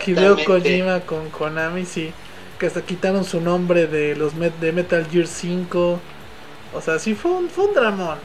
Hideo. 0.07 0.39
Kojima 0.47 1.01
con 1.01 1.29
Konami, 1.29 1.85
sí. 1.85 2.13
Que 2.59 2.67
hasta 2.67 2.81
quitaron 2.81 3.25
su 3.25 3.43
nombre 3.43 3.87
de 3.87 4.17
los 4.17 4.35
met- 4.37 4.59
de 4.59 4.73
Metal 4.73 5.07
Gear 5.11 5.27
5. 5.27 6.01
O 6.75 6.81
sea, 6.81 6.99
sí 6.99 7.15
fue 7.15 7.31
un, 7.33 7.51
fue 7.51 7.67
un 7.67 7.75
dramón. 7.75 8.17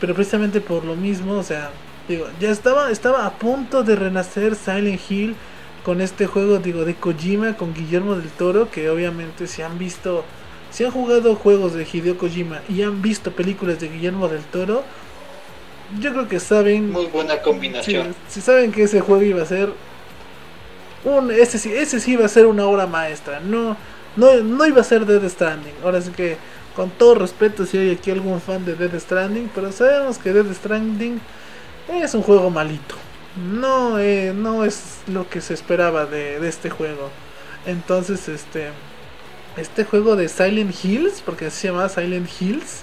Pero 0.00 0.14
precisamente 0.14 0.60
por 0.60 0.84
lo 0.84 0.96
mismo, 0.96 1.34
o 1.38 1.44
sea, 1.44 1.70
digo, 2.08 2.26
ya 2.40 2.50
estaba, 2.50 2.90
estaba 2.90 3.24
a 3.24 3.34
punto 3.38 3.84
de 3.84 3.94
renacer 3.94 4.56
Silent 4.56 5.00
Hill 5.08 5.36
con 5.84 6.00
este 6.00 6.26
juego, 6.26 6.58
digo, 6.58 6.84
de 6.84 6.94
Kojima 6.94 7.56
con 7.56 7.74
Guillermo 7.74 8.16
del 8.16 8.30
Toro, 8.30 8.70
que 8.70 8.88
obviamente 8.88 9.46
si 9.46 9.62
han 9.62 9.78
visto, 9.78 10.24
si 10.70 10.84
han 10.84 10.90
jugado 10.90 11.36
juegos 11.36 11.74
de 11.74 11.86
Hideo 11.90 12.16
Kojima 12.16 12.62
y 12.68 12.82
han 12.82 13.02
visto 13.02 13.30
películas 13.32 13.78
de 13.80 13.88
Guillermo 13.88 14.28
del 14.28 14.42
Toro, 14.42 14.82
yo 16.00 16.12
creo 16.12 16.26
que 16.26 16.40
saben 16.40 16.90
Muy 16.90 17.06
buena 17.06 17.42
combinación. 17.42 18.14
si 18.28 18.40
saben 18.40 18.72
que 18.72 18.84
ese 18.84 19.00
juego 19.00 19.22
iba 19.22 19.42
a 19.42 19.46
ser 19.46 19.72
un 21.04 21.30
ese 21.30 21.58
sí, 21.58 21.70
ese 21.72 22.00
sí 22.00 22.12
iba 22.12 22.24
a 22.24 22.28
ser 22.28 22.46
una 22.46 22.64
obra 22.64 22.86
maestra, 22.86 23.40
no 23.40 23.76
no 24.16 24.34
no 24.42 24.66
iba 24.66 24.80
a 24.80 24.84
ser 24.84 25.04
Dead 25.04 25.28
Stranding. 25.28 25.74
Ahora 25.84 26.00
sí 26.00 26.10
que 26.10 26.38
con 26.74 26.90
todo 26.90 27.16
respeto 27.16 27.66
si 27.66 27.76
hay 27.76 27.90
aquí 27.90 28.10
algún 28.10 28.40
fan 28.40 28.64
de 28.64 28.74
Dead 28.74 28.98
Stranding, 28.98 29.50
pero 29.54 29.70
sabemos 29.70 30.16
que 30.16 30.32
Dead 30.32 30.50
Stranding 30.52 31.20
es 31.92 32.14
un 32.14 32.22
juego 32.22 32.48
malito. 32.48 33.03
No, 33.34 33.98
eh, 33.98 34.32
no 34.34 34.64
es 34.64 34.98
lo 35.06 35.28
que 35.28 35.40
se 35.40 35.54
esperaba 35.54 36.06
de, 36.06 36.38
de 36.38 36.48
este 36.48 36.70
juego. 36.70 37.10
Entonces, 37.66 38.28
este, 38.28 38.70
este 39.56 39.84
juego 39.84 40.16
de 40.16 40.28
Silent 40.28 40.74
Hills, 40.84 41.22
porque 41.24 41.50
se 41.50 41.68
llama 41.68 41.88
Silent 41.88 42.28
Hills, 42.40 42.82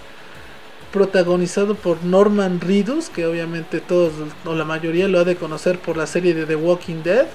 protagonizado 0.91 1.76
por 1.76 2.03
Norman 2.03 2.60
Reedus, 2.60 3.10
que 3.10 3.26
obviamente 3.26 3.80
todos 3.80 4.11
o 4.45 4.56
la 4.56 4.65
mayoría 4.65 5.07
lo 5.07 5.19
ha 5.19 5.23
de 5.23 5.38
conocer 5.38 5.80
por 5.80 5.95
la 5.98 6.06
serie 6.07 6.34
de 6.34 6.45
The 6.45 6.56
Walking 6.56 7.03
Dead. 7.03 7.28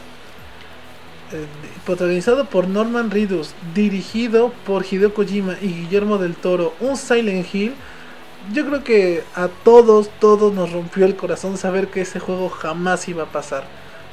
Eh, 1.33 1.47
protagonizado 1.85 2.45
por 2.45 2.69
Norman 2.69 3.11
Reedus, 3.11 3.53
dirigido 3.75 4.53
por 4.65 4.85
Hideo 4.85 5.13
Kojima 5.15 5.57
y 5.61 5.69
Guillermo 5.69 6.19
del 6.19 6.35
Toro, 6.35 6.75
un 6.81 6.97
Silent 6.97 7.53
Hill. 7.53 7.75
Yo 8.53 8.65
creo 8.67 8.85
que 8.85 9.25
a 9.35 9.49
todos, 9.49 10.09
todos 10.21 10.55
nos 10.55 10.71
rompió 10.73 11.05
el 11.05 11.17
corazón 11.17 11.57
saber 11.59 11.89
que 11.89 12.03
ese 12.03 12.21
juego 12.21 12.49
jamás 12.49 13.09
iba 13.09 13.25
a 13.25 13.33
pasar, 13.33 13.65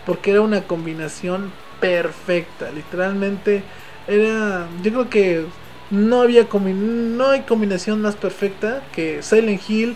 porque 0.05 0.31
era 0.31 0.41
una 0.41 0.63
combinación 0.63 1.51
perfecta, 1.79 2.71
literalmente 2.71 3.63
era, 4.07 4.67
yo 4.81 4.91
creo 4.91 5.09
que 5.09 5.45
no 5.91 6.21
había 6.21 6.47
no 6.51 7.29
hay 7.29 7.41
combinación 7.41 8.01
más 8.01 8.15
perfecta 8.15 8.81
que 8.95 9.21
Silent 9.21 9.61
Hill, 9.69 9.95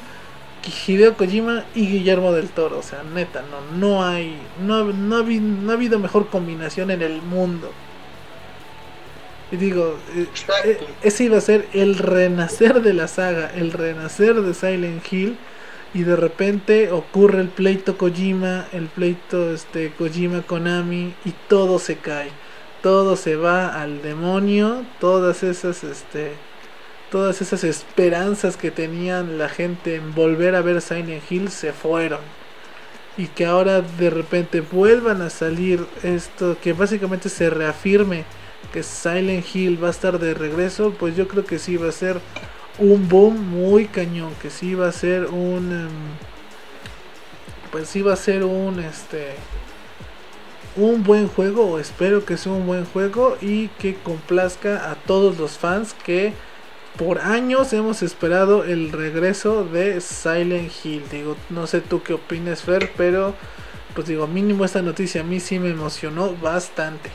Hideo 0.88 1.16
Kojima 1.16 1.64
y 1.74 1.88
Guillermo 1.88 2.32
del 2.34 2.50
Toro, 2.50 2.80
o 2.80 2.84
sea, 2.84 3.04
neta, 3.04 3.42
no 3.42 3.78
no 3.78 4.06
hay 4.06 4.38
no 4.66 4.84
no, 4.84 5.16
ha 5.16 5.74
habido 5.74 6.00
mejor 6.00 6.28
combinación 6.28 6.92
en 6.92 7.02
el 7.02 7.22
mundo. 7.22 7.72
Y 9.52 9.56
digo, 9.58 9.98
eh, 10.16 10.28
eh, 10.66 10.80
ese 11.04 11.26
iba 11.26 11.38
a 11.38 11.42
ser 11.42 11.68
el 11.74 11.98
renacer 11.98 12.82
de 12.82 12.94
la 12.94 13.08
saga, 13.08 13.52
el 13.56 13.72
renacer 13.72 14.42
de 14.42 14.54
Silent 14.54 15.02
Hill 15.12 15.38
y 15.94 16.04
de 16.04 16.16
repente 16.16 16.92
ocurre 16.92 17.42
el 17.42 17.48
pleito 17.48 17.98
Kojima, 17.98 18.68
el 18.74 18.88
pleito 18.88 19.54
este 19.54 19.92
Kojima 19.98 20.42
Konami 20.42 21.14
y 21.24 21.34
todo 21.48 21.80
se 21.80 21.96
cae 21.96 22.30
todo 22.82 23.16
se 23.16 23.36
va 23.36 23.68
al 23.68 24.02
demonio, 24.02 24.86
todas 25.00 25.44
esas 25.44 25.84
este 25.84 26.32
todas 27.12 27.42
esas 27.42 27.64
esperanzas 27.64 28.58
que 28.58 28.72
tenían 28.72 29.38
la 29.38 29.50
gente 29.50 29.96
en 29.96 30.14
volver 30.14 30.56
a 30.56 30.62
ver 30.62 30.82
Silent 30.82 31.30
Hill 31.30 31.50
se 31.50 31.74
fueron. 31.74 32.20
Y 33.18 33.28
que 33.28 33.46
ahora 33.46 33.82
de 33.82 34.10
repente 34.10 34.62
vuelvan 34.62 35.22
a 35.22 35.30
salir 35.30 35.86
esto, 36.04 36.58
que 36.62 36.74
básicamente 36.74 37.30
se 37.30 37.50
reafirme 37.50 38.26
que 38.72 38.84
Silent 38.84 39.46
Hill 39.54 39.82
va 39.82 39.88
a 39.88 39.92
estar 39.92 40.20
de 40.20 40.34
regreso, 40.34 40.94
pues 41.00 41.16
yo 41.16 41.28
creo 41.28 41.46
que 41.46 41.60
sí 41.60 41.78
va 41.78 41.90
a 41.90 41.92
ser 41.92 42.20
un 42.80 43.08
boom 43.10 43.50
muy 43.50 43.86
cañón, 43.86 44.34
que 44.42 44.50
sí 44.50 44.76
va 44.76 44.88
a 44.88 44.92
ser 44.92 45.26
un 45.26 45.72
em, 45.72 45.90
pues 47.72 47.90
sí 47.90 48.02
va 48.02 48.14
a 48.14 48.18
ser 48.18 48.44
un 48.44 48.80
este 48.80 49.36
un 50.76 51.04
buen 51.04 51.28
juego, 51.28 51.66
o 51.66 51.80
espero 51.80 52.24
que 52.26 52.38
sea 52.38 52.52
un 52.52 52.68
buen 52.68 52.86
juego 52.86 53.38
y 53.42 53.70
que 53.80 53.96
complazca 53.96 54.92
a 54.92 54.96
todos 54.96 55.38
los 55.40 55.58
fans 55.58 55.94
que 56.06 56.34
por 56.98 57.20
años 57.20 57.74
hemos 57.74 58.02
esperado 58.04 58.64
el 58.64 58.92
regreso 58.92 59.64
de 59.64 60.02
Silent 60.02 60.72
Hill. 60.84 61.04
Digo, 61.12 61.36
no 61.50 61.68
sé 61.68 61.82
tú 61.82 62.02
qué 62.04 62.14
opinas, 62.14 62.64
Fer, 62.64 62.92
pero 62.98 63.36
pues 63.96 64.08
digo, 64.08 64.28
mínimo 64.28 64.66
esta 64.66 64.82
noticia 64.82 65.22
a 65.22 65.24
mí 65.24 65.40
sí 65.40 65.60
me 65.60 65.70
emocionó 65.70 66.36
bastante. 66.36 67.10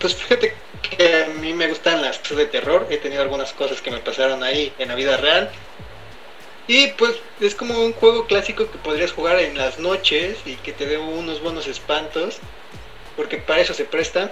Pues 0.00 0.14
fíjate 0.14 0.54
que 0.82 1.24
a 1.24 1.26
mí 1.40 1.52
me 1.52 1.68
gustan 1.68 2.02
las 2.02 2.22
de 2.28 2.46
terror, 2.46 2.86
he 2.90 2.98
tenido 2.98 3.22
algunas 3.22 3.52
cosas 3.52 3.80
que 3.80 3.90
me 3.90 3.98
pasaron 3.98 4.42
ahí 4.42 4.72
en 4.78 4.88
la 4.88 4.94
vida 4.94 5.16
real 5.16 5.50
y 6.68 6.88
pues 6.88 7.14
es 7.40 7.54
como 7.54 7.78
un 7.78 7.92
juego 7.92 8.26
clásico 8.26 8.68
que 8.70 8.78
podrías 8.78 9.12
jugar 9.12 9.38
en 9.38 9.56
las 9.56 9.78
noches 9.78 10.38
y 10.44 10.56
que 10.56 10.72
te 10.72 10.86
dé 10.86 10.98
unos 10.98 11.40
buenos 11.40 11.68
espantos, 11.68 12.38
porque 13.14 13.36
para 13.36 13.60
eso 13.60 13.72
se 13.72 13.84
presta. 13.84 14.30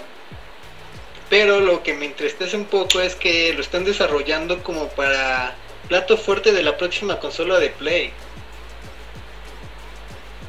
Pero 1.30 1.60
lo 1.60 1.82
que 1.82 1.94
me 1.94 2.06
entristece 2.06 2.56
un 2.56 2.66
poco 2.66 3.00
es 3.00 3.14
que 3.14 3.52
lo 3.54 3.60
están 3.60 3.84
desarrollando 3.84 4.62
como 4.62 4.88
para 4.88 5.54
plato 5.88 6.16
fuerte 6.16 6.52
de 6.52 6.62
la 6.62 6.76
próxima 6.76 7.20
consola 7.20 7.60
de 7.60 7.70
Play. 7.70 8.12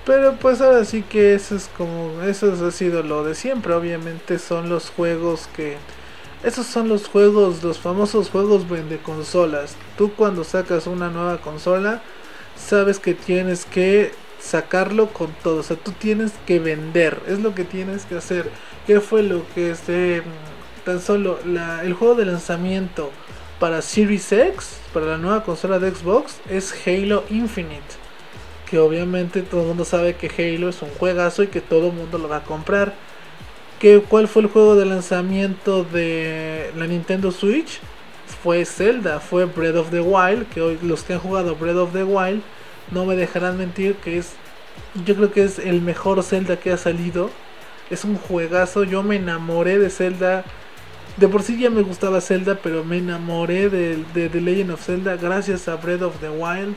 Pero 0.05 0.35
pues 0.35 0.61
ahora 0.61 0.85
sí 0.85 1.01
que 1.01 1.33
eso 1.33 1.55
es 1.55 1.69
como, 1.77 2.21
eso 2.21 2.53
ha 2.65 2.71
sido 2.71 3.01
lo 3.01 3.23
de 3.23 3.33
siempre, 3.33 3.73
obviamente 3.73 4.37
son 4.37 4.69
los 4.69 4.91
juegos 4.91 5.49
que 5.55 5.77
esos 6.43 6.67
son 6.67 6.89
los 6.89 7.07
juegos, 7.07 7.63
los 7.63 7.79
famosos 7.79 8.29
juegos 8.29 8.69
vende 8.69 8.99
consolas. 8.99 9.75
Tú 9.97 10.13
cuando 10.13 10.43
sacas 10.43 10.85
una 10.85 11.09
nueva 11.09 11.39
consola, 11.39 12.03
sabes 12.55 12.99
que 12.99 13.15
tienes 13.15 13.65
que 13.65 14.11
sacarlo 14.39 15.07
con 15.07 15.31
todo. 15.41 15.61
O 15.61 15.63
sea, 15.63 15.75
tú 15.75 15.91
tienes 15.91 16.33
que 16.45 16.59
vender. 16.59 17.19
Es 17.27 17.39
lo 17.39 17.55
que 17.55 17.63
tienes 17.63 18.05
que 18.05 18.17
hacer. 18.17 18.51
¿Qué 18.85 18.99
fue 19.01 19.23
lo 19.23 19.43
que 19.55 19.71
este 19.71 20.21
tan 20.83 21.01
solo 21.01 21.39
el 21.83 21.93
juego 21.93 22.13
de 22.13 22.25
lanzamiento 22.25 23.09
para 23.59 23.81
Series 23.81 24.31
X, 24.31 24.77
para 24.93 25.07
la 25.07 25.17
nueva 25.17 25.43
consola 25.43 25.79
de 25.79 25.89
Xbox, 25.89 26.37
es 26.47 26.71
Halo 26.85 27.23
Infinite. 27.31 28.04
Que 28.75 28.79
obviamente 28.79 29.41
todo 29.41 29.61
el 29.61 29.67
mundo 29.67 29.85
sabe 29.85 30.15
que 30.15 30.27
Halo 30.27 30.67
es 30.67 30.81
un 30.81 30.89
juegazo 30.89 31.43
y 31.43 31.47
que 31.47 31.61
todo 31.61 31.87
el 31.87 31.93
mundo 31.93 32.17
lo 32.17 32.27
va 32.27 32.35
a 32.39 32.43
comprar. 32.43 32.93
¿Cuál 34.09 34.27
fue 34.27 34.41
el 34.41 34.49
juego 34.49 34.75
de 34.75 34.83
lanzamiento 34.83 35.85
de 35.85 36.71
la 36.75 36.85
Nintendo 36.85 37.31
Switch? 37.31 37.79
Fue 38.43 38.65
Zelda, 38.65 39.21
fue 39.21 39.45
Breath 39.45 39.77
of 39.77 39.91
the 39.91 40.01
Wild, 40.01 40.49
que 40.49 40.59
hoy 40.59 40.77
los 40.81 41.03
que 41.03 41.13
han 41.13 41.19
jugado 41.19 41.55
Breath 41.55 41.77
of 41.77 41.93
the 41.93 42.03
Wild 42.03 42.41
no 42.91 43.05
me 43.05 43.15
dejarán 43.15 43.57
mentir 43.57 43.95
que 43.95 44.17
es, 44.17 44.33
yo 45.05 45.15
creo 45.15 45.31
que 45.31 45.45
es 45.45 45.57
el 45.57 45.81
mejor 45.81 46.21
Zelda 46.21 46.57
que 46.57 46.73
ha 46.73 46.77
salido. 46.77 47.29
Es 47.89 48.03
un 48.03 48.17
juegazo, 48.17 48.83
yo 48.83 49.03
me 49.03 49.15
enamoré 49.15 49.79
de 49.79 49.89
Zelda. 49.89 50.43
De 51.15 51.29
por 51.29 51.43
sí 51.43 51.57
ya 51.57 51.69
me 51.69 51.81
gustaba 51.81 52.19
Zelda, 52.19 52.59
pero 52.61 52.83
me 52.83 52.97
enamoré 52.97 53.69
de, 53.69 54.03
de 54.13 54.27
The 54.27 54.41
Legend 54.41 54.71
of 54.71 54.85
Zelda 54.85 55.15
gracias 55.15 55.69
a 55.69 55.77
Breath 55.77 56.01
of 56.01 56.19
the 56.19 56.27
Wild. 56.29 56.75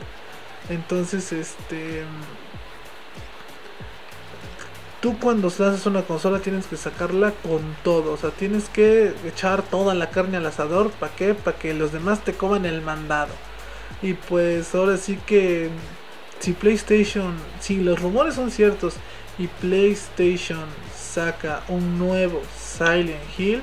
Entonces, 0.69 1.31
este 1.31 2.03
tú 5.01 5.17
cuando 5.19 5.47
lanzas 5.47 5.85
una 5.85 6.03
consola 6.03 6.39
tienes 6.39 6.67
que 6.67 6.77
sacarla 6.77 7.31
con 7.43 7.61
todo, 7.83 8.13
o 8.13 8.17
sea, 8.17 8.31
tienes 8.31 8.69
que 8.69 9.13
echar 9.25 9.61
toda 9.63 9.93
la 9.93 10.09
carne 10.09 10.37
al 10.37 10.45
asador, 10.45 10.91
¿para 10.91 11.15
qué? 11.15 11.33
Para 11.33 11.57
que 11.57 11.73
los 11.73 11.91
demás 11.91 12.23
te 12.23 12.33
coman 12.33 12.65
el 12.65 12.81
mandado. 12.81 13.33
Y 14.01 14.13
pues 14.13 14.73
ahora 14.75 14.97
sí 14.97 15.17
que 15.25 15.69
si 16.39 16.53
PlayStation, 16.53 17.33
si 17.59 17.77
los 17.77 18.01
rumores 18.01 18.35
son 18.35 18.51
ciertos 18.51 18.95
y 19.37 19.47
PlayStation 19.47 20.65
saca 20.95 21.63
un 21.69 21.97
nuevo 21.97 22.41
Silent 22.57 23.19
Hill, 23.37 23.61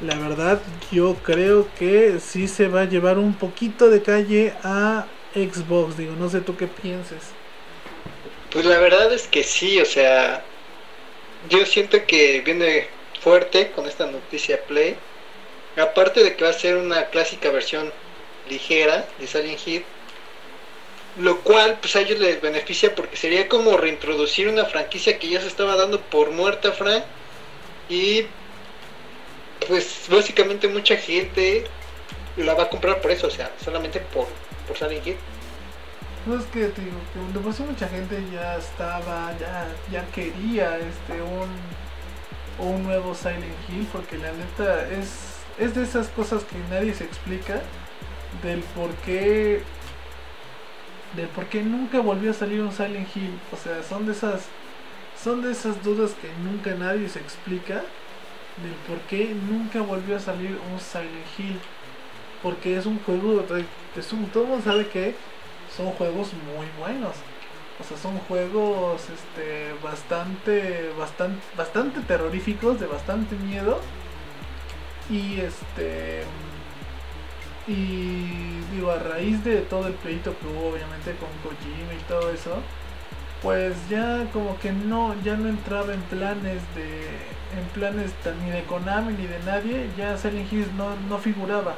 la 0.00 0.16
verdad 0.16 0.60
yo 0.92 1.16
creo 1.22 1.68
que 1.78 2.20
sí 2.20 2.48
se 2.48 2.68
va 2.68 2.82
a 2.82 2.84
llevar 2.84 3.18
un 3.18 3.34
poquito 3.34 3.88
de 3.90 4.02
calle 4.02 4.54
a 4.62 5.06
Xbox, 5.36 5.98
digo, 5.98 6.14
no 6.18 6.28
sé 6.30 6.40
tú 6.40 6.56
qué 6.56 6.66
pienses. 6.66 7.22
Pues 8.50 8.64
la 8.64 8.78
verdad 8.78 9.12
es 9.12 9.28
que 9.28 9.44
sí, 9.44 9.78
o 9.80 9.84
sea, 9.84 10.42
yo 11.50 11.66
siento 11.66 12.06
que 12.06 12.40
viene 12.40 12.88
fuerte 13.20 13.70
con 13.72 13.86
esta 13.86 14.06
noticia 14.06 14.58
Play. 14.66 14.96
Aparte 15.76 16.24
de 16.24 16.34
que 16.34 16.44
va 16.44 16.50
a 16.50 16.54
ser 16.54 16.76
una 16.76 17.06
clásica 17.06 17.50
versión 17.50 17.92
ligera 18.48 19.06
de 19.18 19.26
Silent 19.26 19.60
Hill, 19.66 19.84
lo 21.20 21.40
cual 21.40 21.76
pues 21.80 21.96
a 21.96 22.00
ellos 22.00 22.18
les 22.18 22.40
beneficia 22.40 22.94
porque 22.94 23.16
sería 23.16 23.48
como 23.48 23.76
reintroducir 23.76 24.48
una 24.48 24.64
franquicia 24.64 25.18
que 25.18 25.28
ya 25.28 25.40
se 25.40 25.48
estaba 25.48 25.76
dando 25.76 26.00
por 26.00 26.30
muerta, 26.30 26.72
Frank. 26.72 27.04
Y 27.90 28.26
pues 29.68 30.06
básicamente 30.08 30.68
mucha 30.68 30.96
gente 30.96 31.64
la 32.36 32.54
va 32.54 32.64
a 32.64 32.68
comprar 32.70 33.00
por 33.02 33.10
eso, 33.10 33.26
o 33.26 33.30
sea, 33.30 33.50
solamente 33.62 34.00
por, 34.00 34.28
por 34.66 34.76
Silent 34.76 35.06
Hill. 35.06 35.16
No 36.26 36.38
es 36.38 36.44
que 36.46 36.66
te 36.66 36.82
digo, 36.82 36.96
que 37.12 37.38
de 37.38 37.64
mucha 37.66 37.88
gente 37.88 38.22
ya 38.32 38.56
estaba, 38.56 39.32
ya, 39.38 39.68
ya 39.90 40.04
quería 40.06 40.76
este 40.78 41.22
un, 41.22 41.48
un 42.58 42.82
nuevo 42.82 43.14
Silent 43.14 43.44
Hill, 43.68 43.86
porque 43.92 44.18
la 44.18 44.32
neta 44.32 44.88
es, 44.90 45.36
es 45.58 45.74
de 45.74 45.84
esas 45.84 46.08
cosas 46.08 46.42
que 46.44 46.58
nadie 46.68 46.94
se 46.94 47.04
explica 47.04 47.60
del 48.42 48.60
por 48.60 48.90
qué 48.96 49.62
del 51.14 51.28
por 51.28 51.46
qué 51.46 51.62
nunca 51.62 52.00
volvió 52.00 52.32
a 52.32 52.34
salir 52.34 52.60
un 52.60 52.72
Silent 52.72 53.08
Hill. 53.16 53.38
O 53.52 53.56
sea, 53.56 53.82
son 53.82 54.06
de 54.06 54.12
esas 54.12 54.46
son 55.22 55.42
de 55.42 55.52
esas 55.52 55.82
dudas 55.82 56.12
que 56.20 56.28
nunca 56.44 56.74
nadie 56.74 57.08
se 57.08 57.18
explica 57.20 57.82
del 58.62 58.74
por 58.86 58.98
qué 59.08 59.34
nunca 59.48 59.80
volvió 59.80 60.16
a 60.16 60.20
salir 60.20 60.58
un 60.72 60.80
Silent 60.80 61.38
Hill. 61.38 61.58
Porque 62.42 62.76
es 62.76 62.86
un 62.86 62.98
juego, 63.00 63.44
es 63.96 64.12
un, 64.12 64.26
todo 64.26 64.44
el 64.44 64.48
mundo 64.50 64.64
sabe 64.64 64.88
que 64.88 65.14
son 65.74 65.90
juegos 65.92 66.32
muy 66.34 66.66
buenos. 66.78 67.16
O 67.78 67.84
sea, 67.84 67.96
son 67.98 68.18
juegos 68.20 69.02
este, 69.10 69.74
bastante, 69.82 70.90
bastante, 70.98 71.40
bastante 71.56 72.00
terroríficos, 72.00 72.80
de 72.80 72.86
bastante 72.86 73.36
miedo. 73.36 73.80
Y 75.10 75.40
este. 75.40 76.22
Y 77.68 78.60
digo, 78.72 78.92
a 78.92 78.98
raíz 78.98 79.42
de 79.44 79.56
todo 79.62 79.88
el 79.88 79.94
pleito 79.94 80.34
que 80.38 80.46
hubo, 80.46 80.68
obviamente, 80.68 81.16
con 81.16 81.28
Kojima 81.42 81.94
y 81.94 82.02
todo 82.08 82.30
eso, 82.30 82.62
pues 83.42 83.74
ya 83.88 84.26
como 84.32 84.58
que 84.58 84.72
no, 84.72 85.14
ya 85.22 85.36
no 85.36 85.48
entraba 85.48 85.92
en 85.92 86.00
planes 86.02 86.62
de, 86.74 87.06
en 87.58 87.64
planes 87.74 88.12
ni 88.44 88.50
de 88.50 88.62
Konami 88.64 89.14
ni 89.14 89.26
de 89.26 89.38
nadie, 89.40 89.88
ya 89.96 90.16
Silent 90.16 90.52
Hills 90.52 90.72
no, 90.72 90.96
no 91.08 91.18
figuraba. 91.18 91.74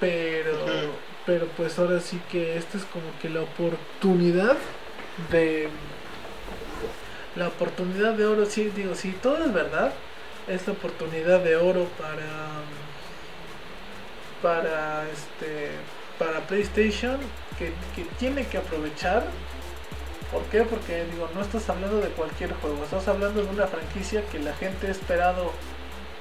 Pero, 0.00 0.58
pero 1.24 1.46
pues 1.56 1.78
ahora 1.78 2.00
sí 2.00 2.20
que 2.30 2.56
esta 2.56 2.78
es 2.78 2.84
como 2.84 3.06
que 3.20 3.30
la 3.30 3.42
oportunidad 3.42 4.56
de, 5.30 5.68
la 7.36 7.48
oportunidad 7.48 8.14
de 8.14 8.26
oro, 8.26 8.46
sí, 8.46 8.72
digo, 8.74 8.94
si 8.94 9.12
todo 9.12 9.44
es 9.44 9.52
verdad, 9.52 9.92
es 10.48 10.66
la 10.66 10.72
oportunidad 10.72 11.40
de 11.40 11.56
oro 11.56 11.86
para, 11.98 12.62
para 14.42 15.04
este, 15.10 15.70
para 16.18 16.40
PlayStation 16.46 17.18
que, 17.58 17.72
tiene 18.18 18.46
que 18.46 18.58
aprovechar. 18.58 19.24
¿Por 20.32 20.42
qué? 20.44 20.62
Porque 20.62 21.04
digo, 21.12 21.28
no 21.34 21.40
estás 21.40 21.68
hablando 21.68 22.00
de 22.00 22.08
cualquier 22.08 22.52
juego, 22.54 22.82
estás 22.82 23.06
hablando 23.08 23.42
de 23.42 23.48
una 23.48 23.66
franquicia 23.66 24.24
que 24.26 24.38
la 24.38 24.54
gente 24.54 24.88
ha 24.88 24.90
esperado 24.90 25.52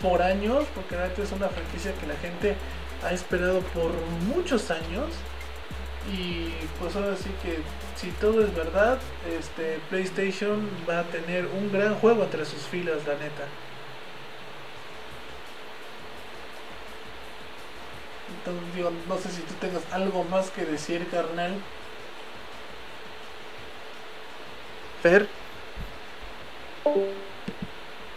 por 0.01 0.21
años, 0.21 0.65
porque 0.75 0.95
realmente 0.95 1.23
es 1.23 1.31
una 1.31 1.47
franquicia 1.47 1.93
que 1.93 2.07
la 2.07 2.15
gente 2.17 2.55
ha 3.05 3.13
esperado 3.13 3.61
por 3.73 3.91
muchos 4.33 4.71
años. 4.71 5.13
Y 6.11 6.49
pues 6.79 6.95
ahora 6.95 7.15
sí 7.15 7.31
que 7.41 7.59
si 7.95 8.11
todo 8.11 8.43
es 8.43 8.53
verdad, 8.55 8.99
este 9.39 9.79
PlayStation 9.89 10.69
va 10.87 10.99
a 10.99 11.03
tener 11.03 11.47
un 11.47 11.71
gran 11.71 11.95
juego 11.95 12.23
entre 12.23 12.45
sus 12.45 12.61
filas, 12.63 13.05
la 13.07 13.13
neta. 13.13 13.47
no 19.07 19.17
sé 19.17 19.29
si 19.29 19.41
tú 19.41 19.53
tengas 19.59 19.81
algo 19.91 20.23
más 20.25 20.51
que 20.51 20.65
decir, 20.65 21.07
carnal. 21.09 21.55
Fer. 25.01 25.27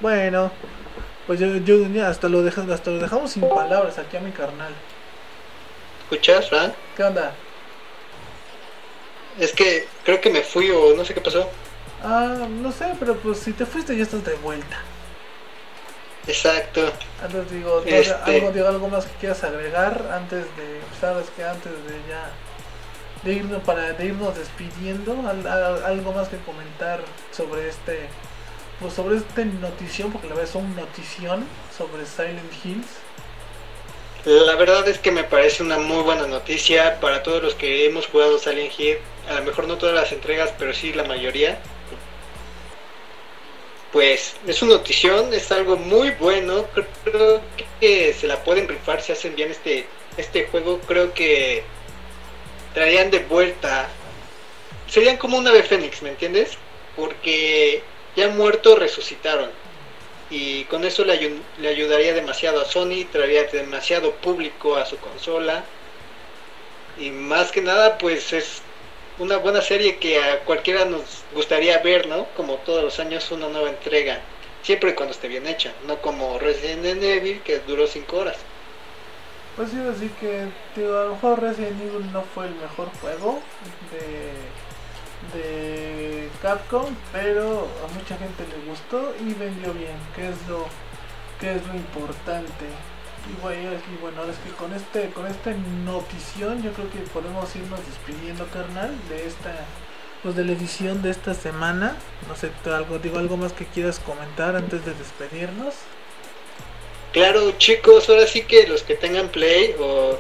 Bueno, 0.01 0.51
pues 1.29 1.39
yo, 1.39 1.59
yo 1.59 2.07
hasta 2.07 2.27
lo 2.31 2.43
dejamos, 2.43 2.73
hasta 2.73 2.91
lo 2.91 2.99
dejamos 2.99 3.33
sin 3.33 3.47
palabras 3.47 3.99
aquí 3.99 4.17
a 4.17 4.21
mi 4.21 4.31
carnal. 4.33 4.73
¿Escuchas, 6.05 6.49
Frank? 6.49 6.73
¿Qué 6.97 7.05
onda? 7.05 7.35
Es 9.39 9.53
que 9.53 9.87
creo 10.05 10.23
que 10.23 10.31
me 10.31 10.41
fui 10.41 10.71
o 10.71 10.97
no 10.97 11.05
sé 11.05 11.13
qué 11.13 11.21
pasó. 11.21 11.51
Ah, 12.03 12.49
no 12.49 12.73
sé, 12.73 12.95
pero 12.99 13.15
pues 13.17 13.41
si 13.41 13.53
te 13.53 13.67
fuiste 13.67 13.95
ya 13.95 14.05
estás 14.05 14.25
de 14.25 14.37
vuelta. 14.37 14.79
Exacto. 16.27 16.91
Antes 17.23 17.51
digo, 17.51 17.83
este 17.85 18.11
algo, 18.15 18.51
digo, 18.51 18.67
algo 18.67 18.89
más 18.89 19.05
que 19.05 19.13
quieras 19.19 19.45
agregar 19.45 20.11
antes 20.11 20.47
de, 20.57 20.81
sabes 20.99 21.27
que 21.37 21.45
antes 21.45 21.73
de 21.73 22.09
ya 22.09 22.31
de 23.23 23.33
irnos 23.35 23.63
para 23.65 23.93
de 23.93 24.07
irnos 24.07 24.35
despidiendo, 24.35 25.13
algo 25.85 26.13
más 26.13 26.29
que 26.29 26.39
comentar 26.39 27.01
sobre 27.33 27.69
este 27.69 28.09
pues 28.81 28.95
sobre 28.95 29.17
este 29.17 29.45
notición, 29.45 30.13
porque 30.13 30.29
la 30.29 30.35
verdad 30.35 30.51
es 30.51 30.55
un 30.55 30.77
notición 30.77 31.47
sobre 31.77 32.07
Silent 32.07 32.53
Hills. 32.65 32.87
La 34.25 34.57
verdad 34.57 34.87
es 34.89 34.99
que 34.99 35.11
me 35.11 35.25
parece 35.25 35.63
una 35.63 35.79
muy 35.79 36.03
buena 36.03 36.27
noticia 36.27 37.01
para 37.01 37.23
todos 37.23 37.43
los 37.43 37.55
que 37.55 37.87
hemos 37.87 38.07
jugado 38.07 38.39
Silent 38.39 38.73
Hill, 38.79 38.99
a 39.29 39.35
lo 39.35 39.45
mejor 39.45 39.67
no 39.67 39.79
todas 39.79 39.95
las 39.95 40.13
entregas, 40.13 40.53
pero 40.59 40.73
sí 40.75 40.93
la 40.93 41.05
mayoría 41.05 41.59
pues 43.93 44.37
es 44.47 44.63
una 44.63 44.75
notición, 44.75 45.33
es 45.33 45.51
algo 45.51 45.77
muy 45.77 46.11
bueno, 46.11 46.67
creo 47.05 47.41
que 47.81 48.13
se 48.13 48.27
la 48.27 48.43
pueden 48.45 48.69
rifar 48.69 49.01
si 49.01 49.13
hacen 49.13 49.35
bien 49.35 49.51
este, 49.51 49.87
este 50.17 50.47
juego, 50.47 50.81
creo 50.81 51.15
que 51.15 51.63
traerían 52.75 53.11
de 53.11 53.21
vuelta, 53.21 53.89
serían 54.89 55.17
como 55.17 55.39
una 55.39 55.51
ave 55.51 55.63
fénix, 55.63 56.03
¿me 56.03 56.11
entiendes? 56.11 56.51
Porque 56.97 57.83
ya 58.17 58.29
muerto 58.29 58.77
resucitaron 58.77 59.51
y 60.31 60.65
con 60.65 60.85
eso 60.85 61.05
le, 61.05 61.13
ayudaría 61.69 62.13
demasiado 62.13 62.61
a 62.61 62.65
Sony, 62.65 63.07
traería 63.11 63.45
demasiado 63.45 64.13
público 64.13 64.77
a 64.77 64.85
su 64.85 64.99
consola 64.99 65.65
y 66.99 67.11
más 67.11 67.51
que 67.51 67.63
nada 67.63 67.99
pues 67.99 68.33
es 68.33 68.63
una 69.19 69.39
buena 69.39 69.63
serie 69.63 69.97
que 69.97 70.23
a 70.23 70.41
cualquiera 70.41 70.85
nos 70.85 71.03
gustaría 71.35 71.79
ver, 71.79 72.07
¿no? 72.07 72.27
Como 72.37 72.57
todos 72.57 72.85
los 72.85 73.01
años 73.01 73.31
una 73.31 73.49
nueva 73.49 73.71
entrega, 73.71 74.21
siempre 74.63 74.95
cuando 74.95 75.15
esté 75.15 75.29
bien 75.29 75.47
hecha, 75.47 75.73
no 75.87 75.97
como 76.01 76.39
Resident 76.39 77.03
Evil 77.03 77.41
que 77.41 77.61
duró 77.61 77.87
5 77.87 78.17
horas. 78.17 78.37
Pues 79.57 79.71
sí, 79.71 79.79
así 79.93 80.09
que 80.21 80.45
digo, 80.77 80.97
a 80.97 81.05
lo 81.05 81.15
mejor 81.15 81.43
Resident 81.43 81.81
Evil 81.81 82.13
no 82.13 82.23
fue 82.23 82.47
el 82.47 82.55
mejor 82.55 82.91
juego 83.01 83.41
de, 83.91 85.39
de 85.39 85.98
Capcom, 86.43 86.95
pero 87.13 87.69
a 87.85 87.93
mucha 87.93 88.17
gente 88.17 88.45
le 88.47 88.71
gustó 88.71 89.15
y 89.21 89.35
vendió 89.35 89.73
bien, 89.75 89.97
que 90.15 90.29
es 90.29 90.37
lo 90.49 90.67
que 91.41 91.57
es 91.57 91.67
lo 91.67 91.75
importante. 91.75 92.67
Y 93.29 93.41
bueno, 94.01 94.21
ahora 94.21 94.33
es 94.33 94.39
que 94.39 94.51
con 94.53 94.73
este 94.73 95.11
con 95.11 95.27
esta 95.27 95.51
notición 95.85 96.63
yo 96.63 96.73
creo 96.73 96.91
que 96.91 96.99
podemos 97.13 97.55
irnos 97.57 97.81
despidiendo, 97.85 98.47
carnal, 98.47 98.91
de 99.09 99.27
esta 99.27 99.67
pues 100.23 100.35
de 100.35 100.45
la 100.45 100.53
edición 100.53 101.03
de 101.03 101.11
esta 101.11 101.35
semana. 101.35 101.97
No 102.27 102.37
sé, 102.37 102.51
algo 102.73 102.99
digo 102.99 103.19
algo 103.19 103.37
más 103.37 103.53
que 103.53 103.67
quieras 103.67 103.99
comentar 103.99 104.57
antes 104.57 104.85
de 104.85 104.95
despedirnos. 104.95 105.75
Claro, 107.13 107.53
chicos, 107.59 108.09
ahora 108.09 108.27
sí 108.27 108.43
que 108.43 108.67
los 108.67 108.83
que 108.83 108.95
tengan 108.95 109.29
Play 109.29 109.75
o 109.79 110.17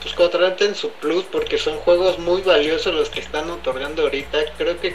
pues 0.00 0.14
contraten 0.14 0.74
su 0.74 0.90
Plus 0.90 1.24
porque 1.24 1.58
son 1.58 1.76
juegos 1.78 2.18
muy 2.18 2.42
valiosos 2.42 2.94
los 2.94 3.08
que 3.08 3.20
están 3.20 3.50
otorgando 3.50 4.02
ahorita. 4.02 4.38
Creo 4.58 4.80
que 4.80 4.94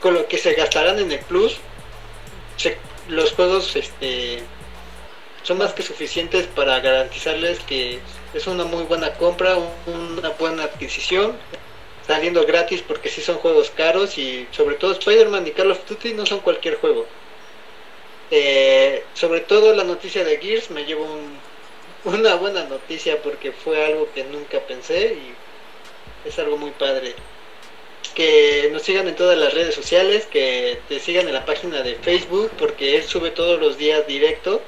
con 0.00 0.14
lo 0.14 0.26
que 0.26 0.38
se 0.38 0.54
gastarán 0.54 0.98
en 0.98 1.12
el 1.12 1.20
Plus, 1.20 1.58
los 3.08 3.32
juegos 3.32 3.74
este 3.76 4.42
son 5.42 5.58
más 5.58 5.72
que 5.72 5.82
suficientes 5.82 6.46
para 6.46 6.78
garantizarles 6.80 7.58
que 7.60 7.98
es 8.34 8.46
una 8.46 8.64
muy 8.64 8.84
buena 8.84 9.14
compra, 9.14 9.56
una 9.86 10.28
buena 10.30 10.64
adquisición, 10.64 11.36
saliendo 12.06 12.44
gratis 12.46 12.82
porque 12.86 13.08
sí 13.08 13.20
son 13.20 13.36
juegos 13.36 13.70
caros 13.70 14.18
y 14.18 14.46
sobre 14.50 14.76
todo 14.76 14.92
Spider-Man 14.92 15.46
y 15.46 15.52
Call 15.52 15.70
of 15.70 15.88
Duty 15.88 16.14
no 16.14 16.26
son 16.26 16.40
cualquier 16.40 16.76
juego. 16.76 17.06
Eh, 18.30 19.02
sobre 19.14 19.40
todo 19.40 19.74
la 19.74 19.82
noticia 19.82 20.24
de 20.24 20.38
Gears 20.38 20.70
me 20.70 20.84
llevo 20.84 21.06
una 22.04 22.34
buena 22.36 22.64
noticia 22.64 23.20
porque 23.22 23.52
fue 23.52 23.84
algo 23.84 24.08
que 24.14 24.24
nunca 24.24 24.60
pensé 24.60 25.14
y 25.14 26.28
es 26.28 26.38
algo 26.38 26.56
muy 26.56 26.70
padre. 26.72 27.14
Que 28.14 28.68
nos 28.72 28.82
sigan 28.82 29.08
en 29.08 29.16
todas 29.16 29.38
las 29.38 29.54
redes 29.54 29.74
sociales, 29.74 30.26
que 30.26 30.78
te 30.88 30.98
sigan 30.98 31.28
en 31.28 31.34
la 31.34 31.44
página 31.44 31.82
de 31.82 31.94
Facebook 31.96 32.50
porque 32.58 32.96
él 32.96 33.04
sube 33.04 33.30
todos 33.30 33.60
los 33.60 33.78
días 33.78 34.06
directo 34.06 34.60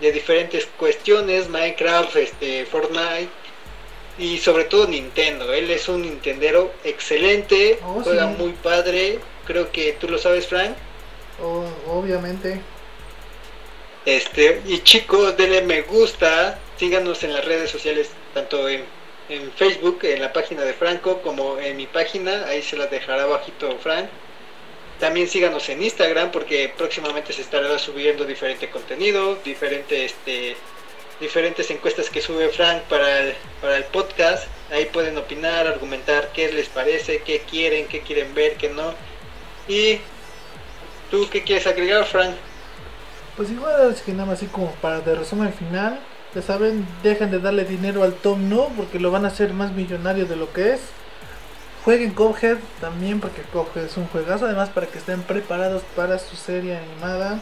de 0.00 0.12
diferentes 0.12 0.66
cuestiones, 0.78 1.48
Minecraft, 1.48 2.16
este, 2.16 2.64
Fortnite 2.66 3.28
y 4.18 4.38
sobre 4.38 4.64
todo 4.64 4.86
Nintendo. 4.86 5.52
Él 5.52 5.70
es 5.70 5.88
un 5.88 6.02
Nintendero 6.02 6.72
excelente, 6.84 7.78
oh, 7.84 8.00
juega 8.02 8.26
muy 8.26 8.52
padre, 8.52 9.18
creo 9.46 9.70
que 9.72 9.92
tú 9.94 10.08
lo 10.08 10.18
sabes, 10.18 10.46
Frank. 10.46 10.76
Oh, 11.42 11.64
obviamente. 11.86 12.60
Este, 14.04 14.62
y 14.66 14.80
chicos, 14.80 15.36
denle 15.36 15.62
me 15.62 15.82
gusta, 15.82 16.58
síganos 16.78 17.22
en 17.24 17.34
las 17.34 17.44
redes 17.44 17.70
sociales, 17.70 18.10
tanto 18.34 18.68
en, 18.68 18.84
en 19.28 19.52
Facebook, 19.52 20.00
en 20.02 20.20
la 20.20 20.32
página 20.32 20.62
de 20.62 20.72
Franco, 20.72 21.20
como 21.22 21.58
en 21.58 21.76
mi 21.76 21.86
página, 21.86 22.46
ahí 22.46 22.62
se 22.62 22.76
las 22.76 22.90
dejará 22.90 23.26
bajito 23.26 23.76
Frank. 23.78 24.08
También 24.98 25.28
síganos 25.28 25.68
en 25.68 25.82
Instagram 25.82 26.32
porque 26.32 26.72
próximamente 26.76 27.32
se 27.32 27.42
estará 27.42 27.78
subiendo 27.78 28.24
diferente 28.24 28.68
contenido, 28.68 29.36
diferente, 29.44 30.04
este, 30.04 30.56
diferentes 31.20 31.70
encuestas 31.70 32.10
que 32.10 32.20
sube 32.20 32.48
Frank 32.48 32.82
para 32.84 33.20
el, 33.20 33.34
para 33.60 33.76
el 33.76 33.84
podcast. 33.84 34.48
Ahí 34.72 34.86
pueden 34.86 35.16
opinar, 35.16 35.66
argumentar 35.66 36.30
qué 36.32 36.50
les 36.52 36.68
parece, 36.68 37.22
qué 37.22 37.40
quieren, 37.40 37.86
qué 37.86 38.00
quieren 38.00 38.34
ver, 38.34 38.56
qué 38.56 38.70
no. 38.70 38.92
Y 39.68 40.00
tú 41.10 41.28
qué 41.30 41.44
quieres 41.44 41.66
agregar, 41.66 42.04
Frank? 42.04 42.34
Pues 43.36 43.50
igual 43.50 43.92
es 43.92 44.02
que 44.02 44.12
nada 44.12 44.26
más 44.26 44.38
así 44.38 44.46
como 44.46 44.72
para 44.76 45.00
de 45.00 45.14
resumen 45.14 45.52
final, 45.52 46.00
ya 46.34 46.42
saben, 46.42 46.86
dejen 47.02 47.30
de 47.30 47.38
darle 47.38 47.64
dinero 47.64 48.02
al 48.02 48.14
Tom 48.14 48.48
No 48.48 48.68
porque 48.76 49.00
lo 49.00 49.10
van 49.10 49.24
a 49.24 49.28
hacer 49.28 49.54
más 49.54 49.72
millonario 49.72 50.26
de 50.26 50.36
lo 50.36 50.52
que 50.52 50.74
es. 50.74 50.80
Jueguen 51.84 52.12
Cuphead 52.12 52.58
también 52.80 53.20
porque 53.20 53.42
Cuphead 53.42 53.86
es 53.86 53.96
un 53.96 54.06
juegazo, 54.08 54.44
además 54.44 54.68
para 54.68 54.86
que 54.86 54.98
estén 54.98 55.22
preparados 55.22 55.82
para 55.96 56.18
su 56.18 56.36
serie 56.36 56.76
animada. 56.76 57.40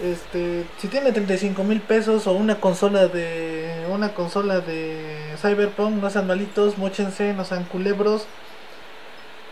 Este, 0.00 0.64
si 0.78 0.88
tienen 0.88 1.12
35 1.12 1.64
mil 1.64 1.80
pesos 1.80 2.26
o 2.26 2.32
una 2.32 2.60
consola 2.60 3.08
de 3.08 3.86
una 3.90 4.14
consola 4.14 4.60
de 4.60 5.34
Cyberpunk, 5.40 6.02
no 6.02 6.10
sean 6.10 6.26
malitos, 6.26 6.78
mochense, 6.78 7.34
no 7.34 7.44
sean 7.44 7.64
culebros. 7.64 8.26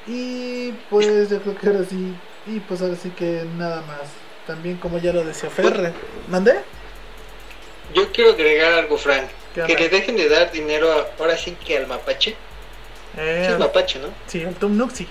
Y 0.07 0.73
pues 0.91 1.31
yo 1.31 1.41
creo 1.41 1.57
que 1.57 1.67
ahora 1.67 1.85
sí, 1.89 2.15
y 2.47 2.61
pues 2.61 2.83
ahora 2.83 2.97
sí 2.97 3.11
que 3.11 3.47
nada 3.59 3.83
más. 3.83 4.01
También 4.47 4.77
como 4.77 4.99
ya 4.99 5.13
lo 5.15 5.25
decía 5.25 5.49
Ferre, 5.49 5.95
¿mandé? 6.29 6.55
Yo 7.93 8.11
quiero 8.13 8.31
agregar 8.31 8.73
algo, 8.73 8.97
Frank. 8.99 9.29
Que 9.55 9.77
le 9.77 9.89
dejen 9.89 10.17
de 10.17 10.29
dar 10.29 10.51
dinero 10.51 11.07
ahora 11.19 11.37
sí 11.37 11.57
que 11.65 11.77
al 11.77 11.87
mapache 11.87 12.35
Eh, 13.17 13.49
es 13.51 13.59
mapache, 13.59 14.01
¿no? 14.01 14.09
Sí, 14.27 14.41
el 14.41 14.55
Tom 14.57 14.77
Nuxi. 14.77 15.07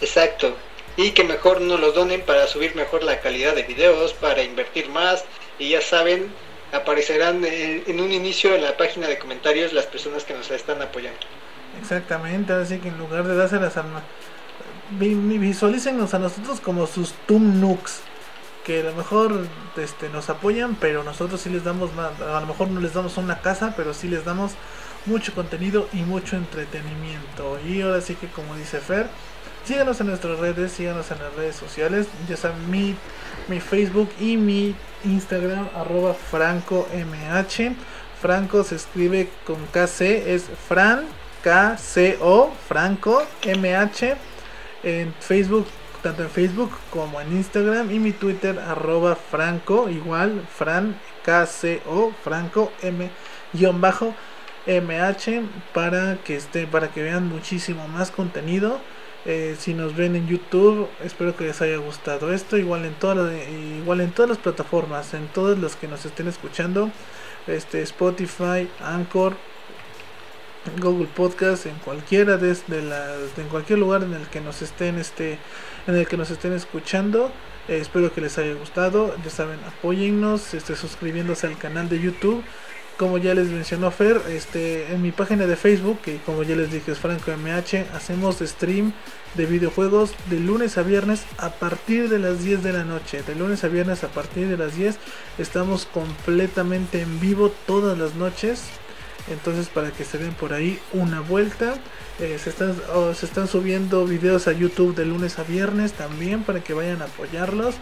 Exacto. 0.00 0.56
Y 0.96 1.10
que 1.10 1.24
mejor 1.24 1.60
no 1.60 1.78
los 1.78 1.94
donen 1.94 2.20
para 2.22 2.46
subir 2.46 2.76
mejor 2.76 3.02
la 3.02 3.20
calidad 3.20 3.54
de 3.56 3.62
videos, 3.64 4.12
para 4.12 4.42
invertir 4.42 4.88
más. 4.88 5.24
Y 5.58 5.70
ya 5.70 5.80
saben, 5.80 6.32
aparecerán 6.72 7.44
en 7.44 8.00
un 8.00 8.12
inicio 8.12 8.54
en 8.54 8.62
la 8.62 8.76
página 8.76 9.08
de 9.08 9.18
comentarios 9.18 9.72
las 9.72 9.86
personas 9.86 10.24
que 10.24 10.34
nos 10.34 10.50
están 10.50 10.80
apoyando. 10.80 11.20
Exactamente, 11.80 12.52
así 12.52 12.78
que 12.78 12.88
en 12.88 12.98
lugar 12.98 13.24
de 13.24 13.34
dárselas 13.34 13.76
a 13.76 13.84
visualícenos 14.90 16.14
a 16.14 16.18
nosotros 16.18 16.60
como 16.60 16.86
sus 16.86 17.12
Tumnux 17.26 18.00
que 18.64 18.80
a 18.80 18.84
lo 18.84 18.94
mejor 18.94 19.46
este, 19.76 20.08
nos 20.08 20.30
apoyan, 20.30 20.76
pero 20.76 21.04
nosotros 21.04 21.40
sí 21.40 21.50
les 21.50 21.64
damos 21.64 21.90
a 21.96 22.40
lo 22.40 22.46
mejor 22.46 22.68
no 22.68 22.80
les 22.80 22.94
damos 22.94 23.16
una 23.16 23.40
casa, 23.40 23.74
pero 23.76 23.94
sí 23.94 24.08
les 24.08 24.24
damos 24.24 24.52
mucho 25.06 25.34
contenido 25.34 25.88
y 25.92 26.02
mucho 26.02 26.36
entretenimiento. 26.36 27.58
Y 27.66 27.82
ahora 27.82 28.00
sí 28.00 28.14
que 28.14 28.28
como 28.28 28.54
dice 28.56 28.78
Fer, 28.80 29.06
síganos 29.64 30.00
en 30.00 30.08
nuestras 30.08 30.38
redes, 30.38 30.72
síganos 30.72 31.10
en 31.10 31.18
las 31.18 31.34
redes 31.34 31.56
sociales, 31.56 32.06
ya 32.28 32.36
saben 32.36 32.70
mi, 32.70 32.94
mi 33.48 33.60
Facebook 33.60 34.10
y 34.20 34.36
mi 34.36 34.74
Instagram 35.04 35.68
arroba 35.74 36.14
franco 36.14 36.86
mh. 36.94 37.74
Franco 38.20 38.62
se 38.62 38.76
escribe 38.76 39.28
con 39.44 39.56
KC, 39.66 40.32
es 40.32 40.44
Fran 40.68 41.06
KCO, 41.42 42.52
Franco 42.68 43.22
MH. 43.44 44.16
En 44.84 45.14
Facebook 45.20 45.66
tanto 46.02 46.22
en 46.22 46.30
Facebook 46.30 46.70
como 46.90 47.20
en 47.20 47.32
Instagram 47.32 47.90
y 47.90 47.98
mi 47.98 48.12
Twitter 48.12 48.58
arroba 48.58 49.16
franco 49.16 49.88
igual 49.88 50.42
fran 50.52 50.96
kco 51.24 52.12
franco 52.22 52.72
m 52.82 53.10
guion 53.52 53.80
bajo 53.80 54.14
mh 54.66 55.46
para 55.72 56.16
que 56.24 56.36
esté 56.36 56.66
para 56.66 56.88
que 56.88 57.02
vean 57.02 57.28
muchísimo 57.28 57.88
más 57.88 58.10
contenido. 58.10 58.80
Eh, 59.24 59.54
si 59.56 59.72
nos 59.72 59.94
ven 59.94 60.16
en 60.16 60.26
YouTube 60.26 60.88
espero 61.04 61.36
que 61.36 61.44
les 61.44 61.62
haya 61.62 61.76
gustado 61.76 62.32
esto 62.32 62.56
igual 62.56 62.84
en 62.84 62.94
todas 62.94 63.32
igual 63.78 64.00
en 64.00 64.10
todas 64.10 64.30
las 64.30 64.38
plataformas 64.38 65.14
en 65.14 65.28
todos 65.28 65.56
los 65.60 65.76
que 65.76 65.86
nos 65.86 66.04
estén 66.04 66.26
escuchando 66.26 66.90
este 67.46 67.82
Spotify 67.82 68.68
Anchor 68.82 69.36
Google 70.80 71.06
Podcast 71.06 71.66
en 71.66 71.76
cualquiera 71.76 72.36
de, 72.36 72.56
las 72.82 73.38
en 73.38 73.48
cualquier 73.48 73.78
lugar 73.78 74.02
en 74.02 74.14
el 74.14 74.26
que 74.28 74.40
nos 74.40 74.62
estén 74.62 74.98
este 74.98 75.38
en 75.86 75.96
el 75.96 76.06
que 76.06 76.16
nos 76.16 76.30
estén 76.30 76.52
escuchando. 76.52 77.30
Eh, 77.68 77.78
espero 77.78 78.12
que 78.12 78.20
les 78.20 78.38
haya 78.38 78.54
gustado. 78.54 79.14
Ya 79.24 79.30
saben, 79.30 79.58
apóyennos, 79.66 80.54
este, 80.54 80.76
suscribiéndose 80.76 81.46
al 81.46 81.58
canal 81.58 81.88
de 81.88 82.00
YouTube. 82.00 82.42
Como 82.98 83.18
ya 83.18 83.34
les 83.34 83.48
mencionó 83.48 83.90
Fer, 83.90 84.20
este, 84.28 84.92
en 84.92 85.02
mi 85.02 85.12
página 85.12 85.46
de 85.46 85.56
Facebook, 85.56 85.98
que 86.02 86.18
como 86.18 86.42
ya 86.42 86.54
les 86.54 86.70
dije 86.70 86.92
es 86.92 86.98
Franco 86.98 87.32
MH, 87.32 87.86
hacemos 87.94 88.36
stream 88.40 88.92
de 89.34 89.46
videojuegos 89.46 90.14
de 90.28 90.38
lunes 90.38 90.76
a 90.76 90.82
viernes 90.82 91.24
a 91.38 91.50
partir 91.50 92.10
de 92.10 92.18
las 92.18 92.44
10 92.44 92.62
de 92.62 92.72
la 92.72 92.84
noche. 92.84 93.22
De 93.22 93.34
lunes 93.34 93.64
a 93.64 93.68
viernes 93.68 94.04
a 94.04 94.08
partir 94.08 94.46
de 94.48 94.58
las 94.58 94.76
10 94.76 94.98
estamos 95.38 95.86
completamente 95.86 97.00
en 97.00 97.18
vivo 97.18 97.50
todas 97.66 97.98
las 97.98 98.14
noches. 98.14 98.64
Entonces 99.28 99.68
para 99.68 99.90
que 99.90 100.04
se 100.04 100.18
den 100.18 100.34
por 100.34 100.52
ahí 100.52 100.78
una 100.92 101.20
vuelta. 101.20 101.74
Eh, 102.20 102.38
se, 102.42 102.50
están, 102.50 102.74
se 103.14 103.26
están 103.26 103.48
subiendo 103.48 104.04
videos 104.04 104.48
a 104.48 104.52
YouTube 104.52 104.94
de 104.94 105.06
lunes 105.06 105.38
a 105.38 105.44
viernes 105.44 105.92
también 105.92 106.44
para 106.44 106.62
que 106.62 106.74
vayan 106.74 107.02
a 107.02 107.06
apoyarlos. 107.06 107.76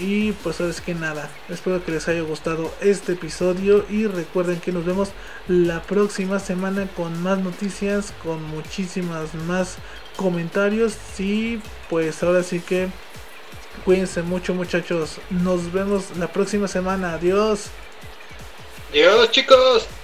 Y 0.00 0.32
pues 0.32 0.60
es 0.60 0.80
que 0.80 0.94
nada, 0.94 1.28
espero 1.48 1.84
que 1.84 1.90
les 1.90 2.06
haya 2.06 2.20
gustado 2.20 2.72
este 2.80 3.12
episodio 3.14 3.84
y 3.90 4.06
recuerden 4.06 4.60
que 4.60 4.70
nos 4.70 4.84
vemos 4.84 5.10
la 5.48 5.82
próxima 5.82 6.38
semana 6.38 6.86
con 6.94 7.20
más 7.20 7.38
noticias, 7.40 8.12
con 8.22 8.40
muchísimas 8.44 9.34
más 9.34 9.76
comentarios 10.14 10.94
y 11.18 11.60
pues 11.90 12.22
ahora 12.22 12.44
sí 12.44 12.60
que 12.60 12.88
cuídense 13.84 14.22
mucho 14.22 14.54
muchachos, 14.54 15.18
nos 15.30 15.72
vemos 15.72 16.16
la 16.16 16.32
próxima 16.32 16.68
semana, 16.68 17.14
adiós. 17.14 17.66
Adiós 18.90 19.32
chicos. 19.32 19.97